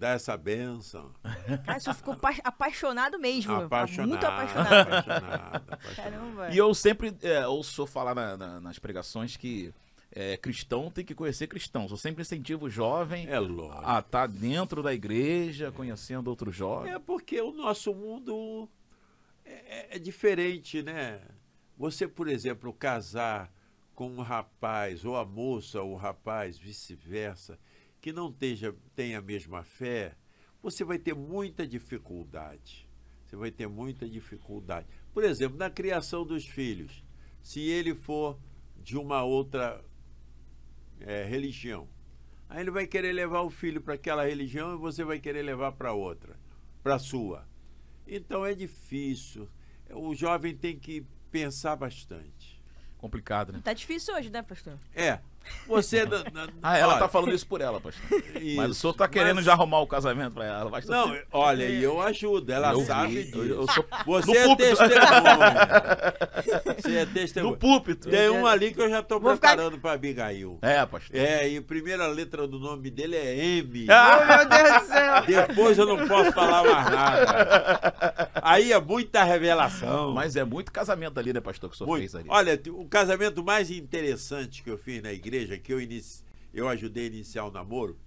Dá 0.04 0.10
essa 0.10 0.36
bênção. 0.36 1.10
Cara, 1.64 1.80
você 1.80 1.94
ficou 1.94 2.14
pa- 2.14 2.34
apaixonado 2.44 3.18
mesmo. 3.18 3.54
Apaixonado. 3.54 4.08
Muito 4.10 4.26
apaixonado. 4.26 4.72
apaixonado, 4.90 5.24
apaixonado. 5.72 5.96
Caramba. 5.96 6.48
E 6.52 6.58
eu 6.58 6.74
sempre 6.74 7.16
é, 7.22 7.46
ouço 7.46 7.86
falar 7.86 8.14
na- 8.14 8.36
na- 8.36 8.60
nas 8.60 8.78
pregações 8.78 9.34
que 9.38 9.72
é, 10.12 10.36
cristão 10.36 10.90
tem 10.90 11.06
que 11.06 11.14
conhecer 11.14 11.46
cristãos. 11.46 11.90
Eu 11.90 11.96
sempre 11.96 12.20
incentivo 12.20 12.66
o 12.66 12.70
jovem 12.70 13.26
É 13.28 13.38
a 13.82 13.98
estar 14.00 14.28
dentro 14.28 14.82
da 14.82 14.92
igreja, 14.92 15.72
conhecendo 15.72 16.28
outros 16.28 16.54
jovens. 16.54 16.92
É 16.94 16.98
porque 16.98 17.40
o 17.40 17.50
nosso 17.50 17.94
mundo 17.94 18.68
é, 19.42 19.96
é 19.96 19.98
diferente, 19.98 20.82
né? 20.82 21.18
Você, 21.78 22.06
por 22.06 22.28
exemplo, 22.28 22.74
casar 22.74 23.50
com 23.94 24.08
um 24.10 24.20
rapaz, 24.20 25.02
ou 25.04 25.16
a 25.16 25.24
moça 25.24 25.80
ou 25.80 25.92
o 25.92 25.96
rapaz, 25.96 26.58
vice-versa, 26.58 27.58
que 28.04 28.12
não 28.12 28.30
teja, 28.30 28.76
tenha 28.94 29.18
a 29.18 29.22
mesma 29.22 29.64
fé, 29.64 30.14
você 30.62 30.84
vai 30.84 30.98
ter 30.98 31.14
muita 31.14 31.66
dificuldade. 31.66 32.86
Você 33.24 33.34
vai 33.34 33.50
ter 33.50 33.66
muita 33.66 34.06
dificuldade. 34.06 34.86
Por 35.14 35.24
exemplo, 35.24 35.56
na 35.56 35.70
criação 35.70 36.22
dos 36.22 36.46
filhos, 36.46 37.02
se 37.42 37.60
ele 37.60 37.94
for 37.94 38.38
de 38.76 38.98
uma 38.98 39.22
outra 39.22 39.82
eh, 41.00 41.24
religião, 41.24 41.88
Aí 42.46 42.60
ele 42.60 42.70
vai 42.70 42.86
querer 42.86 43.12
levar 43.12 43.40
o 43.40 43.48
filho 43.48 43.80
para 43.80 43.94
aquela 43.94 44.26
religião 44.26 44.74
e 44.74 44.76
você 44.76 45.02
vai 45.02 45.18
querer 45.18 45.40
levar 45.40 45.72
para 45.72 45.94
outra, 45.94 46.38
para 46.82 46.96
a 46.96 46.98
sua. 46.98 47.48
Então 48.06 48.44
é 48.44 48.54
difícil. 48.54 49.48
O 49.90 50.14
jovem 50.14 50.54
tem 50.54 50.78
que 50.78 51.06
pensar 51.30 51.74
bastante. 51.74 52.62
Complicado, 52.98 53.50
né? 53.50 53.62
Tá 53.64 53.72
difícil 53.72 54.14
hoje, 54.14 54.28
né, 54.28 54.42
pastor? 54.42 54.78
É. 54.94 55.20
Você. 55.66 56.04
na- 56.04 56.24
na- 56.32 56.48
Ah, 56.62 56.78
ela 56.78 56.92
olha, 56.94 57.02
tá 57.02 57.08
falando 57.08 57.34
isso 57.34 57.46
por 57.46 57.60
ela, 57.60 57.80
pastor. 57.80 58.02
Mas 58.10 58.68
o 58.68 58.70
isso, 58.70 58.80
senhor 58.80 58.94
tá 58.94 59.08
querendo 59.08 59.36
mas- 59.36 59.44
já 59.44 59.52
arrumar 59.52 59.80
o 59.80 59.86
casamento 59.86 60.34
pra 60.34 60.44
ela. 60.44 60.70
Vai 60.70 60.82
Não, 60.86 61.16
olha, 61.32 61.64
e 61.64 61.82
eu 61.82 62.00
ajudo, 62.00 62.50
ela 62.52 62.72
eu, 62.72 62.84
sabe 62.84 63.14
vi, 63.14 63.24
disso. 63.24 63.38
eu, 63.38 63.60
eu 63.62 63.66
sou 63.68 63.84
Você 64.06 64.44
no 64.46 64.52
é 64.52 64.56
testemunha. 64.56 66.14
Você 66.76 66.94
é 66.96 67.04
no 67.06 67.12
testemunha. 67.12 67.56
púlpito. 67.56 68.08
Tem 68.10 68.28
um 68.30 68.46
ali 68.46 68.72
que 68.72 68.80
eu 68.80 68.88
já 68.90 69.00
estou 69.00 69.20
Vou 69.20 69.34
ficar- 69.34 69.48
preparando 69.50 69.78
para 69.78 69.92
Abigail. 69.92 70.58
É, 70.62 70.84
pastor. 70.86 71.16
É, 71.16 71.48
e 71.48 71.56
a 71.58 71.62
primeira 71.62 72.06
letra 72.06 72.46
do 72.46 72.58
nome 72.58 72.90
dele 72.90 73.16
é 73.16 73.36
M. 73.58 73.86
Ah! 73.90 74.20
Oh, 74.22 74.26
meu 74.26 74.48
Deus 74.48 74.82
do 74.82 74.86
céu. 74.88 75.22
Depois 75.26 75.78
eu 75.78 75.86
não 75.86 76.06
posso 76.08 76.32
falar 76.32 76.64
mais 76.64 76.90
nada. 76.90 78.30
Aí 78.42 78.72
é 78.72 78.80
muita 78.80 79.22
revelação. 79.24 80.12
Mas 80.12 80.36
é 80.36 80.44
muito 80.44 80.72
casamento 80.72 81.18
ali, 81.18 81.32
né, 81.32 81.40
pastor, 81.40 81.70
que 81.70 81.74
o 81.74 81.78
senhor 81.78 81.88
Muito. 81.88 82.00
fez 82.00 82.14
ali. 82.14 82.26
Olha, 82.28 82.60
o 82.68 82.84
casamento 82.86 83.42
mais 83.44 83.70
interessante 83.70 84.62
que 84.62 84.70
eu 84.70 84.78
fiz 84.78 85.02
na 85.02 85.12
igreja, 85.12 85.33
que 85.62 85.72
eu, 85.72 85.80
inici... 85.80 86.22
eu 86.52 86.68
ajudei 86.68 87.04
a 87.04 87.08
iniciar 87.08 87.46
o 87.46 87.50
namoro, 87.50 87.98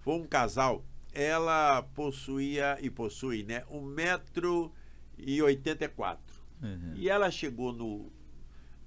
foi 0.00 0.14
um 0.14 0.26
casal. 0.26 0.84
Ela 1.12 1.82
possuía 1.94 2.78
e 2.80 2.90
possui, 2.90 3.44
né, 3.44 3.62
1,84m. 3.70 6.18
Uhum. 6.62 6.92
E 6.96 7.08
ela 7.08 7.30
chegou 7.30 7.72
no, 7.72 8.12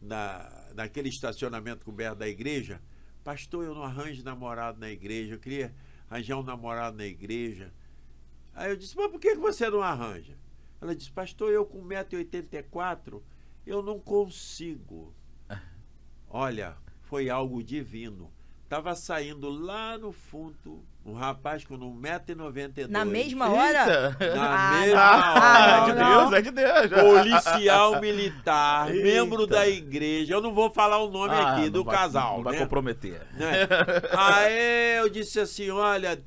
na, 0.02 0.68
naquele 0.76 1.10
estacionamento 1.10 1.86
coberto 1.86 2.20
da 2.20 2.28
igreja, 2.28 2.82
pastor, 3.24 3.66
eu 3.66 3.76
não 3.76 3.84
arranjo 3.84 4.24
namorado 4.24 4.80
na 4.80 4.90
igreja, 4.90 5.36
eu 5.36 5.40
queria 5.40 5.74
arranjar 6.10 6.38
um 6.38 6.44
namorado 6.44 6.98
na 6.98 7.06
igreja. 7.06 7.74
Aí 8.54 8.72
eu 8.72 8.76
disse, 8.76 8.96
mas 8.96 9.12
por 9.12 9.20
que 9.20 9.36
você 9.36 9.70
não 9.70 9.82
arranja? 9.82 10.38
Ela 10.80 10.96
disse, 10.96 11.12
pastor, 11.12 11.52
eu 11.52 11.66
com 11.66 11.84
1,84m, 11.84 13.22
eu 13.66 13.82
não 13.82 14.00
consigo. 14.00 15.14
Olha, 16.30 16.78
foi 17.10 17.30
algo 17.30 17.64
divino. 17.64 18.30
Tava 18.70 18.94
saindo 18.96 19.50
lá 19.50 19.98
no 19.98 20.12
fundo 20.12 20.84
um 21.06 21.14
rapaz 21.14 21.64
com 21.64 21.78
1,92m. 21.78 22.88
Na 22.90 23.06
mesma 23.06 23.50
hora? 23.50 24.14
Eita. 24.20 24.36
Na 24.36 24.68
Ah, 24.68 24.72
mesma 24.82 25.00
não. 25.94 26.26
hora. 26.28 26.38
é 26.38 26.42
de 26.42 26.52
Deus, 26.52 26.68
é 26.68 26.88
de 26.90 26.90
Deus. 26.92 27.02
Policial 27.02 28.02
militar, 28.02 28.94
Eita. 28.94 29.04
membro 29.04 29.48
da 29.48 29.66
igreja. 29.68 30.34
Eu 30.34 30.42
não 30.42 30.54
vou 30.54 30.70
falar 30.70 30.98
o 30.98 31.10
nome 31.10 31.34
Ah, 31.34 31.54
aqui 31.54 31.62
não 31.66 31.72
do 31.72 31.84
vai- 31.86 31.96
casal, 31.96 32.38
Não 32.38 32.44
vai 32.44 32.54
né? 32.56 32.60
comprometer. 32.60 33.26
né? 33.36 33.52
Aí 34.18 34.98
eu 34.98 35.08
disse 35.10 35.40
assim: 35.40 35.70
olha, 35.70 36.22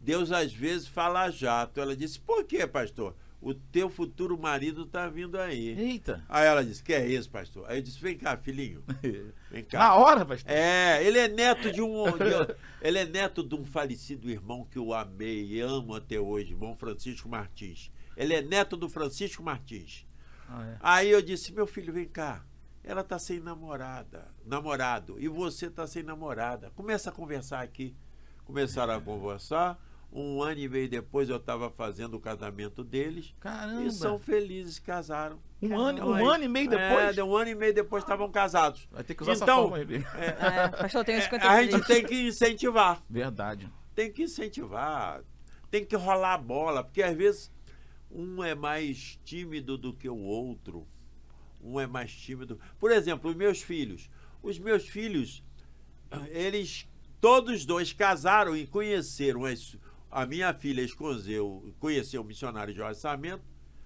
Deus 0.00 0.30
às 0.30 0.52
vezes 0.52 0.86
fala 0.86 1.28
jato. 1.30 1.80
Ela 1.80 1.96
disse: 1.96 2.20
por 2.20 2.44
quê, 2.44 2.68
pastor? 2.68 3.16
O 3.42 3.54
teu 3.54 3.88
futuro 3.88 4.38
marido 4.38 4.84
tá 4.84 5.08
vindo 5.08 5.38
aí. 5.38 5.68
Eita. 5.78 6.22
Aí 6.28 6.46
ela 6.46 6.62
disse: 6.64 6.82
que 6.82 6.92
é 6.92 7.06
isso, 7.06 7.30
pastor? 7.30 7.64
Aí 7.68 7.78
eu 7.78 7.82
disse: 7.82 7.98
vem 7.98 8.16
cá, 8.18 8.36
filhinho. 8.36 8.84
Vem 9.50 9.64
cá. 9.64 9.78
Na 9.80 9.94
hora, 9.94 10.26
pastor. 10.26 10.50
É, 10.52 11.02
ele 11.02 11.18
é 11.18 11.26
neto 11.28 11.72
de 11.72 11.80
um. 11.80 12.04
de- 12.04 12.54
ele 12.82 12.98
é 12.98 13.06
neto 13.06 13.42
de 13.42 13.54
um 13.54 13.64
falecido 13.64 14.30
irmão 14.30 14.64
que 14.70 14.78
eu 14.78 14.92
amei 14.92 15.46
e 15.46 15.60
amo 15.60 15.94
até 15.94 16.20
hoje, 16.20 16.52
irmão 16.52 16.76
Francisco 16.76 17.28
Martins. 17.30 17.90
Ele 18.16 18.34
é 18.34 18.42
neto 18.42 18.76
do 18.76 18.90
Francisco 18.90 19.42
Martins. 19.42 20.06
Ah, 20.46 20.66
é. 20.66 20.76
Aí 20.80 21.10
eu 21.10 21.22
disse, 21.22 21.52
meu 21.54 21.66
filho, 21.66 21.92
vem 21.94 22.06
cá. 22.08 22.44
Ela 22.84 23.02
tá 23.04 23.18
sem 23.18 23.40
namorada, 23.40 24.28
namorado, 24.44 25.16
e 25.18 25.28
você 25.28 25.70
tá 25.70 25.86
sem 25.86 26.02
namorada. 26.02 26.70
Começa 26.74 27.08
a 27.08 27.12
conversar 27.12 27.60
aqui. 27.62 27.94
Começaram 28.44 28.94
a 28.94 29.00
conversar. 29.00 29.78
Um 30.12 30.42
ano 30.42 30.58
e 30.60 30.68
meio 30.68 30.88
depois 30.88 31.28
eu 31.28 31.36
estava 31.36 31.70
fazendo 31.70 32.14
o 32.14 32.20
casamento 32.20 32.82
deles. 32.82 33.32
Caramba. 33.38 33.84
E 33.84 33.90
são 33.92 34.18
felizes, 34.18 34.78
casaram. 34.80 35.38
Um 35.62 35.78
ano, 35.78 36.04
um 36.10 36.28
ano 36.28 36.44
e 36.44 36.48
meio 36.48 36.68
depois. 36.68 37.16
É, 37.16 37.22
um 37.22 37.36
ano 37.36 37.50
e 37.50 37.54
meio 37.54 37.72
depois 37.72 38.02
estavam 38.02 38.28
casados. 38.30 38.88
Vai 38.90 39.04
ter 39.04 39.14
que 39.14 39.22
usar 39.22 39.32
essa 39.32 39.44
Então, 39.44 39.68
forma 39.68 39.76
aí. 39.76 40.04
É, 40.16 40.68
pastor, 40.82 41.00
eu 41.00 41.04
tenho 41.04 41.18
É, 41.18 41.22
50 41.22 41.48
a 41.48 41.62
gente 41.62 41.86
tem 41.86 42.04
que 42.04 42.26
incentivar. 42.28 43.00
Verdade. 43.08 43.70
Tem 43.94 44.10
que 44.12 44.24
incentivar. 44.24 45.22
Tem 45.70 45.84
que 45.84 45.94
rolar 45.94 46.34
a 46.34 46.38
bola, 46.38 46.82
porque 46.82 47.02
às 47.04 47.16
vezes 47.16 47.52
um 48.10 48.42
é 48.42 48.54
mais 48.56 49.16
tímido 49.24 49.78
do 49.78 49.92
que 49.94 50.08
o 50.08 50.16
outro. 50.18 50.88
Um 51.62 51.78
é 51.78 51.86
mais 51.86 52.10
tímido. 52.12 52.58
Por 52.80 52.90
exemplo, 52.90 53.30
os 53.30 53.36
meus 53.36 53.62
filhos. 53.62 54.10
Os 54.42 54.58
meus 54.58 54.88
filhos, 54.88 55.44
eles 56.30 56.88
todos 57.20 57.64
dois 57.64 57.92
casaram 57.92 58.56
e 58.56 58.66
conheceram 58.66 59.44
as- 59.44 59.76
a 60.10 60.26
minha 60.26 60.52
filha 60.54 60.82
escondeu, 60.82 61.72
conheceu 61.78 62.22
o 62.22 62.24
missionário 62.24 62.74
Jorge 62.74 62.98
Sarmento 62.98 63.44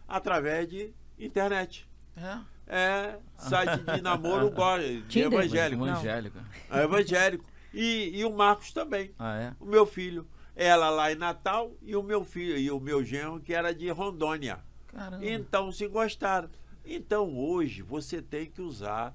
através 0.08 0.68
de 0.68 0.92
internet. 1.18 1.88
É. 2.16 2.38
É 2.66 3.18
site 3.36 3.82
de 3.82 4.00
namoro 4.00 4.50
de 4.80 5.02
Tinder? 5.08 5.32
evangélico. 5.40 5.84
Não. 5.84 5.92
Evangélica. 5.92 6.44
É 6.70 6.82
evangélico. 6.82 7.44
E, 7.74 8.10
e 8.20 8.24
o 8.24 8.32
Marcos 8.32 8.72
também. 8.72 9.12
Ah, 9.18 9.36
é? 9.36 9.54
O 9.60 9.66
meu 9.66 9.84
filho. 9.84 10.26
Ela 10.56 10.88
lá 10.88 11.12
em 11.12 11.16
Natal 11.16 11.72
e 11.82 11.94
o 11.96 12.02
meu 12.02 12.24
filho 12.24 12.56
e 12.56 12.70
o 12.70 12.78
meu 12.80 13.04
genro 13.04 13.40
que 13.40 13.52
era 13.52 13.74
de 13.74 13.90
Rondônia. 13.90 14.60
Caramba. 14.86 15.26
Então 15.26 15.70
se 15.72 15.86
gostaram. 15.88 16.48
Então 16.84 17.36
hoje 17.36 17.82
você 17.82 18.22
tem 18.22 18.46
que 18.46 18.62
usar 18.62 19.14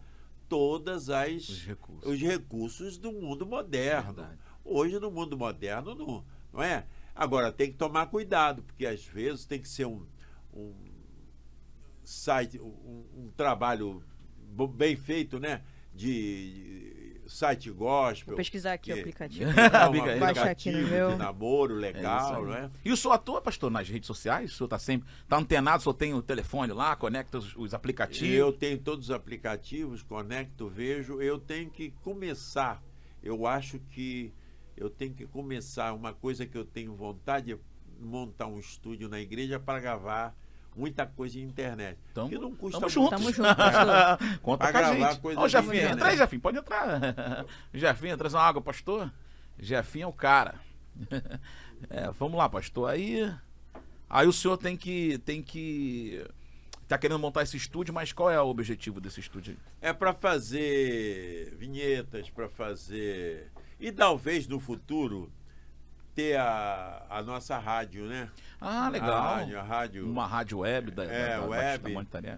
todas 0.50 1.10
as 1.10 1.48
Os 1.50 1.66
recursos. 1.66 2.12
os 2.12 2.20
recursos 2.20 2.98
do 2.98 3.12
mundo 3.12 3.46
moderno. 3.46 4.14
Verdade. 4.14 4.38
Hoje 4.66 5.00
no 5.00 5.10
mundo 5.10 5.38
moderno 5.38 5.96
não, 5.96 6.26
não 6.52 6.62
é? 6.62 6.86
Agora 7.20 7.52
tem 7.52 7.70
que 7.70 7.78
tomar 7.78 8.06
cuidado 8.06 8.64
porque 8.64 8.86
às 8.86 9.04
vezes 9.06 9.46
tem 9.46 9.60
que 9.60 9.68
ser 9.68 9.86
um, 9.86 10.06
um 10.54 10.74
site, 12.02 12.58
um, 12.62 13.04
um 13.14 13.32
trabalho 13.36 14.02
bem 14.74 14.96
feito, 14.96 15.38
né? 15.38 15.62
De 15.94 17.22
site 17.28 17.70
gospel. 17.72 18.28
Vou 18.28 18.38
pesquisar 18.38 18.72
aqui 18.72 18.92
o 18.92 18.94
que- 18.94 19.00
aplicativo. 19.02 19.52
Então, 19.52 19.64
um 19.84 19.84
Amiga, 19.84 20.14
aí. 20.14 20.20
Baixar 20.20 20.48
aqui 20.50 20.72
no 20.72 20.78
aplicativo 20.78 20.96
meu. 20.96 21.12
de 21.12 21.18
namoro 21.18 21.76
É 21.76 21.80
legal, 21.82 22.46
não 22.46 22.54
é? 22.54 22.70
E 22.86 22.90
o 22.90 22.96
senhor 22.96 23.14
atua, 23.14 23.42
pastor, 23.42 23.70
nas 23.70 23.90
redes 23.90 24.08
sociais? 24.08 24.54
O 24.54 24.56
senhor 24.56 24.70
tá 24.70 24.80
sempre. 24.80 25.10
Tá 25.28 25.38
antenado, 25.38 25.80
o 25.80 25.82
senhor 25.82 25.94
tem 25.96 26.14
o 26.14 26.22
telefone 26.22 26.72
lá, 26.72 26.96
conecta 26.96 27.38
os, 27.38 27.54
os 27.58 27.74
aplicativos. 27.74 28.34
Eu 28.34 28.54
tenho 28.54 28.78
todos 28.78 29.10
os 29.10 29.12
aplicativos, 29.12 30.02
conecto, 30.02 30.70
vejo. 30.70 31.22
Eu 31.22 31.38
tenho 31.38 31.70
que 31.70 31.92
começar. 32.02 32.82
Eu 33.22 33.46
acho 33.46 33.78
que 33.92 34.34
eu 34.80 34.90
tenho 34.90 35.14
que 35.14 35.26
começar 35.28 35.94
uma 35.94 36.14
coisa 36.14 36.46
que 36.46 36.58
eu 36.58 36.66
tenho 36.66 36.96
vontade 36.96 37.48
de 37.48 37.60
montar 38.00 38.48
um 38.48 38.58
estúdio 38.60 39.10
na 39.10 39.20
igreja 39.20 39.60
para 39.60 39.80
gravar 39.80 40.34
muita 40.76 41.06
coisa 41.06 41.38
em 41.38 41.44
internet. 41.44 41.98
Tamo- 42.14 42.30
que 42.30 42.38
não 42.38 42.56
custa 42.56 42.80
tamo 42.80 42.82
muito. 42.82 42.94
junto. 42.94 43.10
Tamo 43.10 43.32
junto, 43.34 43.56
pastor. 43.56 44.40
Conta 44.42 44.58
Pra 44.64 44.72
com 44.72 44.78
a 44.78 44.82
gravar 44.82 45.12
gente. 45.12 45.22
coisa 45.22 45.40
Ó, 45.40 45.44
o 45.44 45.48
de 45.48 45.52
Jefinho, 45.52 45.74
internet. 45.74 45.94
entra 45.96 46.08
aí, 46.10 46.18
Jefinho, 46.18 46.42
pode 46.42 46.58
entrar. 46.58 47.46
Jefinho, 47.74 48.18
traz 48.18 48.34
uma 48.34 48.42
água, 48.44 48.62
pastor. 48.62 49.12
Jefinho 49.60 50.04
é 50.06 50.08
o 50.08 50.14
cara. 50.14 50.56
É, 51.90 52.12
vamos 52.12 52.38
lá, 52.38 52.50
pastor. 52.50 52.90
Aí, 52.90 53.34
aí 54.10 54.28
o 54.28 54.34
senhor 54.34 54.58
tem 54.58 54.76
que, 54.76 55.18
tem 55.20 55.42
que, 55.42 56.26
tá 56.90 56.98
querendo 56.98 57.18
montar 57.20 57.42
esse 57.44 57.56
estúdio, 57.56 57.94
mas 57.94 58.12
qual 58.12 58.30
é 58.30 58.42
o 58.42 58.48
objetivo 58.48 59.00
desse 59.00 59.22
estúdio? 59.22 59.56
É 59.82 59.94
para 59.94 60.14
fazer 60.14 61.56
vinhetas, 61.58 62.30
para 62.30 62.50
fazer. 62.50 63.50
E 63.80 63.92
talvez 63.92 64.48
no 64.48 64.60
futuro 64.60 65.32
ter 66.16 66.38
a, 66.38 67.06
a 67.10 67.24
nossa 67.24 67.58
rádio, 67.58 68.06
né? 68.06 68.30
Ah, 68.60 68.90
legal. 68.90 69.10
A 69.16 69.36
rádio, 69.38 69.60
a 69.60 69.64
rádio 69.64 70.06
Uma 70.10 70.28
rádio 70.28 70.58
web 70.60 70.92
da, 70.92 71.04
É, 71.06 71.30
da, 71.30 71.40
da 71.42 71.46
web. 71.48 71.92
E 71.92 71.94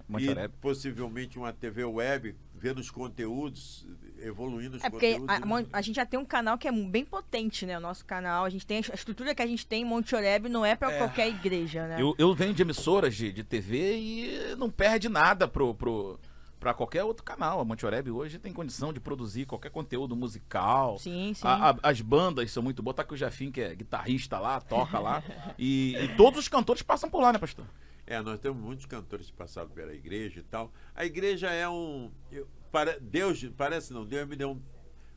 Montereb. 0.07 0.53
possivelmente 0.61 1.39
uma 1.39 1.51
TV 1.51 1.83
web, 1.83 2.35
vendo 2.53 2.77
os 2.77 2.91
conteúdos, 2.91 3.87
evoluindo 4.19 4.77
os 4.77 4.83
É 4.83 4.89
porque 4.89 5.13
conteúdos. 5.17 5.35
a, 5.41 5.45
Mon- 5.47 5.65
a 5.73 5.81
gente 5.81 5.95
já 5.95 6.05
tem 6.05 6.19
um 6.19 6.25
canal 6.25 6.59
que 6.59 6.67
é 6.67 6.71
bem 6.71 7.03
potente, 7.03 7.65
né? 7.65 7.75
O 7.77 7.81
nosso 7.81 8.05
canal. 8.05 8.45
A 8.45 8.49
gente 8.51 8.67
tem 8.67 8.77
a 8.77 8.93
estrutura 8.93 9.33
que 9.33 9.41
a 9.41 9.47
gente 9.47 9.65
tem 9.65 9.81
em 9.81 9.85
Monte 9.85 10.13
Oreb 10.15 10.47
não 10.47 10.63
é 10.63 10.75
pra 10.75 10.91
É. 10.91 10.97
qualquer 10.99 11.27
igreja, 11.29 11.87
né? 11.87 11.99
Eu, 11.99 12.13
eu 12.19 12.35
venho 12.35 12.53
de 12.53 12.61
emissoras 12.61 13.15
de, 13.15 13.31
de 13.31 13.43
TV 13.43 13.97
e 13.97 14.55
não 14.59 14.69
perde 14.69 15.09
nada 15.09 15.47
pro, 15.47 15.73
pro, 15.73 16.19
pra 16.61 16.73
qualquer 16.75 17.03
outro 17.03 17.23
canal. 17.25 17.59
A 17.59 17.65
Monte 17.65 17.85
Oreb 17.85 18.09
hoje 18.11 18.37
tem 18.39 18.53
condição 18.53 18.93
de 18.93 18.99
produzir 19.01 19.45
qualquer 19.47 19.71
conteúdo 19.71 20.15
musical. 20.15 20.97
Sim, 20.99 21.33
sim. 21.33 21.45
A- 21.45 21.71
a- 21.71 21.77
as 21.89 21.99
bandas 21.99 22.49
são 22.51 22.61
muito 22.63 22.81
boas. 22.83 22.95
Tá 22.95 23.03
com 23.03 23.15
o 23.15 23.17
Jafim, 23.17 23.51
que 23.51 23.59
é 23.59 23.75
guitarrista 23.75 24.39
lá, 24.39 24.61
toca 24.61 24.99
lá. 24.99 25.21
e, 25.57 25.95
e 25.97 26.15
todos 26.15 26.39
os 26.39 26.47
cantores 26.47 26.81
passam 26.83 27.09
por 27.09 27.19
lá, 27.21 27.33
né, 27.33 27.39
pastor? 27.39 27.65
É, 28.05 28.21
nós 28.21 28.39
temos 28.39 28.61
muitos 28.63 28.85
cantores 28.85 29.27
que 29.27 29.33
passaram 29.33 29.69
pela 29.69 29.93
igreja 29.93 30.39
e 30.39 30.43
tal. 30.43 30.71
A 30.95 31.03
igreja 31.03 31.49
é 31.49 31.67
um. 31.67 32.11
eu- 32.31 32.47
pare- 32.71 32.99
Deus, 33.01 33.43
parece 33.57 33.91
não, 33.91 34.05
Deus 34.05 34.27
me 34.29 34.35
deu 34.35 34.51
um, 34.51 34.61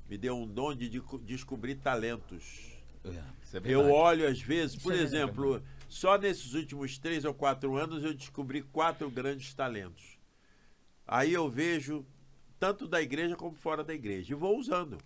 me 0.09 0.16
deu 0.18 0.36
um 0.36 0.47
dom 0.49 0.74
de, 0.74 0.88
de 0.88 1.03
descobrir 1.22 1.74
talentos. 1.76 2.72
Isso 3.42 3.57
é 3.59 3.61
Eu 3.64 3.92
olho 3.92 4.26
às 4.26 4.40
vezes, 4.40 4.76
por 4.76 4.92
é 4.92 4.97
verdade. 4.97 5.16
exemplo, 5.16 5.62
só 5.90 6.16
nesses 6.16 6.55
últimos 6.55 6.97
três 6.99 7.24
ou 7.26 7.34
quatro 7.34 7.76
anos 7.76 8.03
eu 8.03 8.14
descobri 8.14 8.62
quatro 8.62 9.11
grandes 9.11 9.53
talentos. 9.53 10.14
Aí 11.07 11.33
eu 11.33 11.49
vejo 11.49 12.05
tanto 12.59 12.87
da 12.89 13.01
igreja 13.03 13.37
como 13.37 13.55
fora 13.57 13.85
da 13.85 13.93
igreja 13.95 14.33
e 14.33 14.37
vou 14.37 14.59
usando, 14.59 14.99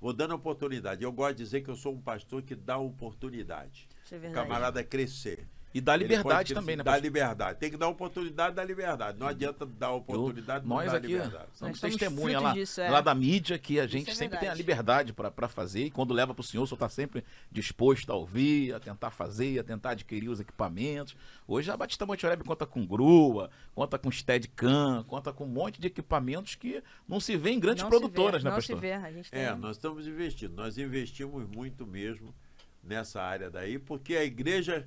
vou 0.00 0.12
dando 0.12 0.34
oportunidade. 0.34 1.02
Eu 1.02 1.12
gosto 1.12 1.36
de 1.36 1.44
dizer 1.44 1.62
que 1.62 1.70
eu 1.70 1.76
sou 1.76 1.94
um 1.94 2.00
pastor 2.00 2.42
que 2.42 2.54
dá 2.54 2.76
oportunidade. 2.78 3.88
Isso 4.04 4.14
é 4.14 4.18
O 4.18 4.20
verdade. 4.20 4.46
camarada 4.46 4.84
crescer. 4.84 5.46
E 5.74 5.80
dá 5.82 5.94
liberdade 5.94 6.54
também, 6.54 6.76
né, 6.76 6.82
Dá 6.82 6.96
liberdade. 6.96 7.58
Tem 7.58 7.70
que 7.70 7.76
dar 7.76 7.88
oportunidade, 7.88 8.54
dá 8.56 8.64
liberdade. 8.64 9.18
Não 9.18 9.26
adianta 9.26 9.66
dar 9.66 9.92
oportunidade, 9.92 10.64
Eu- 10.64 10.68
não 10.68 10.76
nós 10.76 10.90
dar 10.90 10.96
aqui 10.96 11.08
liberdade. 11.08 11.44
somos 11.52 11.60
Nós 11.72 11.78
somos 11.80 11.96
testemunha 11.96 12.40
lá, 12.40 12.52
disso, 12.54 12.80
é. 12.80 12.88
lá 12.88 13.00
da 13.02 13.14
mídia 13.14 13.58
que 13.58 13.78
a 13.78 13.86
gente 13.86 14.10
é 14.10 14.14
sempre 14.14 14.38
tem 14.38 14.48
a 14.48 14.54
liberdade 14.54 15.12
para 15.12 15.46
fazer 15.48 15.84
e 15.84 15.90
quando 15.90 16.14
leva 16.14 16.32
para 16.32 16.40
o 16.40 16.44
senhor, 16.44 16.62
o 16.62 16.66
senhor 16.66 16.76
está 16.76 16.88
sempre 16.88 17.22
disposto 17.52 18.10
a 18.10 18.14
ouvir, 18.14 18.74
a 18.74 18.80
tentar 18.80 19.10
fazer, 19.10 19.58
a 19.58 19.64
tentar 19.64 19.90
adquirir 19.90 20.28
os 20.30 20.40
equipamentos. 20.40 21.14
Hoje 21.46 21.70
a 21.70 21.76
Batista 21.76 22.06
Monte 22.06 22.24
Oreb 22.24 22.42
conta 22.44 22.64
com 22.64 22.86
grua, 22.86 23.50
conta 23.74 23.98
com 23.98 24.10
Steadicam, 24.10 25.04
conta 25.06 25.32
com 25.34 25.44
um 25.44 25.48
monte 25.48 25.80
de 25.80 25.86
equipamentos 25.86 26.54
que 26.54 26.82
não 27.06 27.20
se 27.20 27.36
vê 27.36 27.50
em 27.50 27.60
grandes 27.60 27.82
Não 27.82 27.90
produtoras, 27.90 28.40
se 28.40 28.44
vê, 28.44 28.44
né, 28.44 28.50
não 28.50 28.56
pastor? 28.56 28.76
se 28.76 28.80
vê. 28.80 28.92
A 28.94 29.12
gente 29.12 29.30
tem... 29.30 29.40
É, 29.42 29.54
nós 29.54 29.76
estamos 29.76 30.06
investindo. 30.06 30.54
Nós 30.54 30.78
investimos 30.78 31.46
muito 31.46 31.86
mesmo 31.86 32.34
nessa 32.82 33.20
área 33.20 33.50
daí, 33.50 33.78
porque 33.78 34.16
a 34.16 34.24
igreja, 34.24 34.86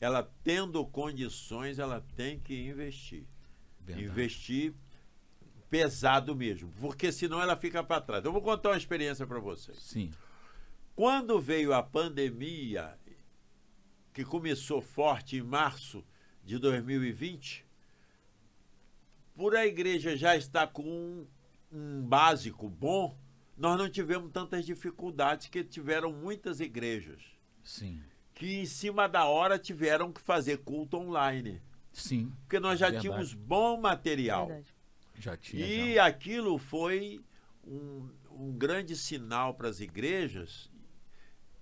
ela 0.00 0.30
tendo 0.42 0.84
condições, 0.86 1.78
ela 1.78 2.04
tem 2.14 2.38
que 2.38 2.54
investir. 2.68 3.26
Verdade. 3.80 4.06
Investir 4.06 4.74
pesado 5.68 6.34
mesmo, 6.34 6.72
porque 6.80 7.10
senão 7.10 7.40
ela 7.40 7.56
fica 7.56 7.82
para 7.82 8.00
trás. 8.00 8.24
Eu 8.24 8.32
vou 8.32 8.42
contar 8.42 8.70
uma 8.70 8.76
experiência 8.76 9.26
para 9.26 9.40
vocês. 9.40 9.78
Sim. 9.78 10.12
Quando 10.94 11.40
veio 11.40 11.72
a 11.72 11.82
pandemia, 11.82 12.98
que 14.12 14.24
começou 14.24 14.80
forte 14.80 15.36
em 15.36 15.42
março 15.42 16.04
de 16.44 16.58
2020, 16.58 17.66
por 19.34 19.54
a 19.54 19.66
igreja 19.66 20.16
já 20.16 20.36
estar 20.36 20.68
com 20.68 20.82
um 20.82 21.26
um 21.70 22.02
básico 22.02 22.68
bom, 22.68 23.18
nós 23.56 23.78
não 23.78 23.88
tivemos 23.88 24.30
tantas 24.32 24.64
dificuldades 24.64 25.48
que 25.48 25.64
tiveram 25.64 26.12
muitas 26.12 26.60
igrejas 26.60 27.22
Sim. 27.62 28.02
Que 28.36 28.60
em 28.60 28.66
cima 28.66 29.08
da 29.08 29.24
hora 29.24 29.58
tiveram 29.58 30.12
que 30.12 30.20
fazer 30.20 30.58
culto 30.58 30.98
online. 30.98 31.60
Sim. 31.92 32.30
Porque 32.42 32.60
nós 32.60 32.78
já 32.78 32.86
Verdade. 32.90 33.02
tínhamos 33.08 33.32
bom 33.34 33.80
material. 33.80 34.46
Verdade. 34.46 34.74
Já 35.18 35.36
tinha. 35.36 35.66
E 35.66 35.94
já. 35.94 36.06
aquilo 36.06 36.58
foi 36.58 37.24
um, 37.66 38.10
um 38.30 38.52
grande 38.52 38.94
sinal 38.94 39.54
para 39.54 39.68
as 39.68 39.80
igrejas 39.80 40.70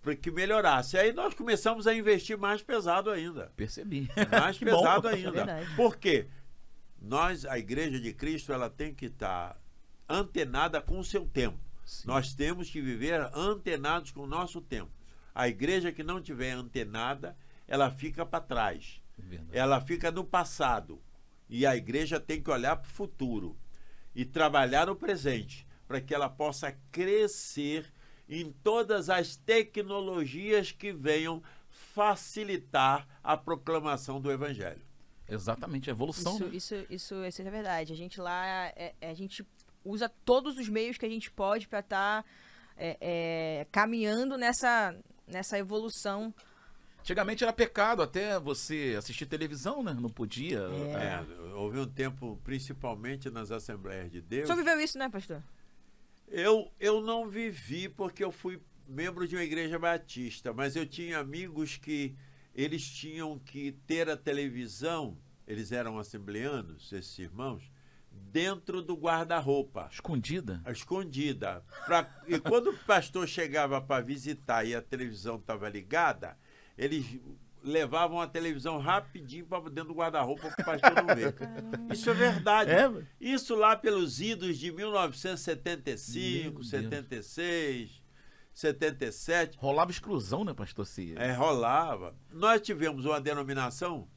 para 0.02 0.16
que 0.16 0.30
melhorasse. 0.32 0.98
Aí 0.98 1.12
nós 1.12 1.32
começamos 1.32 1.86
a 1.86 1.94
investir 1.94 2.36
mais 2.36 2.60
pesado 2.60 3.08
ainda. 3.08 3.52
Percebi. 3.56 4.10
Mais 4.30 4.58
Que 4.58 4.64
bom. 4.64 4.78
pesado 4.78 5.08
É 5.08 5.14
ainda. 5.14 5.30
verdade. 5.30 5.76
Por 5.76 5.96
quê? 5.96 6.26
Nós, 7.00 7.44
a 7.46 7.56
Igreja 7.58 8.00
de 8.00 8.12
Cristo, 8.12 8.52
ela 8.52 8.68
tem 8.68 8.92
que 8.92 9.06
estar 9.06 9.56
antenada 10.08 10.80
com 10.80 10.98
o 10.98 11.04
seu 11.04 11.24
tempo. 11.26 11.58
Sim. 11.84 12.08
Nós 12.08 12.34
temos 12.34 12.68
que 12.68 12.80
viver 12.80 13.20
antenados 13.32 14.10
com 14.10 14.22
o 14.22 14.26
nosso 14.26 14.60
tempo. 14.60 14.90
A 15.34 15.48
igreja 15.48 15.90
que 15.90 16.02
não 16.02 16.20
tiver 16.20 16.52
antenada, 16.52 17.36
ela 17.66 17.90
fica 17.90 18.24
para 18.24 18.40
trás. 18.40 19.02
Verdade. 19.18 19.50
Ela 19.52 19.80
fica 19.80 20.10
no 20.10 20.24
passado. 20.24 21.02
E 21.48 21.66
a 21.66 21.76
igreja 21.76 22.20
tem 22.20 22.42
que 22.42 22.50
olhar 22.50 22.76
para 22.76 22.88
o 22.88 22.92
futuro 22.92 23.56
e 24.14 24.24
trabalhar 24.24 24.86
no 24.86 24.96
presente 24.96 25.66
para 25.86 26.00
que 26.00 26.14
ela 26.14 26.28
possa 26.28 26.72
crescer 26.90 27.92
em 28.28 28.50
todas 28.50 29.10
as 29.10 29.36
tecnologias 29.36 30.72
que 30.72 30.92
venham 30.92 31.42
facilitar 31.68 33.06
a 33.22 33.36
proclamação 33.36 34.20
do 34.20 34.30
evangelho. 34.30 34.82
Exatamente, 35.28 35.90
a 35.90 35.92
evolução. 35.92 36.34
Isso, 36.36 36.44
né? 36.44 36.50
isso, 36.54 36.86
isso, 36.90 37.24
isso 37.24 37.42
é 37.42 37.50
verdade. 37.50 37.92
A 37.92 37.96
gente 37.96 38.20
lá, 38.20 38.46
é- 38.46 38.94
é- 39.00 39.10
a 39.10 39.14
gente 39.14 39.46
usa 39.84 40.08
todos 40.24 40.56
os 40.56 40.68
meios 40.68 40.96
que 40.96 41.04
a 41.06 41.08
gente 41.08 41.30
pode 41.30 41.68
para 41.68 41.80
estar 41.80 42.24
caminhando 43.70 44.36
nessa, 44.36 44.96
nessa 45.26 45.58
evolução. 45.58 46.34
Antigamente 47.00 47.44
era 47.44 47.52
pecado 47.52 48.00
até 48.02 48.40
você 48.40 48.94
assistir 48.96 49.26
televisão, 49.26 49.82
né? 49.82 49.92
Não 49.92 50.08
podia. 50.08 50.60
É. 50.96 51.22
É, 51.22 51.52
houve 51.54 51.78
um 51.78 51.86
tempo, 51.86 52.40
principalmente 52.42 53.28
nas 53.30 53.50
Assembleias 53.50 54.10
de 54.10 54.20
O 54.20 54.22
Deus. 54.22 54.46
senhor 54.46 54.56
viveu 54.56 54.80
isso, 54.80 54.98
né, 54.98 55.08
pastor? 55.10 55.42
Eu, 56.28 56.70
eu 56.80 57.02
não 57.02 57.28
vivi 57.28 57.88
porque 57.90 58.24
eu 58.24 58.32
fui 58.32 58.58
membro 58.88 59.28
de 59.28 59.36
uma 59.36 59.42
igreja 59.44 59.78
batista, 59.78 60.52
mas 60.52 60.76
eu 60.76 60.86
tinha 60.86 61.18
amigos 61.18 61.76
que 61.76 62.14
eles 62.54 62.88
tinham 62.88 63.38
que 63.38 63.72
ter 63.86 64.08
a 64.08 64.16
televisão, 64.16 65.18
eles 65.46 65.72
eram 65.72 65.98
assembleanos, 65.98 66.90
esses 66.92 67.18
irmãos, 67.18 67.70
dentro 68.32 68.82
do 68.82 68.94
guarda-roupa, 68.96 69.88
Escondida. 69.92 70.60
escondida. 70.68 71.64
Pra- 71.86 72.08
e 72.26 72.38
quando 72.38 72.70
o 72.70 72.76
pastor 72.78 73.26
chegava 73.28 73.80
para 73.80 74.04
visitar 74.04 74.64
e 74.64 74.74
a 74.74 74.82
televisão 74.82 75.36
estava 75.36 75.68
ligada, 75.68 76.36
eles 76.76 77.20
levavam 77.62 78.20
a 78.20 78.26
televisão 78.26 78.78
rapidinho 78.78 79.46
para 79.46 79.60
dentro 79.70 79.84
do 79.88 79.94
guarda-roupa 79.94 80.50
para 80.50 80.62
o 80.62 80.64
pastor 80.64 81.02
não 81.04 81.14
ver. 81.14 81.34
Isso 81.92 82.10
é 82.10 82.14
verdade. 82.14 82.70
É, 82.70 82.90
Isso 83.20 83.54
lá 83.54 83.74
pelos 83.76 84.20
idos 84.20 84.58
de 84.58 84.70
1975, 84.72 86.42
Meu 86.44 86.52
Deus. 86.52 86.68
76, 86.68 88.02
77, 88.52 89.56
rolava 89.58 89.90
exclusão, 89.90 90.44
né, 90.44 90.52
pastor 90.54 90.86
Cia? 90.86 91.14
é, 91.18 91.32
rolava. 91.32 92.14
Nós 92.30 92.60
tivemos 92.60 93.04
uma 93.04 93.20
denominação 93.20 94.08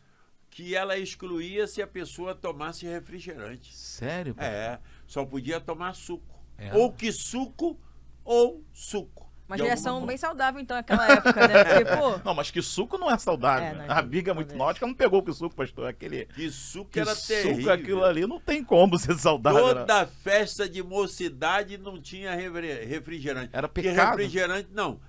que 0.58 0.74
ela 0.76 0.98
excluía 0.98 1.68
se 1.68 1.84
a 1.84 1.88
pessoa 1.88 2.34
tomasse 2.34 2.84
refrigerante. 2.88 3.72
Sério? 3.78 4.34
pastor? 4.34 4.52
É, 4.52 4.80
só 5.06 5.24
podia 5.24 5.60
tomar 5.60 5.94
suco. 5.94 6.44
É. 6.58 6.74
Ou 6.76 6.92
que 6.92 7.12
suco, 7.12 7.80
ou 8.26 8.64
suco. 8.74 9.32
Uma 9.48 9.56
geração 9.56 9.94
alguma 9.94 10.08
bem 10.08 10.18
saudável, 10.18 10.60
então, 10.60 10.76
naquela 10.76 11.08
época, 11.12 11.48
né? 11.48 11.64
Porque, 11.86 11.96
pô, 11.96 12.18
Não, 12.26 12.34
mas 12.34 12.50
que 12.50 12.60
suco 12.60 12.98
não 12.98 13.10
é 13.10 13.20
saudável. 13.20 13.68
É, 13.84 13.88
não, 13.88 13.96
a 13.96 14.02
biga 14.02 14.34
muito 14.34 14.48
talvez. 14.48 14.68
nótica 14.68 14.88
não 14.88 14.96
pegou 14.96 15.22
que 15.22 15.32
suco, 15.32 15.56
pastor. 15.56 15.88
Aquele 15.88 16.26
Que 16.26 16.50
suco 16.50 16.90
que 16.90 17.00
era 17.00 17.14
suco, 17.14 17.28
terrível. 17.28 17.72
aquilo 17.74 18.04
ali 18.04 18.26
não 18.26 18.40
tem 18.42 18.64
como 18.64 18.98
ser 18.98 19.14
saudável. 19.20 19.64
né? 19.68 19.74
Toda 19.82 20.08
festa 20.08 20.68
de 20.68 20.82
mocidade 20.82 21.78
não 21.78 22.02
tinha 22.02 22.34
refri- 22.36 22.84
refrigerante. 22.84 23.52
Era 23.54 23.68
Porque 23.68 23.90
pecado. 23.92 24.18
refrigerante, 24.18 24.70
não. 24.74 25.00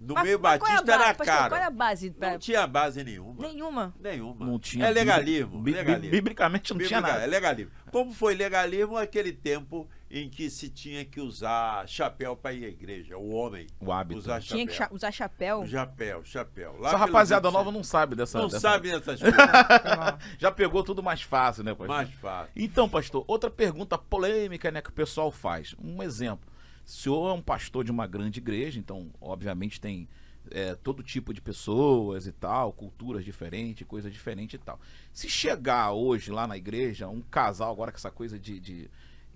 No 0.00 0.14
mas- 0.14 0.22
meio 0.24 0.38
mas 0.38 0.54
é 0.54 0.58
batista 0.58 0.84
ba- 0.84 0.92
era 0.92 1.04
pastor, 1.14 1.26
caro. 1.26 1.48
Qual 1.50 1.60
é 1.60 1.64
a 1.64 1.70
base? 1.70 2.10
pra- 2.12 2.30
Não 2.30 2.38
tinha 2.38 2.66
base 2.68 3.02
nenhuma. 3.02 3.34
Nenhuma. 3.48 3.94
Nenhuma. 4.00 4.46
Não 4.46 4.58
tinha 4.58 4.86
É 4.86 4.90
legalismo. 4.90 5.58
bi- 5.58 5.72
bi- 5.72 5.76
legalismo. 5.76 6.10
Biblicamente 6.12 6.72
não 6.72 6.86
tinha 6.86 7.00
nada. 7.00 7.20
É 7.22 7.26
legalismo. 7.26 7.72
Como 7.90 8.12
foi 8.12 8.34
legalismo 8.36 8.96
aquele 8.96 9.32
tempo 9.32 9.88
em 10.10 10.28
que 10.30 10.48
se 10.50 10.68
tinha 10.68 11.04
que 11.04 11.20
usar 11.20 11.86
chapéu 11.88 12.36
para 12.36 12.52
ir 12.54 12.64
à 12.64 12.68
igreja, 12.68 13.16
o 13.18 13.28
homem 13.30 13.66
O 13.80 13.90
hábito. 13.90 14.18
usar 14.20 14.40
chapéu. 14.40 14.56
Tinha 14.56 14.66
que 14.68 14.72
cha- 14.72 14.88
usar 14.92 15.10
chapéu. 15.10 15.66
Chapéu, 15.66 16.24
chapéu. 16.24 16.76
Lá 16.78 16.88
Essa 16.90 16.96
rapaziada 16.98 17.50
nova 17.50 17.72
não 17.72 17.82
sabe 17.82 18.14
dessa. 18.14 18.38
não 18.38 18.46
dessa- 18.46 18.60
sabe 18.60 18.90
dessas 18.92 19.20
coisas. 19.20 19.36
Já 20.38 20.50
pegou 20.52 20.84
tudo 20.84 21.02
mais 21.02 21.22
fácil, 21.22 21.64
né, 21.64 21.72
pastor? 21.72 21.88
Mais 21.88 22.10
fácil. 22.14 22.52
Então, 22.54 22.88
pastor, 22.88 23.24
outra 23.26 23.50
pergunta 23.50 23.98
polêmica, 23.98 24.70
né, 24.70 24.80
que 24.80 24.90
o 24.90 24.92
pessoal 24.92 25.30
faz. 25.32 25.74
Um 25.82 26.02
exemplo. 26.02 26.48
O 26.88 26.90
senhor 26.90 27.28
é 27.28 27.32
um 27.34 27.42
pastor 27.42 27.84
de 27.84 27.90
uma 27.90 28.06
grande 28.06 28.40
igreja, 28.40 28.80
então, 28.80 29.10
obviamente, 29.20 29.78
tem 29.78 30.08
é, 30.50 30.74
todo 30.74 31.02
tipo 31.02 31.34
de 31.34 31.40
pessoas 31.42 32.26
e 32.26 32.32
tal, 32.32 32.72
culturas 32.72 33.22
diferentes, 33.26 33.86
coisas 33.86 34.10
diferentes 34.10 34.54
e 34.54 34.64
tal. 34.64 34.80
Se 35.12 35.28
chegar 35.28 35.92
hoje 35.92 36.30
lá 36.32 36.46
na 36.46 36.56
igreja, 36.56 37.06
um 37.06 37.20
casal, 37.20 37.70
agora 37.70 37.92
com 37.92 37.98
essa 37.98 38.10
coisa 38.10 38.38
de, 38.38 38.58
de, 38.58 38.90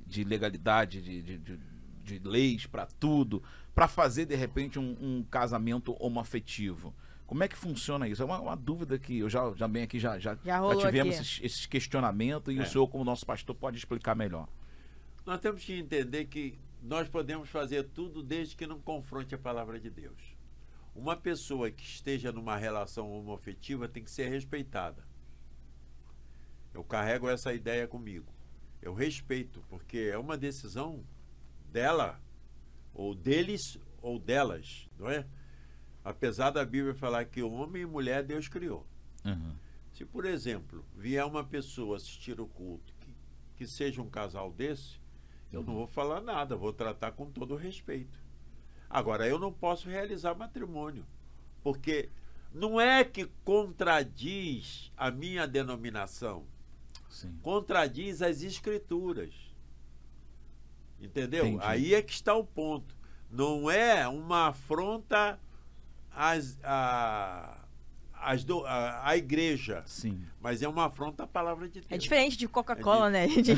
de 0.06 0.24
legalidade, 0.24 1.02
de, 1.02 1.20
de, 1.22 1.38
de- 1.38 1.60
de 2.02 2.18
leis 2.18 2.66
pra 2.66 2.86
tudo, 2.86 3.40
pra 3.74 3.86
fazer, 3.86 4.24
de 4.24 4.34
repente, 4.34 4.78
um, 4.78 4.96
um 5.00 5.22
casamento 5.30 5.94
homoafetivo. 6.00 6.92
Como 7.26 7.44
é 7.44 7.48
que 7.48 7.56
funciona 7.56 8.08
isso? 8.08 8.20
É 8.22 8.24
uma, 8.24 8.40
uma 8.40 8.56
dúvida 8.56 8.98
que 8.98 9.18
eu 9.18 9.28
já, 9.30 9.52
já 9.54 9.68
bem 9.68 9.82
aqui 9.84 9.98
já, 10.00 10.18
já, 10.18 10.36
Já 10.44 10.58
rolou 10.58 10.78
tivemos 10.84 11.14
esses, 11.14 11.40
esses 11.42 11.66
questionamentos 11.66 12.52
e 12.52 12.58
É. 12.58 12.62
o 12.62 12.66
senhor, 12.66 12.88
como 12.88 13.04
nosso 13.04 13.24
pastor, 13.26 13.54
pode 13.54 13.76
explicar 13.78 14.14
melhor. 14.16 14.48
Nós 15.24 15.38
temos 15.38 15.62
que 15.64 15.74
entender 15.74 16.24
que 16.24 16.58
nós 16.82 17.08
podemos 17.08 17.48
fazer 17.48 17.84
tudo 17.84 18.22
desde 18.22 18.56
que 18.56 18.66
não 18.66 18.80
confronte 18.80 19.34
a 19.34 19.38
palavra 19.38 19.78
de 19.78 19.88
Deus. 19.88 20.36
Uma 20.94 21.16
pessoa 21.16 21.70
que 21.70 21.84
esteja 21.84 22.32
numa 22.32 22.56
relação 22.56 23.10
homoafetiva 23.10 23.88
tem 23.88 24.02
que 24.02 24.10
ser 24.10 24.28
respeitada. 24.28 25.06
Eu 26.74 26.82
carrego 26.82 27.28
essa 27.28 27.54
ideia 27.54 27.86
comigo. 27.86 28.32
Eu 28.82 28.92
respeito, 28.92 29.64
porque 29.70 30.10
é 30.12 30.18
uma 30.18 30.36
decisão 30.36 31.04
dela, 31.70 32.20
ou 32.92 33.14
deles, 33.14 33.78
ou 34.02 34.18
delas, 34.18 34.88
não 34.98 35.08
é? 35.08 35.24
Apesar 36.04 36.50
da 36.50 36.64
Bíblia 36.64 36.94
falar 36.94 37.24
que 37.26 37.42
homem 37.42 37.82
e 37.82 37.86
mulher 37.86 38.24
Deus 38.24 38.48
criou. 38.48 38.84
Uhum. 39.24 39.54
Se, 39.94 40.04
por 40.04 40.24
exemplo, 40.24 40.84
vier 40.96 41.24
uma 41.24 41.44
pessoa 41.44 41.96
assistir 41.96 42.40
o 42.40 42.46
culto 42.46 42.92
que, 42.98 43.14
que 43.56 43.66
seja 43.68 44.02
um 44.02 44.10
casal 44.10 44.52
desse, 44.52 45.00
eu 45.52 45.62
não 45.62 45.74
vou 45.74 45.86
falar 45.86 46.20
nada, 46.20 46.56
vou 46.56 46.72
tratar 46.72 47.12
com 47.12 47.30
todo 47.30 47.54
respeito. 47.54 48.18
Agora, 48.88 49.26
eu 49.28 49.38
não 49.38 49.52
posso 49.52 49.88
realizar 49.88 50.34
matrimônio, 50.34 51.06
porque 51.62 52.10
não 52.52 52.80
é 52.80 53.04
que 53.04 53.26
contradiz 53.44 54.92
a 54.96 55.10
minha 55.10 55.46
denominação, 55.46 56.44
Sim. 57.08 57.38
contradiz 57.42 58.22
as 58.22 58.42
escrituras. 58.42 59.34
Entendeu? 61.00 61.46
Entendi. 61.46 61.64
Aí 61.64 61.94
é 61.94 62.02
que 62.02 62.12
está 62.12 62.34
o 62.34 62.44
ponto. 62.44 62.96
Não 63.30 63.70
é 63.70 64.06
uma 64.06 64.48
afronta 64.48 65.38
às, 66.10 66.58
à, 66.62 67.61
às 68.22 68.44
do- 68.44 68.64
à- 68.66 69.08
à 69.08 69.16
igreja, 69.16 69.82
Sim. 69.86 70.22
mas 70.40 70.62
é 70.62 70.68
uma 70.68 70.86
afronta 70.86 71.24
à 71.24 71.26
palavra 71.26 71.66
de 71.68 71.74
Deus. 71.80 71.86
É 71.90 71.96
diferente 71.98 72.36
de 72.36 72.46
Coca-Cola, 72.48 73.10
né? 73.10 73.26
De- 73.42 73.52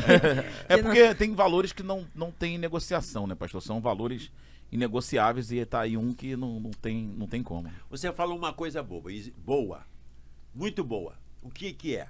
É 0.68 0.76
não- 0.76 0.82
porque 0.82 1.14
tem 1.14 1.34
valores 1.34 1.72
que 1.72 1.82
não, 1.82 2.06
não 2.14 2.30
tem 2.32 2.58
negociação, 2.58 3.26
né, 3.26 3.34
pastor? 3.34 3.60
São 3.62 3.80
valores 3.80 4.30
inegociáveis 4.72 5.52
e 5.52 5.64
tá 5.64 5.80
aí 5.82 5.96
um 5.96 6.12
que 6.12 6.34
não, 6.36 6.58
não, 6.58 6.70
tem, 6.70 7.04
não 7.04 7.26
tem 7.26 7.42
como. 7.42 7.70
Você 7.90 8.12
falou 8.12 8.36
uma 8.36 8.52
coisa 8.52 8.82
boa, 8.82 9.12
e- 9.12 9.30
boa, 9.38 9.86
muito 10.54 10.82
boa. 10.82 11.16
O 11.42 11.50
que, 11.50 11.72
que 11.72 11.96
é? 11.96 12.08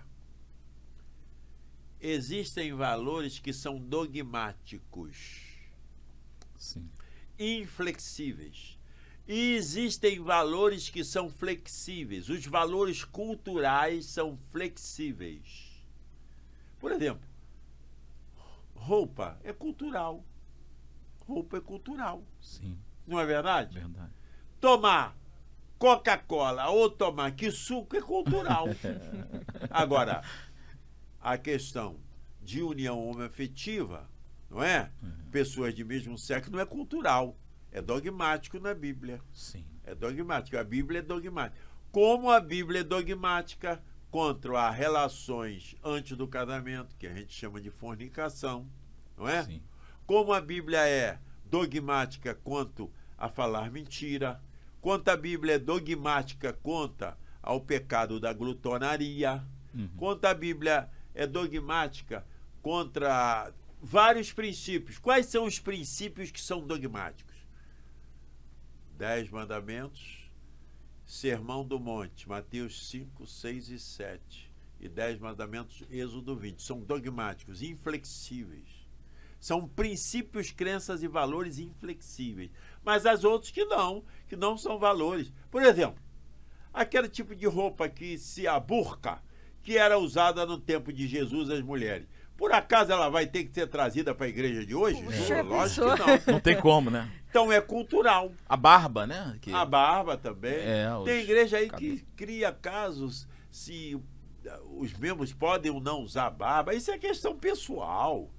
Existem 2.00 2.72
valores 2.72 3.38
que 3.38 3.52
são 3.52 3.78
dogmáticos, 3.78 5.16
Sim. 6.58 6.86
inflexíveis. 7.38 8.78
E 9.26 9.54
existem 9.54 10.20
valores 10.20 10.90
que 10.90 11.02
são 11.02 11.30
flexíveis. 11.30 12.28
Os 12.28 12.44
valores 12.46 13.04
culturais 13.04 14.04
são 14.06 14.36
flexíveis. 14.52 15.82
Por 16.78 16.92
exemplo, 16.92 17.26
roupa 18.74 19.38
é 19.42 19.52
cultural. 19.52 20.22
Roupa 21.26 21.56
é 21.56 21.60
cultural. 21.60 22.22
Sim. 22.40 22.78
Não 23.06 23.18
é 23.18 23.24
verdade? 23.24 23.78
Verdade. 23.78 24.12
tomar 24.60 25.16
Coca-Cola 25.78 26.68
ou 26.68 26.90
tomar 26.90 27.32
que 27.32 27.50
suco 27.50 27.96
é 27.96 28.00
cultural. 28.02 28.66
Agora, 29.70 30.22
a 31.20 31.36
questão 31.38 31.96
de 32.42 32.62
união 32.62 33.08
homoafetiva, 33.08 34.08
não 34.50 34.62
é? 34.62 34.90
Pessoas 35.30 35.74
de 35.74 35.82
mesmo 35.82 36.16
sexo 36.16 36.50
não 36.50 36.60
é 36.60 36.66
cultural, 36.66 37.36
é 37.74 37.82
dogmático 37.82 38.58
na 38.60 38.72
Bíblia. 38.72 39.20
Sim. 39.32 39.66
É 39.84 39.94
dogmático. 39.94 40.56
A 40.56 40.64
Bíblia 40.64 41.00
é 41.00 41.02
dogmática. 41.02 41.60
Como 41.90 42.30
a 42.30 42.40
Bíblia 42.40 42.80
é 42.80 42.84
dogmática 42.84 43.82
contra 44.10 44.68
as 44.68 44.76
relações 44.76 45.76
antes 45.82 46.16
do 46.16 46.26
casamento, 46.28 46.94
que 46.96 47.06
a 47.06 47.12
gente 47.12 47.34
chama 47.34 47.60
de 47.60 47.70
fornicação, 47.70 48.66
não 49.18 49.28
é? 49.28 49.42
Sim. 49.44 49.60
Como 50.06 50.32
a 50.32 50.40
Bíblia 50.40 50.86
é 50.88 51.18
dogmática 51.50 52.34
quanto 52.34 52.90
a 53.18 53.28
falar 53.28 53.70
mentira, 53.70 54.40
quanto 54.80 55.08
a 55.08 55.16
Bíblia 55.16 55.54
é 55.54 55.58
dogmática 55.58 56.52
quanto 56.52 57.12
ao 57.42 57.60
pecado 57.60 58.18
da 58.20 58.32
glutonaria, 58.32 59.44
Uhum. 59.74 59.88
quanto 59.96 60.24
a 60.26 60.32
Bíblia 60.32 60.88
é 61.12 61.26
dogmática 61.26 62.24
contra 62.62 63.52
vários 63.82 64.32
princípios. 64.32 64.98
Quais 64.98 65.26
são 65.26 65.44
os 65.44 65.58
princípios 65.58 66.30
que 66.30 66.40
são 66.40 66.64
dogmáticos? 66.64 67.33
Dez 68.96 69.28
mandamentos, 69.28 70.30
Sermão 71.04 71.66
do 71.66 71.80
Monte, 71.80 72.28
Mateus 72.28 72.88
5, 72.88 73.26
6 73.26 73.68
e 73.70 73.78
7. 73.78 74.52
E 74.78 74.88
dez 74.88 75.18
mandamentos, 75.18 75.82
Êxodo 75.90 76.36
20. 76.36 76.62
São 76.62 76.78
dogmáticos, 76.80 77.60
inflexíveis. 77.60 78.86
São 79.40 79.66
princípios, 79.66 80.52
crenças 80.52 81.02
e 81.02 81.08
valores 81.08 81.58
inflexíveis. 81.58 82.52
Mas 82.84 83.04
as 83.04 83.24
outros 83.24 83.50
que 83.50 83.64
não, 83.64 84.04
que 84.28 84.36
não 84.36 84.56
são 84.56 84.78
valores. 84.78 85.32
Por 85.50 85.62
exemplo, 85.62 86.00
aquele 86.72 87.08
tipo 87.08 87.34
de 87.34 87.46
roupa 87.46 87.88
que 87.88 88.16
se 88.16 88.46
a 88.46 88.60
burca, 88.60 89.20
que 89.60 89.76
era 89.76 89.98
usada 89.98 90.46
no 90.46 90.58
tempo 90.58 90.92
de 90.92 91.08
Jesus 91.08 91.50
as 91.50 91.62
mulheres. 91.62 92.06
Por 92.36 92.52
acaso 92.52 92.90
ela 92.92 93.08
vai 93.08 93.26
ter 93.26 93.44
que 93.44 93.54
ser 93.54 93.66
trazida 93.68 94.14
para 94.14 94.26
a 94.26 94.28
igreja 94.28 94.66
de 94.66 94.74
hoje? 94.74 95.02
Puxa, 95.02 95.42
Lógico 95.42 95.86
que 95.94 95.98
não. 96.00 96.34
Não 96.34 96.40
tem 96.40 96.60
como, 96.60 96.90
né? 96.90 97.10
Então 97.28 97.50
é 97.50 97.60
cultural. 97.60 98.32
A 98.48 98.56
barba, 98.56 99.06
né? 99.06 99.38
Que... 99.40 99.52
A 99.52 99.64
barba 99.64 100.16
também. 100.16 100.54
É, 100.54 100.92
os 100.96 101.04
Tem 101.04 101.22
igreja 101.22 101.58
aí 101.58 101.68
cabelos. 101.68 102.00
que 102.00 102.06
cria 102.16 102.52
casos 102.52 103.28
se 103.50 104.00
os 104.76 104.92
membros 104.94 105.32
podem 105.32 105.70
ou 105.70 105.80
não 105.80 106.00
usar 106.00 106.30
barba. 106.30 106.74
Isso 106.74 106.90
é 106.90 106.98
questão 106.98 107.36
pessoal. 107.36 108.30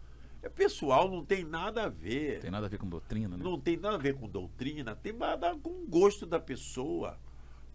É 0.41 0.49
pessoal, 0.49 1.09
não 1.09 1.25
tem 1.25 1.43
nada 1.43 1.85
a 1.85 1.89
ver. 1.89 2.39
Tem 2.39 2.51
nada 2.51 2.67
a 2.67 2.69
ver 2.69 2.77
com 2.77 2.87
doutrina, 2.87 3.35
né? 3.35 3.43
Não 3.43 3.59
tem 3.59 3.77
nada 3.77 3.95
a 3.95 3.99
ver 3.99 4.13
com 4.13 4.29
doutrina, 4.29 4.95
tem 4.95 5.11
nada 5.11 5.49
a 5.49 5.53
ver 5.53 5.59
com 5.59 5.71
o 5.71 5.87
gosto 5.87 6.25
da 6.25 6.39
pessoa. 6.39 7.17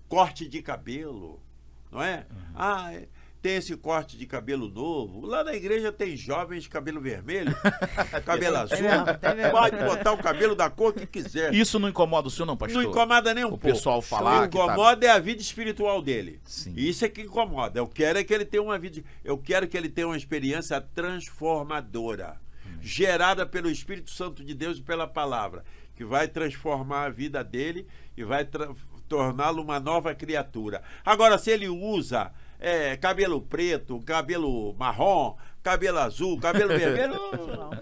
Corte 0.08 0.48
de 0.48 0.62
cabelo, 0.62 1.42
não 1.90 2.00
é? 2.00 2.26
Uhum. 2.30 2.52
Ah, 2.54 2.94
é, 2.94 3.08
tem 3.42 3.56
esse 3.56 3.74
corte 3.76 4.18
de 4.18 4.26
cabelo 4.26 4.68
novo. 4.68 5.24
Lá 5.24 5.42
na 5.42 5.54
igreja 5.54 5.90
tem 5.90 6.14
jovens 6.16 6.64
de 6.64 6.68
cabelo 6.68 7.00
vermelho, 7.00 7.54
cabelo 8.24 8.58
azul. 8.58 8.78
mesmo, 8.80 9.06
tem 9.18 9.34
mesmo. 9.34 9.50
Pode 9.52 9.76
botar 9.76 10.12
o 10.12 10.18
cabelo 10.18 10.54
da 10.54 10.68
cor 10.68 10.92
que 10.92 11.06
quiser. 11.06 11.54
Isso 11.54 11.78
não 11.78 11.88
incomoda 11.88 12.28
o 12.28 12.30
senhor, 12.30 12.44
não, 12.46 12.56
pastor? 12.56 12.82
Não 12.82 12.90
incomoda 12.90 13.32
nem 13.32 13.44
um 13.44 13.48
O 13.48 13.50
pouco. 13.50 13.66
pessoal 13.66 14.02
falar 14.02 14.44
O 14.44 14.48
que 14.48 14.56
tá- 14.58 14.64
incomoda 14.64 15.06
é 15.06 15.10
a 15.10 15.18
vida 15.18 15.40
espiritual 15.40 16.02
dele. 16.02 16.40
Sim. 16.44 16.74
Isso 16.76 17.04
é 17.04 17.08
que 17.08 17.22
incomoda. 17.22 17.78
Eu 17.80 17.86
quero 17.86 18.18
é 18.18 18.24
que 18.24 18.34
ele 18.34 18.44
tenha 18.44 18.62
uma 18.62 18.78
vida. 18.78 19.02
Eu 19.24 19.38
quero 19.38 19.66
que 19.66 19.76
ele 19.76 19.88
tenha 19.88 20.06
uma 20.06 20.16
experiência 20.16 20.80
transformadora, 20.80 22.38
gerada 22.80 23.46
pelo 23.46 23.70
Espírito 23.70 24.10
Santo 24.10 24.44
de 24.44 24.54
Deus 24.54 24.78
e 24.78 24.82
pela 24.82 25.06
palavra, 25.06 25.64
que 25.96 26.04
vai 26.04 26.28
transformar 26.28 27.04
a 27.06 27.10
vida 27.10 27.42
dele 27.42 27.86
e 28.16 28.24
vai 28.24 28.44
tra- 28.44 28.70
torná-lo 29.08 29.62
uma 29.62 29.80
nova 29.80 30.14
criatura. 30.14 30.82
Agora, 31.04 31.36
se 31.38 31.50
ele 31.50 31.68
usa 31.68 32.30
é, 32.60 32.96
cabelo 32.96 33.40
preto, 33.40 34.00
cabelo 34.02 34.74
marrom, 34.78 35.34
cabelo 35.62 35.98
azul, 35.98 36.38
cabelo 36.40 36.68
vermelho, 36.76 37.14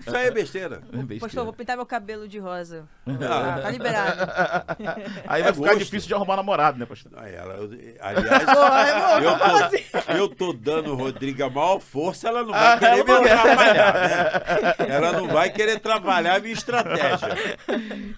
isso 0.01 0.17
aí 0.17 0.27
é 0.27 0.31
besteira. 0.31 0.83
É 0.93 0.97
besteira. 0.97 1.21
Pastor, 1.21 1.45
vou 1.45 1.53
pintar 1.53 1.77
meu 1.77 1.87
cabelo 1.87 2.27
de 2.29 2.39
rosa. 2.39 2.85
Ah. 3.07 3.55
Ah, 3.57 3.61
tá 3.63 3.71
liberado. 3.71 4.21
Aí 5.27 5.41
É 5.41 5.45
vai 5.45 5.53
ficar 5.53 5.67
gosto. 5.67 5.79
difícil 5.79 6.09
de 6.09 6.15
arrumar 6.15 6.37
namorado, 6.37 6.79
né, 6.79 6.87
pastor? 6.87 7.13
Ah, 7.17 7.29
ela- 7.29 7.59
aliás, 8.01 8.45
Pô, 8.45 9.25
eu 9.25 9.39
como 9.39 9.65
assim? 9.65 9.85
tô, 10.07 10.13
eu 10.13 10.29
tô 10.29 10.53
dando 10.53 10.95
Rodrigo 10.95 11.45
a 11.45 11.51
maior 11.51 11.79
força, 11.81 12.29
ela 12.29 12.43
não 12.43 12.51
vai 12.53 12.73
Ah, 12.75 12.79
querer 12.79 12.97
me 13.05 13.05
quer. 13.05 13.33
atrapalhar, 13.39 13.95
né? 13.95 14.87
Ela 14.89 15.13
não 15.13 15.29
vai 15.29 15.51
querer 15.51 15.79
trabalhar 15.81 16.37
a 16.37 16.41
minha 16.41 16.53
estratégia. 16.55 17.29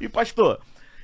E, 0.00 0.08
pastor, 0.08 0.60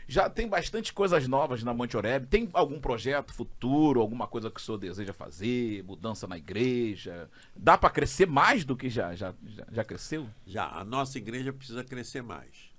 já 0.09 0.31
tem 0.31 0.49
bastante 0.49 0.93
coisas 0.93 1.27
novas 1.27 1.63
na 1.63 1.75
Monte 1.75 1.97
Oreb. 1.97 2.27
Tem 2.27 2.49
algum 2.53 2.81
projeto 2.81 3.33
futuro, 3.33 4.01
alguma 4.01 4.27
coisa 4.27 4.51
que 4.51 4.61
o 4.61 4.63
senhor 4.63 4.79
deseja 4.79 5.13
fazer? 5.13 5.83
Mudança 5.83 6.27
na 6.27 6.39
igreja? 6.39 7.29
Dá 7.57 7.77
para 7.77 7.91
crescer 7.91 8.27
mais 8.27 8.65
do 8.65 8.77
que 8.77 8.89
já, 8.89 9.15
já, 9.15 9.35
já, 9.47 9.67
já 9.71 9.85
cresceu? 9.85 10.29
Já, 10.47 10.69
a 10.69 10.85
nossa 10.85 11.19
igreja 11.19 11.53
precisa 11.53 11.83
crescer 11.83 12.23
mais. 12.23 12.71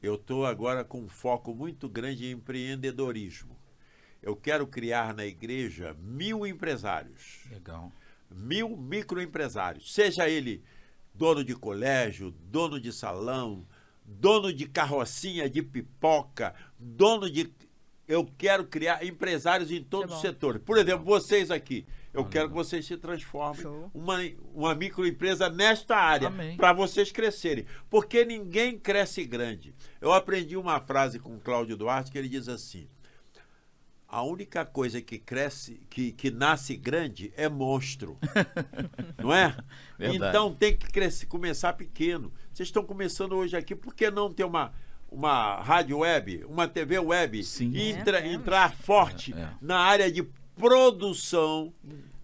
Eu 0.00 0.14
estou 0.14 0.46
agora 0.46 0.84
com 0.84 1.00
um 1.00 1.08
foco 1.08 1.54
muito 1.54 1.88
grande 1.88 2.26
em 2.26 2.32
empreendedorismo. 2.32 3.56
Eu 4.22 4.36
quero 4.36 4.66
criar 4.66 5.12
na 5.12 5.26
igreja 5.26 5.96
mil 5.98 6.46
empresários. 6.46 7.40
Legal. 7.50 7.90
mil 8.30 8.76
microempresários, 8.76 9.92
seja 9.92 10.28
ele 10.28 10.62
dono 11.14 11.44
de 11.44 11.54
colégio, 11.54 12.30
dono 12.30 12.80
de 12.80 12.92
salão, 12.92 13.66
dono 14.04 14.52
de 14.52 14.66
carrocinha 14.66 15.48
de 15.48 15.62
pipoca, 15.62 16.54
dono 16.78 17.30
de. 17.30 17.52
Eu 18.06 18.28
quero 18.36 18.66
criar 18.66 19.04
empresários 19.04 19.70
em 19.70 19.82
todos 19.82 20.16
os 20.16 20.20
setores. 20.20 20.60
Por 20.62 20.76
exemplo, 20.76 21.04
vocês 21.04 21.50
aqui. 21.50 21.86
Eu 22.12 22.24
quero 22.24 22.48
que 22.48 22.54
vocês 22.54 22.86
se 22.86 22.96
transformem 22.96 23.62
Show. 23.62 23.90
uma, 23.92 24.18
uma 24.54 24.72
microempresa 24.72 25.48
nesta 25.48 25.96
área 25.96 26.32
para 26.56 26.72
vocês 26.72 27.10
crescerem. 27.10 27.66
Porque 27.90 28.24
ninguém 28.24 28.78
cresce 28.78 29.24
grande. 29.24 29.74
Eu 30.00 30.12
aprendi 30.12 30.56
uma 30.56 30.80
frase 30.80 31.18
com 31.18 31.34
o 31.34 31.40
Cláudio 31.40 31.76
Duarte 31.76 32.12
que 32.12 32.18
ele 32.18 32.28
diz 32.28 32.48
assim: 32.48 32.86
a 34.14 34.22
única 34.22 34.64
coisa 34.64 35.02
que 35.02 35.18
cresce, 35.18 35.80
que, 35.90 36.12
que 36.12 36.30
nasce 36.30 36.76
grande 36.76 37.32
é 37.36 37.48
monstro. 37.48 38.16
não 39.18 39.34
é? 39.34 39.56
Verdade. 39.98 40.28
Então 40.28 40.54
tem 40.54 40.76
que 40.76 40.86
crescer, 40.86 41.26
começar 41.26 41.72
pequeno. 41.72 42.32
Vocês 42.54 42.68
estão 42.68 42.84
começando 42.84 43.32
hoje 43.32 43.56
aqui, 43.56 43.74
por 43.74 43.92
que 43.94 44.08
não 44.12 44.32
ter 44.32 44.44
uma, 44.44 44.72
uma 45.10 45.56
rádio 45.60 45.98
web, 45.98 46.44
uma 46.48 46.68
TV 46.68 47.00
web 47.00 47.42
Sim. 47.42 47.72
e 47.74 47.80
É, 47.80 47.88
entra- 47.90 48.22
temos. 48.22 48.34
entrar 48.36 48.72
forte 48.72 49.34
É, 49.36 49.40
é. 49.40 49.48
na 49.60 49.78
área 49.80 50.10
de 50.10 50.22
produção? 50.56 51.72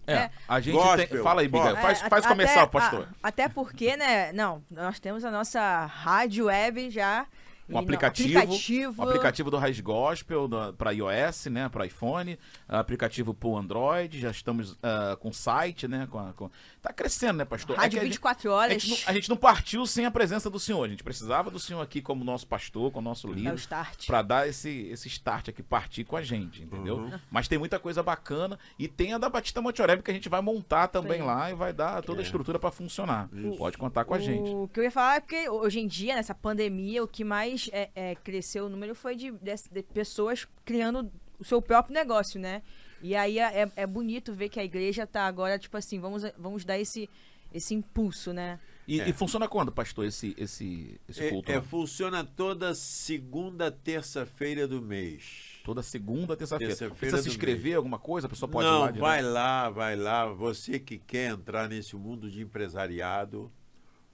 É, 0.07 0.13
É. 0.13 0.31
a 0.47 0.59
gente 0.61 0.73
Gospel, 0.73 1.07
tem. 1.07 1.21
Fala 1.21 1.41
aí, 1.41 1.47
Biga. 1.49 1.63
pode. 1.65 1.81
Faz, 1.81 2.01
É, 2.01 2.09
faz 2.09 2.25
começar, 2.25 2.63
até- 2.63 2.71
pastor. 2.71 3.07
a- 3.21 3.27
até 3.27 3.49
porque, 3.49 3.95
né? 3.97 4.31
Não, 4.31 4.63
nós 4.71 4.99
temos 5.01 5.23
a 5.25 5.29
nossa 5.31 5.85
rádio 5.85 6.45
web 6.45 6.89
já. 6.89 7.25
Um 7.71 7.77
aplicativo, 7.79 8.37
aplicativo. 8.39 9.01
o 9.01 9.05
aplicativo 9.07 9.51
do 9.51 9.57
Raiz 9.57 9.79
Gospel 9.79 10.49
para 10.77 10.91
iOS, 10.91 11.45
né, 11.47 11.69
para 11.69 11.85
iPhone, 11.85 12.37
aplicativo 12.67 13.33
para 13.33 13.49
Android, 13.51 14.19
já 14.19 14.31
estamos 14.31 14.77
ah, 14.83 15.17
com 15.19 15.31
site, 15.31 15.87
né, 15.87 16.07
com, 16.09 16.19
a- 16.19 16.33
com- 16.33 16.49
tá 16.81 16.91
crescendo, 16.93 17.37
né, 17.37 17.45
pastor? 17.45 17.75
Rádio 17.77 17.91
que 17.91 17.99
a 17.99 18.03
gente- 18.03 18.11
24 18.13 18.51
a 18.51 18.55
horas. 18.55 18.81
gente, 18.83 18.89
não, 19.03 19.09
a 19.09 19.13
gente 19.13 19.29
não 19.29 19.37
partiu 19.37 19.85
sem 19.85 20.05
a 20.05 20.11
presença 20.11 20.49
do 20.49 20.59
senhor, 20.59 20.83
a 20.83 20.87
gente 20.89 21.03
precisava 21.03 21.49
do 21.51 21.59
senhor 21.59 21.81
aqui 21.81 22.01
como 22.01 22.23
nosso 22.23 22.47
pastor, 22.47 22.91
como 22.91 23.07
nosso 23.07 23.27
É 23.27 23.29
o 23.29 23.33
líder, 23.33 23.55
start. 23.55 24.05
para 24.07 24.21
dar 24.21 24.47
esse, 24.47 24.69
esse 24.91 25.07
start 25.07 25.49
aqui, 25.49 25.61
partir 25.63 26.03
com 26.03 26.15
a 26.15 26.21
gente, 26.21 26.61
entendeu? 26.63 26.97
Uhum. 26.97 27.19
Mas 27.29 27.47
tem 27.47 27.57
muita 27.57 27.79
coisa 27.79 28.01
bacana 28.03 28.57
e 28.77 28.87
tem 28.87 29.13
a 29.13 29.17
da 29.17 29.29
Batista 29.29 29.61
Monteoreb 29.61 30.01
que 30.01 30.11
a 30.11 30.13
gente 30.13 30.29
vai 30.29 30.41
montar 30.41 30.87
também 30.87 31.19
Sim. 31.19 31.25
lá 31.25 31.49
e 31.51 31.53
vai 31.53 31.73
dar 31.73 32.01
toda 32.01 32.19
a 32.19 32.23
É. 32.23 32.25
estrutura 32.25 32.57
para 32.59 32.71
funcionar. 32.71 33.29
Pode 33.57 33.77
contar 33.77 34.05
com 34.05 34.13
a 34.13 34.19
gente. 34.19 34.49
O 34.49 34.67
que 34.67 34.79
eu 34.79 34.83
ia 34.83 34.91
falar 34.91 35.15
é 35.15 35.19
porque 35.19 35.49
hoje 35.49 35.79
em 35.79 35.87
dia, 35.87 36.15
nessa 36.15 36.33
pandemia, 36.33 37.03
o 37.03 37.07
que 37.07 37.23
mais 37.23 37.60
é, 37.71 37.89
é, 37.95 38.15
cresceu 38.15 38.65
o 38.65 38.69
número 38.69 38.95
foi 38.95 39.15
de, 39.15 39.31
de- 39.31 39.69
de 39.71 39.83
pessoas 39.83 40.47
criando 40.65 41.11
o 41.39 41.43
seu 41.43 41.61
próprio 41.61 41.93
negócio, 41.93 42.39
né? 42.39 42.61
E 43.01 43.15
aí 43.15 43.39
é, 43.39 43.63
é- 43.63 43.71
é 43.77 43.87
bonito 43.87 44.33
ver 44.33 44.49
que 44.49 44.59
a 44.59 44.63
igreja 44.63 45.05
tá 45.07 45.25
agora, 45.25 45.57
tipo 45.59 45.75
assim, 45.75 45.99
vamos, 45.99 46.23
vamos 46.37 46.63
dar 46.63 46.77
esse, 46.79 47.09
esse 47.53 47.73
impulso, 47.73 48.31
né? 48.31 48.59
E, 48.87 48.99
É. 48.99 49.09
e 49.09 49.13
funciona 49.13 49.47
quando, 49.47 49.71
pastor, 49.71 50.05
esse, 50.05 50.35
esse, 50.37 50.99
esse 51.07 51.29
culto? 51.29 51.51
É, 51.51 51.55
é, 51.55 51.61
funciona 51.61 52.23
toda 52.23 52.73
segunda 52.73 53.71
terça-feira 53.71 54.67
do 54.67 54.81
mês. 54.81 55.59
Toda 55.63 55.83
segunda, 55.83 56.35
terça-feira. 56.35 56.71
Terça-feira 56.71 56.95
Precisa 56.99 57.21
se 57.23 57.29
inscrever, 57.29 57.75
alguma 57.75 57.99
coisa? 57.99 58.25
A 58.27 58.29
pessoa 58.29 58.49
pode 58.49 58.67
ir 58.67 58.71
Não, 58.71 58.79
lá 58.79 58.87
direto? 58.87 59.01
vai 59.01 59.21
lá, 59.21 59.69
vai 59.69 59.95
lá. 59.95 60.25
Você 60.25 60.79
que 60.79 60.97
quer 60.97 61.29
entrar 61.31 61.69
nesse 61.69 61.95
mundo 61.95 62.29
de 62.29 62.41
empresariado, 62.41 63.51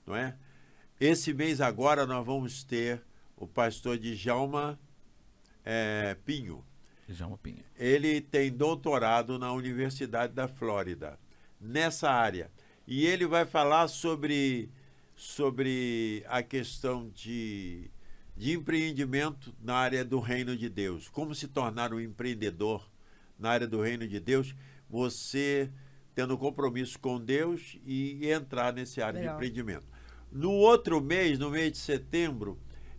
não 0.05 0.15
é? 0.15 0.35
Esse 0.99 1.33
mês 1.33 1.61
agora 1.61 2.05
nós 2.05 2.25
vamos 2.25 2.63
ter 2.63 3.01
o 3.37 3.47
pastor 3.47 3.97
Djalma 3.97 4.79
eh, 5.63 6.17
Pinho. 6.25 6.65
Djalma 7.07 7.37
Pinha. 7.37 7.63
Ele 7.77 8.19
tem 8.19 8.51
doutorado 8.51 9.37
na 9.37 9.53
Universidade 9.53 10.33
da 10.33 10.47
Flórida, 10.47 11.17
nessa 11.61 12.09
área. 12.09 12.51
E 12.85 13.05
ele 13.05 13.25
vai 13.25 13.45
falar 13.45 13.87
sobre, 13.87 14.69
sobre 15.15 16.23
a 16.27 16.41
questão 16.41 17.09
de, 17.13 17.89
de 18.35 18.53
empreendimento 18.53 19.53
na 19.61 19.75
área 19.75 20.03
do 20.03 20.19
reino 20.19 20.57
de 20.57 20.67
Deus. 20.67 21.07
Como 21.07 21.35
se 21.35 21.47
tornar 21.47 21.93
um 21.93 21.99
empreendedor 21.99 22.89
na 23.37 23.51
área 23.51 23.67
do 23.67 23.81
reino 23.81 24.07
de 24.07 24.19
Deus, 24.19 24.55
você 24.89 25.69
tendo 26.15 26.35
compromisso 26.37 26.97
com 26.97 27.23
Deus 27.23 27.77
e 27.85 28.27
entrar 28.31 28.73
nessa 28.73 29.05
área 29.05 29.19
de 29.19 29.25
Legal. 29.27 29.35
empreendimento. 29.35 29.85
No 30.31 30.51
outro 30.51 30.99
mês, 30.99 31.37
no 31.37 31.51
mês 31.51 31.73
de 31.73 31.77
setembro, 31.77 32.57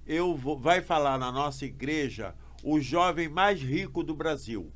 eu 0.09 0.35
vou, 0.35 0.59
vai 0.59 0.81
falar 0.81 1.19
na 1.19 1.31
nossa 1.31 1.65
igreja 1.67 2.35
o 2.65 2.81
jovem 2.81 3.29
mais 3.29 3.61
rico 3.61 4.03
do 4.03 4.15
Brasil. 4.15 4.73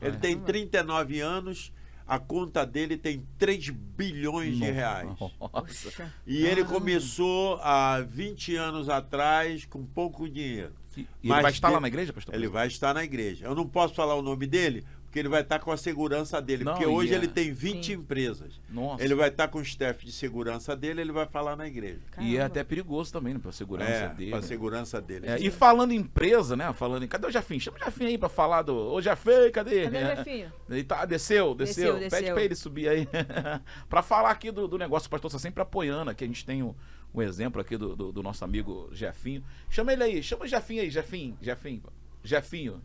Ele 0.00 0.16
tem 0.16 0.38
39 0.38 1.20
anos, 1.20 1.72
a 2.06 2.18
conta 2.18 2.64
dele 2.66 2.96
tem 2.96 3.24
3 3.38 3.70
bilhões 3.70 4.56
de 4.56 4.64
reais. 4.70 5.08
Nossa. 5.18 6.12
E 6.26 6.44
ele 6.44 6.64
começou 6.64 7.58
há 7.62 8.00
20 8.00 8.56
anos 8.56 8.88
atrás 8.88 9.64
com 9.64 9.84
pouco 9.84 10.28
dinheiro. 10.28 10.72
E, 10.96 11.00
e 11.00 11.02
ele 11.02 11.08
Mas 11.22 11.42
vai 11.42 11.52
estar 11.52 11.68
de- 11.68 11.74
lá 11.74 11.80
na 11.80 11.88
igreja, 11.88 12.12
pastor? 12.12 12.34
Ele 12.34 12.48
vai 12.48 12.66
estar 12.66 12.94
na 12.94 13.04
igreja. 13.04 13.46
Eu 13.46 13.54
não 13.54 13.66
posso 13.66 13.94
falar 13.94 14.14
o 14.14 14.22
nome 14.22 14.46
dele, 14.46 14.84
porque 15.16 15.20
ele 15.20 15.28
vai 15.30 15.40
estar 15.40 15.58
com 15.60 15.72
a 15.72 15.76
segurança 15.78 16.42
dele. 16.42 16.62
Não, 16.62 16.72
porque 16.74 16.86
hoje 16.86 17.14
é- 17.14 17.16
ele 17.16 17.26
tem 17.26 17.50
20 17.50 17.86
Sim. 17.86 17.92
empresas. 17.94 18.60
Nossa. 18.68 19.02
Ele 19.02 19.14
vai 19.14 19.28
estar 19.30 19.48
com 19.48 19.58
o 19.58 19.62
staff 19.62 20.04
de 20.04 20.12
segurança 20.12 20.76
dele, 20.76 21.00
ele 21.00 21.12
vai 21.12 21.24
falar 21.26 21.56
na 21.56 21.66
igreja. 21.66 22.00
E 22.20 22.34
é 22.34 22.36
Caramba. 22.38 22.44
até 22.46 22.64
perigoso 22.64 23.10
também, 23.12 23.32
né? 23.32 23.40
Pra 23.42 23.50
segurança 23.50 23.90
É, 23.90 24.08
dele. 24.08 24.30
para 24.30 24.40
a 24.40 24.42
segurança 24.42 25.00
dele. 25.00 25.26
É, 25.26 25.40
e 25.40 25.50
falando 25.50 25.92
em 25.92 25.96
empresa, 25.96 26.54
né? 26.54 26.70
Falando 26.74 27.04
em. 27.04 27.08
Cadê 27.08 27.26
o 27.26 27.30
Jafim? 27.30 27.58
Chama 27.58 27.78
o 27.78 27.80
Jafim 27.80 28.04
aí 28.04 28.18
pra 28.18 28.28
falar 28.28 28.60
do. 28.60 28.76
Ô, 28.76 29.00
Jafim, 29.00 29.50
cadê? 29.52 29.84
Cadê 29.84 29.96
o. 29.96 30.00
Jefinho? 30.16 30.52
Ele 30.68 30.84
tá, 30.84 31.04
desceu, 31.06 31.54
desceu, 31.54 31.94
Desceu, 31.94 31.94
Pede 31.94 32.10
desceu. 32.10 32.34
pra 32.34 32.44
ele 32.44 32.54
subir 32.54 32.88
aí. 32.88 33.08
pra 33.88 34.02
falar 34.02 34.30
aqui 34.30 34.50
do, 34.50 34.68
do 34.68 34.76
negócio, 34.76 35.06
o 35.06 35.10
pastor 35.10 35.30
tá 35.30 35.38
sempre 35.38 35.62
apoiando. 35.62 36.10
Aqui 36.10 36.24
a 36.24 36.26
gente 36.26 36.44
tem 36.44 36.62
um, 36.62 36.74
um 37.14 37.22
exemplo 37.22 37.58
aqui 37.58 37.78
do, 37.78 37.96
do, 37.96 38.12
do 38.12 38.22
nosso 38.22 38.44
amigo 38.44 38.90
Jefinho. 38.92 39.42
Chama 39.70 39.94
ele 39.94 40.02
aí, 40.02 40.22
chama 40.22 40.44
o 40.44 40.46
Jefinho 40.46 40.82
aí, 40.82 40.90
Jefinho, 40.90 41.38
Jefinho. 41.40 41.82
Jefinho. 42.22 42.82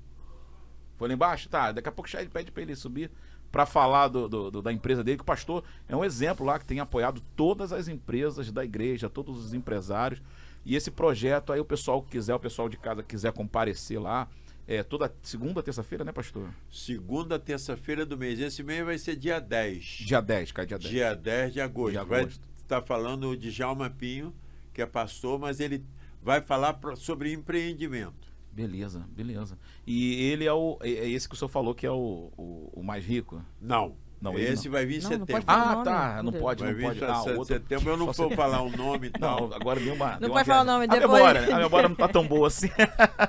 Foi 1.01 1.07
lá 1.07 1.15
embaixo? 1.15 1.49
Tá, 1.49 1.71
daqui 1.71 1.89
a 1.89 1.91
pouco 1.91 2.07
ele 2.15 2.29
pede 2.29 2.51
pra 2.51 2.61
ele 2.61 2.75
subir 2.75 3.09
pra 3.51 3.65
falar 3.65 4.07
do, 4.07 4.29
do- 4.29 4.51
do- 4.51 4.61
da 4.61 4.71
empresa 4.71 5.03
dele, 5.03 5.17
que 5.17 5.23
o 5.23 5.25
pastor 5.25 5.63
é 5.89 5.95
um 5.95 6.05
exemplo 6.05 6.45
lá 6.45 6.59
que 6.59 6.65
tem 6.65 6.79
apoiado 6.79 7.23
todas 7.35 7.73
as 7.73 7.87
empresas 7.87 8.51
da 8.51 8.63
igreja, 8.63 9.09
todos 9.09 9.43
os 9.43 9.51
empresários. 9.51 10.21
E 10.63 10.75
esse 10.75 10.91
projeto 10.91 11.51
aí, 11.51 11.59
o 11.59 11.65
pessoal 11.65 12.03
que 12.03 12.11
quiser, 12.11 12.35
o 12.35 12.39
pessoal 12.39 12.69
de 12.69 12.77
casa 12.77 13.01
quiser 13.01 13.33
comparecer 13.33 13.99
lá, 13.99 14.27
é 14.67 14.83
toda 14.83 15.11
segunda, 15.23 15.63
terça-feira, 15.63 16.03
né, 16.05 16.11
pastor? 16.11 16.47
Segunda, 16.69 17.39
terça-feira 17.39 18.05
do 18.05 18.15
mês. 18.15 18.39
Esse 18.39 18.61
mês 18.61 18.85
vai 18.85 18.99
ser 18.99 19.15
dia 19.15 19.41
10. 19.41 19.83
Dia 20.05 20.21
10, 20.21 20.51
cai 20.51 20.67
dia 20.67 20.77
10. 20.77 20.89
Dia 20.91 21.15
10 21.15 21.53
de 21.53 21.61
agosto. 21.61 21.99
De 21.99 22.05
Vai 22.05 22.19
agosto. 22.21 22.41
estar 22.57 22.81
falando 22.83 23.35
de 23.35 23.49
Jalma 23.49 23.89
Pinho, 23.89 24.31
que 24.71 24.83
é 24.83 24.85
pastor, 24.85 25.39
mas 25.39 25.59
ele 25.59 25.83
vai 26.21 26.41
falar 26.41 26.75
pro- 26.75 26.95
sobre 26.95 27.33
empreendimento. 27.33 28.30
Beleza, 28.51 29.05
beleza. 29.09 29.57
E 29.87 30.23
ele 30.31 30.45
é 30.45 30.53
o. 30.53 30.77
É 30.81 30.89
é 30.89 31.09
esse 31.09 31.27
que 31.27 31.35
o 31.35 31.37
senhor 31.37 31.49
falou 31.49 31.73
que 31.73 31.85
é 31.85 31.91
o, 31.91 32.31
o, 32.37 32.69
o 32.73 32.83
mais 32.83 33.05
rico? 33.05 33.41
Não. 33.61 33.95
Não, 34.21 34.37
Esse 34.37 34.65
não. 34.65 34.73
vai 34.73 34.85
vir 34.85 34.99
em 34.99 35.01
Não, 35.01 35.09
não 35.09 35.17
setembro. 35.25 35.43
Ah, 35.47 35.71
nome, 35.73 35.83
tá. 35.85 36.13
meu 36.21 36.23
Não 36.31 36.33
pode, 36.39 36.61
vai 36.63 36.71
não 36.71 36.77
vir 36.77 36.85
pode. 36.85 36.99
em 36.99 37.03
Ah, 37.05 37.21
outro... 37.23 37.45
setembro. 37.45 37.89
Eu 37.89 37.97
não 37.97 38.05
vou 38.13 38.29
falar 38.35 38.61
o 38.61 38.69
nome 38.69 39.07
e 39.07 39.09
tal. 39.09 39.47
Não, 39.49 39.55
agora 39.55 39.79
deu 39.79 39.95
uma. 39.95 40.19
deu 40.19 40.29
uma 40.29 40.35
pode 40.35 40.47
falar 40.47 40.61
o 40.61 40.65
nome, 40.65 40.83
a 40.85 40.87
depois. 40.87 41.11
memória, 41.11 41.55
a 41.55 41.57
memória 41.59 41.89
não 41.89 41.95
tá 41.95 42.07
tão 42.07 42.27
boa 42.27 42.47
assim. 42.47 42.69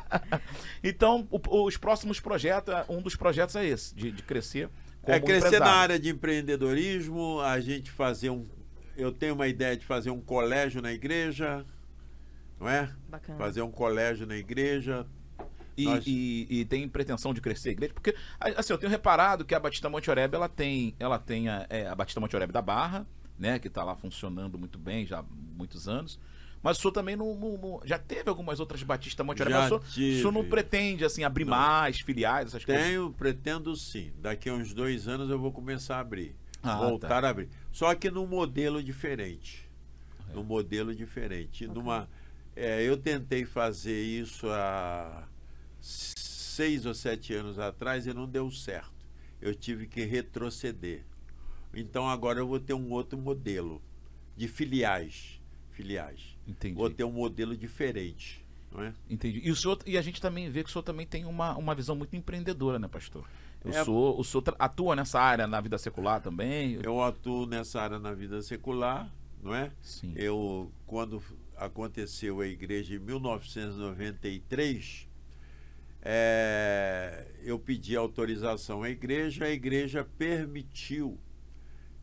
então, 0.85 1.27
o- 1.31 1.65
os 1.65 1.77
próximos 1.77 2.21
projetos, 2.21 2.75
um 2.89 3.01
dos 3.01 3.17
projetos 3.17 3.57
é 3.57 3.65
esse, 3.67 3.95
de, 3.95 4.11
de 4.13 4.23
crescer. 4.23 4.69
Como 5.01 5.17
É 5.17 5.21
crescer 5.21 5.47
empresário. 5.47 5.73
na 5.75 5.81
área 5.81 5.99
de 5.99 6.11
empreendedorismo, 6.11 7.41
a 7.41 7.59
gente 7.61 7.91
fazer 7.91 8.31
um. 8.31 8.47
Eu 8.97 9.11
tenho 9.11 9.35
uma 9.35 9.49
ideia 9.49 9.77
de 9.77 9.87
fazer 9.87 10.11
um 10.11 10.21
colégio 10.21 10.83
na 10.83 10.93
igreja, 10.93 11.65
não 12.63 12.69
é? 12.71 12.91
Bacana. 13.09 13.39
Fazer 13.39 13.63
um 13.63 13.71
colégio 13.71 14.27
na 14.27 14.37
igreja. 14.37 15.07
E, 15.77 15.85
Nós- 15.87 16.05
e- 16.07 16.47
e 16.51 16.65
tem 16.67 16.87
pretensão 16.89 17.33
de 17.33 17.41
crescer 17.41 17.71
a 17.71 17.73
igreja? 17.73 17.95
Porque, 17.95 18.15
assim, 18.57 18.73
eu 18.73 18.79
tenho 18.79 18.91
reparado 18.91 19.45
que 19.45 19.55
a 19.55 19.61
Batista 19.61 19.89
Monte 19.89 20.11
Oreb, 20.11 20.35
ela 20.35 20.49
tem, 20.49 20.95
ela 20.99 21.19
tem 21.19 21.49
a, 21.49 21.67
é, 21.71 21.87
a 21.87 21.95
Batista 21.95 22.21
Monte 22.21 22.37
Oreb 22.37 22.53
da 22.53 22.61
Barra, 22.61 23.07
né? 23.39 23.59
Que 23.59 23.71
tá 23.71 23.83
lá 23.83 23.97
funcionando 23.97 24.59
muito 24.59 24.79
bem 24.79 25.07
já 25.07 25.21
há 25.21 25.25
muitos 25.57 25.89
anos. 25.89 26.19
Mas 26.63 26.79
o 26.79 26.81
senhor 26.83 26.93
também 26.93 27.17
não, 27.17 27.35
não- 27.35 27.57
não- 27.59 27.81
já 27.85 27.99
teve 27.99 28.29
algumas 28.29 28.61
outras 28.61 28.83
Batista 28.83 29.25
Monte 29.25 29.41
Oreb, 29.43 29.53
Já 29.55 29.61
mas 29.63 29.73
o 29.73 29.91
senhor, 29.91 30.13
o 30.13 30.17
senhor 30.19 30.33
não 30.33 30.45
pretende, 30.45 31.05
assim, 31.05 31.25
abrir 31.25 31.45
mais 31.47 32.01
filiais, 32.01 32.49
essas 32.49 32.65
coisas? 32.65 32.85
Tenho, 32.87 33.11
pretendo 33.13 33.75
sim. 33.75 34.13
Daqui 34.21 34.49
a 34.51 34.55
uns 34.55 34.73
dois 34.75 35.09
anos 35.09 35.29
eu 35.31 35.39
vou 35.39 35.51
começar 35.51 35.97
a 35.97 36.01
abrir. 36.01 36.37
Ah, 36.63 36.77
voltar 36.77 37.25
a 37.25 37.31
abrir. 37.31 37.49
Só 37.73 37.93
que 37.95 38.11
num 38.11 38.27
modelo 38.27 38.81
diferente. 38.83 39.69
É. 40.31 40.35
Num 40.35 40.45
modelo 40.45 40.95
diferente. 40.95 41.67
Numa, 41.67 42.09
é, 42.55 42.83
eu 42.83 42.97
tentei 42.97 43.45
fazer 43.45 44.01
isso 44.03 44.49
há 44.51 45.27
seis 45.81 46.87
ou 46.87 46.95
sete 46.95 47.35
anos 47.35 47.59
atrás 47.59 48.07
e 48.07 48.13
não 48.13 48.27
deu 48.27 48.51
certo. 48.51 48.93
Eu 49.41 49.55
tive 49.55 49.87
que 49.87 50.05
retroceder. 50.05 51.05
Então 51.75 52.09
agora 52.09 52.39
eu 52.39 52.47
vou 52.47 52.61
ter 52.61 52.75
um 52.75 52.91
outro 52.91 53.19
modelo 53.19 53.83
de 54.37 54.47
filiais. 54.47 55.41
Filiais. 55.71 56.37
Entendi. 56.47 56.75
Vou 56.75 56.91
ter 56.91 57.05
um 57.05 57.13
modelo 57.13 57.57
diferente. 57.57 58.45
Não 58.71 58.83
é? 58.83 58.95
Entendi. 59.09 59.41
E, 59.45 59.51
o 59.51 59.57
senhor, 59.57 59.79
e 59.85 59.99
a 59.99 60.03
gente 60.03 60.21
também 60.21 60.49
vê 60.51 60.63
que 60.63 60.69
o 60.71 60.73
senhor 60.73 60.83
também 60.83 61.07
tem 61.07 61.25
uma, 61.25 61.57
uma 61.57 61.75
visão 61.75 61.95
muito 61.95 62.15
empreendedora, 62.17 62.79
né, 62.79 62.89
pastor? 62.89 63.27
O, 63.65 63.69
É. 63.69 63.85
senhor, 63.85 64.19
o 64.19 64.25
senhor 64.25 64.45
atua 64.59 64.97
nessa 64.97 65.21
área 65.21 65.47
na 65.47 65.61
vida 65.61 65.77
secular 65.79 66.21
também? 66.21 66.79
Eu 66.83 67.03
atuo 67.03 67.47
nessa 67.47 67.81
área 67.81 67.99
na 67.99 68.13
vida 68.13 68.41
secular, 68.43 69.13
não 69.43 69.55
é? 69.55 69.71
Sim. 69.83 70.13
Eu, 70.17 70.71
quando 70.87 71.23
aconteceu 71.65 72.41
a 72.41 72.47
igreja 72.47 72.95
em 72.95 72.99
1993, 72.99 75.09
é, 76.03 77.27
eu 77.43 77.59
pedi 77.59 77.97
autorização 77.97 78.83
à 78.83 78.91
igreja, 78.91 79.45
a 79.45 79.51
igreja 79.51 80.07
permitiu 80.19 81.19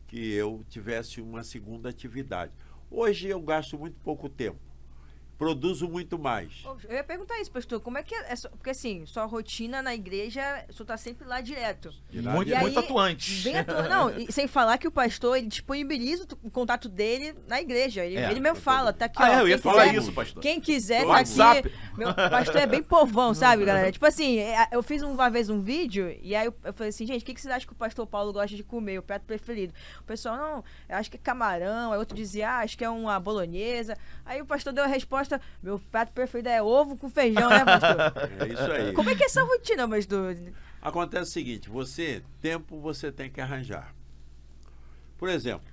que 0.06 0.32
eu 0.32 0.64
tivesse 0.68 1.20
uma 1.20 1.44
segunda 1.44 1.90
atividade. 1.90 2.52
Hoje 2.90 3.28
eu 3.28 3.40
gasto 3.40 3.78
muito 3.78 3.96
pouco 4.02 4.28
tempo, 4.28 4.58
produzo 5.40 5.88
muito 5.88 6.18
mais. 6.18 6.52
Eu 6.86 6.94
ia 6.96 7.02
perguntar 7.02 7.40
isso, 7.40 7.50
pastor. 7.50 7.80
Como 7.80 7.96
é 7.96 8.02
que 8.02 8.14
é? 8.14 8.32
é 8.32 8.36
só- 8.36 8.50
porque 8.50 8.68
assim, 8.68 9.06
sua 9.06 9.24
rotina 9.24 9.80
na 9.80 9.94
igreja, 9.94 10.42
o 10.68 10.72
senhor 10.74 10.84
tá 10.86 10.98
sempre 10.98 11.26
lá 11.26 11.40
direto. 11.40 11.90
Muito, 12.12 12.50
E 12.50 12.54
aí, 12.54 12.60
muito 12.60 12.78
atuante. 12.78 13.40
Bem 13.42 13.56
atu... 13.58 13.72
Não, 13.88 14.10
e 14.10 14.30
sem 14.30 14.46
falar 14.46 14.76
que 14.76 14.86
o 14.86 14.90
pastor, 14.90 15.38
ele 15.38 15.46
disponibiliza 15.46 16.26
o 16.42 16.50
contato 16.50 16.90
dele 16.90 17.34
na 17.48 17.58
igreja. 17.58 18.04
Ele, 18.04 18.18
É, 18.18 18.30
ele 18.30 18.38
mesmo 18.38 18.58
eu 18.58 18.60
fala, 18.60 18.92
tá 18.92 19.06
aqui, 19.06 19.22
Ah, 19.22 19.30
ó. 19.30 19.32
é, 19.38 19.40
eu 19.40 19.48
ia 19.48 19.58
quem 19.58 19.62
falar 19.62 19.84
quiser- 19.86 19.98
isso, 19.98 20.12
pastor. 20.12 20.42
Quem 20.42 20.60
quiser, 20.60 21.00
tá 21.00 21.06
WhatsApp. 21.08 21.58
aqui. 21.68 21.72
Meu 21.96 22.12
pastor 22.14 22.56
é 22.56 22.66
bem 22.66 22.82
povão, 22.82 23.32
sabe, 23.34 23.64
galera? 23.64 23.90
Tipo 23.90 24.04
assim, 24.04 24.38
é, 24.40 24.68
eu 24.72 24.82
fiz 24.82 25.00
uma 25.00 25.30
vez 25.30 25.48
um 25.48 25.60
vídeo 25.62 26.14
e 26.22 26.36
aí 26.36 26.44
eu, 26.46 26.54
eu 26.64 26.72
falei 26.74 26.90
assim, 26.90 27.06
gente, 27.06 27.22
o 27.22 27.24
que, 27.24 27.32
que 27.32 27.40
vocês 27.40 27.54
acham 27.54 27.66
que 27.66 27.72
o 27.72 27.76
pastor 27.76 28.06
Paulo 28.06 28.30
gosta 28.30 28.54
de 28.54 28.62
comer? 28.62 28.98
O 28.98 29.02
prato 29.02 29.24
preferido. 29.24 29.72
O 30.00 30.04
pessoal, 30.04 30.36
não, 30.36 30.64
eu 30.86 30.96
acho 30.96 31.10
que 31.10 31.16
é 31.16 31.20
camarão. 31.22 31.92
Aí 31.92 31.98
outro 31.98 32.14
dizia, 32.14 32.50
ah, 32.50 32.58
acho 32.58 32.76
que 32.76 32.84
é 32.84 32.90
uma 32.90 33.18
bolonhesa. 33.18 33.96
Aí 34.26 34.42
o 34.42 34.44
pastor 34.44 34.72
deu 34.74 34.84
a 34.84 34.86
resposta, 34.86 35.29
meu 35.62 35.78
prato 35.78 36.12
preferido 36.12 36.48
é 36.48 36.62
ovo 36.62 36.96
com 36.96 37.10
feijão, 37.10 37.48
né, 37.50 37.64
pastor? 37.64 37.96
É 38.40 38.52
isso 38.52 38.72
aí. 38.72 38.92
Como 38.94 39.10
é 39.10 39.14
que 39.14 39.22
é 39.22 39.26
essa 39.26 39.42
rotina, 39.42 39.86
pastor? 39.88 40.34
Acontece 40.80 41.30
o 41.30 41.32
seguinte, 41.32 41.68
você, 41.68 42.22
tempo 42.40 42.80
você 42.80 43.12
tem 43.12 43.30
que 43.30 43.40
arranjar. 43.40 43.94
Por 45.18 45.28
exemplo, 45.28 45.68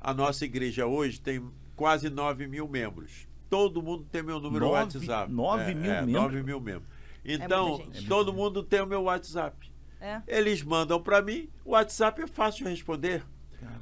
a 0.00 0.14
nossa 0.14 0.44
igreja 0.44 0.86
hoje 0.86 1.20
tem 1.20 1.44
quase 1.74 2.08
9 2.08 2.46
mil 2.46 2.68
membros. 2.68 3.26
Todo 3.50 3.82
mundo 3.82 4.06
tem 4.10 4.22
meu 4.22 4.38
número 4.38 4.66
no 4.66 4.72
Nove- 4.72 4.98
WhatsApp. 4.98 5.32
nove 5.32 5.70
É, 5.72 5.74
mil 5.74 5.90
é, 5.90 6.00
membros? 6.02 6.22
9 6.22 6.42
mil 6.42 6.60
membros. 6.60 6.88
Então, 7.24 7.78
muita 7.78 7.94
gente. 7.94 8.08
todo 8.08 8.32
mundo 8.32 8.62
tem 8.62 8.80
o 8.80 8.86
meu 8.86 9.02
WhatsApp. 9.02 9.70
É. 10.00 10.22
Eles 10.28 10.62
mandam 10.62 11.02
para 11.02 11.20
mim, 11.20 11.48
o 11.64 11.70
WhatsApp 11.72 12.22
é 12.22 12.26
fácil 12.26 12.64
de 12.64 12.70
responder. 12.70 13.24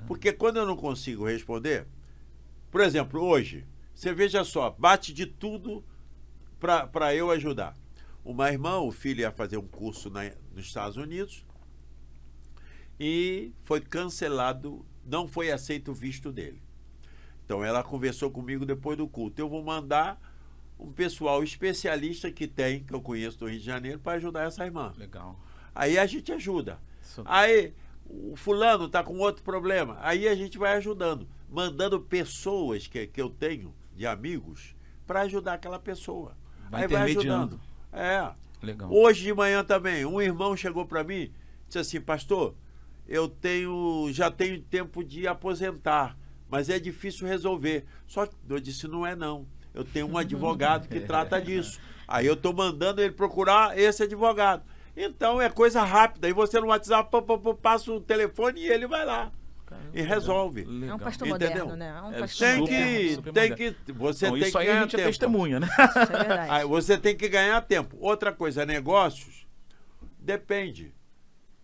Porque 0.06 0.32
quando 0.32 0.56
eu 0.56 0.64
não 0.66 0.76
consigo 0.76 1.26
responder, 1.26 1.84
por 2.70 2.80
exemplo, 2.80 3.20
hoje, 3.22 3.66
você 3.96 4.12
veja 4.12 4.44
só, 4.44 4.70
bate 4.78 5.12
de 5.12 5.24
tudo 5.26 5.82
para 6.60 7.14
eu 7.14 7.30
ajudar. 7.30 7.74
Uma 8.24 8.50
irmã, 8.50 8.78
o 8.78 8.90
filho 8.92 9.20
ia 9.20 9.30
fazer 9.32 9.56
um 9.56 9.66
curso 9.66 10.10
na- 10.10 10.32
nos 10.54 10.66
Estados 10.66 10.96
Unidos 10.96 11.44
e 12.98 13.52
foi 13.62 13.80
cancelado, 13.80 14.84
não 15.04 15.28
foi 15.28 15.50
aceito 15.50 15.90
o 15.90 15.94
visto 15.94 16.32
dele. 16.32 16.60
Então 17.44 17.64
ela 17.64 17.82
conversou 17.82 18.30
comigo 18.30 18.66
depois 18.66 18.98
do 18.98 19.06
culto. 19.06 19.40
Eu 19.40 19.48
vou 19.48 19.62
mandar 19.62 20.20
um 20.78 20.92
pessoal 20.92 21.42
especialista 21.44 22.30
que 22.30 22.46
tem, 22.46 22.82
que 22.84 22.92
eu 22.92 23.00
conheço 23.00 23.38
do 23.38 23.46
Rio 23.48 23.58
de 23.58 23.64
Janeiro, 23.64 23.98
para 24.00 24.16
ajudar 24.18 24.42
essa 24.46 24.64
irmã. 24.64 24.92
Legal. 24.96 25.38
Aí 25.74 25.96
a 25.98 26.06
gente 26.06 26.32
ajuda. 26.32 26.80
Isso- 27.00 27.22
Aí 27.24 27.72
o 28.04 28.34
fulano 28.36 28.86
está 28.86 29.02
com 29.04 29.16
outro 29.18 29.42
problema. 29.44 29.96
Aí 30.00 30.26
a 30.26 30.34
gente 30.34 30.58
vai 30.58 30.76
ajudando, 30.76 31.28
mandando 31.48 32.00
pessoas 32.00 32.86
que, 32.86 33.06
que 33.06 33.22
eu 33.22 33.30
tenho 33.30 33.72
de 33.96 34.06
amigos 34.06 34.76
para 35.06 35.22
ajudar 35.22 35.54
aquela 35.54 35.78
pessoa. 35.78 36.36
Vai 36.70 36.82
Aí 36.82 36.88
vai 36.88 37.02
ajudando. 37.02 37.60
É. 37.92 38.30
Legal. 38.62 38.92
Hoje 38.92 39.22
de 39.22 39.32
manhã 39.32 39.64
também, 39.64 40.04
um 40.04 40.20
irmão 40.20 40.56
chegou 40.56 40.84
para 40.86 41.04
mim 41.04 41.14
e 41.14 41.32
disse 41.66 41.78
assim, 41.78 42.00
pastor, 42.00 42.54
eu 43.08 43.28
tenho, 43.28 44.08
já 44.10 44.30
tenho 44.30 44.60
tempo 44.60 45.04
de 45.04 45.26
aposentar, 45.26 46.16
mas 46.48 46.68
é 46.68 46.78
difícil 46.78 47.26
resolver. 47.26 47.84
Só 48.06 48.26
que 48.26 48.34
eu 48.48 48.58
disse, 48.58 48.88
não 48.88 49.06
é 49.06 49.14
não. 49.14 49.46
Eu 49.72 49.84
tenho 49.84 50.06
um 50.08 50.16
advogado 50.18 50.88
que 50.88 51.00
trata 51.00 51.40
disso. 51.40 51.78
Aí 52.08 52.26
eu 52.26 52.34
estou 52.34 52.52
mandando 52.52 53.00
ele 53.00 53.12
procurar 53.12 53.78
esse 53.78 54.02
advogado. 54.02 54.62
Então 54.96 55.40
é 55.40 55.50
coisa 55.50 55.84
rápida. 55.84 56.26
Aí 56.26 56.32
você 56.32 56.58
no 56.58 56.68
WhatsApp 56.68 57.10
pô, 57.10 57.22
pô, 57.22 57.38
pô, 57.38 57.54
passa 57.54 57.92
o 57.92 58.00
telefone 58.00 58.60
e 58.60 58.68
ele 58.68 58.86
vai 58.86 59.04
lá. 59.04 59.30
Caramba, 59.66 59.90
e 59.92 60.00
resolve. 60.02 60.62
É 60.62 60.66
um 60.68 60.78
Legal. 60.78 60.98
pastor 61.00 61.28
Entendeu? 61.28 61.48
moderno, 61.66 61.76
né? 61.76 61.88
É 61.98 62.02
um 62.02 62.12
É 62.14 62.18
pastor 62.20 62.46
Tem 62.48 62.64
que, 62.66 63.14
super 63.16 63.32
tem 63.32 63.50
moderno. 63.50 63.56
que, 63.84 63.92
você 63.92 64.26
Então, 64.26 64.38
tem 64.38 64.42
isso 64.48 64.52
que 64.52 64.58
aí 64.58 64.64
a 64.68 64.72
ganhar 64.72 64.82
gente 64.82 64.94
é 64.94 64.98
tempo. 64.98 65.08
testemunha, 65.10 65.60
né? 65.60 65.66
Isso 65.66 65.98
é 65.98 66.06
verdade. 66.06 66.50
Aí 66.52 66.64
você 66.64 66.96
tem 66.98 67.16
que 67.16 67.28
ganhar 67.28 67.60
tempo. 67.62 67.96
Outra 68.00 68.32
coisa, 68.32 68.64
negócios, 68.64 69.46
depende. 70.18 70.94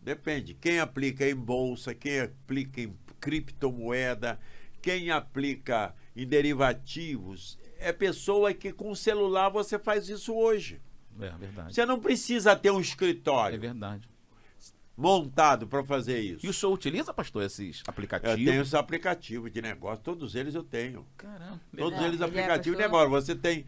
Depende. 0.01 0.55
Quem 0.55 0.81
aplica 0.81 1.29
em 1.29 1.35
bolsa, 1.37 1.95
quem 1.95 2.21
aplica 2.21 2.81
em 2.81 2.93
criptomoeda, 3.21 4.39
quem 4.81 5.11
aplica 5.13 5.95
em 6.17 6.27
derivativos, 6.27 7.57
é 7.79 7.93
pessoa 7.93 8.53
que 8.53 8.73
com 8.73 8.95
celular 8.97 9.49
você 9.49 9.79
faz 9.79 10.09
isso 10.09 10.35
hoje. 10.35 10.81
É 11.21 11.29
verdade. 11.39 11.75
Você 11.75 11.87
não 11.87 12.01
precisa 12.01 12.57
ter 12.57 12.71
um 12.73 12.79
É 12.79 12.81
escritório 12.83 13.61
verdade. 13.61 14.09
Montado 14.97 15.67
para 15.67 15.83
fazer 15.83 16.21
isso. 16.21 16.45
E 16.45 16.49
o 16.49 16.53
senhor 16.53 16.73
utiliza, 16.73 17.13
pastor, 17.15 17.43
esses 17.45 17.83
aplicativos? 17.87 18.39
Eu 18.41 18.45
tenho 18.47 18.63
os 18.63 18.75
aplicativos 18.75 19.51
de 19.53 19.63
negócio, 19.63 20.03
todos 20.05 20.35
eles 20.35 20.55
eu 20.55 20.63
tenho. 20.63 21.07
Caramba. 21.17 21.61
Todos 21.77 21.99
É, 21.99 22.03
eles 22.05 22.15
ele 22.21 22.23
é 22.25 22.27
aplicativos 22.27 22.77
de 22.79 22.85
negócio. 22.85 23.11
Você 23.11 23.35
tem 23.35 23.65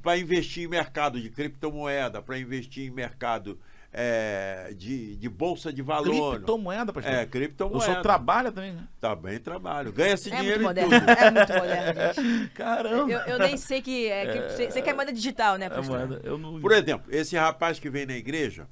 para 0.00 0.16
investir 0.16 0.64
em 0.64 0.68
mercado 0.68 1.20
de 1.20 1.28
criptomoeda, 1.28 2.22
para 2.22 2.38
investir 2.38 2.86
em 2.86 2.90
mercado 2.90 3.58
é, 3.92 4.72
de, 4.76 5.16
de 5.16 5.28
bolsa 5.28 5.72
de 5.72 5.82
valor. 5.82 6.36
Criptomoeda, 6.36 6.92
pastor? 6.92 7.12
É, 7.12 7.24
O 7.24 7.28
criptomoeda. 7.28 7.84
senhor 7.84 8.00
trabalha 8.02 8.50
também, 8.52 8.72
né? 8.72 8.88
Também 9.00 9.38
trabalho. 9.38 9.92
Ganha-se 9.92 10.30
É 10.30 10.32
muito 10.32 10.40
dinheiro 10.42 10.62
em 10.62 10.64
moderno. 10.64 10.90
tudo. 11.00 11.10
É 11.10 11.30
muito 11.30 11.52
moderno, 11.52 12.00
gente. 12.22 12.48
Caramba. 12.50 13.12
Eu, 13.12 13.18
eu 13.20 13.38
nem 13.40 13.56
sei 13.56 13.82
que. 13.82 14.06
É, 14.06 14.26
que 14.48 14.52
você, 14.54 14.70
você 14.70 14.80
quer 14.82 14.94
moeda 14.94 15.12
digital, 15.12 15.56
né, 15.58 15.66
É 15.66 15.68
pastor? 15.68 15.98
moeda. 16.08 16.20
Eu 16.24 16.38
não... 16.38 16.60
Por 16.60 16.72
exemplo, 16.72 17.12
esse 17.14 17.36
rapaz 17.36 17.78
que 17.78 17.90
vem 17.90 18.06
na 18.06 18.14
igreja, 18.16 18.66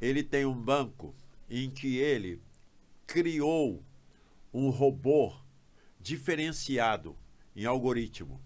ele 0.00 0.22
tem 0.22 0.44
um 0.44 0.54
banco 0.54 1.14
em 1.48 1.70
que 1.70 1.96
ele 1.96 2.40
criou 3.06 3.82
um 4.52 4.70
robô 4.70 5.34
diferenciado 6.00 7.16
em 7.54 7.64
algoritmo. 7.64 8.40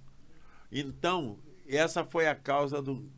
Então, 0.71 1.39
essa 1.69 2.05
foi 2.05 2.27
a 2.27 2.35
causa 2.35 2.81
do, 2.81 3.11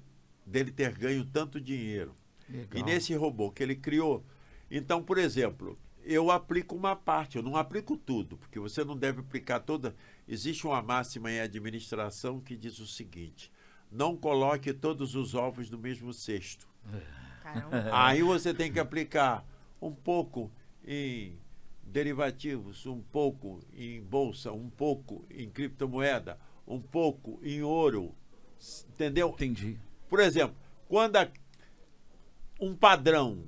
dele 0.45 0.72
ter 0.72 0.93
ganho 0.93 1.24
tanto 1.24 1.61
dinheiro. 1.61 2.14
Legal. 2.49 2.68
E 2.74 2.82
nesse 2.82 3.14
robô 3.14 3.51
que 3.51 3.62
ele 3.62 3.76
criou. 3.76 4.24
Então, 4.70 5.03
por 5.03 5.18
exemplo, 5.18 5.78
eu 6.03 6.30
aplico 6.30 6.74
uma 6.74 6.95
parte, 6.95 7.37
eu 7.37 7.43
não 7.43 7.57
aplico 7.57 7.97
tudo, 7.97 8.37
porque 8.37 8.59
você 8.59 8.85
não 8.85 8.97
deve 8.97 9.20
aplicar 9.20 9.61
toda. 9.61 9.95
Existe 10.28 10.66
uma 10.66 10.82
máxima 10.82 11.30
em 11.30 11.41
administração 11.41 12.41
que 12.41 12.57
diz 12.57 12.78
o 12.78 12.87
seguinte: 12.87 13.51
não 13.91 14.16
coloque 14.16 14.72
todos 14.72 15.14
os 15.14 15.35
ovos 15.35 15.70
no 15.70 15.78
mesmo 15.78 16.12
cesto. 16.12 16.68
Caramba. 17.45 17.85
Aí 17.93 18.23
você 18.23 18.55
tem 18.55 18.73
que 18.73 18.81
aplicar 18.81 19.45
um 19.81 19.93
pouco 19.93 20.51
em 20.87 21.39
derivativos, 21.83 22.87
um 22.87 23.03
pouco 23.03 23.61
em 23.77 24.01
bolsa, 24.03 24.51
um 24.51 24.71
pouco 24.71 25.25
em 25.31 25.49
criptomoeda, 25.51 26.39
um 26.67 26.81
pouco 26.81 27.39
em 27.43 27.63
ouro. 27.63 28.15
Entendeu? 28.89 29.29
Entendi. 29.29 29.79
Por 30.09 30.21
exemplo, 30.21 30.57
quando 30.89 31.17
a- 31.17 31.29
um 32.59 32.75
padrão 32.75 33.45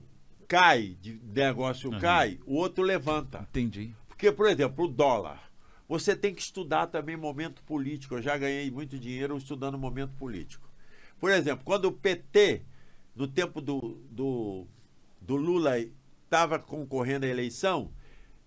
cai, 0.46 0.96
de 1.00 1.18
negócio 1.24 1.90
Uhum. 1.90 1.98
cai, 1.98 2.38
o 2.46 2.54
outro 2.54 2.84
levanta. 2.84 3.46
Entendi. 3.50 3.94
Porque, 4.06 4.30
por 4.30 4.46
exemplo, 4.48 4.84
o 4.84 4.88
dólar. 4.88 5.50
Você 5.88 6.14
tem 6.16 6.34
que 6.34 6.42
estudar 6.42 6.88
também 6.88 7.16
momento 7.16 7.62
político. 7.62 8.14
Eu 8.16 8.22
já 8.22 8.36
ganhei 8.36 8.70
muito 8.70 8.98
dinheiro 8.98 9.36
estudando 9.36 9.78
momento 9.78 10.12
político. 10.18 10.68
Por 11.18 11.30
exemplo, 11.30 11.64
quando 11.64 11.86
o 11.86 11.92
PT, 11.92 12.62
no 13.16 13.26
tempo 13.26 13.60
do, 13.60 13.98
do, 14.10 14.66
do 15.20 15.36
Lula, 15.36 15.78
estava 16.24 16.58
concorrendo 16.58 17.24
à 17.24 17.28
eleição, 17.28 17.90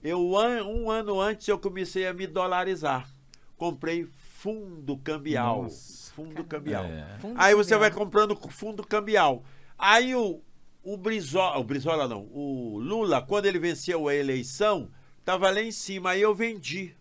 eu, 0.02 0.22
um 0.22 0.90
ano 0.90 1.20
antes 1.20 1.48
eu 1.48 1.58
comecei 1.60 2.08
a 2.08 2.14
me 2.14 2.28
dolarizar. 2.28 3.10
Comprei 3.58 4.06
fundo 4.06 4.96
cambial. 4.98 5.64
Nossa. 5.64 6.14
Fundo 6.14 6.44
cambial. 6.46 6.86
É. 6.86 7.18
Fundo 7.20 7.36
Aí 7.38 7.54
você 7.54 7.72
cambial. 7.72 7.80
vai 7.90 8.00
comprando 8.00 8.36
com 8.36 8.50
fundo 8.50 8.86
cambial. 8.86 9.44
Aí 9.78 10.16
o, 10.16 10.42
o 10.84 10.96
Brizola, 10.96 11.58
o 11.58 11.64
Brizola 11.64 12.08
não, 12.08 12.30
o 12.32 12.80
Lula, 12.80 13.22
quando 13.22 13.46
ele 13.48 13.60
venceu 13.60 14.08
a 14.08 14.16
eleição, 14.16 14.90
estava 15.20 15.50
lá 15.50 15.62
em 15.62 15.72
cima. 15.72 16.12
Aí 16.12 16.22
eu 16.22 16.34
vendi. 16.34 16.96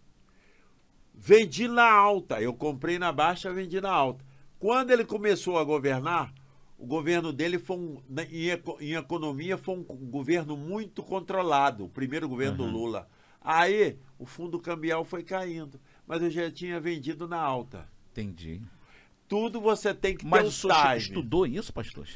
Vendi 1.14 1.69
na 1.69 1.89
alta. 1.89 2.41
Eu 2.41 2.55
comprei 2.55 2.99
na 2.99 3.12
baixa, 3.12 3.53
vendi 3.53 3.81
na 3.81 3.91
alta. 3.91 4.25
Quando 4.59 4.91
ele 4.91 5.05
começou 5.05 5.59
a 5.59 5.64
governar, 5.64 6.33
o 6.79 6.87
governo 6.87 7.33
dele 7.33 7.59
foi 7.59 7.76
um, 7.76 8.01
na- 8.09 8.22
em, 8.24 8.49
em 8.81 8.95
economia 8.95 9.59
foi 9.59 9.74
um 9.76 9.83
governo 9.83 10.57
muito 10.57 11.03
controlado, 11.03 11.85
o 11.85 11.89
primeiro 11.89 12.29
governo 12.29 12.57
do 12.59 12.64
Lula. 12.66 13.09
Aí 13.41 13.99
o 14.18 14.24
fundo 14.24 14.59
cambial 14.61 15.05
foi 15.05 15.22
caindo, 15.22 15.81
mas 16.07 16.22
eu 16.22 16.31
já 16.31 16.51
tinha 16.51 16.79
vendido 16.81 17.26
na 17.29 17.39
alta. 17.41 17.89
Entendi. 18.12 18.62
Tudo 19.26 19.61
você 19.61 19.93
tem 19.93 20.16
que 20.16 20.24
Mas 20.26 20.41
ter 20.41 20.45
o 20.47 20.49
um 20.49 20.53
senhor 20.53 20.83
time. 20.85 20.97
estudou 20.99 21.47
isso, 21.47 21.72
pastor? 21.72 22.07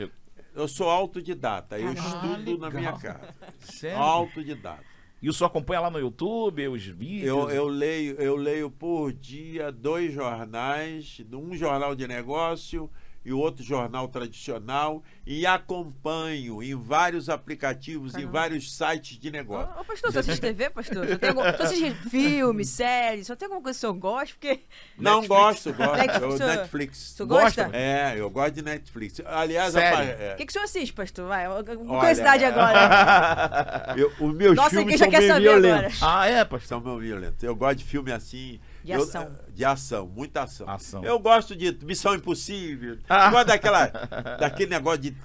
Eu 0.54 0.68
sou 0.68 0.88
autodidata, 0.88 1.78
eu 1.78 1.94
Caramba. 1.94 2.08
estudo 2.36 2.58
na 2.58 2.66
Ah, 2.66 2.70
legal. 2.70 2.80
minha 2.80 2.92
casa. 2.92 3.34
Sério? 3.58 3.98
Autodidata. 3.98 4.84
E 5.20 5.28
o 5.28 5.32
senhor 5.32 5.46
acompanha 5.48 5.80
lá 5.80 5.90
no 5.90 5.98
YouTube, 6.00 6.66
os 6.68 6.84
vídeos? 6.84 7.28
Eu, 7.28 7.48
eu, 7.50 7.68
leio, 7.68 8.14
eu 8.16 8.34
leio 8.36 8.70
por 8.70 9.12
dia 9.12 9.70
dois 9.70 10.12
jornais, 10.12 11.20
um 11.32 11.54
jornal 11.54 11.94
de 11.94 12.08
negócio 12.08 12.90
e 13.24 13.32
o 13.32 13.38
outro 13.38 13.62
jornal 13.64 14.08
tradicional, 14.08 15.02
e 15.26 15.46
acompanho 15.46 16.62
em 16.62 16.74
vários 16.74 17.28
aplicativos, 17.28 18.12
em 18.12 18.18
Caramba. 18.18 18.32
vários 18.32 18.72
sites 18.72 19.18
de 19.18 19.30
negócio. 19.30 19.72
Ô, 19.76 19.80
ô, 19.80 19.84
pastor, 19.84 20.12
você 20.12 20.18
assiste 20.20 20.40
TV, 20.40 20.70
pastor? 20.70 21.06
Você 21.06 21.16
tem 21.18 21.28
algum, 21.30 21.42
você 21.42 21.62
assiste 21.62 21.94
filme, 22.10 22.64
série? 22.64 23.24
Só 23.24 23.36
tem 23.36 23.46
alguma 23.46 23.62
coisa 23.62 23.78
que 23.78 23.78
o 23.78 23.80
senhor 23.88 23.94
gosta? 23.94 24.34
Porque. 24.38 24.60
Não 24.98 25.20
Netflix. 25.20 25.28
gosto, 25.28 25.72
gosto. 25.74 25.96
Netflix, 25.96 26.40
eu- 26.40 26.46
Netflix. 26.46 26.98
O 27.12 27.16
senhor 27.16 27.26
Gosta? 27.28 27.70
É, 27.72 28.14
eu 28.16 28.30
gosto 28.30 28.54
de 28.54 28.62
Netflix. 28.62 29.20
Aliás, 29.24 29.74
é, 29.74 30.32
O 30.34 30.36
que, 30.36 30.44
que 30.46 30.50
o 30.50 30.52
senhor 30.52 30.64
assiste, 30.64 30.92
pastor? 30.92 31.28
Vai, 31.28 31.46
uma 31.48 31.62
curiosidade 31.64 32.44
agora. 32.44 33.94
eu- 33.96 34.12
os 34.20 34.34
meus 34.34 34.56
Nossa, 34.56 34.70
filmes 34.70 34.98
são 34.98 35.10
saber 35.10 35.40
violentos. 35.40 36.02
Ah, 36.02 36.26
é, 36.26 36.44
pastor? 36.44 36.68
São 36.68 36.80
meio 36.80 36.98
violentos. 36.98 37.42
Eu 37.42 37.54
gosto 37.54 37.78
de 37.78 37.84
filme 37.84 38.12
assim. 38.12 38.58
De 38.84 38.92
eu- 38.92 39.02
ação. 39.02 39.32
de 39.54 39.64
ação, 39.64 40.06
muita 40.06 40.42
ação. 40.42 40.68
Ação. 40.68 41.04
Eu 41.04 41.18
gosto 41.18 41.54
de 41.54 41.76
Missão 41.84 42.14
Impossível. 42.14 42.98
Ah. 43.08 43.26
Eu 43.26 43.30
gosto 43.32 43.46
daquela, 43.46 43.86
daquele 44.40 44.70
negócio 44.70 44.98
de. 45.00 45.16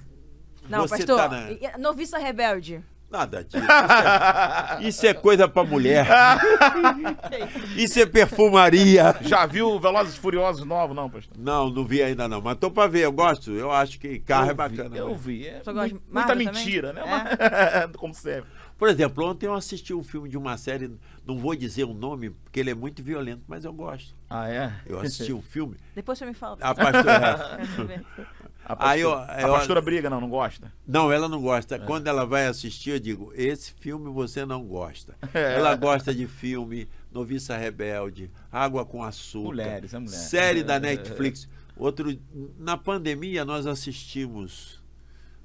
Não, 0.68 0.80
você 0.86 0.98
pastor, 0.98 1.16
tá 1.16 1.28
na- 1.28 1.78
noviça 1.78 2.18
rebelde. 2.18 2.82
Nada 3.10 3.42
disso. 3.42 3.56
Isso 4.80 5.06
é, 5.06 5.08
é 5.08 5.14
coisa 5.14 5.48
pra 5.48 5.64
mulher. 5.64 6.06
Isso 7.74 7.98
é 7.98 8.04
perfumaria. 8.06 9.16
Já 9.22 9.46
viu 9.46 9.80
Velozes 9.80 10.14
e 10.14 10.18
Furiosos 10.18 10.64
novos, 10.66 10.94
não, 10.94 11.08
pastor? 11.08 11.36
Não, 11.38 11.70
não 11.70 11.84
vi 11.86 12.02
ainda 12.02 12.28
não. 12.28 12.40
Mas 12.40 12.58
tô 12.58 12.70
pra 12.70 12.86
ver, 12.86 13.00
eu 13.04 13.12
gosto. 13.12 13.50
Eu 13.52 13.70
acho 13.72 13.98
que 13.98 14.18
carro 14.20 14.48
é 14.48 14.50
Eu 14.50 14.54
vi, 14.54 14.56
bacana. 14.56 14.96
Eu 14.96 15.08
né? 15.10 15.16
vi. 15.18 15.46
É 15.46 15.52
muita 15.54 15.72
Marvel 16.10 16.26
também? 16.26 16.46
mentira, 16.48 16.92
né? 16.92 17.02
É? 17.84 17.88
Como 17.96 18.12
sempre. 18.12 18.50
Por 18.76 18.88
exemplo, 18.88 19.24
ontem 19.24 19.46
eu 19.46 19.54
assisti 19.54 19.92
um 19.92 20.04
filme 20.04 20.28
de 20.28 20.36
uma 20.36 20.56
série, 20.56 20.90
não 21.28 21.38
vou 21.38 21.54
dizer 21.54 21.84
o 21.84 21.92
nome, 21.92 22.30
porque 22.30 22.58
ele 22.58 22.70
é 22.70 22.74
muito 22.74 23.02
violento, 23.02 23.42
mas 23.46 23.64
eu 23.64 23.72
gosto. 23.72 24.14
Ah, 24.30 24.48
é? 24.48 24.72
Eu 24.86 24.98
assisti 24.98 25.32
um 25.32 25.42
filme. 25.42 25.76
Depois 25.94 26.18
você 26.18 26.24
me 26.24 26.32
fala. 26.34 26.56
A 26.60 26.74
pastora. 26.74 27.60
A 28.64 28.76
pastora, 28.76 28.90
Aí 28.92 29.00
eu- 29.00 29.14
a 29.14 29.40
eu- 29.40 29.48
pastora 29.54 29.80
briga, 29.80 30.10
não, 30.10 30.20
não 30.20 30.28
gosta? 30.28 30.70
Não, 30.86 31.10
ela 31.10 31.26
não 31.26 31.38
É. 31.38 31.42
gosta. 31.42 31.78
Quando 31.78 32.06
ela 32.06 32.26
vai 32.26 32.46
assistir, 32.46 32.90
eu 32.90 32.98
digo: 33.00 33.32
esse 33.34 33.72
filme 33.72 34.10
você 34.10 34.44
não 34.44 34.62
gosta. 34.64 35.16
É. 35.32 35.54
Ela 35.54 35.74
gosta 35.74 36.14
de 36.14 36.26
filme 36.26 36.86
Noviça 37.10 37.56
Rebelde, 37.56 38.30
Água 38.52 38.84
com 38.84 39.02
Açúcar, 39.02 39.46
Mulheres, 39.46 39.94
é 39.94 39.98
mulher. 39.98 40.10
série 40.16 40.62
da 40.62 40.74
É. 40.74 40.80
Netflix. 40.80 41.48
Outro, 41.76 42.14
na 42.58 42.76
pandemia 42.76 43.42
nós 43.44 43.66
assistimos 43.66 44.82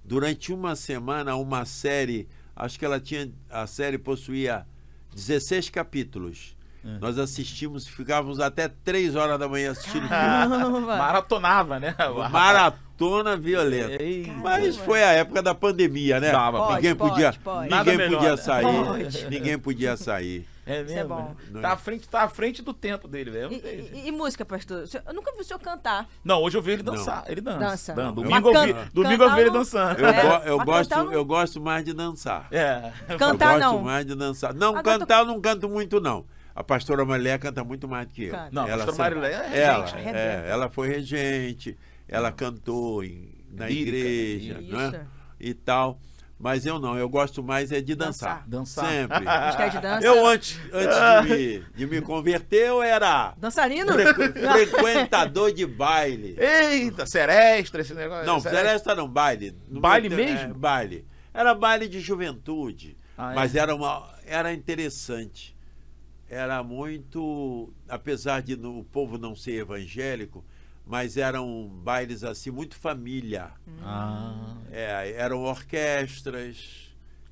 durante 0.03 0.51
uma 0.51 0.75
semana 0.75 1.35
uma 1.35 1.63
série. 1.65 2.27
Acho 2.55 2.77
que 2.77 2.83
ela 2.85 2.99
tinha 2.99 3.31
a 3.49 3.65
série 3.65 3.97
possuía 3.97 4.65
16 5.13 5.69
capítulos. 5.69 6.55
É. 6.85 6.99
Nós 6.99 7.17
assistimos, 7.17 7.87
ficávamos 7.87 8.39
até 8.39 8.67
3 8.67 9.15
horas 9.15 9.39
da 9.39 9.47
manhã 9.47 9.71
assistindo 9.71 10.07
filme. 10.07 10.85
Maratonava, 10.85 11.79
né? 11.79 11.95
Maratona 12.29 13.37
violenta. 13.37 14.03
Ei, 14.03 14.31
Mas 14.41 14.75
foi 14.75 15.01
a 15.01 15.11
época 15.11 15.41
da 15.41 15.55
pandemia, 15.55 16.19
né? 16.19 16.31
Dava, 16.31 16.57
Pode, 16.57 16.75
ninguém 16.75 16.95
pode, 16.95 17.11
podia, 17.11 17.33
pode. 17.41 17.69
Nada 17.69 17.91
ninguém 17.91 18.09
podia 18.09 18.31
né? 18.31 18.37
sair. 18.37 18.85
Pode. 18.85 19.29
Ninguém 19.29 19.59
podia 19.59 19.97
sair. 19.97 20.52
É 20.65 20.81
Isso 20.81 20.91
é 20.91 20.95
mesmo. 20.95 21.09
bom. 21.09 21.35
né? 21.51 21.61
Tá 21.61 21.71
à 21.73 21.77
frente, 21.77 22.07
tá 22.07 22.23
à 22.23 22.29
frente 22.29 22.61
do 22.61 22.73
tempo 22.73 23.07
dele, 23.07 23.29
velho. 23.31 23.51
E, 23.51 23.55
e- 23.57 24.07
e 24.07 24.11
música, 24.11 24.45
pastor? 24.45 24.85
Eu 25.05 25.13
nunca 25.13 25.31
vi 25.33 25.41
o 25.41 25.43
senhor 25.43 25.59
cantar. 25.59 26.07
Não, 26.23 26.41
hoje 26.41 26.57
eu 26.57 26.61
vi 26.61 26.71
ele 26.71 26.83
dançar. 26.83 27.25
Ele 27.27 27.41
dança. 27.41 27.59
Dança. 27.59 27.93
Dan- 27.93 28.03
Não, 28.05 28.13
Domingo, 28.13 28.49
eu- 28.49 28.53
eu 28.55 28.65
vi, 28.85 28.89
domingo 28.93 29.23
eu 29.23 29.35
vi 29.35 29.41
ele 29.41 29.49
dançando. 29.51 29.99
Eu, 29.99 30.07
É, 30.07 30.21
go- 30.21 30.45
eu 30.45 30.65
gosto, 30.65 30.95
não- 30.95 31.11
eu 31.11 31.25
gosto 31.25 31.59
mais 31.61 31.83
de 31.83 31.91
dançar. 31.93 32.47
É. 32.51 32.91
Cantar 33.17 33.55
eu 33.55 33.59
gosto 33.59 33.73
não. 33.75 33.81
mais 33.81 34.05
de 34.05 34.15
dançar. 34.15 34.53
Não, 34.53 34.69
Agora 34.75 34.99
cantar 34.99 35.19
eu 35.19 35.25
não 35.25 35.41
canto 35.41 35.67
muito, 35.67 35.99
não. 35.99 36.25
A 36.55 36.63
pastora 36.63 37.03
Marilé 37.03 37.37
canta 37.37 37.63
muito 37.63 37.87
mais 37.87 38.07
do 38.07 38.13
que 38.13 38.25
eu. 38.25 38.31
Canta. 38.31 38.49
Não, 38.51 38.63
a 38.65 38.69
ela 38.69 38.85
pastora 38.85 39.09
sempre- 39.15 39.29
Marilé 39.31 39.55
é 39.57 39.63
ela, 39.63 39.85
regente, 39.85 39.97
é, 39.97 40.01
arrebenta. 40.01 40.47
ela 40.47 40.69
foi 40.69 40.87
regente, 40.87 41.77
ela 42.07 42.31
cantou 42.31 43.03
em- 43.03 43.43
na 43.51 43.67
Lírica, 43.67 43.97
igreja, 43.97 44.61
isso. 44.61 44.71
não 44.71 44.79
é? 44.81 45.05
e 45.39 45.53
tal. 45.53 45.99
Mas 46.43 46.65
eu 46.65 46.77
não, 46.77 46.97
eu 46.97 47.07
gosto 47.07 47.41
mais 47.41 47.71
é 47.71 47.79
de 47.79 47.95
dançar. 47.95 48.43
Dançar. 48.45 48.85
Sempre. 48.85 49.19
De 49.71 49.79
dança. 49.81 50.05
Eu 50.05 50.25
antes, 50.27 50.59
antes 50.73 50.97
de, 51.25 51.33
me, 51.33 51.59
de 51.77 51.85
me 51.87 52.01
converter, 52.01 52.67
eu 52.67 52.83
era 52.83 53.33
Dançarino? 53.37 53.93
fre- 53.93 54.33
frequentador 54.33 55.53
de 55.53 55.65
baile. 55.65 56.35
Eita, 56.37 57.05
seresta, 57.05 57.79
esse 57.79 57.93
negócio. 57.93 58.25
Não, 58.25 58.41
seresta. 58.41 58.63
Celeste 58.67 58.95
não, 58.95 59.07
baile. 59.07 59.55
No 59.69 59.79
Baile 59.79 60.09
meu 60.09 60.17
tempo, 60.17 60.31
mesmo? 60.33 60.51
É, 60.51 60.53
baile. 60.57 61.05
Era 61.33 61.55
baile 61.55 61.87
de 61.87 62.01
juventude. 62.01 62.97
Ah, 63.17 63.31
é? 63.31 63.35
mas 63.35 63.55
era 63.55 63.73
uma 63.73 64.13
era 64.25 64.51
interessante. 64.53 65.55
Era 66.29 66.61
muito, 66.61 67.71
apesar 67.87 68.41
de 68.41 68.57
no- 68.57 68.79
o 68.79 68.83
povo 68.83 69.17
não 69.17 69.33
ser 69.35 69.61
evangélico, 69.61 70.43
mas 70.85 71.17
eram 71.17 71.67
bailes 71.67 72.23
assim 72.23 72.51
muito 72.51 72.75
família. 72.75 73.51
Ah, 73.81 74.55
É, 74.71 75.11
eram 75.17 75.41
orquestras, 75.43 76.82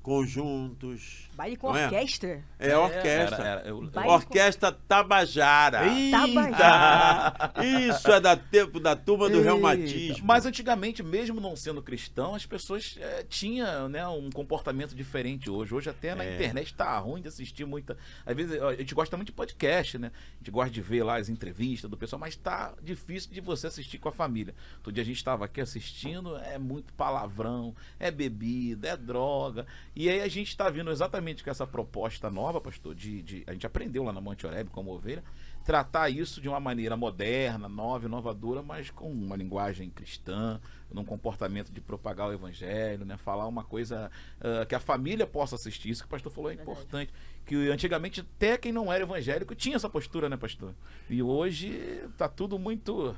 conjuntos. 0.02 1.28
Baile 1.34 1.56
com 1.56 1.74
é? 1.76 1.84
orquestra. 1.84 2.44
É 2.58 2.76
orquestra. 2.76 3.36
Era, 3.44 3.60
era, 3.60 3.68
eu- 3.68 3.90
Orquestra 4.06 4.70
Tabajara. 4.72 5.80
Tabajara. 6.10 7.52
Isso 7.88 8.10
é 8.10 8.20
da 8.20 8.36
tempo 8.36 8.78
da 8.78 8.94
turma 8.94 9.28
do 9.28 9.36
Eita. 9.36 9.44
reumatismo. 9.44 10.24
Mas 10.26 10.44
antigamente, 10.46 11.02
mesmo 11.02 11.40
não 11.40 11.56
sendo 11.56 11.82
cristão, 11.82 12.34
as 12.34 12.44
pessoas 12.44 12.96
eh, 13.00 13.24
tinham 13.28 13.88
né, 13.88 14.06
um 14.08 14.30
comportamento 14.30 14.94
diferente 14.94 15.48
hoje. 15.50 15.74
Hoje 15.74 15.88
até 15.90 16.14
na 16.14 16.24
É. 16.24 16.34
internet 16.34 16.74
tá 16.74 16.98
ruim 16.98 17.22
de 17.22 17.28
assistir 17.28 17.64
muita. 17.64 17.96
Às 18.26 18.36
vezes 18.36 18.60
a 18.60 18.74
gente 18.74 18.94
gosta 18.94 19.16
muito 19.16 19.28
de 19.28 19.32
podcast, 19.32 19.98
né? 19.98 20.10
A 20.34 20.38
gente 20.38 20.50
gosta 20.50 20.70
de 20.70 20.80
ver 20.82 21.02
lá 21.02 21.16
as 21.16 21.28
entrevistas 21.28 21.90
do 21.90 21.96
pessoal, 21.96 22.20
mas 22.20 22.36
tá 22.36 22.74
difícil 22.82 23.30
de 23.32 23.40
você 23.40 23.66
assistir 23.68 23.98
com 23.98 24.08
a 24.08 24.12
família. 24.12 24.54
Todo 24.82 24.92
dia 24.92 25.02
a 25.02 25.06
gente 25.06 25.16
estava 25.16 25.44
aqui 25.46 25.60
assistindo, 25.60 26.36
é 26.36 26.58
muito 26.58 26.92
palavrão, 26.92 27.74
é 27.98 28.10
bebida, 28.10 28.88
é 28.88 28.96
droga. 28.96 29.66
E 29.94 30.08
aí 30.08 30.22
a 30.22 30.28
gente 30.28 30.48
está 30.48 30.70
vindo 30.70 30.90
exatamente 30.90 31.44
com 31.44 31.50
essa 31.50 31.66
proposta 31.66 32.30
nova, 32.30 32.60
pastor, 32.62 32.94
de, 32.94 33.20
de- 33.22 33.44
a 33.46 33.52
gente 33.52 33.66
aprendeu 33.66 34.02
lá 34.02 34.12
na 34.12 34.22
Monte 34.22 34.46
Oreb 34.46 34.70
como 34.70 34.90
ovelha, 34.90 35.22
tratar 35.66 36.08
isso 36.08 36.40
de 36.40 36.48
uma 36.48 36.58
maneira 36.58 36.96
moderna, 36.96 37.68
nova, 37.68 38.06
inovadora, 38.06 38.62
mas 38.62 38.90
com 38.90 39.12
uma 39.12 39.36
linguagem 39.36 39.90
cristã, 39.90 40.58
num 40.90 41.04
comportamento 41.04 41.70
de 41.70 41.80
propagar 41.80 42.28
o 42.28 42.32
evangelho, 42.32 43.04
né? 43.04 43.18
Falar 43.18 43.46
uma 43.46 43.64
coisa 43.64 44.10
ah, 44.40 44.64
que 44.64 44.74
a 44.74 44.80
família 44.80 45.26
possa 45.26 45.56
assistir. 45.56 45.90
Isso 45.90 46.02
que 46.02 46.06
o 46.06 46.10
pastor 46.10 46.32
falou 46.32 46.50
é 46.50 46.54
importante. 46.54 47.12
Que 47.44 47.68
antigamente 47.70 48.20
até 48.22 48.56
quem 48.56 48.72
não 48.72 48.90
era 48.90 49.04
evangélico 49.04 49.54
tinha 49.54 49.76
essa 49.76 49.90
postura, 49.90 50.26
né, 50.28 50.36
pastor? 50.38 50.74
E 51.10 51.22
hoje 51.22 52.08
tá 52.16 52.28
tudo 52.28 52.58
muito 52.58 53.14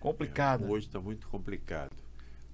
complicado. 0.00 0.68
Hoje 0.68 0.86
está 0.86 1.00
muito 1.00 1.28
complicado. 1.28 1.92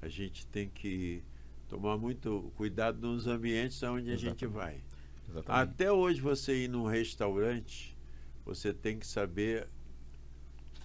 A 0.03 0.09
gente 0.09 0.47
tem 0.49 0.69
que 0.69 1.23
tomar 1.69 1.97
muito 1.97 2.53
cuidado 2.57 3.07
nos 3.07 3.27
ambientes 3.27 3.83
onde 3.83 4.11
a 4.11 4.17
gente 4.17 4.45
Exatamente. 4.45 4.47
vai. 4.47 4.85
Exatamente. 5.31 5.73
Até 5.73 5.93
hoje 5.93 6.21
você 6.21 6.65
ir 6.65 6.69
num 6.69 6.87
restaurante, 6.87 7.97
você 8.45 8.73
tem 8.73 8.99
que 8.99 9.07
saber 9.07 9.69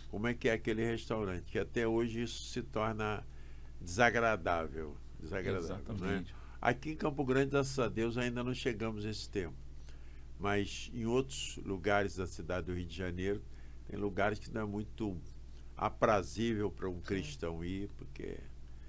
como 0.09 0.27
é 0.27 0.33
que 0.33 0.49
é 0.49 0.53
aquele 0.53 0.83
restaurante, 0.83 1.43
que 1.51 1.59
até 1.59 1.87
hoje 1.87 2.23
isso 2.23 2.43
se 2.45 2.61
torna 2.63 3.25
desagradável. 3.79 4.97
Desagradável, 5.19 5.69
né? 5.69 5.83
Exatamente. 5.83 6.35
Aqui 6.61 6.91
em 6.91 6.95
Campo 6.95 7.23
Grande, 7.23 7.51
graças 7.51 7.77
a 7.79 7.87
Deus, 7.87 8.17
ainda 8.17 8.43
não 8.43 8.53
chegamos 8.53 9.05
a 9.05 9.09
esse 9.09 9.29
tempo. 9.29 9.55
Mas 10.39 10.89
em 10.93 11.05
outros 11.05 11.57
lugares 11.65 12.15
da 12.15 12.25
cidade 12.25 12.67
do 12.67 12.73
Rio 12.73 12.85
de 12.85 12.95
Janeiro, 12.95 13.41
tem 13.87 13.99
lugares 13.99 14.39
que 14.39 14.51
não 14.51 14.61
é 14.61 14.65
muito 14.65 15.17
aprazível 15.75 16.69
para 16.71 16.89
um 16.89 16.99
cristão 16.99 17.63
ir, 17.63 17.89
porque 17.97 18.37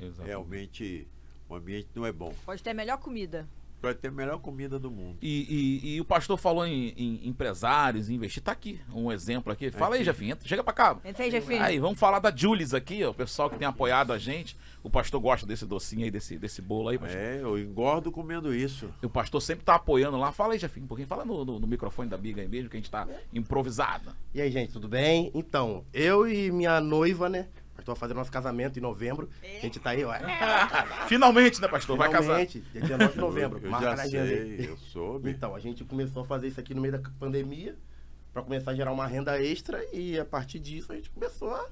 Exatamente. 0.00 0.26
realmente 0.26 1.08
o 1.50 1.54
ambiente 1.56 1.88
não 1.94 2.06
é 2.06 2.12
bom. 2.12 2.32
Pode 2.46 2.62
ter 2.62 2.70
a 2.70 2.74
melhor 2.74 2.96
comida. 2.98 3.46
Vai 3.82 3.94
ter 3.94 4.08
a 4.08 4.10
melhor 4.10 4.38
comida 4.40 4.78
do 4.78 4.90
mundo. 4.90 5.16
E, 5.22 5.80
e- 5.82 5.94
e 5.96 6.00
o 6.02 6.04
pastor 6.04 6.36
falou 6.36 6.66
em, 6.66 6.88
em 6.98 7.26
empresários, 7.26 8.10
em 8.10 8.14
investir. 8.14 8.42
Tá 8.42 8.52
aqui, 8.52 8.78
um 8.92 9.10
exemplo 9.10 9.50
aqui. 9.50 9.70
Fala 9.70 9.94
aí, 9.94 10.00
Aqui. 10.02 10.04
Jefinho. 10.04 10.32
entra- 10.32 10.46
Chega 10.46 10.62
pra 10.62 10.74
cá. 10.74 10.98
Entra 11.02 11.24
aí, 11.24 11.30
Jefinho. 11.30 11.62
Aí, 11.62 11.78
vamos 11.78 11.98
falar 11.98 12.18
da 12.18 12.30
Julis 12.30 12.74
aqui, 12.74 13.02
ó, 13.02 13.08
o 13.10 13.14
pessoal 13.14 13.48
que 13.48 13.56
tem 13.56 13.66
apoiado 13.66 14.12
a 14.12 14.18
gente. 14.18 14.54
O 14.82 14.90
pastor 14.90 15.18
gosta 15.18 15.46
desse 15.46 15.64
docinho 15.64 16.04
aí, 16.04 16.10
desse, 16.10 16.36
desse 16.36 16.60
bolo 16.60 16.90
aí, 16.90 16.98
pastor. 16.98 17.18
É, 17.18 17.40
eu 17.40 17.58
engordo 17.58 18.12
comendo 18.12 18.54
isso. 18.54 18.90
E 19.02 19.06
o 19.06 19.10
pastor 19.10 19.40
sempre 19.40 19.64
tá 19.64 19.76
apoiando 19.76 20.18
lá. 20.18 20.30
Fala 20.30 20.52
aí, 20.52 20.58
Jefinho, 20.58 20.84
um 20.84 20.88
pouquinho. 20.88 21.08
Fala 21.08 21.24
no, 21.24 21.42
no- 21.42 21.58
no 21.58 21.66
microfone 21.66 22.10
da 22.10 22.18
Biga 22.18 22.42
aí 22.42 22.48
mesmo, 22.48 22.68
que 22.68 22.76
a 22.76 22.80
gente 22.80 22.90
tá 22.90 23.08
improvisado. 23.32 24.10
E 24.34 24.42
aí, 24.42 24.50
gente, 24.50 24.72
tudo 24.72 24.88
bem? 24.88 25.30
Então, 25.34 25.84
eu 25.92 26.28
e 26.28 26.50
minha 26.52 26.80
noiva, 26.82 27.28
né? 27.30 27.48
Nós 27.80 27.84
estamos 27.84 27.98
fazendo 27.98 28.16
nosso 28.18 28.30
casamento 28.30 28.78
em 28.78 28.82
novembro. 28.82 29.30
A 29.42 29.60
gente 29.60 29.80
tá 29.80 29.90
aí, 29.90 30.04
ó. 30.04 30.12
Finalmente, 31.08 31.60
né, 31.60 31.68
pastor? 31.68 31.96
Vai 31.96 32.10
casar. 32.10 32.46
Finalmente, 32.46 32.60
dia 32.72 32.80
19 32.82 33.12
de 33.12 33.18
novembro. 33.18 33.58
Eu, 33.58 33.64
eu 33.64 33.70
Marca 33.70 33.90
já 33.90 33.96
na 33.96 34.02
agenda 34.02 34.26
sei, 34.26 34.42
aí. 34.42 34.66
eu 34.66 34.76
soube. 34.76 35.30
Então, 35.30 35.54
a 35.54 35.60
gente 35.60 35.84
começou 35.84 36.22
a 36.22 36.26
fazer 36.26 36.48
isso 36.48 36.60
aqui 36.60 36.74
no 36.74 36.82
meio 36.82 36.92
da 36.92 37.10
pandemia 37.18 37.76
para 38.32 38.42
começar 38.42 38.72
a 38.72 38.74
gerar 38.74 38.92
uma 38.92 39.06
renda 39.06 39.42
extra 39.42 39.82
e 39.92 40.18
a 40.18 40.24
partir 40.24 40.60
disso 40.60 40.92
a 40.92 40.94
gente 40.94 41.10
começou 41.10 41.52
a 41.52 41.66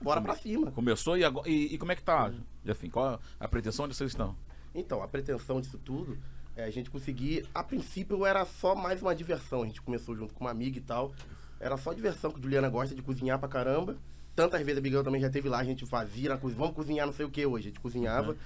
bora 0.00 0.20
pra 0.20 0.34
cima. 0.34 0.70
Começou 0.72 1.16
e, 1.16 1.24
agora, 1.24 1.48
e, 1.48 1.74
e 1.74 1.78
como 1.78 1.92
é 1.92 1.96
que 1.96 2.02
tá, 2.02 2.32
Jefinho? 2.64 2.92
Qual 2.92 3.20
a 3.38 3.48
pretensão 3.48 3.84
onde 3.84 3.94
vocês 3.94 4.10
estão? 4.10 4.36
Então, 4.74 5.02
a 5.02 5.08
pretensão 5.08 5.60
disso 5.60 5.78
tudo 5.78 6.18
é 6.56 6.64
a 6.64 6.70
gente 6.70 6.90
conseguir. 6.90 7.46
A 7.54 7.62
princípio 7.62 8.26
era 8.26 8.44
só 8.44 8.74
mais 8.74 9.00
uma 9.00 9.14
diversão. 9.14 9.62
A 9.62 9.66
gente 9.66 9.80
começou 9.80 10.14
junto 10.16 10.34
com 10.34 10.44
uma 10.44 10.50
amiga 10.50 10.76
e 10.76 10.82
tal. 10.82 11.14
Era 11.58 11.76
só 11.76 11.92
diversão, 11.92 12.30
que 12.30 12.38
a 12.38 12.42
Juliana 12.42 12.68
gosta 12.68 12.94
de 12.94 13.00
cozinhar 13.00 13.38
pra 13.38 13.48
caramba. 13.48 13.96
Tantas 14.36 14.60
vezes 14.62 14.78
a 14.78 14.82
Miguel 14.82 15.02
também 15.02 15.20
já 15.20 15.30
teve 15.30 15.48
lá, 15.48 15.58
a 15.58 15.64
gente 15.64 15.84
fazia 15.86 16.28
na 16.28 16.36
cozinha. 16.36 16.58
Vamos 16.60 16.74
cozinhar 16.76 17.06
não 17.06 17.12
sei 17.14 17.24
o 17.26 17.30
que 17.30 17.44
hoje. 17.46 17.68
A 17.68 17.70
gente 17.70 17.80
cozinhava. 17.80 18.36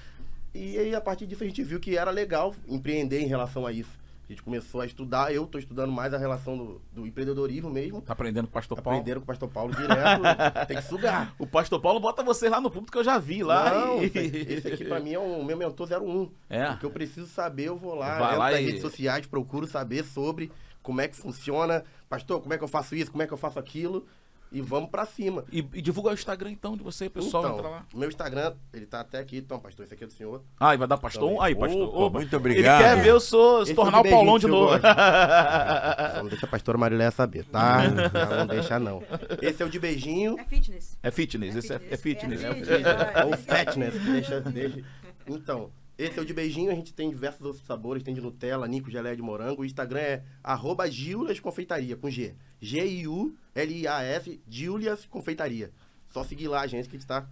E 0.54 0.78
aí, 0.78 0.94
a 0.94 1.00
partir 1.00 1.26
disso, 1.26 1.42
a 1.42 1.46
gente 1.46 1.62
viu 1.62 1.78
que 1.80 1.96
era 1.96 2.10
legal 2.10 2.54
empreender 2.68 3.20
em 3.20 3.26
relação 3.26 3.66
a 3.66 3.72
isso. 3.72 3.98
A 4.28 4.32
gente 4.32 4.42
começou 4.44 4.80
a 4.80 4.86
estudar. 4.86 5.34
Eu 5.34 5.44
tô 5.44 5.58
estudando 5.58 5.90
mais 5.90 6.14
a 6.14 6.18
relação 6.18 6.56
do, 6.56 6.80
do 6.92 7.04
empreendedorismo 7.04 7.68
mesmo. 7.68 8.00
Tá 8.00 8.12
aprendendo 8.12 8.44
com 8.46 8.50
o 8.50 8.54
pastor 8.54 8.80
Paulo? 8.80 9.00
Aprendendo 9.00 9.20
com 9.20 9.24
o 9.24 9.26
Pastor 9.26 9.48
Paulo 9.48 9.74
direto. 9.74 10.22
tem 10.68 10.76
que 10.76 10.84
sugar. 10.84 11.34
O 11.36 11.46
pastor 11.48 11.80
Paulo 11.80 11.98
bota 11.98 12.22
vocês 12.22 12.50
lá 12.50 12.60
no 12.60 12.70
público 12.70 12.92
que 12.92 12.98
eu 12.98 13.02
já 13.04 13.18
vi 13.18 13.42
lá. 13.42 13.74
Não, 13.74 14.02
e- 14.04 14.06
esse 14.48 14.68
aqui 14.68 14.84
pra 14.84 15.00
mim 15.00 15.14
é 15.14 15.18
o 15.18 15.44
meu 15.44 15.56
mentor 15.56 15.88
01. 16.00 16.30
É. 16.48 16.70
O 16.70 16.78
que 16.78 16.86
eu 16.86 16.90
preciso 16.92 17.26
saber, 17.26 17.64
eu 17.64 17.76
vou 17.76 17.96
lá, 17.96 18.18
Vai 18.18 18.28
entro 18.28 18.38
lá 18.38 18.50
nas 18.52 18.60
e- 18.60 18.64
redes 18.66 18.80
sociais, 18.82 19.26
procuro 19.26 19.66
saber 19.66 20.04
sobre 20.04 20.52
como 20.80 21.00
é 21.00 21.08
que 21.08 21.16
funciona. 21.16 21.82
Pastor, 22.08 22.40
como 22.40 22.54
é 22.54 22.58
que 22.58 22.62
eu 22.62 22.68
faço 22.68 22.94
isso, 22.94 23.10
como 23.10 23.24
é 23.24 23.26
que 23.26 23.32
eu 23.32 23.38
faço 23.38 23.58
aquilo. 23.58 24.06
E 24.52 24.60
vamos 24.60 24.90
pra 24.90 25.06
cima. 25.06 25.44
E, 25.52 25.58
e 25.58 25.80
divulga 25.80 26.10
o 26.10 26.12
Instagram 26.12 26.50
então 26.50 26.76
de 26.76 26.82
você, 26.82 27.08
pessoal 27.08 27.44
então, 27.44 27.56
entra 27.56 27.68
lá. 27.68 27.86
meu 27.94 28.08
Instagram, 28.08 28.54
ele 28.72 28.84
tá 28.84 29.00
até 29.00 29.18
aqui. 29.18 29.36
Então, 29.36 29.60
pastor, 29.60 29.84
esse 29.84 29.94
aqui 29.94 30.02
é 30.02 30.06
do 30.08 30.12
senhor. 30.12 30.42
Ah, 30.58 30.74
e 30.74 30.78
vai 30.78 30.88
dar 30.88 30.98
pastor? 30.98 31.28
Também. 31.28 31.44
Aí, 31.44 31.54
pastor. 31.54 31.88
Opa, 31.88 31.98
Opa. 31.98 32.18
muito 32.18 32.36
obrigado. 32.36 32.80
Ele 32.80 32.88
quer 32.88 33.02
ver 33.02 33.10
eu 33.10 33.20
sou, 33.20 33.64
se 33.64 33.70
Esse 33.70 33.74
tornar 33.74 33.98
é 33.98 34.00
o 34.00 34.10
Paulão 34.10 34.38
de 34.38 34.48
novo. 34.48 34.74
Só 34.80 36.22
não 36.22 36.28
deixa 36.28 36.46
a 36.46 36.48
pastora 36.48 36.76
Mariléia 36.76 37.12
saber, 37.12 37.44
tá? 37.44 37.82
Não, 37.88 38.36
não 38.38 38.46
deixa, 38.46 38.78
não. 38.80 39.02
Esse 39.40 39.62
é 39.62 39.66
o 39.66 39.70
de 39.70 39.78
beijinho. 39.78 40.36
É 40.38 40.44
fitness. 40.44 40.98
É 41.00 41.10
fitness, 41.10 41.56
esse 41.56 41.72
é, 41.72 41.76
é 41.90 41.96
fitness. 41.96 42.42
É 42.42 42.48
né? 42.48 42.54
fitness. 42.54 42.86
É 43.14 43.24
o 43.24 43.36
fatness. 43.36 44.02
Deixa, 44.02 44.40
deixa. 44.40 44.84
Então, 45.28 45.70
esse 46.04 46.18
é 46.18 46.22
o 46.22 46.24
de 46.24 46.32
beijinho, 46.32 46.70
a 46.70 46.74
gente 46.74 46.92
tem 46.94 47.10
diversos 47.10 47.44
outros 47.44 47.64
sabores, 47.66 48.02
tem 48.02 48.14
de 48.14 48.20
Nutella, 48.20 48.66
Nico 48.66 48.90
Geleia 48.90 49.14
de 49.16 49.22
Morango. 49.22 49.62
O 49.62 49.64
Instagram 49.64 50.00
é 50.00 50.22
arroba 50.42 50.90
Giulias 50.90 51.38
Confeitaria, 51.40 51.96
com 51.96 52.08
G. 52.10 52.34
G-I-U-L-I-A-S, 52.60 54.40
Giulias 54.48 55.06
Confeitaria. 55.06 55.70
Só 56.08 56.24
seguir 56.24 56.48
lá, 56.48 56.66
gente, 56.66 56.88
que 56.88 56.96
a 56.96 56.98
gente 56.98 57.06
tá... 57.06 57.26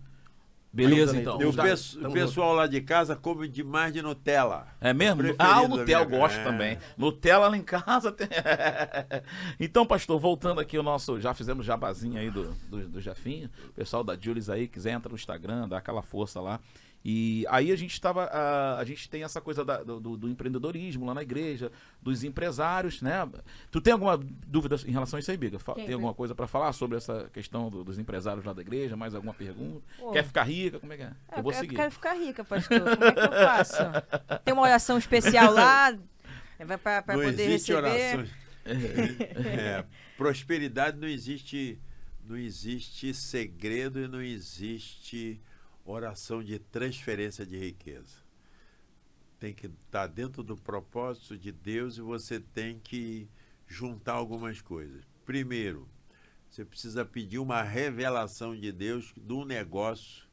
Beleza, 0.71 1.13
aí, 1.15 1.23
então. 1.23 1.41
E 1.41 1.47
o, 1.47 1.53
Tá- 1.53 1.65
pessoal 2.13 2.53
lá 2.55 2.67
de 2.67 2.79
casa 2.83 3.17
come 3.17 3.49
demais 3.49 3.91
de 3.91 4.03
Nutella. 4.03 4.69
É 4.83 4.93
mesmo? 4.93 5.23
Ah, 5.39 5.63
o 5.63 5.69
Nutella 5.69 6.03
eu 6.05 6.09
minha- 6.09 6.21
gosto 6.21 6.37
é. 6.39 6.45
também. 6.45 6.79
Nutella 6.97 7.49
lá 7.49 7.57
em 7.57 7.63
casa 7.63 8.13
tem. 8.13 8.29
então, 9.59 9.87
pastor, 9.87 10.21
voltando 10.21 10.61
aqui 10.61 10.77
o 10.77 10.83
nosso. 10.83 11.19
Já 11.21 11.33
fizemos 11.33 11.65
jabazinho 11.65 12.19
aí 12.21 12.31
do, 12.31 12.53
do, 12.69 12.87
do 12.87 13.01
Jafinho. 13.01 13.49
O 13.71 13.73
pessoal 13.73 14.05
da 14.05 14.15
Jules 14.15 14.51
aí, 14.51 14.69
quiser 14.69 14.93
entra 14.93 15.09
no 15.09 15.15
Instagram, 15.17 15.67
dá 15.69 15.79
aquela 15.79 16.03
força 16.03 16.39
lá. 16.39 16.61
E 17.05 17.47
aí 17.49 17.71
a 17.73 17.77
gente 17.77 17.93
estava. 17.93 18.25
A, 18.25 18.79
a 18.79 18.85
gente 18.85 19.09
tem 19.09 19.23
essa 19.23 19.41
coisa 19.41 19.65
da- 19.65 19.83
do, 19.85 20.01
do- 20.01 20.17
do 20.17 20.29
empreendedorismo 20.29 21.07
lá 21.07 21.15
na 21.15 21.23
igreja, 21.23 21.71
dos 22.03 22.25
empresários, 22.25 23.01
né? 23.01 23.27
Tu 23.71 23.81
tem 23.81 23.93
alguma 23.93 24.19
dúvida 24.19 24.77
em 24.87 24.91
relação 24.91 25.17
a 25.17 25.21
isso 25.21 25.31
aí, 25.31 25.37
Biga? 25.37 25.59
Fa- 25.59 25.75
Tem, 25.75 25.87
Tem 25.87 25.95
alguma 25.95 26.13
coisa 26.13 26.35
para 26.35 26.47
falar 26.49 26.73
sobre 26.73 26.97
essa 26.99 27.31
questão 27.33 27.71
do- 27.71 27.85
dos 27.85 27.99
empresários 27.99 28.45
lá 28.45 28.53
da 28.53 28.61
igreja? 28.63 28.97
Mais 28.97 29.15
alguma 29.15 29.33
pergunta? 29.33 29.81
Pô. 29.97 30.11
Quer 30.11 30.25
ficar 30.25 30.43
rica? 30.43 30.81
Como 30.81 30.93
é 30.93 30.97
que 30.97 31.03
é? 31.05 31.13
É, 31.33 31.39
eu 31.39 31.43
vou 31.43 31.53
eu 31.53 31.59
seguir. 31.59 31.77
quero 31.77 31.91
ficar 31.93 32.15
rica, 32.15 32.45
pastor. 32.45 32.81
Como 32.81 33.05
é 33.05 33.13
que 33.13 33.21
eu 33.21 33.33
faço? 33.33 33.77
Tem 34.45 34.53
uma 34.53 34.63
oração 34.65 34.99
especial 34.99 35.53
lá? 35.55 35.97
Pra 36.83 37.17
não 37.17 37.23
poder 37.25 37.43
existe 37.51 37.73
receber? 37.73 37.77
oração. 37.77 38.27
É, 38.69 39.85
prosperidade 40.17 40.99
não 40.99 41.09
existe, 41.09 41.79
não 42.27 42.37
existe 42.37 43.15
segredo 43.15 43.99
e 44.01 44.09
não 44.09 44.21
existe 44.21 45.41
oração 45.93 46.43
de 46.43 46.59
transferência 46.59 47.47
de 47.47 47.59
riqueza. 47.59 48.17
Tem 49.39 49.55
que 49.55 49.67
estar 49.67 50.07
dentro 50.07 50.43
do 50.43 50.57
propósito 50.57 51.37
de 51.37 51.53
Deus 51.53 51.97
e 51.97 52.01
você 52.01 52.41
tem 52.41 52.79
que 52.79 53.29
juntar 53.67 54.15
algumas 54.15 54.61
coisas. 54.61 55.05
Primeiro, 55.25 55.89
você 56.51 56.65
precisa 56.65 57.05
pedir 57.05 57.39
uma 57.39 57.63
revelação 57.63 58.57
de 58.57 58.73
Deus 58.73 59.15
de 59.17 59.33
um 59.33 59.45
negócio 59.45 60.27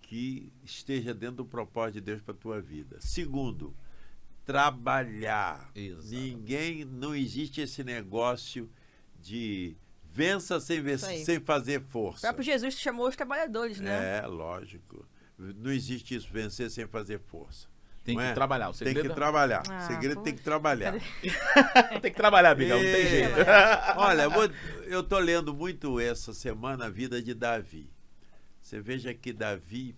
que 0.00 0.52
esteja 0.64 1.12
dentro 1.12 1.36
do 1.36 1.44
propósito 1.44 1.94
de 1.94 2.00
Deus 2.00 2.22
para 2.22 2.34
a 2.34 2.38
tua 2.38 2.60
vida. 2.60 2.96
Segundo, 3.00 3.76
trabalhar. 4.44 5.70
Exato. 5.74 6.08
Ninguém, 6.08 6.84
não 6.84 7.14
existe 7.14 7.60
esse 7.60 7.84
negócio 7.84 8.70
de 9.20 9.76
vença 10.12 10.58
sem, 10.60 10.82
sem 11.24 11.40
fazer 11.40 11.80
O 11.80 11.84
força. 11.84 12.20
próprio 12.26 12.44
Jesus 12.44 12.74
chamou 12.74 13.08
os 13.08 13.16
trabalhadores, 13.16 13.80
né? 13.80 14.18
É, 14.18 14.26
lógico. 14.26 15.06
Não 15.38 15.70
existe 15.70 16.14
isso, 16.14 16.28
vencer 16.30 16.70
sem 16.70 16.86
fazer 16.86 17.20
força. 17.20 17.68
Tem 18.04 18.16
que 18.16 18.22
é? 18.22 18.32
trabalhar. 18.32 18.70
O 18.70 18.72
Tem 18.74 18.94
que 18.94 19.08
trabalhar. 19.10 19.62
Ah, 19.68 19.84
o 19.84 19.86
segredo 19.86 20.16
pô. 20.16 20.22
tem 20.22 20.34
que 20.34 20.42
trabalhar. 20.42 20.94
tem 22.02 22.10
que 22.10 22.16
trabalhar, 22.16 22.54
Bigão. 22.54 22.76
Não 22.78 22.84
tem 22.84 22.92
É. 23.02 23.08
jeito. 23.08 23.34
Olha, 23.96 24.22
eu, 24.22 24.30
vou, 24.30 24.44
eu 24.86 25.02
tô 25.02 25.18
lendo 25.18 25.54
muito 25.54 26.00
essa 26.00 26.32
semana 26.34 26.86
a 26.86 26.90
vida 26.90 27.22
de 27.22 27.34
Davi. 27.34 27.90
Você 28.60 28.80
veja 28.80 29.14
que 29.14 29.32
Davi, 29.32 29.96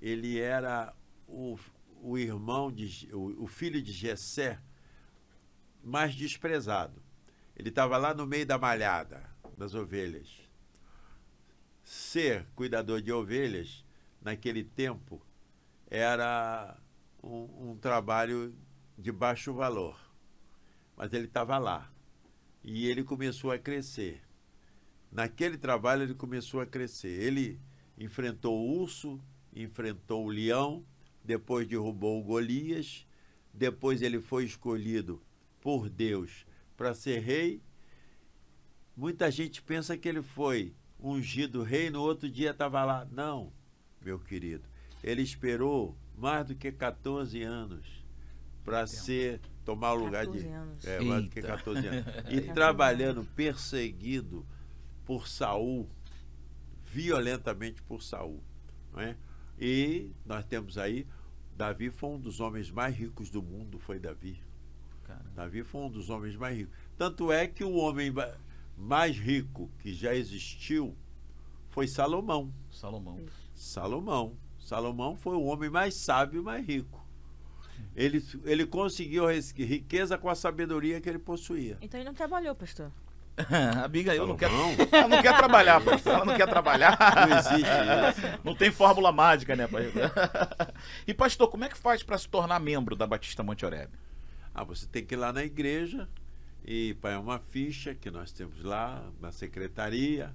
ele 0.00 0.38
era 0.38 0.92
o, 1.26 1.58
o 2.02 2.18
irmão 2.18 2.70
de 2.70 3.08
o, 3.12 3.44
o 3.44 3.46
filho 3.46 3.80
de 3.80 3.92
Jessé 3.92 4.58
mais 5.82 6.14
desprezado. 6.14 7.02
Ele 7.56 7.68
estava 7.68 7.96
lá 7.96 8.12
no 8.12 8.26
meio 8.26 8.44
da 8.46 8.58
malhada 8.58 9.33
das 9.56 9.74
ovelhas. 9.74 10.28
Ser 11.82 12.46
cuidador 12.54 13.00
de 13.00 13.12
ovelhas 13.12 13.84
naquele 14.20 14.64
tempo 14.64 15.20
era 15.90 16.76
um, 17.22 17.70
um 17.70 17.76
trabalho 17.76 18.54
de 18.98 19.12
baixo 19.12 19.52
valor. 19.52 19.98
Mas 20.96 21.12
ele 21.12 21.26
estava 21.26 21.58
lá. 21.58 21.90
E 22.62 22.86
ele 22.86 23.04
começou 23.04 23.50
a 23.50 23.58
crescer. 23.58 24.22
Naquele 25.12 25.58
trabalho 25.58 26.02
ele 26.02 26.14
começou 26.14 26.60
a 26.60 26.66
crescer. 26.66 27.22
Ele 27.22 27.60
enfrentou 27.98 28.58
o 28.58 28.80
urso, 28.80 29.20
enfrentou 29.54 30.24
o 30.24 30.30
leão, 30.30 30.84
depois 31.22 31.66
derrubou 31.66 32.20
o 32.20 32.24
Golias, 32.24 33.06
depois 33.52 34.02
ele 34.02 34.20
foi 34.20 34.44
escolhido 34.44 35.22
por 35.60 35.88
Deus 35.88 36.46
para 36.76 36.94
ser 36.94 37.20
rei. 37.20 37.62
Muita 38.96 39.30
gente 39.30 39.62
pensa 39.62 39.96
que 39.96 40.08
ele 40.08 40.22
foi 40.22 40.74
ungido 40.98 41.62
rei, 41.62 41.90
no 41.90 42.00
outro 42.00 42.28
dia 42.28 42.50
estava 42.50 42.84
lá. 42.84 43.06
Não, 43.10 43.52
meu 44.00 44.18
querido. 44.18 44.64
Ele 45.02 45.22
esperou 45.22 45.96
mais 46.16 46.46
do 46.46 46.54
que 46.54 46.70
14 46.70 47.42
anos 47.42 48.04
para 48.64 48.86
ser 48.86 49.40
tomar 49.64 49.92
o 49.92 50.04
lugar 50.04 50.26
de 50.26 50.38
14 50.38 50.48
anos. 50.48 50.84
é, 50.86 51.00
mais 51.00 51.24
do 51.24 51.30
que 51.30 51.38
Eita. 51.40 51.48
14 51.48 51.86
anos. 51.86 52.04
E 52.30 52.40
trabalhando 52.40 53.24
perseguido 53.36 54.46
por 55.04 55.28
Saul, 55.28 55.88
violentamente 56.82 57.82
por 57.82 58.02
Saul, 58.02 58.42
não 58.92 59.00
é? 59.00 59.16
E 59.58 60.10
nós 60.24 60.44
temos 60.44 60.78
aí 60.78 61.06
Davi 61.56 61.90
foi 61.90 62.10
um 62.10 62.18
dos 62.18 62.40
homens 62.40 62.70
mais 62.70 62.94
ricos 62.94 63.30
do 63.30 63.42
mundo, 63.42 63.78
foi 63.78 63.98
Davi. 63.98 64.40
Cara, 65.04 65.24
Davi 65.34 65.62
foi 65.62 65.82
um 65.82 65.90
dos 65.90 66.10
homens 66.10 66.34
mais 66.36 66.56
ricos. 66.56 66.74
Tanto 66.96 67.30
é 67.30 67.46
que 67.46 67.62
o 67.62 67.74
homem 67.74 68.12
mais 68.76 69.16
rico 69.16 69.70
que 69.78 69.92
já 69.92 70.14
existiu 70.14 70.96
foi 71.70 71.88
Salomão. 71.88 72.52
Salomão. 72.70 73.20
Salomão. 73.54 74.36
Salomão 74.58 75.16
foi 75.16 75.36
o 75.36 75.42
homem 75.42 75.68
mais 75.68 75.94
sábio 75.94 76.40
e 76.40 76.44
mais 76.44 76.66
rico. 76.66 77.04
Ele, 77.96 78.24
ele 78.44 78.66
conseguiu 78.66 79.26
riqueza 79.28 80.16
com 80.16 80.28
a 80.28 80.34
sabedoria 80.34 81.00
que 81.00 81.08
ele 81.08 81.18
possuía. 81.18 81.78
Então 81.80 81.98
ele 81.98 82.06
não 82.06 82.14
trabalhou, 82.14 82.54
pastor. 82.54 82.90
a 83.50 83.84
Abigail 83.84 84.26
não 84.26 84.36
quer, 84.36 84.48
Salomão? 84.48 84.74
ela 84.92 85.08
não 85.08 85.22
quer 85.22 85.36
trabalhar, 85.36 85.80
pastor. 85.84 86.12
Ela 86.14 86.24
não 86.24 86.36
quer 86.36 86.48
trabalhar. 86.48 86.98
Não 87.28 87.36
existe 87.36 87.62
isso. 87.62 88.38
Não 88.44 88.54
tem 88.54 88.70
fórmula 88.70 89.10
mágica, 89.10 89.56
né, 89.56 89.66
pastor? 89.66 90.74
E, 91.06 91.12
pastor, 91.12 91.48
como 91.48 91.64
é 91.64 91.68
que 91.68 91.76
faz 91.76 92.02
para 92.02 92.16
se 92.16 92.28
tornar 92.28 92.60
membro 92.60 92.94
da 92.94 93.06
Batista 93.06 93.42
Monte 93.42 93.66
Oreb? 93.66 93.90
Ah, 94.54 94.62
você 94.62 94.86
tem 94.86 95.04
que 95.04 95.14
ir 95.14 95.16
lá 95.16 95.32
na 95.32 95.42
igreja 95.42 96.08
e 96.64 96.94
pagar 96.94 97.20
uma 97.20 97.38
ficha 97.38 97.94
que 97.94 98.10
nós 98.10 98.32
temos 98.32 98.62
lá 98.62 99.04
na 99.20 99.30
secretaria, 99.30 100.32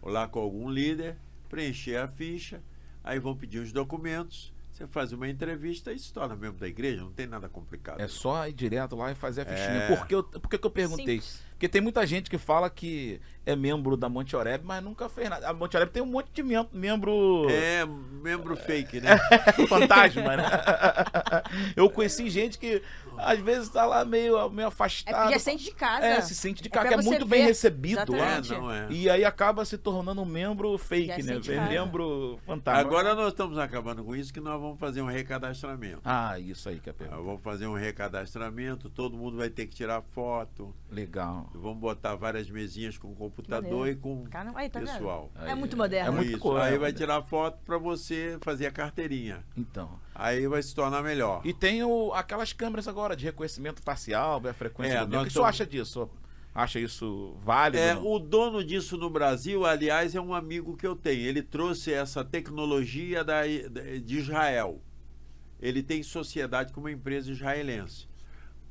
ou 0.00 0.10
lá 0.10 0.28
com 0.28 0.38
algum 0.38 0.70
líder, 0.70 1.16
preencher 1.48 1.96
a 1.96 2.08
ficha, 2.08 2.60
aí 3.02 3.18
vão 3.18 3.36
pedir 3.36 3.58
os 3.58 3.72
documentos, 3.72 4.52
você 4.72 4.86
faz 4.86 5.10
uma 5.12 5.26
entrevista 5.26 5.90
e 5.90 5.98
se 5.98 6.12
torna 6.12 6.36
membro 6.36 6.58
da 6.60 6.68
igreja, 6.68 7.00
não 7.00 7.10
tem 7.10 7.26
nada 7.26 7.48
complicado. 7.48 7.98
É 7.98 8.06
só 8.06 8.46
ir 8.46 8.52
direto 8.52 8.94
lá 8.94 9.10
e 9.10 9.14
fazer 9.14 9.40
a 9.42 9.44
fichinha. 9.46 9.78
É. 9.84 9.96
Por, 9.96 10.06
que 10.06 10.14
eu, 10.14 10.22
por 10.22 10.50
que, 10.50 10.58
que 10.58 10.66
eu 10.66 10.70
perguntei? 10.70 11.20
Simples. 11.20 11.46
Porque 11.52 11.66
tem 11.70 11.80
muita 11.80 12.06
gente 12.06 12.28
que 12.28 12.36
fala 12.36 12.68
que 12.68 13.18
é 13.46 13.56
membro 13.56 13.96
da 13.96 14.10
Monte 14.10 14.36
Oreb, 14.36 14.62
mas 14.66 14.84
nunca 14.84 15.08
fez 15.08 15.30
nada. 15.30 15.48
A 15.48 15.54
Monte 15.54 15.74
Oreb 15.78 15.90
tem 15.90 16.02
um 16.02 16.06
monte 16.06 16.28
de 16.34 16.42
mem- 16.42 16.68
membro 16.70 17.46
É, 17.48 17.86
membro 17.86 18.54
fake, 18.54 19.00
né? 19.00 19.16
fantasma, 19.66 20.36
né? 20.36 20.44
Eu 21.74 21.88
conheci 21.88 22.28
gente 22.28 22.58
que 22.58 22.82
às 23.18 23.38
vezes 23.40 23.68
tá 23.68 23.84
lá 23.84 24.04
meio, 24.04 24.48
meio 24.50 24.66
É 24.66 24.68
afastado. 24.68 25.14
porque 25.16 25.32
já 25.34 25.38
sente 25.38 25.64
de 25.64 25.72
casa. 25.72 26.06
É, 26.06 26.20
se 26.20 26.34
sente 26.34 26.62
de 26.62 26.68
É 26.68 26.70
casa, 26.70 26.94
é 26.94 26.96
você 26.96 27.08
muito 27.08 27.26
bem 27.26 27.40
ver. 27.42 27.46
recebido 27.48 28.12
lá. 28.12 28.36
É, 28.36 28.40
não 28.42 28.70
é. 28.70 28.86
E 28.90 29.08
aí 29.10 29.24
acaba 29.24 29.64
se 29.64 29.76
tornando 29.78 30.20
um 30.22 30.24
membro 30.24 30.76
fake, 30.78 31.22
Já 31.22 31.34
né? 31.34 31.40
casa. 31.40 31.68
Membro 31.68 32.38
fantasma. 32.46 32.80
Agora 32.80 33.14
nós 33.14 33.28
estamos 33.28 33.58
acabando 33.58 34.02
com 34.04 34.14
isso 34.14 34.32
que 34.32 34.40
nós 34.40 34.60
vamos 34.60 34.78
fazer 34.78 35.02
um 35.02 35.06
recadastramento. 35.06 36.00
Ah, 36.04 36.38
isso 36.38 36.68
aí 36.68 36.78
que 36.80 36.90
é 36.90 36.92
pergunta. 36.92 37.20
Vamos 37.22 37.42
fazer 37.42 37.66
um 37.66 37.74
recadastramento, 37.74 38.88
todo 38.90 39.16
mundo 39.16 39.36
vai 39.36 39.50
ter 39.50 39.66
que 39.66 39.74
tirar 39.74 40.02
foto. 40.02 40.74
Legal. 40.90 41.50
Vamos 41.54 41.78
botar 41.78 42.14
várias 42.16 42.48
mesinhas 42.50 42.96
com 42.98 43.14
computador 43.14 43.88
e 43.88 43.94
com 43.96 44.24
Caramba, 44.26 44.60
aí, 44.60 44.68
tá 44.68 44.80
pessoal. 44.80 45.30
É 45.44 45.54
muito 45.54 45.76
moderno. 45.76 46.08
É 46.12 46.14
muito 46.16 46.30
Isso. 46.30 46.38
coisa. 46.40 46.64
Aí 46.64 46.78
vai 46.78 46.92
tirar 46.92 47.22
foto 47.22 47.58
para 47.64 47.78
você 47.78 48.38
fazer 48.40 48.66
a 48.66 48.70
carteirinha. 48.70 49.44
Então. 49.56 49.98
Aí 50.18 50.46
vai 50.48 50.62
se 50.62 50.74
tornar 50.74 51.02
melhor. 51.02 51.42
E 51.44 51.52
tem 51.52 51.82
o, 51.84 52.12
aquelas 52.14 52.52
câmeras 52.52 52.88
agora 52.88 53.14
de 53.14 53.24
reconhecimento 53.26 53.82
facial, 53.82 54.40
a 54.46 54.52
frequência 54.54 54.94
É, 54.98 55.06
do. 55.06 55.08
O 55.08 55.10
que 55.10 55.16
o 55.16 55.18
senhor 55.18 55.26
estamos- 55.28 55.48
acha 55.48 55.66
disso? 55.66 56.10
Acha 56.54 56.80
isso 56.80 57.36
válido? 57.40 57.82
É, 57.82 57.94
o 57.94 58.18
dono 58.18 58.64
disso 58.64 58.96
no 58.96 59.10
Brasil, 59.10 59.66
aliás, 59.66 60.14
é 60.14 60.20
um 60.20 60.32
amigo 60.32 60.74
que 60.74 60.86
eu 60.86 60.96
tenho. 60.96 61.20
Ele 61.20 61.42
trouxe 61.42 61.92
essa 61.92 62.24
tecnologia 62.24 63.22
da, 63.22 63.42
de 63.46 64.16
Israel. 64.18 64.80
Ele 65.60 65.82
tem 65.82 66.02
sociedade 66.02 66.72
com 66.72 66.80
uma 66.80 66.90
empresa 66.90 67.30
israelense. 67.30 68.08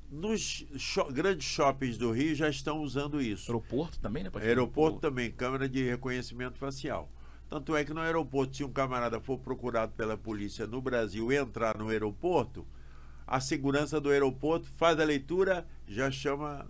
Nos 0.10 0.66
grandes 1.12 1.46
shoppings 1.46 1.98
do 1.98 2.12
Rio 2.12 2.34
já 2.34 2.50
estão 2.50 2.82
usando 2.82 3.22
isso. 3.22 3.52
Aeroporto 3.52 4.00
também, 4.00 4.24
né? 4.24 4.32
Aeroporto 4.36 5.00
também, 5.00 5.32
câmera 5.32 5.68
de 5.70 5.84
reconhecimento 5.84 6.58
facial. 6.58 7.12
Tanto 7.56 7.74
é 7.74 7.86
que 7.86 7.94
no 7.94 8.02
aeroporto, 8.02 8.58
se 8.58 8.66
um 8.66 8.70
camarada 8.70 9.18
for 9.22 9.38
procurado 9.40 9.94
pela 9.94 10.18
polícia 10.18 10.68
no 10.68 10.82
Brasil 10.82 11.32
entrar 11.32 11.78
no 11.78 11.88
aeroporto, 11.88 12.66
a 13.26 13.40
segurança 13.40 13.98
do 13.98 14.10
aeroporto 14.10 14.68
faz 14.68 15.00
a 15.00 15.06
leitura, 15.06 15.66
já 15.88 16.12
chama 16.12 16.68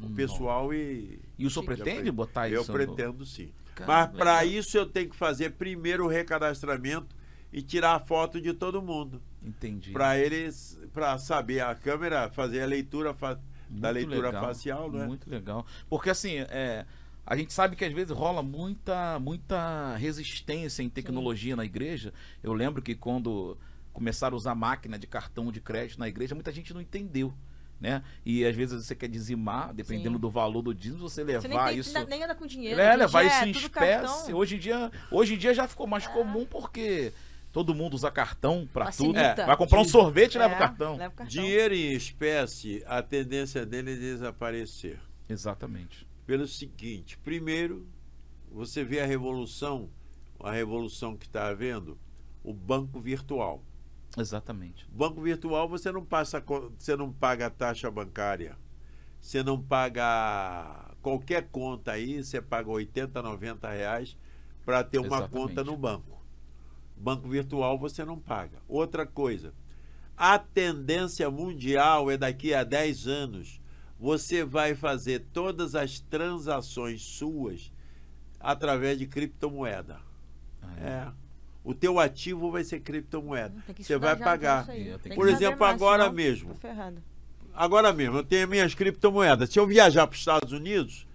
o 0.00 0.06
Hum, 0.06 0.14
pessoal 0.14 0.72
e. 0.72 1.18
E 1.38 1.44
o 1.44 1.50
senhor 1.50 1.66
pretende 1.66 2.00
pre- 2.00 2.10
botar 2.12 2.48
Eu 2.48 2.62
isso? 2.62 2.72
no- 2.72 2.78
pretendo 2.78 3.26
sim. 3.26 3.52
Cara, 3.74 3.86
Mas 4.08 4.16
para 4.16 4.42
isso 4.42 4.78
eu 4.78 4.86
tenho 4.86 5.10
que 5.10 5.16
fazer 5.16 5.50
primeiro 5.50 6.06
o 6.06 6.08
recadastramento 6.08 7.14
e 7.52 7.60
tirar 7.60 7.96
a 7.96 8.00
foto 8.00 8.40
de 8.40 8.54
todo 8.54 8.80
mundo. 8.80 9.20
Entendi. 9.44 9.92
Para 9.92 10.16
eles, 10.18 10.80
para 10.94 11.18
saber 11.18 11.60
a 11.60 11.74
câmera, 11.74 12.30
fazer 12.30 12.62
a 12.62 12.66
leitura 12.66 13.12
fa- 13.12 13.38
da 13.68 13.90
leitura 13.90 14.28
legal, 14.28 14.46
facial, 14.46 14.90
não 14.90 15.02
é? 15.02 15.06
Muito 15.06 15.28
legal. 15.28 15.66
Porque 15.90 16.08
assim, 16.08 16.38
é, 16.48 16.86
a 17.26 17.36
gente 17.36 17.52
sabe 17.52 17.76
que 17.76 17.84
às 17.84 17.92
vezes 17.92 18.10
rola 18.16 18.42
muita, 18.42 19.18
muita 19.18 19.96
resistência 19.96 20.82
em 20.82 20.88
tecnologia 20.88 21.54
na 21.56 21.64
igreja. 21.64 22.12
Eu 22.42 22.52
lembro 22.52 22.82
que 22.82 22.94
quando 22.94 23.56
começaram 23.92 24.34
a 24.34 24.38
usar 24.38 24.54
máquina 24.54 24.98
de 24.98 25.06
cartão 25.06 25.52
de 25.52 25.60
crédito 25.60 25.98
na 26.00 26.08
igreja, 26.08 26.34
muita 26.34 26.50
gente 26.52 26.72
não 26.74 26.80
entendeu. 26.80 27.32
Né? 27.80 28.00
E 28.24 28.44
às 28.44 28.54
vezes 28.54 28.84
você 28.86 28.94
quer 28.94 29.08
dizimar, 29.08 29.74
dependendo 29.74 30.14
Sim. 30.16 30.20
do 30.20 30.30
valor 30.30 30.62
do 30.62 30.72
dízimo, 30.72 31.00
você 31.08 31.24
Você 31.24 31.48
nem, 31.48 31.56
levar 31.56 31.68
tem, 31.70 31.78
isso. 31.78 32.06
nem 32.06 32.22
anda 32.22 32.34
com 32.34 32.46
dinheiro. 32.46 32.80
É, 32.80 32.94
levar 32.94 33.24
isso 33.24 33.34
é 33.34 33.46
em 33.48 33.50
espécie. 33.50 33.70
cartão. 34.06 34.36
Hoje 34.36 34.54
em, 34.54 34.58
dia, 34.60 34.90
hoje 35.10 35.34
em 35.34 35.38
dia 35.38 35.52
já 35.52 35.66
ficou 35.66 35.86
mais 35.88 36.06
comum 36.06 36.46
porque 36.46 37.12
todo 37.50 37.74
mundo 37.74 37.94
usa 37.94 38.08
cartão 38.08 38.68
pra 38.72 38.92
tudo. 38.92 39.14
Facilita. 39.14 39.46
Vai 39.46 39.56
comprar 39.56 39.80
um 39.80 39.84
sorvete 39.84 40.36
e 40.36 40.38
leva 40.38 40.54
É, 40.54 40.56
o 40.56 40.58
cartão. 40.60 40.96
leva 40.96 41.12
o 41.12 41.16
cartão. 41.16 41.26
Dinheiro 41.26 41.74
em 41.74 41.92
espécie, 41.92 42.84
a 42.86 43.02
tendência 43.02 43.66
dele 43.66 43.94
é 43.94 43.96
desaparecer. 43.96 45.00
Exatamente. 45.28 46.06
Pelo 46.32 46.46
seguinte, 46.46 47.18
primeiro, 47.18 47.86
você 48.50 48.82
vê 48.82 49.00
a 49.00 49.04
revolução, 49.04 49.90
a 50.40 50.50
revolução 50.50 51.14
que 51.14 51.26
está 51.26 51.48
havendo, 51.48 51.98
o 52.42 52.54
banco 52.54 52.98
virtual. 52.98 53.62
Exatamente. 54.16 54.88
Banco 54.90 55.20
virtual 55.20 55.68
você 55.68 55.92
não 55.92 56.02
passa, 56.02 56.42
você 56.78 56.96
não 56.96 57.12
paga 57.12 57.50
taxa 57.50 57.90
bancária, 57.90 58.56
você 59.20 59.42
não 59.42 59.60
paga 59.60 60.94
qualquer 61.02 61.50
conta 61.50 61.92
aí, 61.92 62.24
você 62.24 62.40
paga 62.40 62.70
80, 62.70 63.20
90 63.20 63.68
reais 63.68 64.16
para 64.64 64.82
ter 64.82 65.00
uma 65.00 65.18
Exatamente. 65.18 65.32
conta 65.32 65.62
no 65.62 65.76
banco. 65.76 66.18
Banco 66.96 67.28
virtual 67.28 67.78
você 67.78 68.06
não 68.06 68.18
paga. 68.18 68.56
Outra 68.66 69.04
coisa, 69.04 69.52
a 70.16 70.38
tendência 70.38 71.30
mundial 71.30 72.10
é 72.10 72.16
daqui 72.16 72.54
a 72.54 72.64
10 72.64 73.06
anos 73.06 73.61
você 74.02 74.44
vai 74.44 74.74
fazer 74.74 75.20
todas 75.32 75.76
as 75.76 76.00
transações 76.00 77.02
suas 77.02 77.70
através 78.40 78.98
de 78.98 79.06
criptomoeda. 79.06 80.00
Ah, 80.60 80.74
É. 80.84 81.08
o 81.62 81.72
teu 81.72 82.00
ativo 82.00 82.50
vai 82.50 82.64
ser 82.64 82.80
criptomoeda. 82.80 83.54
Você 83.78 83.96
vai 83.96 84.16
pagar. 84.16 84.68
É, 84.70 84.98
Por 85.14 85.28
exemplo, 85.28 85.60
mais, 85.60 85.74
agora 85.76 86.10
mesmo. 86.10 86.58
Agora 87.54 87.92
mesmo, 87.92 88.16
eu 88.16 88.24
tenho 88.24 88.48
minhas 88.48 88.74
criptomoedas. 88.74 89.50
Se 89.50 89.60
eu 89.60 89.68
viajar 89.68 90.08
para 90.08 90.14
os 90.14 90.18
Estados 90.18 90.52
Unidos, 90.52 91.06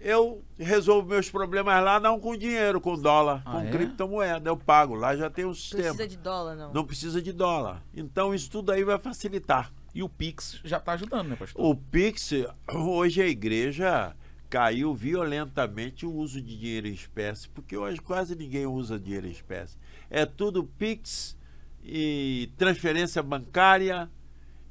eu 0.00 0.42
resolvo 0.58 1.08
meus 1.08 1.30
problemas 1.30 1.84
lá 1.84 2.00
não 2.00 2.18
com 2.18 2.36
dinheiro, 2.36 2.80
com 2.80 2.98
dólar, 3.00 3.42
Ah, 3.44 3.52
com 3.52 3.60
é? 3.60 3.70
criptomoeda. 3.70 4.50
Eu 4.50 4.56
pago, 4.56 4.96
lá 4.96 5.14
já 5.16 5.30
tem 5.30 5.44
um 5.44 5.54
sistema. 5.54 5.82
Precisa 5.94 6.08
de 6.08 6.16
dólar, 6.16 6.56
não. 6.56 6.72
Não 6.72 6.84
precisa 6.84 7.22
de 7.22 7.32
dólar. 7.32 7.80
Então 7.94 8.34
isso 8.34 8.50
tudo 8.50 8.72
aí 8.72 8.82
vai 8.82 8.98
facilitar. 8.98 9.72
E 9.96 10.02
o 10.02 10.10
Pix 10.10 10.60
já 10.62 10.78
tá 10.78 10.92
ajudando, 10.92 11.28
né, 11.28 11.36
pastor? 11.36 11.64
O 11.64 11.74
Pix, 11.74 12.30
hoje 12.70 13.22
a 13.22 13.26
igreja 13.26 14.14
caiu 14.50 14.94
violentamente 14.94 16.04
o 16.04 16.12
uso 16.12 16.38
de 16.42 16.54
dinheiro 16.54 16.86
em 16.86 16.92
espécie, 16.92 17.48
porque 17.48 17.78
hoje 17.78 17.98
quase 18.02 18.36
ninguém 18.36 18.66
usa 18.66 19.00
dinheiro 19.00 19.26
em 19.26 19.30
espécie. 19.30 19.78
É 20.10 20.26
tudo 20.26 20.64
Pix 20.64 21.34
e 21.82 22.52
transferência 22.58 23.22
bancária 23.22 24.10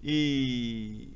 e 0.04 1.10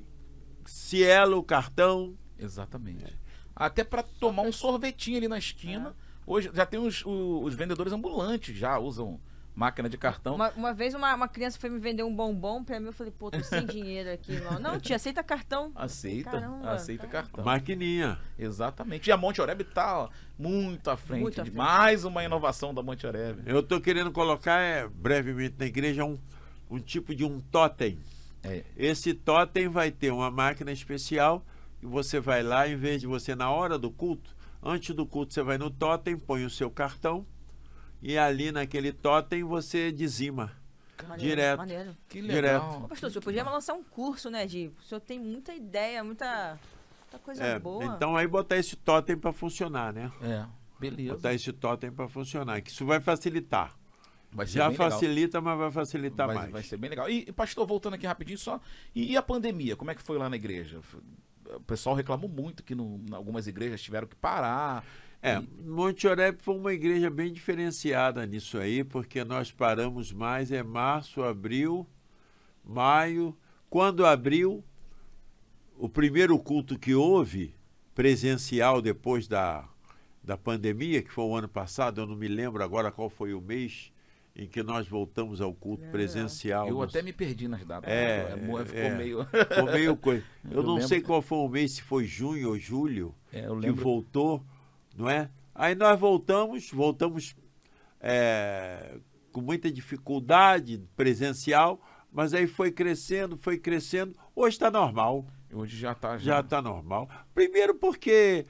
Cielo, 0.65 1.43
cartão. 1.43 2.17
Exatamente. 2.39 3.15
Até 3.55 3.83
para 3.83 4.01
tomar 4.01 4.41
um 4.41 4.51
sorvetinho 4.51 5.17
ali 5.17 5.27
na 5.27 5.37
esquina. 5.37 5.95
Hoje 6.25 6.49
já 6.51 6.65
tem 6.65 6.79
os, 6.79 7.03
os 7.05 7.53
vendedores 7.53 7.93
ambulantes, 7.93 8.57
já 8.57 8.79
usam 8.79 9.19
máquina 9.59 9.89
de 9.89 9.97
cartão. 9.97 10.35
Uma, 10.35 10.51
uma 10.51 10.73
vez 10.73 10.93
uma, 10.93 11.13
uma 11.13 11.27
criança 11.27 11.59
foi 11.59 11.69
me 11.69 11.79
vender 11.79 12.03
um 12.03 12.15
bombom 12.15 12.63
pra 12.63 12.79
mim, 12.79 12.87
eu 12.87 12.93
falei, 12.93 13.11
pô, 13.11 13.29
tô 13.29 13.43
sem 13.43 13.65
dinheiro 13.65 14.09
aqui, 14.09 14.31
irmão. 14.31 14.57
Não, 14.57 14.79
tia, 14.79 14.95
aceita 14.95 15.21
cartão. 15.21 15.73
Aceita, 15.75 16.31
Caramba, 16.31 16.71
aceita 16.71 17.03
tá. 17.03 17.09
cartão. 17.09 17.43
Maquininha. 17.43 18.17
Exatamente. 18.37 19.09
E 19.09 19.11
a 19.11 19.17
Monte 19.17 19.41
Oreb 19.41 19.65
tá 19.65 20.03
ó, 20.03 20.09
muito 20.37 20.89
à 20.89 20.95
frente. 20.95 21.23
Muito 21.23 21.41
à 21.41 21.43
de 21.43 21.51
frente. 21.51 21.61
Mais 21.61 22.05
uma 22.05 22.23
inovação 22.23 22.73
da 22.73 22.81
Monte 22.81 23.05
Oreb. 23.05 23.43
Eu 23.45 23.59
estou 23.59 23.81
querendo 23.81 24.13
colocar 24.13 24.61
é, 24.61 24.87
brevemente 24.87 25.55
na 25.59 25.65
igreja 25.65 26.05
um, 26.05 26.17
um 26.71 26.79
tipo 26.79 27.13
de 27.13 27.25
um 27.25 27.41
totem. 27.41 27.99
É, 28.41 28.63
Esse 28.77 29.13
totem 29.13 29.67
vai 29.67 29.91
ter 29.91 30.13
uma 30.13 30.31
máquina 30.31 30.71
especial 30.71 31.45
e 31.83 31.85
você 31.85 32.21
vai 32.21 32.41
lá, 32.41 32.65
em 32.65 32.77
vez 32.77 33.01
de 33.01 33.07
você 33.07 33.35
na 33.35 33.51
hora 33.51 33.77
do 33.77 33.91
culto, 33.91 34.33
antes 34.63 34.95
do 34.95 35.05
culto 35.05 35.33
você 35.33 35.43
vai 35.43 35.57
no 35.57 35.69
totem, 35.69 36.17
põe 36.17 36.45
o 36.45 36.49
seu 36.49 36.71
cartão 36.71 37.25
e 38.01 38.17
ali 38.17 38.51
naquele 38.51 38.91
totem 38.91 39.43
você 39.43 39.91
dizima. 39.91 40.51
Maneiro, 41.07 41.21
Direto. 41.29 41.57
Maneiro. 41.59 41.97
que 42.09 42.21
Direto. 42.21 42.41
legal. 42.63 42.83
Ô, 42.83 42.87
pastor, 42.89 43.09
o 43.09 43.11
senhor 43.13 43.23
podia 43.23 43.43
lançar 43.43 43.73
um 43.73 43.83
curso, 43.83 44.29
né, 44.29 44.45
Di? 44.45 44.67
O 44.79 44.83
senhor 44.83 44.99
tem 44.99 45.17
muita 45.17 45.53
ideia, 45.53 46.03
muita, 46.03 46.59
muita 47.03 47.19
coisa 47.23 47.43
É, 47.43 47.57
boa. 47.59 47.85
então 47.85 48.17
aí 48.17 48.27
botar 48.27 48.57
esse 48.57 48.75
totem 48.75 49.17
para 49.17 49.31
funcionar, 49.31 49.93
né? 49.93 50.11
É, 50.21 50.45
beleza. 50.79 51.13
Botar 51.13 51.33
esse 51.33 51.53
totem 51.53 51.89
para 51.91 52.07
funcionar, 52.09 52.61
que 52.61 52.69
isso 52.69 52.85
vai 52.85 52.99
facilitar. 52.99 53.73
Vai 54.31 54.45
ser 54.45 54.53
Já 54.59 54.67
bem 54.67 54.77
legal. 54.77 54.91
facilita, 54.91 55.41
mas 55.41 55.57
vai 55.57 55.71
facilitar 55.71 56.27
vai, 56.27 56.35
mais. 56.35 56.51
vai 56.51 56.63
ser 56.63 56.77
bem 56.77 56.89
legal. 56.89 57.09
E, 57.09 57.31
pastor, 57.31 57.65
voltando 57.65 57.93
aqui 57.95 58.05
rapidinho 58.05 58.37
só. 58.37 58.59
E, 58.93 59.13
e 59.13 59.17
a 59.17 59.21
pandemia, 59.23 59.75
como 59.75 59.89
é 59.89 59.95
que 59.95 60.03
foi 60.03 60.17
lá 60.19 60.29
na 60.29 60.35
igreja? 60.35 60.81
O 61.55 61.61
pessoal 61.61 61.95
reclamou 61.95 62.29
muito 62.29 62.61
que 62.61 62.75
no, 62.75 63.01
em 63.09 63.15
algumas 63.15 63.47
igrejas 63.47 63.81
tiveram 63.81 64.05
que 64.05 64.15
parar. 64.15 64.85
É, 65.21 65.41
Monte 65.65 66.07
Oreb 66.07 66.39
foi 66.41 66.55
uma 66.55 66.73
igreja 66.73 67.09
bem 67.09 67.31
diferenciada 67.31 68.25
nisso 68.25 68.57
aí, 68.57 68.83
porque 68.83 69.23
nós 69.23 69.51
paramos 69.51 70.13
mais 70.13 70.51
é 70.51 70.63
março, 70.63 71.23
abril, 71.23 71.85
maio. 72.63 73.37
Quando 73.69 74.05
abriu, 74.05 74.63
o 75.77 75.89
primeiro 75.89 76.39
culto 76.39 76.79
que 76.79 76.95
houve, 76.95 77.53
presencial 77.93 78.81
depois 78.81 79.27
da, 79.27 79.67
da 80.23 80.37
pandemia, 80.37 81.01
que 81.01 81.11
foi 81.11 81.25
o 81.25 81.35
ano 81.35 81.49
passado, 81.49 81.99
eu 81.99 82.07
não 82.07 82.15
me 82.15 82.27
lembro 82.27 82.63
agora 82.63 82.91
qual 82.91 83.09
foi 83.09 83.33
o 83.33 83.41
mês 83.41 83.91
em 84.35 84.47
que 84.47 84.63
nós 84.63 84.87
voltamos 84.87 85.41
ao 85.41 85.53
culto 85.53 85.83
Não, 85.83 85.91
presencial. 85.91 86.65
Eu 86.65 86.75
Não 86.75 86.81
até 86.81 87.01
me 87.01 87.11
perdi 87.11 87.47
nas 87.47 87.65
datas. 87.65 87.91
É, 87.91 88.37
né? 88.37 88.65
ficou 88.65 88.81
é. 88.81 88.95
meio. 88.97 89.25
Ficou 89.25 89.65
meio 89.65 89.97
coisa. 89.97 90.23
Eu, 90.49 90.57
Eu 90.57 90.63
não 90.63 90.73
lembro. 90.75 90.87
sei 90.87 91.01
qual 91.01 91.21
foi 91.21 91.39
o 91.39 91.49
mês, 91.49 91.73
se 91.73 91.81
foi 91.81 92.05
junho 92.05 92.49
ou 92.49 92.57
julho, 92.57 93.13
É, 93.33 93.45
eu 93.47 93.59
que 93.59 93.69
voltou, 93.71 94.41
não 94.95 95.09
é? 95.09 95.29
Aí 95.53 95.75
nós 95.75 95.99
voltamos, 95.99 96.69
voltamos 96.71 97.35
é, 97.99 98.97
com 99.31 99.41
muita 99.41 99.71
dificuldade 99.71 100.81
presencial, 100.95 101.81
mas 102.11 102.33
aí 102.33 102.47
foi 102.47 102.71
crescendo, 102.71 103.37
foi 103.37 103.57
crescendo. 103.57 104.15
Hoje 104.35 104.55
está 104.55 104.71
normal, 104.71 105.25
Hoje 105.51 105.77
já 105.77 105.95
tá. 105.95 106.17
já 106.17 106.39
está 106.41 106.61
normal. 106.61 107.09
Primeiro 107.33 107.73
porque 107.73 108.45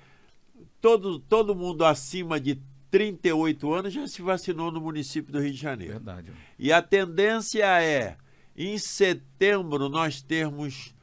todo, 0.82 1.20
todo 1.20 1.56
mundo 1.56 1.86
acima 1.86 2.40
de 2.40 2.62
38 2.92 3.74
anos 3.74 3.94
já 3.94 4.08
se 4.08 4.22
vacinou 4.22 4.72
no 4.72 4.82
município 4.82 5.32
do 5.32 5.40
Rio 5.40 5.52
de 5.52 5.58
Janeiro. 5.58 5.94
Verdade. 5.94 6.32
E 6.58 6.74
a 6.74 6.82
tendência 6.82 7.64
é, 7.82 8.18
em 8.56 8.78
setembro, 8.78 9.88
nós 9.88 10.22
termos 10.22 10.94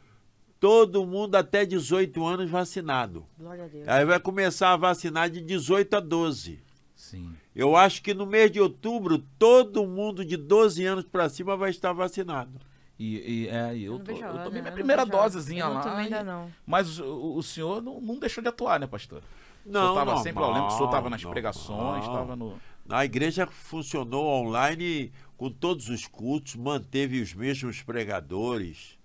todo 0.67 1.07
mundo 1.07 1.37
até 1.37 1.65
18 1.65 2.27
anos 2.27 2.51
vacinado. 2.51 3.25
Glória 3.39 3.65
a 3.65 3.69
Deus. 3.69 3.87
Aí 3.87 4.05
vai 4.05 4.19
começar 4.19 4.73
a 4.73 4.77
vacinar 4.77 5.31
de 5.31 5.41
18 5.41 5.95
a 5.95 6.01
12. 6.01 6.59
Sim. 6.97 7.33
Eu 7.55 7.77
acho 7.77 8.03
que 8.03 8.13
no 8.13 8.27
mês 8.27 8.51
de 8.51 8.61
outubro, 8.61 9.19
todo 9.39 9.87
mundo 9.87 10.25
de 10.25 10.37
12 10.37 10.85
anos 10.85 11.05
para 11.05 11.29
cima 11.29 11.57
vai 11.57 11.71
estar 11.71 11.93
vacinado. 11.93 12.51
E, 12.99 13.45
e, 13.45 13.49
é, 13.49 13.77
e 13.77 13.85
eu, 13.85 14.01
tô, 14.01 14.11
eu 14.11 14.19
tomei 14.19 14.45
eu 14.47 14.51
minha 14.51 14.63
não 14.65 14.73
primeira 14.73 15.07
dosezinha 15.07 15.65
Eu 15.67 15.75
lá. 15.75 15.97
ainda 15.99 16.21
e- 16.21 16.25
não. 16.25 16.51
Mas 16.67 16.99
o, 16.99 17.37
o 17.37 17.43
senhor 17.45 17.81
não, 17.81 18.01
não 18.01 18.19
deixou 18.19 18.43
de 18.43 18.49
atuar, 18.49 18.81
né, 18.81 18.89
pastor? 18.89 19.23
o 19.65 19.71
Não, 19.71 19.81
senhor 19.83 19.89
estava 19.91 20.05
normal, 20.07 20.25
sempre, 20.25 20.43
eu 20.43 20.49
lembro 20.49 20.67
que 20.67 20.73
o 20.75 20.77
senhor 20.79 20.87
estava 20.89 21.11
nas 21.11 21.23
normal. 21.23 21.33
pregações, 21.33 22.05
estava 22.05 22.35
no. 22.35 22.59
A 22.89 23.05
igreja 23.05 23.47
funcionou 23.47 24.25
online 24.27 25.13
com 25.37 25.49
todos 25.49 25.89
os 25.91 26.07
cultos, 26.09 26.57
manteve 26.57 27.21
os 27.21 27.33
mesmos 27.35 27.83
pregadores 27.83 28.96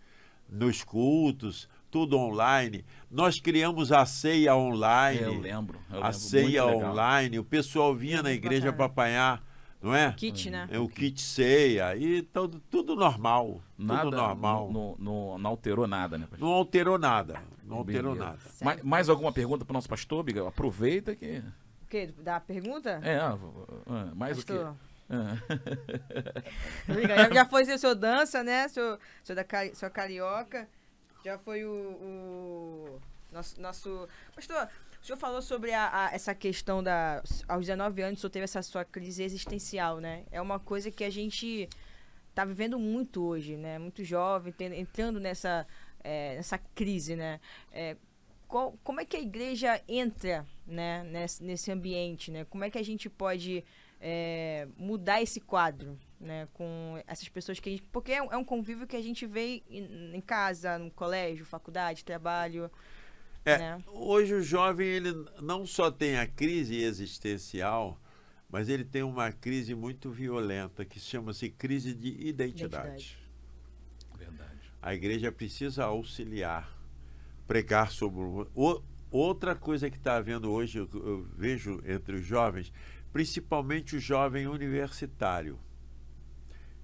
nos 0.52 0.84
cultos, 0.84 1.70
tudo 1.90 2.18
online. 2.18 2.84
Nós 3.10 3.40
criamos 3.40 3.92
a 3.92 4.06
ceia 4.06 4.56
online. 4.56 5.22
Eu 5.22 5.40
lembro. 5.40 5.80
eu 5.90 5.98
a 5.98 6.08
lembro, 6.08 6.14
ceia 6.14 6.64
muito 6.64 6.76
legal. 6.76 6.92
online, 6.92 7.40
o 7.40 7.44
pessoal 7.44 7.96
vinha 7.96 8.22
na 8.22 8.32
igreja 8.32 8.74
para 8.74 8.86
apanhar, 8.86 9.44
não 9.82 9.96
é? 9.96 10.12
Kit, 10.12 10.50
né? 10.50 10.68
É 10.70 10.78
o 10.78 10.88
kit 10.88 11.22
ceia 11.22 11.96
e 11.96 12.22
tudo, 12.22 12.62
tudo 12.70 12.96
normal, 12.96 13.62
Nada, 13.78 14.04
tudo 14.04 14.18
normal. 14.18 14.72
Não, 14.72 14.96
não, 15.00 15.38
não 15.38 15.50
alterou 15.50 15.88
nada, 15.88 16.18
né, 16.18 16.28
pastor? 16.30 16.48
Não 16.48 16.54
alterou 16.56 16.98
nada, 17.00 17.42
não 17.64 17.78
alterou 17.78 18.14
Beleza. 18.14 18.32
nada. 18.32 18.40
Mais, 18.62 18.84
mais 18.84 19.10
alguma 19.10 19.32
pergunta 19.32 19.64
para 19.66 19.72
o 19.72 19.76
nosso 19.76 19.90
pastor, 19.90 20.24
Biga? 20.24 20.48
Aproveita 20.48 21.16
que. 21.16 21.42
O 21.84 21.88
quê? 21.90 22.14
Da 22.20 22.40
pergunta? 22.40 23.00
É, 23.04 23.18
ah, 23.18 23.38
ah, 23.88 24.12
mais 24.16 24.38
o 24.38 24.46
Pastor. 24.46 24.74
quê? 24.74 24.91
Ah. 25.14 25.36
Já, 27.08 27.34
já 27.34 27.46
foi 27.46 27.66
seu, 27.66 27.78
seu 27.78 27.96
dança, 27.96 28.44
né? 28.44 28.68
Seu, 28.68 28.98
seu, 29.24 29.36
da 29.36 29.46
seu 29.74 29.90
carioca. 29.92 30.68
Já 31.24 31.38
foi 31.38 31.66
o, 31.66 31.70
o 31.72 33.00
nosso, 33.32 33.60
nosso. 33.62 34.08
Pastor, 34.36 34.68
o 35.02 35.06
senhor 35.06 35.18
falou 35.18 35.42
sobre 35.42 35.74
a, 35.74 36.08
a- 36.08 36.14
essa 36.14 36.34
questão 36.34 36.82
da. 36.82 37.22
Aos 37.48 37.66
19 37.66 38.02
anos, 38.02 38.20
o 38.20 38.22
senhor 38.22 38.32
teve 38.32 38.44
essa 38.46 38.62
sua 38.62 38.84
crise 38.86 39.24
existencial, 39.24 40.00
né? 40.00 40.24
É 40.32 40.42
uma 40.42 40.60
coisa 40.60 40.90
que 40.90 41.04
a 41.04 41.10
gente 41.10 41.68
tá 42.34 42.46
vivendo 42.46 42.80
muito 42.80 43.24
hoje, 43.24 43.58
né? 43.58 43.78
Muito 43.78 44.04
jovem, 44.04 44.54
entrando 44.78 45.20
nessa, 45.20 45.68
é, 46.04 46.36
nessa 46.38 46.58
crise, 46.58 47.16
né? 47.16 47.40
É, 47.72 47.98
qual- 48.48 48.74
como 48.84 49.00
é 49.02 49.06
que 49.06 49.18
a 49.18 49.22
igreja 49.22 49.82
entra 49.88 50.46
né, 50.66 51.04
nesse, 51.04 51.44
nesse 51.44 51.72
ambiente, 51.72 52.32
né? 52.32 52.46
Como 52.46 52.64
é 52.64 52.70
que 52.70 52.78
a 52.78 52.84
gente 52.84 53.10
pode 53.10 53.64
é, 54.02 54.68
mudar 54.76 55.22
esse 55.22 55.40
quadro, 55.40 55.98
né? 56.20 56.48
Com 56.54 57.02
essas 57.08 57.30
pessoas 57.30 57.60
que 57.60 57.70
a 57.70 57.72
gente... 57.72 57.84
Porque 57.84 58.12
é 58.12 58.22
um, 58.22 58.34
é 58.34 58.38
um 58.38 58.44
convívio 58.44 58.88
que 58.88 58.98
a 58.98 59.02
gente 59.02 59.26
vê 59.28 59.62
em, 59.70 60.16
em 60.16 60.22
casa, 60.22 60.78
no 60.80 60.90
colégio, 60.92 61.46
faculdade, 61.46 62.04
trabalho, 62.04 62.70
É, 63.46 63.58
né? 63.58 63.84
Hoje 63.88 64.34
o 64.34 64.42
jovem 64.42 64.88
ele 64.88 65.14
não 65.42 65.66
só 65.66 65.90
tem 65.92 66.18
a 66.18 66.28
crise 66.28 66.76
existencial, 66.82 68.00
mas 68.50 68.70
ele 68.70 68.84
tem 68.84 69.04
uma 69.04 69.32
crise 69.32 69.74
muito 69.76 70.10
violenta 70.12 70.84
que 70.84 71.00
chama-se 71.00 71.50
crise 71.50 71.94
de 71.94 72.10
identidade. 72.28 72.88
Identidade. 72.88 73.18
Verdade. 74.18 74.72
A 74.82 74.94
igreja 74.94 75.32
precisa 75.32 75.86
auxiliar, 75.86 76.76
pregar 77.48 77.92
sobre. 77.92 78.20
o- 78.56 78.84
outra 79.10 79.56
coisa 79.56 79.90
que 79.90 79.98
está 79.98 80.16
havendo 80.18 80.52
hoje, 80.52 80.78
eu, 80.80 80.90
eu 80.94 81.24
vejo 81.36 81.82
entre 81.86 82.16
os 82.16 82.26
jovens, 82.26 82.72
principalmente 83.12 83.96
o 83.96 84.00
jovem 84.00 84.48
universitário. 84.48 85.60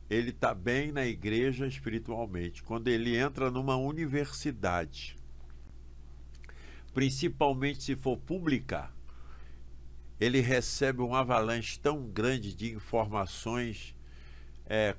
Ele 0.10 0.30
está 0.30 0.54
bem 0.54 0.92
na 0.92 1.06
igreja 1.06 1.68
espiritualmente. 1.68 2.64
Quando 2.64 2.88
ele 2.88 3.18
entra 3.18 3.52
numa 3.52 3.76
universidade, 3.76 5.18
principalmente 6.94 7.84
se 7.84 7.96
for 7.96 8.18
pública, 8.18 8.90
ele 10.20 10.40
recebe 10.40 11.02
um 11.02 11.14
avalanche 11.14 11.80
tão 11.80 12.08
grande 12.08 12.54
de 12.54 12.74
informações 12.74 13.96
é, 14.66 14.96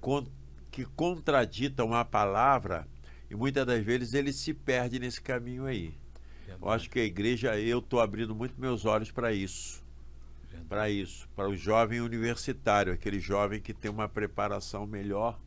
que 0.70 0.84
contraditam 0.84 1.94
a 1.94 2.04
palavra 2.04 2.86
e 3.30 3.34
muitas 3.34 3.66
das 3.66 3.82
vezes 3.82 4.14
ele 4.14 4.32
se 4.32 4.54
perde 4.54 4.98
nesse 4.98 5.20
caminho 5.20 5.66
aí. 5.66 5.94
Eu 6.60 6.70
acho 6.70 6.88
que 6.88 6.98
a 6.98 7.04
igreja, 7.04 7.58
eu 7.58 7.78
estou 7.78 8.00
abrindo 8.00 8.34
muito 8.34 8.58
meus 8.60 8.84
olhos 8.84 9.10
para 9.10 9.32
isso. 9.32 9.84
Para 10.68 10.90
isso, 10.90 11.28
para 11.34 11.48
o 11.48 11.56
jovem 11.56 12.00
universitário, 12.00 12.92
aquele 12.92 13.18
jovem 13.18 13.60
que 13.60 13.72
tem 13.72 13.90
uma 13.90 14.08
preparação 14.08 14.86
melhor. 14.86 15.38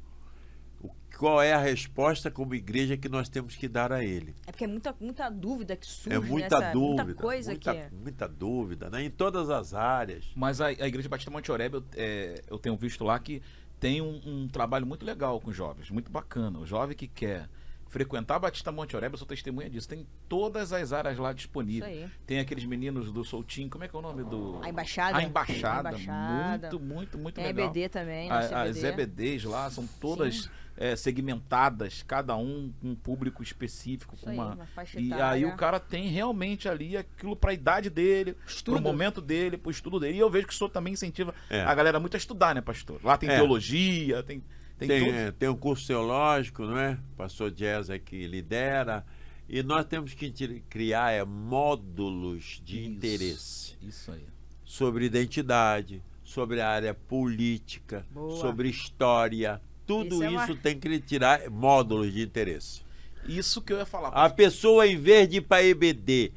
O, 0.81 0.89
qual 1.17 1.41
é 1.41 1.53
a 1.53 1.59
resposta 1.59 2.31
como 2.31 2.55
igreja 2.55 2.97
que 2.97 3.07
nós 3.07 3.29
temos 3.29 3.55
que 3.55 3.67
dar 3.67 3.91
a 3.91 4.03
ele? 4.03 4.33
É 4.47 4.51
porque 4.51 4.63
é 4.63 4.67
muita, 4.67 4.95
muita 4.99 5.29
dúvida 5.29 5.75
que 5.75 5.85
surge 5.85 6.17
É 6.17 6.19
muita 6.19 6.59
nessa, 6.59 6.71
dúvida, 6.71 7.05
muita 7.05 7.21
coisa 7.21 7.51
muita, 7.51 7.71
que 7.71 7.77
é. 7.77 7.89
muita 7.91 8.27
dúvida, 8.27 8.89
né? 8.89 9.03
Em 9.03 9.11
todas 9.11 9.49
as 9.49 9.73
áreas. 9.73 10.25
Mas 10.35 10.59
a, 10.59 10.67
a 10.67 10.87
Igreja 10.87 11.07
Batista 11.07 11.29
Monte 11.29 11.51
Oreb, 11.51 11.75
eu, 11.75 11.83
é, 11.95 12.41
eu 12.49 12.57
tenho 12.57 12.75
visto 12.75 13.03
lá 13.03 13.19
que 13.19 13.41
tem 13.79 14.01
um, 14.01 14.21
um 14.25 14.47
trabalho 14.47 14.85
muito 14.85 15.05
legal 15.05 15.39
com 15.39 15.51
jovens, 15.51 15.89
muito 15.89 16.11
bacana. 16.11 16.59
O 16.59 16.65
jovem 16.65 16.95
que 16.95 17.07
quer 17.07 17.47
frequentar 17.91 18.35
a 18.38 18.39
Batista 18.39 18.72
Monte 18.72 18.95
Oreb, 18.95 19.13
eu 19.13 19.18
sou 19.18 19.27
testemunha 19.27 19.69
disso. 19.69 19.88
Tem 19.88 20.07
todas 20.30 20.72
as 20.72 20.93
áreas 20.93 21.18
lá 21.18 21.34
disponíveis. 21.34 22.09
Tem 22.26 22.39
aqueles 22.39 22.63
meninos 22.63 23.11
do 23.11 23.23
Soltinho, 23.26 23.69
como 23.69 23.84
é 23.84 23.88
que 23.89 23.93
é 23.95 23.99
o 23.99 24.01
nome 24.01 24.23
do... 24.23 24.59
A 24.63 24.69
Embaixada. 24.69 25.18
A 25.18 25.23
Embaixada. 25.23 25.89
A 25.89 25.91
Embaixada. 25.91 26.69
Muito, 26.72 26.80
muito, 26.80 27.18
muito 27.18 27.35
Tem 27.35 27.43
a 27.43 27.47
legal. 27.47 27.65
EBD 27.68 27.89
também, 27.89 28.31
A- 28.31 28.61
as 28.63 28.77
EBD. 28.81 29.03
EBDs 29.03 29.43
lá 29.43 29.69
são 29.69 29.85
todas 29.99 30.49
é, 30.77 30.95
segmentadas, 30.95 32.01
cada 32.07 32.35
um 32.38 32.72
com 32.81 32.91
um 32.91 32.95
público 32.95 33.43
específico. 33.43 34.15
Isso 34.15 34.23
com 34.23 34.31
aí, 34.31 34.38
uma... 34.38 34.53
uma 34.55 34.68
E 34.95 35.13
aí 35.13 35.45
o 35.45 35.57
cara 35.57 35.77
tem 35.77 36.07
realmente 36.07 36.69
ali 36.69 36.95
aquilo 36.95 37.35
pra 37.35 37.53
idade 37.53 37.89
dele, 37.89 38.38
Estudo. 38.47 38.76
pro 38.76 38.81
momento 38.84 39.19
dele, 39.22 39.57
pro 39.57 39.69
estudo 39.69 39.99
dele. 39.99 40.15
E 40.15 40.19
eu 40.19 40.30
vejo 40.30 40.47
que 40.47 40.53
o 40.53 40.55
senhor 40.57 40.69
também 40.69 40.93
incentiva 40.93 41.35
É. 41.49 41.61
a 41.61 41.76
galera 41.76 41.99
muito 41.99 42.15
a 42.15 42.18
estudar, 42.18 42.55
né, 42.55 42.61
pastor? 42.61 43.01
Lá 43.03 43.18
tem 43.18 43.30
É. 43.30 43.35
teologia, 43.35 44.23
tem. 44.23 44.41
Tem, 44.87 44.87
Tem, 44.87 45.09
é, 45.11 45.31
tem 45.31 45.47
um 45.49 45.55
curso 45.55 45.85
teológico, 45.87 46.63
não 46.63 46.77
é? 46.77 46.93
O 47.13 47.15
pastor 47.15 47.51
Jazz 47.51 47.89
é 47.89 47.99
que 47.99 48.25
lidera. 48.25 49.05
E 49.47 49.61
nós 49.61 49.85
temos 49.85 50.13
que 50.13 50.31
criar 50.69 51.11
é, 51.11 51.23
módulos 51.23 52.61
de 52.65 52.79
Isso, 52.81 52.89
interesse 52.89 53.75
Isso 53.81 54.11
aí. 54.11 54.23
sobre 54.65 55.05
identidade, 55.05 56.01
sobre 56.23 56.61
a 56.61 56.69
área 56.69 56.93
política, 56.95 58.05
Boa. 58.11 58.39
sobre 58.39 58.69
história. 58.69 59.61
Tudo 59.85 60.15
Isso 60.15 60.23
é 60.23 60.27
isso 60.27 60.53
uma- 60.53 60.55
tem 60.55 60.79
que 60.79 60.99
tirar 60.99 61.49
módulos 61.49 62.11
de 62.13 62.21
interesse. 62.21 62.81
Isso 63.27 63.61
que 63.61 63.71
eu 63.71 63.77
ia 63.77 63.85
falar. 63.85 64.09
A 64.09 64.29
pessoa, 64.31 64.87
em 64.87 64.97
vez 64.97 65.29
de 65.29 65.37
ir 65.37 65.41
para 65.41 65.63
EBD 65.63 66.31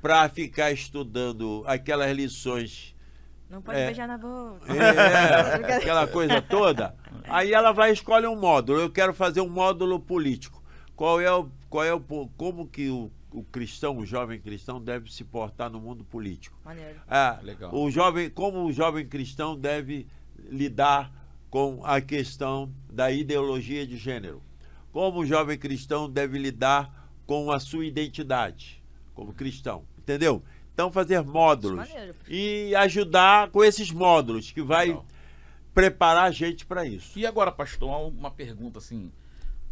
para 0.00 0.26
ficar 0.28 0.72
estudando 0.72 1.62
aquelas 1.66 2.16
lições 2.16 2.89
Não 3.50 3.60
pode 3.60 3.78
É. 3.80 3.86
beijar 3.86 4.06
na 4.06 4.16
boca. 4.16 4.60
É, 4.72 5.74
aquela 5.76 6.06
coisa 6.06 6.40
toda. 6.40 6.94
Aí 7.24 7.52
ela 7.52 7.72
vai 7.72 7.90
e 7.90 7.92
escolhe 7.92 8.26
um 8.26 8.36
módulo. 8.36 8.78
Eu 8.80 8.90
quero 8.90 9.12
fazer 9.12 9.40
um 9.40 9.48
módulo 9.48 9.98
político. 9.98 10.62
Qual 10.94 11.20
é 11.20 11.32
o, 11.32 11.48
qual 11.68 11.84
é 11.84 11.92
o 11.92 12.00
como 12.36 12.66
que 12.66 12.88
o, 12.90 13.10
o 13.32 13.42
cristão, 13.42 13.96
o 13.98 14.06
jovem 14.06 14.38
cristão 14.40 14.80
deve 14.80 15.12
se 15.12 15.24
portar 15.24 15.68
no 15.68 15.80
mundo 15.80 16.04
político? 16.04 16.56
Maneiro. 16.64 17.00
Ah, 17.08 17.38
Legal. 17.42 17.74
O 17.74 17.90
jovem, 17.90 18.30
como 18.30 18.64
o 18.64 18.72
jovem 18.72 19.06
cristão 19.06 19.56
deve 19.56 20.06
lidar 20.48 21.10
com 21.50 21.80
a 21.84 22.00
questão 22.00 22.72
da 22.88 23.10
ideologia 23.10 23.84
de 23.86 23.96
gênero? 23.96 24.42
Como 24.92 25.20
o 25.20 25.26
jovem 25.26 25.58
cristão 25.58 26.08
deve 26.08 26.38
lidar 26.38 27.08
com 27.26 27.50
a 27.50 27.58
sua 27.60 27.84
identidade 27.84 28.82
como 29.14 29.32
cristão? 29.32 29.84
Entendeu? 29.98 30.42
Então 30.80 30.92
fazer 30.92 31.22
módulos 31.22 31.88
maneiro. 31.88 32.14
e 32.28 32.74
ajudar 32.74 33.50
com 33.50 33.62
esses 33.62 33.90
módulos 33.90 34.50
que 34.50 34.62
vai 34.62 34.86
Legal. 34.88 35.06
preparar 35.74 36.24
a 36.24 36.30
gente 36.30 36.64
para 36.64 36.86
isso. 36.86 37.18
E 37.18 37.26
agora, 37.26 37.52
pastor, 37.52 38.08
uma 38.08 38.30
pergunta 38.30 38.78
assim, 38.78 39.12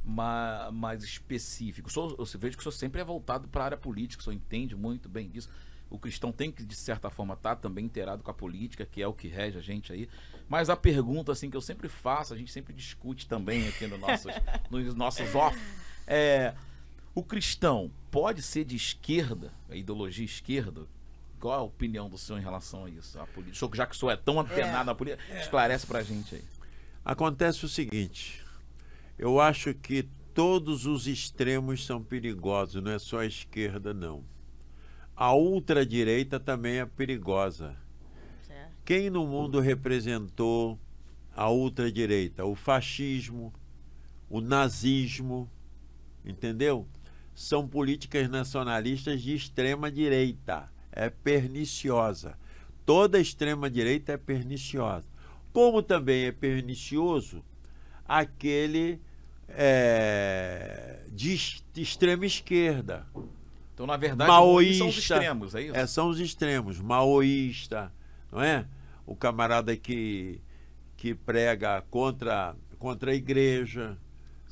ma- 0.05 0.71
mais 0.73 1.03
específica. 1.03 1.89
Eu 1.97 2.25
vejo 2.39 2.57
que 2.57 2.61
o 2.61 2.63
senhor 2.63 2.73
sempre 2.73 3.01
é 3.01 3.05
voltado 3.05 3.49
para 3.49 3.63
a 3.63 3.65
área 3.67 3.77
política, 3.77 4.21
o 4.21 4.25
senhor 4.25 4.37
entende 4.37 4.77
muito 4.77 5.09
bem 5.09 5.29
disso. 5.29 5.49
O 5.91 5.99
cristão 5.99 6.31
tem 6.31 6.53
que, 6.53 6.63
de 6.63 6.75
certa 6.77 7.09
forma, 7.09 7.33
estar 7.33 7.57
também 7.57 7.87
inteirado 7.87 8.23
com 8.23 8.31
a 8.31 8.35
política, 8.35 8.85
que 8.85 9.01
é 9.03 9.07
o 9.07 9.13
que 9.15 9.27
rege 9.27 9.57
a 9.57 9.63
gente 9.63 9.91
aí. 9.91 10.07
Mas 10.47 10.69
a 10.69 10.77
pergunta 10.77 11.33
assim 11.33 11.49
que 11.49 11.57
eu 11.57 11.63
sempre 11.63 11.89
faço, 11.89 12.35
a 12.35 12.37
gente 12.37 12.53
sempre 12.53 12.75
discute 12.75 13.27
também 13.27 13.67
aqui 13.67 13.87
no 13.87 13.97
nossos, 13.97 14.31
nos 14.71 14.95
nossos 14.95 15.35
off, 15.35 15.59
é 16.07 16.55
o 17.15 17.23
cristão 17.23 17.91
pode 18.13 18.43
ser 18.43 18.65
de 18.65 18.77
esquerda, 18.77 19.53
a 19.69 19.75
ideologia 19.75 20.25
esquerda? 20.25 20.83
Qual 21.39 21.55
a 21.55 21.63
opinião 21.63 22.09
do 22.09 22.19
senhor 22.19 22.39
em 22.39 22.43
relação 22.43 22.85
a 22.85 22.91
isso? 22.91 23.19
A 23.19 23.27
política? 23.27 23.77
Já 23.77 23.87
que 23.87 23.95
o 23.95 23.99
senhor 23.99 24.13
é 24.13 24.17
tão 24.17 24.41
antenado 24.41 24.87
na 24.87 24.95
política, 24.95 25.23
esclarece 25.39 25.87
pra 25.87 26.03
gente 26.03 26.35
aí. 26.35 26.45
Acontece 27.05 27.65
o 27.65 27.69
seguinte: 27.69 28.45
eu 29.19 29.41
acho 29.41 29.73
que 29.75 30.09
todos 30.35 30.87
os 30.87 31.07
extremos 31.07 31.85
são 31.85 32.03
perigosos, 32.03 32.83
não 32.83 32.93
é 32.93 32.99
só 32.99 33.21
a 33.21 33.27
esquerda, 33.27 33.95
não. 33.95 34.25
A 35.17 35.35
ultradireita 35.35 36.39
também 36.39 36.79
é 36.79 36.87
perigosa. 36.87 37.77
Certo. 38.47 38.73
Quem 38.85 39.11
no 39.11 39.27
mundo 39.27 39.59
representou 39.59 40.79
a 41.35 41.51
ultradireita? 41.51 42.45
O 42.45 42.55
fascismo, 42.55 43.53
o 44.29 44.41
nazismo, 44.41 45.51
entendeu? 46.25 46.87
São 47.35 47.67
políticas 47.67 48.29
nacionalistas 48.29 49.23
de 49.23 49.35
extrema 49.35 49.91
direita. 49.91 50.71
É 51.07 51.11
perniciosa. 51.11 52.37
Toda 52.85 53.21
extrema 53.21 53.69
direita 53.71 54.13
é 54.13 54.17
perniciosa. 54.17 55.07
Como 55.53 55.83
também 55.83 56.25
é 56.27 56.33
pernicioso 56.33 57.45
aquele 58.07 59.01
é, 59.49 61.01
de 61.11 61.35
extrema 61.77 62.25
esquerda. 62.27 63.07
Então, 63.75 63.87
na 63.87 63.97
verdade, 63.97 64.29
são 64.31 64.41
os 64.41 64.55
maoísta. 64.55 64.85
extremos, 64.89 65.55
é 65.55 65.63
isso? 65.63 65.77
É, 65.77 65.87
são 65.87 66.09
os 66.09 66.19
extremos. 66.19 66.81
Maoísta, 66.81 67.93
não 68.33 68.43
é? 68.43 68.67
O 69.07 69.15
camarada 69.15 69.77
que, 69.77 70.41
que 70.97 71.15
prega 71.15 71.83
contra, 71.91 72.57
contra 72.79 73.13
a 73.13 73.15
igreja, 73.15 73.97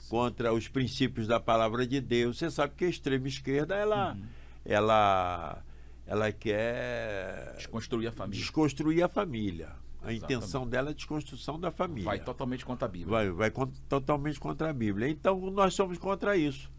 contra 0.08 0.52
os 0.52 0.68
princípios 0.68 1.26
da 1.26 1.40
palavra 1.40 1.86
de 1.86 2.00
Deus. 2.00 2.38
Você 2.38 2.50
sabe 2.50 2.74
que 2.76 2.84
a 2.84 2.88
extrema 2.88 3.26
esquerda, 3.26 3.74
ela, 3.74 4.12
Uhum. 4.12 4.22
ela, 4.64 5.62
ela 6.06 6.30
quer 6.32 7.54
Desconstruir 7.56 8.06
a 8.08 8.12
família. 8.12 8.40
desconstruir 8.40 9.02
a 9.02 9.08
família. 9.08 9.66
A 10.02 10.12
Exatamente. 10.12 10.24
intenção 10.24 10.66
dela 10.68 10.88
é 10.88 10.92
a 10.92 10.94
desconstrução 10.94 11.58
da 11.58 11.70
família. 11.72 12.04
Vai 12.04 12.20
totalmente 12.20 12.64
contra 12.64 12.86
a 12.86 12.88
Bíblia. 12.88 13.10
Vai, 13.10 13.30
vai 13.30 13.50
con- 13.50 13.72
totalmente 13.88 14.38
contra 14.38 14.70
a 14.70 14.72
Bíblia. 14.72 15.08
Então 15.08 15.50
nós 15.50 15.74
somos 15.74 15.98
contra 15.98 16.36
isso. 16.36 16.70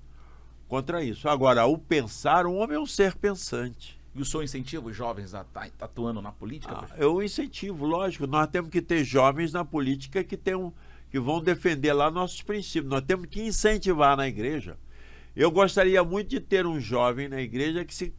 Contra 0.67 1.03
isso. 1.03 1.27
Agora, 1.27 1.65
o 1.65 1.77
pensar, 1.77 2.45
o 2.45 2.53
homem 2.55 2.77
é 2.77 2.79
um 2.79 2.85
ser 2.85 3.15
pensante. 3.15 3.97
E 4.15 4.21
o 4.21 4.25
senhor 4.25 4.43
incentiva 4.43 4.87
os 4.89 4.95
jovens 4.95 5.33
a 5.33 5.41
estar 5.41 5.69
atuando 5.81 6.21
na 6.21 6.31
política? 6.31 6.73
Ah, 6.73 6.95
eu 6.97 7.21
incentivo, 7.21 7.85
lógico. 7.85 8.25
Nós 8.27 8.47
temos 8.47 8.69
que 8.71 8.81
ter 8.81 9.03
jovens 9.03 9.51
na 9.53 9.63
política 9.63 10.23
que, 10.23 10.35
tenham, 10.37 10.73
que 11.11 11.19
vão 11.19 11.41
defender 11.41 11.93
lá 11.93 12.09
nossos 12.09 12.41
princípios. 12.41 12.89
Nós 12.89 13.03
temos 13.03 13.27
que 13.27 13.41
incentivar 13.41 14.15
na 14.17 14.27
igreja. 14.27 14.77
Eu 15.35 15.51
gostaria 15.51 16.03
muito 16.03 16.29
de 16.29 16.39
ter 16.39 16.65
um 16.65 16.79
jovem 16.79 17.27
na 17.29 17.39
igreja 17.41 17.85
que 17.85 17.93
se 17.93 18.13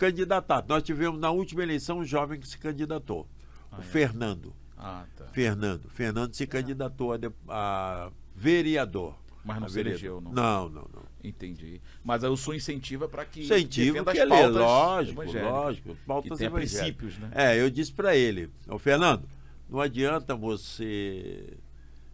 candidatasse. 0.00 0.66
Nós 0.66 0.82
tivemos 0.82 1.20
na 1.20 1.30
última 1.30 1.62
eleição 1.62 1.98
um 1.98 2.04
jovem 2.04 2.40
que 2.40 2.48
se 2.48 2.56
candidatou. 2.56 3.28
Ah, 3.70 3.76
o 3.76 3.80
é? 3.80 3.84
Fernando. 3.84 4.54
Ah, 4.76 5.04
tá. 5.14 5.26
Fernando. 5.26 5.90
Fernando 5.90 6.34
se 6.34 6.46
candidatou 6.46 7.12
a, 7.12 7.18
de- 7.18 7.30
a 7.46 8.10
vereador. 8.34 9.14
Mas 9.44 9.60
não 9.60 9.68
se 9.68 9.80
elegeu, 9.80 10.20
não. 10.20 10.32
Não, 10.32 10.68
não, 10.68 10.90
não. 10.92 11.02
Entendi. 11.22 11.80
Mas 12.02 12.24
aí 12.24 12.30
o 12.30 12.36
senhor 12.36 12.56
incentiva 12.56 13.08
para 13.08 13.26
que 13.26 13.42
Incentivo 13.42 13.92
defenda 13.92 14.12
que 14.12 14.18
as 14.18 14.24
ele 14.24 14.34
é 14.34 14.46
lógico, 14.46 15.22
lógico. 15.22 15.96
Pautas 16.06 16.40
evangélicas. 16.40 16.78
princípios, 16.78 17.18
né? 17.18 17.30
É, 17.34 17.60
eu 17.60 17.70
disse 17.70 17.92
para 17.92 18.16
ele, 18.16 18.50
ô 18.68 18.78
Fernando, 18.78 19.28
não 19.68 19.80
adianta 19.80 20.34
você 20.34 21.58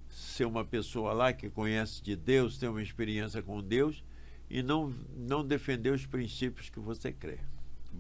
ser 0.09 0.45
uma 0.45 0.65
pessoa 0.65 1.13
lá 1.13 1.33
que 1.33 1.49
conhece 1.51 2.03
de 2.03 2.17
Deus, 2.17 2.59
tem 2.59 2.69
uma 2.69 2.83
experiência 2.83 3.43
com 3.43 3.63
Deus 3.63 4.05
e 4.51 4.63
não, 4.63 4.93
não 5.17 5.45
defender 5.45 5.91
os 5.91 6.05
princípios 6.07 6.69
que 6.69 6.79
você 6.81 7.13
crê. 7.13 7.39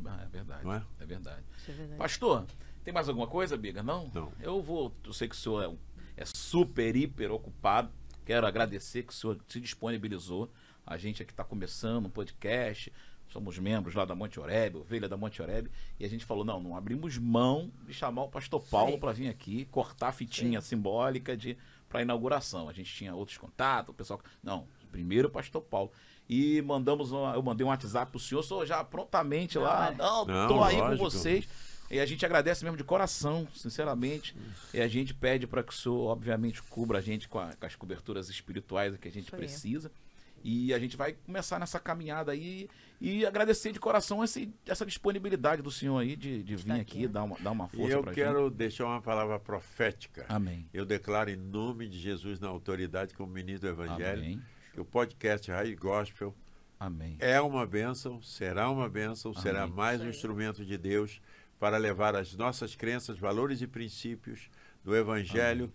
Ah, 0.04 0.22
é 0.24 0.28
verdade. 0.28 0.64
Não 0.64 0.74
é? 0.74 0.82
É 1.00 1.06
verdade. 1.06 1.42
Isso 1.58 1.70
é 1.70 1.74
verdade. 1.74 1.98
Pastor, 1.98 2.46
tem 2.84 2.92
mais 2.92 3.08
alguma 3.08 3.26
coisa, 3.26 3.56
Biga? 3.56 3.82
Não? 3.82 4.10
Não. 4.14 4.32
Eu 4.40 4.62
vou. 4.62 4.92
Eu 5.04 5.12
sei 5.12 5.28
que 5.28 5.34
o 5.34 5.38
senhor 5.38 5.62
é, 5.62 5.68
um- 5.68 5.78
é 6.16 6.24
super, 6.24 6.94
hiper 6.96 7.30
ocupado. 7.32 7.90
Quero 8.24 8.46
agradecer 8.46 9.02
que 9.04 9.12
o 9.12 9.16
senhor 9.16 9.38
se 9.48 9.60
disponibilizou. 9.60 10.50
A 10.86 10.96
gente 10.96 11.22
aqui 11.22 11.32
está 11.32 11.44
começando 11.44 12.06
um 12.06 12.10
podcast. 12.10 12.92
Somos 13.28 13.58
membros 13.58 13.94
lá 13.94 14.04
da 14.04 14.14
Monte 14.14 14.38
Oreb, 14.38 14.76
ovelha 14.76 15.08
da 15.08 15.16
Monte 15.16 15.42
Oreb. 15.42 15.68
E 15.98 16.04
a 16.04 16.08
gente 16.08 16.24
falou: 16.24 16.44
não, 16.44 16.60
não 16.60 16.76
abrimos 16.76 17.18
mão 17.18 17.72
de 17.84 17.92
chamar 17.92 18.22
o 18.22 18.28
pastor 18.28 18.62
Paulo 18.62 18.92
Sim. 18.92 18.98
para 19.00 19.12
vir 19.12 19.28
aqui, 19.28 19.64
cortar 19.66 20.08
a 20.08 20.12
fitinha 20.12 20.60
simbólica 20.60 21.36
de 21.36 21.56
para 21.88 22.02
inauguração. 22.02 22.68
A 22.68 22.72
gente 22.72 22.92
tinha 22.94 23.14
outros 23.14 23.36
contatos, 23.36 23.90
o 23.92 23.94
pessoal. 23.96 24.20
Não, 24.42 24.66
primeiro 24.92 25.26
o 25.28 25.30
pastor 25.30 25.60
Paulo. 25.62 25.90
E 26.28 26.60
mandamos 26.62 27.12
uma- 27.12 27.34
eu 27.34 27.42
mandei 27.42 27.64
um 27.64 27.68
WhatsApp 27.70 28.10
pro 28.10 28.18
senhor, 28.20 28.40
o 28.40 28.42
senhor 28.42 28.66
já 28.66 28.82
prontamente 28.82 29.58
lá. 29.58 29.90
é. 29.92 29.94
Não, 29.94 30.24
Não, 30.24 30.48
tô 30.48 30.62
aí 30.64 30.74
com 30.76 30.80
lógico. 30.82 31.04
vocês. 31.10 31.48
E 31.88 32.00
a 32.00 32.06
gente 32.06 32.26
agradece 32.26 32.64
mesmo 32.64 32.76
de 32.76 32.82
coração, 32.82 33.46
sinceramente. 33.54 34.34
E 34.74 34.80
a 34.80 34.88
gente 34.88 35.14
pede 35.14 35.46
para 35.46 35.62
que 35.62 35.72
o 35.72 35.76
senhor, 35.76 36.08
obviamente, 36.08 36.60
cubra 36.64 36.98
a 36.98 37.00
gente 37.00 37.28
com, 37.28 37.38
a- 37.38 37.52
com 37.54 37.64
as 37.64 37.76
coberturas 37.76 38.28
espirituais 38.28 38.96
que 38.96 39.06
a 39.06 39.12
gente 39.12 39.30
precisa. 39.30 39.90
E 40.42 40.74
a 40.74 40.78
gente 40.80 40.96
vai 40.96 41.12
começar 41.12 41.58
nessa 41.60 41.78
caminhada 41.80 42.32
aí 42.32 42.68
e 43.00 43.24
agradecer 43.24 43.72
de 43.72 43.78
coração 43.80 44.22
esse, 44.22 44.52
essa 44.66 44.84
disponibilidade 44.84 45.62
do 45.62 45.70
senhor 45.70 45.98
aí 45.98 46.14
de, 46.16 46.42
de 46.42 46.56
vir 46.56 46.72
aqui, 46.72 46.80
aqui, 46.80 46.98
né? 47.02 47.08
dar, 47.08 47.22
uma, 47.24 47.36
dar 47.38 47.50
uma 47.52 47.68
E 47.72 47.76
força 47.76 47.92
eu 47.96 48.02
pra 48.02 48.12
quero 48.12 48.50
deixar 48.50 48.84
uma 48.86 49.00
palavra 49.00 49.38
profética. 49.38 50.22
gente. 50.22 50.32
Amém. 50.32 50.66
Eu 50.74 50.84
declaro 50.84 51.30
em 51.30 51.36
nome 51.36 51.88
de 51.88 51.98
Jesus, 51.98 52.38
na 52.40 52.48
autoridade 52.48 53.14
como 53.14 53.32
ministro 53.32 53.68
do 53.74 53.82
Evangelho, 53.82 54.20
Amém. 54.22 54.42
Que 54.76 54.80
o 54.82 54.84
podcast 54.84 55.50
Raiz 55.50 55.74
Gospel 55.74 56.34
Amém. 56.78 57.16
é 57.18 57.40
uma 57.40 57.66
bênção, 57.66 58.20
será 58.20 58.68
uma 58.68 58.90
bênção, 58.90 59.32
será 59.32 59.62
Amém. 59.62 59.74
mais 59.74 60.02
um 60.02 60.08
instrumento 60.10 60.66
de 60.66 60.76
Deus 60.76 61.18
para 61.58 61.78
levar 61.78 62.14
as 62.14 62.34
nossas 62.34 62.74
crenças, 62.76 63.18
valores 63.18 63.62
e 63.62 63.66
princípios 63.66 64.50
do 64.84 64.94
Evangelho. 64.94 65.72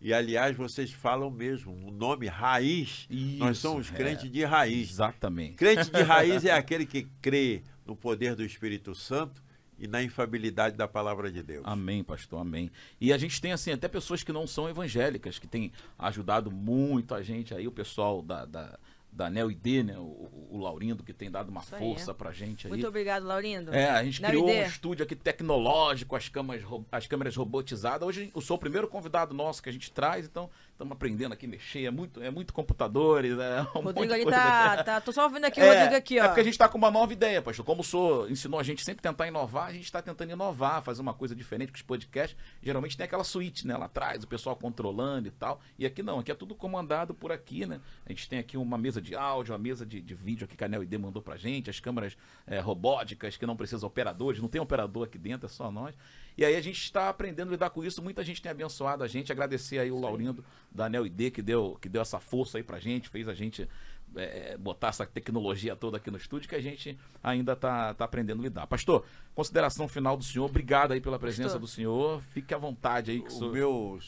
E, 0.00 0.14
aliás, 0.14 0.56
vocês 0.56 0.92
falam 0.92 1.32
mesmo, 1.32 1.72
o 1.72 1.90
nome 1.90 2.28
raiz, 2.28 3.08
nós 3.38 3.56
Isso, 3.56 3.62
somos 3.62 3.90
é. 3.90 3.96
crentes 3.96 4.30
de 4.30 4.44
raiz. 4.44 4.88
Exatamente. 4.88 5.56
Crente 5.56 5.90
de 5.90 6.02
raiz 6.02 6.44
é 6.46 6.52
aquele 6.52 6.86
que 6.86 7.08
crê 7.20 7.60
no 7.84 7.96
poder 7.96 8.36
do 8.36 8.44
Espírito 8.44 8.94
Santo 8.94 9.42
e 9.78 9.86
na 9.86 10.02
infabilidade 10.02 10.76
da 10.76 10.86
palavra 10.86 11.30
de 11.30 11.42
Deus. 11.42 11.64
Amém, 11.66 12.02
pastor, 12.02 12.40
amém. 12.40 12.70
E 13.00 13.12
a 13.12 13.18
gente 13.18 13.40
tem, 13.40 13.52
assim, 13.52 13.72
até 13.72 13.88
pessoas 13.88 14.22
que 14.22 14.32
não 14.32 14.46
são 14.46 14.68
evangélicas, 14.68 15.38
que 15.38 15.46
têm 15.46 15.72
ajudado 15.98 16.50
muito 16.50 17.14
a 17.14 17.22
gente 17.22 17.54
aí, 17.54 17.66
o 17.66 17.72
pessoal 17.72 18.22
da, 18.22 18.44
da, 18.44 18.78
da 19.14 19.30
Neo 19.30 19.50
ID, 19.50 19.84
né? 19.84 19.98
O, 19.98 20.48
o 20.50 20.58
Laurindo, 20.58 21.02
que 21.02 21.12
tem 21.12 21.30
dado 21.30 21.48
uma 21.48 21.60
Isso 21.60 21.76
força 21.76 22.10
é. 22.10 22.14
pra 22.14 22.32
gente 22.32 22.66
aí. 22.66 22.70
Muito 22.70 22.86
obrigado, 22.86 23.24
Laurindo. 23.24 23.72
É, 23.72 23.88
a 23.90 24.02
gente 24.04 24.20
Neo 24.20 24.30
criou 24.30 24.48
ID. 24.48 24.56
um 24.56 24.66
estúdio 24.66 25.04
aqui 25.04 25.14
tecnológico, 25.14 26.16
as 26.16 26.28
câmeras, 26.28 26.64
as 26.90 27.06
câmeras 27.06 27.36
robotizadas. 27.36 28.06
Hoje 28.06 28.30
eu 28.34 28.40
sou 28.40 28.56
o 28.56 28.60
primeiro 28.60 28.88
convidado 28.88 29.34
nosso 29.34 29.62
que 29.62 29.68
a 29.68 29.72
gente 29.72 29.90
traz, 29.92 30.26
então 30.26 30.50
estamos 30.74 30.92
aprendendo 30.92 31.32
aqui 31.32 31.46
a 31.46 31.48
mexer. 31.48 31.84
É 31.84 31.90
muito, 31.90 32.20
é 32.22 32.30
muito 32.30 32.52
computadores, 32.52 33.38
é 33.38 33.62
um 33.76 33.80
Rodrigo 33.80 34.12
ali 34.12 34.24
tá, 34.26 34.82
tá. 34.84 35.00
Tô 35.00 35.12
só 35.12 35.24
ouvindo 35.24 35.44
aqui 35.44 35.60
o 35.60 35.62
É, 35.62 35.68
Rodrigo 35.68 35.96
aqui, 35.96 36.20
ó. 36.20 36.24
É 36.24 36.26
porque 36.28 36.40
a 36.40 36.44
gente 36.44 36.54
está 36.54 36.68
com 36.68 36.76
uma 36.76 36.90
nova 36.90 37.12
ideia, 37.12 37.40
pastor. 37.40 37.64
Como 37.64 37.80
o 37.80 37.84
senhor 37.84 38.30
ensinou 38.30 38.58
a 38.58 38.62
gente 38.62 38.84
sempre 38.84 39.00
tentar 39.00 39.26
inovar, 39.26 39.68
a 39.68 39.72
gente 39.72 39.84
está 39.84 40.02
tentando 40.02 40.32
inovar, 40.32 40.82
fazer 40.82 41.00
uma 41.00 41.14
coisa 41.14 41.34
diferente 41.34 41.70
com 41.70 41.76
os 41.76 41.82
podcasts. 41.82 42.36
Geralmente 42.62 42.96
tem 42.96 43.04
aquela 43.04 43.24
suíte, 43.24 43.66
né, 43.66 43.76
lá 43.76 43.86
atrás, 43.86 44.24
o 44.24 44.26
pessoal 44.26 44.56
controlando 44.56 45.28
e 45.28 45.30
tal. 45.30 45.60
E 45.78 45.86
aqui 45.86 46.02
não, 46.02 46.18
aqui 46.18 46.32
é 46.32 46.34
tudo 46.34 46.54
comandado 46.54 47.14
por 47.14 47.30
aqui, 47.30 47.64
né? 47.64 47.80
A 48.04 48.10
gente 48.10 48.28
tem 48.28 48.38
aqui 48.38 48.56
uma 48.56 48.76
mesa 48.76 49.00
de 49.00 49.14
áudio, 49.14 49.52
uma 49.52 49.58
mesa 49.58 49.86
de, 49.86 50.00
de 50.00 50.14
vídeo 50.14 50.44
aqui 50.44 50.56
que 50.56 50.64
a 50.64 50.68
Neo 50.68 50.82
ID 50.82 50.94
mandou 50.94 51.22
pra 51.22 51.36
gente, 51.36 51.70
as 51.70 51.78
câmeras 51.78 52.16
é, 52.46 52.58
robóticas 52.58 53.36
que 53.36 53.46
não 53.46 53.56
precisam 53.56 53.86
operadores, 53.86 54.40
não 54.40 54.48
tem 54.48 54.60
operador 54.60 55.04
aqui 55.04 55.18
dentro, 55.18 55.46
é 55.46 55.48
só 55.48 55.70
nós. 55.70 55.94
E 56.36 56.44
aí 56.44 56.56
a 56.56 56.60
gente 56.60 56.80
está 56.80 57.08
aprendendo 57.08 57.48
a 57.48 57.52
lidar 57.52 57.70
com 57.70 57.84
isso. 57.84 58.02
Muita 58.02 58.24
gente 58.24 58.42
tem 58.42 58.50
abençoado 58.50 59.04
a 59.04 59.08
gente. 59.08 59.30
Agradecer 59.30 59.78
aí 59.78 59.90
o 59.90 60.00
Laurindo 60.00 60.44
da 60.70 60.88
Neo 60.88 61.06
ID 61.06 61.32
que 61.32 61.42
deu, 61.42 61.78
que 61.80 61.88
deu 61.88 62.02
essa 62.02 62.18
força 62.18 62.58
aí 62.58 62.64
pra 62.64 62.80
gente, 62.80 63.08
fez 63.08 63.28
a 63.28 63.34
gente 63.34 63.68
é, 64.16 64.56
botar 64.56 64.88
essa 64.88 65.06
tecnologia 65.06 65.76
toda 65.76 65.96
aqui 65.96 66.10
no 66.10 66.16
estúdio 66.16 66.48
que 66.48 66.54
a 66.54 66.60
gente 66.60 66.98
ainda 67.22 67.54
tá, 67.54 67.94
tá 67.94 68.04
aprendendo 68.04 68.40
a 68.40 68.44
lidar. 68.44 68.66
Pastor, 68.66 69.04
consideração 69.34 69.88
final 69.88 70.16
do 70.16 70.24
senhor. 70.24 70.46
Obrigado 70.46 70.92
aí 70.92 71.00
pela 71.00 71.18
presença 71.18 71.58
Pastor. 71.58 71.60
do 71.60 71.68
senhor. 71.68 72.22
Fique 72.32 72.52
à 72.52 72.58
vontade 72.58 73.10
aí. 73.10 73.20
Que 73.20 73.32
o 73.32 73.34
o 73.34 73.38
senhor... 73.38 73.52
meu, 73.52 73.98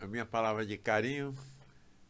a 0.00 0.06
minha 0.06 0.26
palavra 0.26 0.64
de 0.66 0.76
carinho, 0.76 1.34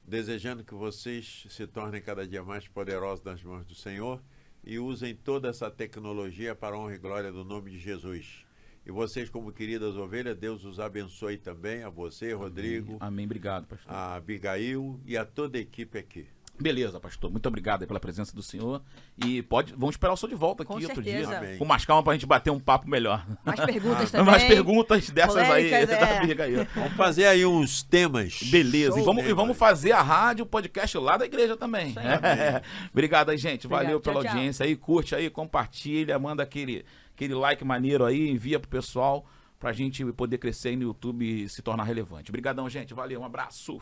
desejando 0.06 0.64
que 0.64 0.74
vocês 0.74 1.46
se 1.48 1.66
tornem 1.66 2.00
cada 2.00 2.26
dia 2.26 2.42
mais 2.42 2.66
poderosos 2.68 3.24
nas 3.24 3.42
mãos 3.42 3.64
do 3.64 3.74
Senhor 3.74 4.20
e 4.62 4.78
usem 4.78 5.14
toda 5.14 5.48
essa 5.48 5.70
tecnologia 5.70 6.54
para 6.54 6.74
a 6.74 6.78
honra 6.78 6.94
e 6.94 6.98
glória 6.98 7.30
do 7.30 7.44
nome 7.44 7.70
de 7.70 7.78
Jesus. 7.78 8.43
E 8.86 8.92
vocês, 8.92 9.30
como 9.30 9.50
queridas 9.50 9.96
ovelhas, 9.96 10.36
Deus 10.36 10.64
os 10.64 10.78
abençoe 10.78 11.38
também, 11.38 11.82
a 11.82 11.88
você, 11.88 12.32
Rodrigo, 12.34 12.98
Amém. 13.00 13.24
Obrigado, 13.24 13.66
pastor. 13.66 13.90
a 13.90 14.14
Abigail 14.16 15.00
e 15.06 15.16
a 15.16 15.24
toda 15.24 15.56
a 15.56 15.60
equipe 15.60 15.98
aqui. 15.98 16.26
Beleza, 16.60 17.00
pastor. 17.00 17.30
Muito 17.32 17.46
obrigado 17.48 17.82
aí 17.82 17.86
pela 17.88 17.98
presença 17.98 18.34
do 18.34 18.42
senhor. 18.42 18.80
E 19.24 19.42
pode, 19.42 19.72
vamos 19.72 19.94
esperar 19.94 20.12
o 20.12 20.16
senhor 20.16 20.30
de 20.30 20.36
volta 20.36 20.62
aqui 20.62 20.68
Com 20.68 20.74
outro 20.74 20.94
certeza. 20.94 21.26
dia. 21.26 21.38
Amém. 21.38 21.58
Com 21.58 21.64
mais 21.64 21.84
calma 21.84 22.00
pra 22.02 22.12
gente 22.12 22.26
bater 22.26 22.50
um 22.50 22.60
papo 22.60 22.88
melhor. 22.88 23.26
Mais 23.44 23.58
perguntas 23.58 24.10
também. 24.12 24.26
Mais 24.26 24.44
perguntas 24.44 25.10
dessas 25.10 25.36
aí 25.36 25.68
Polêmicas, 25.68 25.88
da 25.88 26.06
é. 26.06 26.18
amiga 26.18 26.44
aí. 26.44 26.54
Vamos 26.74 26.92
fazer 26.92 27.26
aí 27.26 27.44
uns 27.44 27.82
temas. 27.82 28.40
Beleza, 28.44 29.00
e 29.00 29.02
vamos, 29.02 29.24
e 29.24 29.26
temas. 29.26 29.36
vamos 29.36 29.56
fazer 29.56 29.92
a 29.92 30.02
rádio, 30.02 30.44
o 30.44 30.46
podcast 30.46 30.96
lá 30.96 31.16
da 31.16 31.24
igreja 31.24 31.56
também. 31.56 31.88
Isso 31.88 31.98
aí. 31.98 32.62
Obrigado 32.92 33.30
aí, 33.30 33.36
gente. 33.36 33.66
Valeu 33.66 33.96
Obrigado. 33.96 34.02
pela 34.02 34.14
Tchau, 34.14 34.22
tchau. 34.22 34.32
audiência 34.32 34.64
aí. 34.64 34.76
Curte 34.76 35.14
aí, 35.16 35.28
compartilha, 35.28 36.16
manda 36.20 36.44
aquele, 36.44 36.84
aquele 37.14 37.34
like 37.34 37.64
maneiro 37.64 38.04
aí, 38.04 38.28
envia 38.28 38.58
pro 38.58 38.68
pessoal 38.68 39.24
pra 39.58 39.72
gente 39.72 40.04
poder 40.12 40.38
crescer 40.38 40.70
aí 40.70 40.76
no 40.76 40.82
YouTube 40.82 41.24
e 41.24 41.48
se 41.48 41.62
tornar 41.62 41.84
relevante. 41.84 42.30
Obrigadão, 42.30 42.68
gente. 42.68 42.92
Valeu, 42.92 43.20
um 43.20 43.24
abraço. 43.24 43.80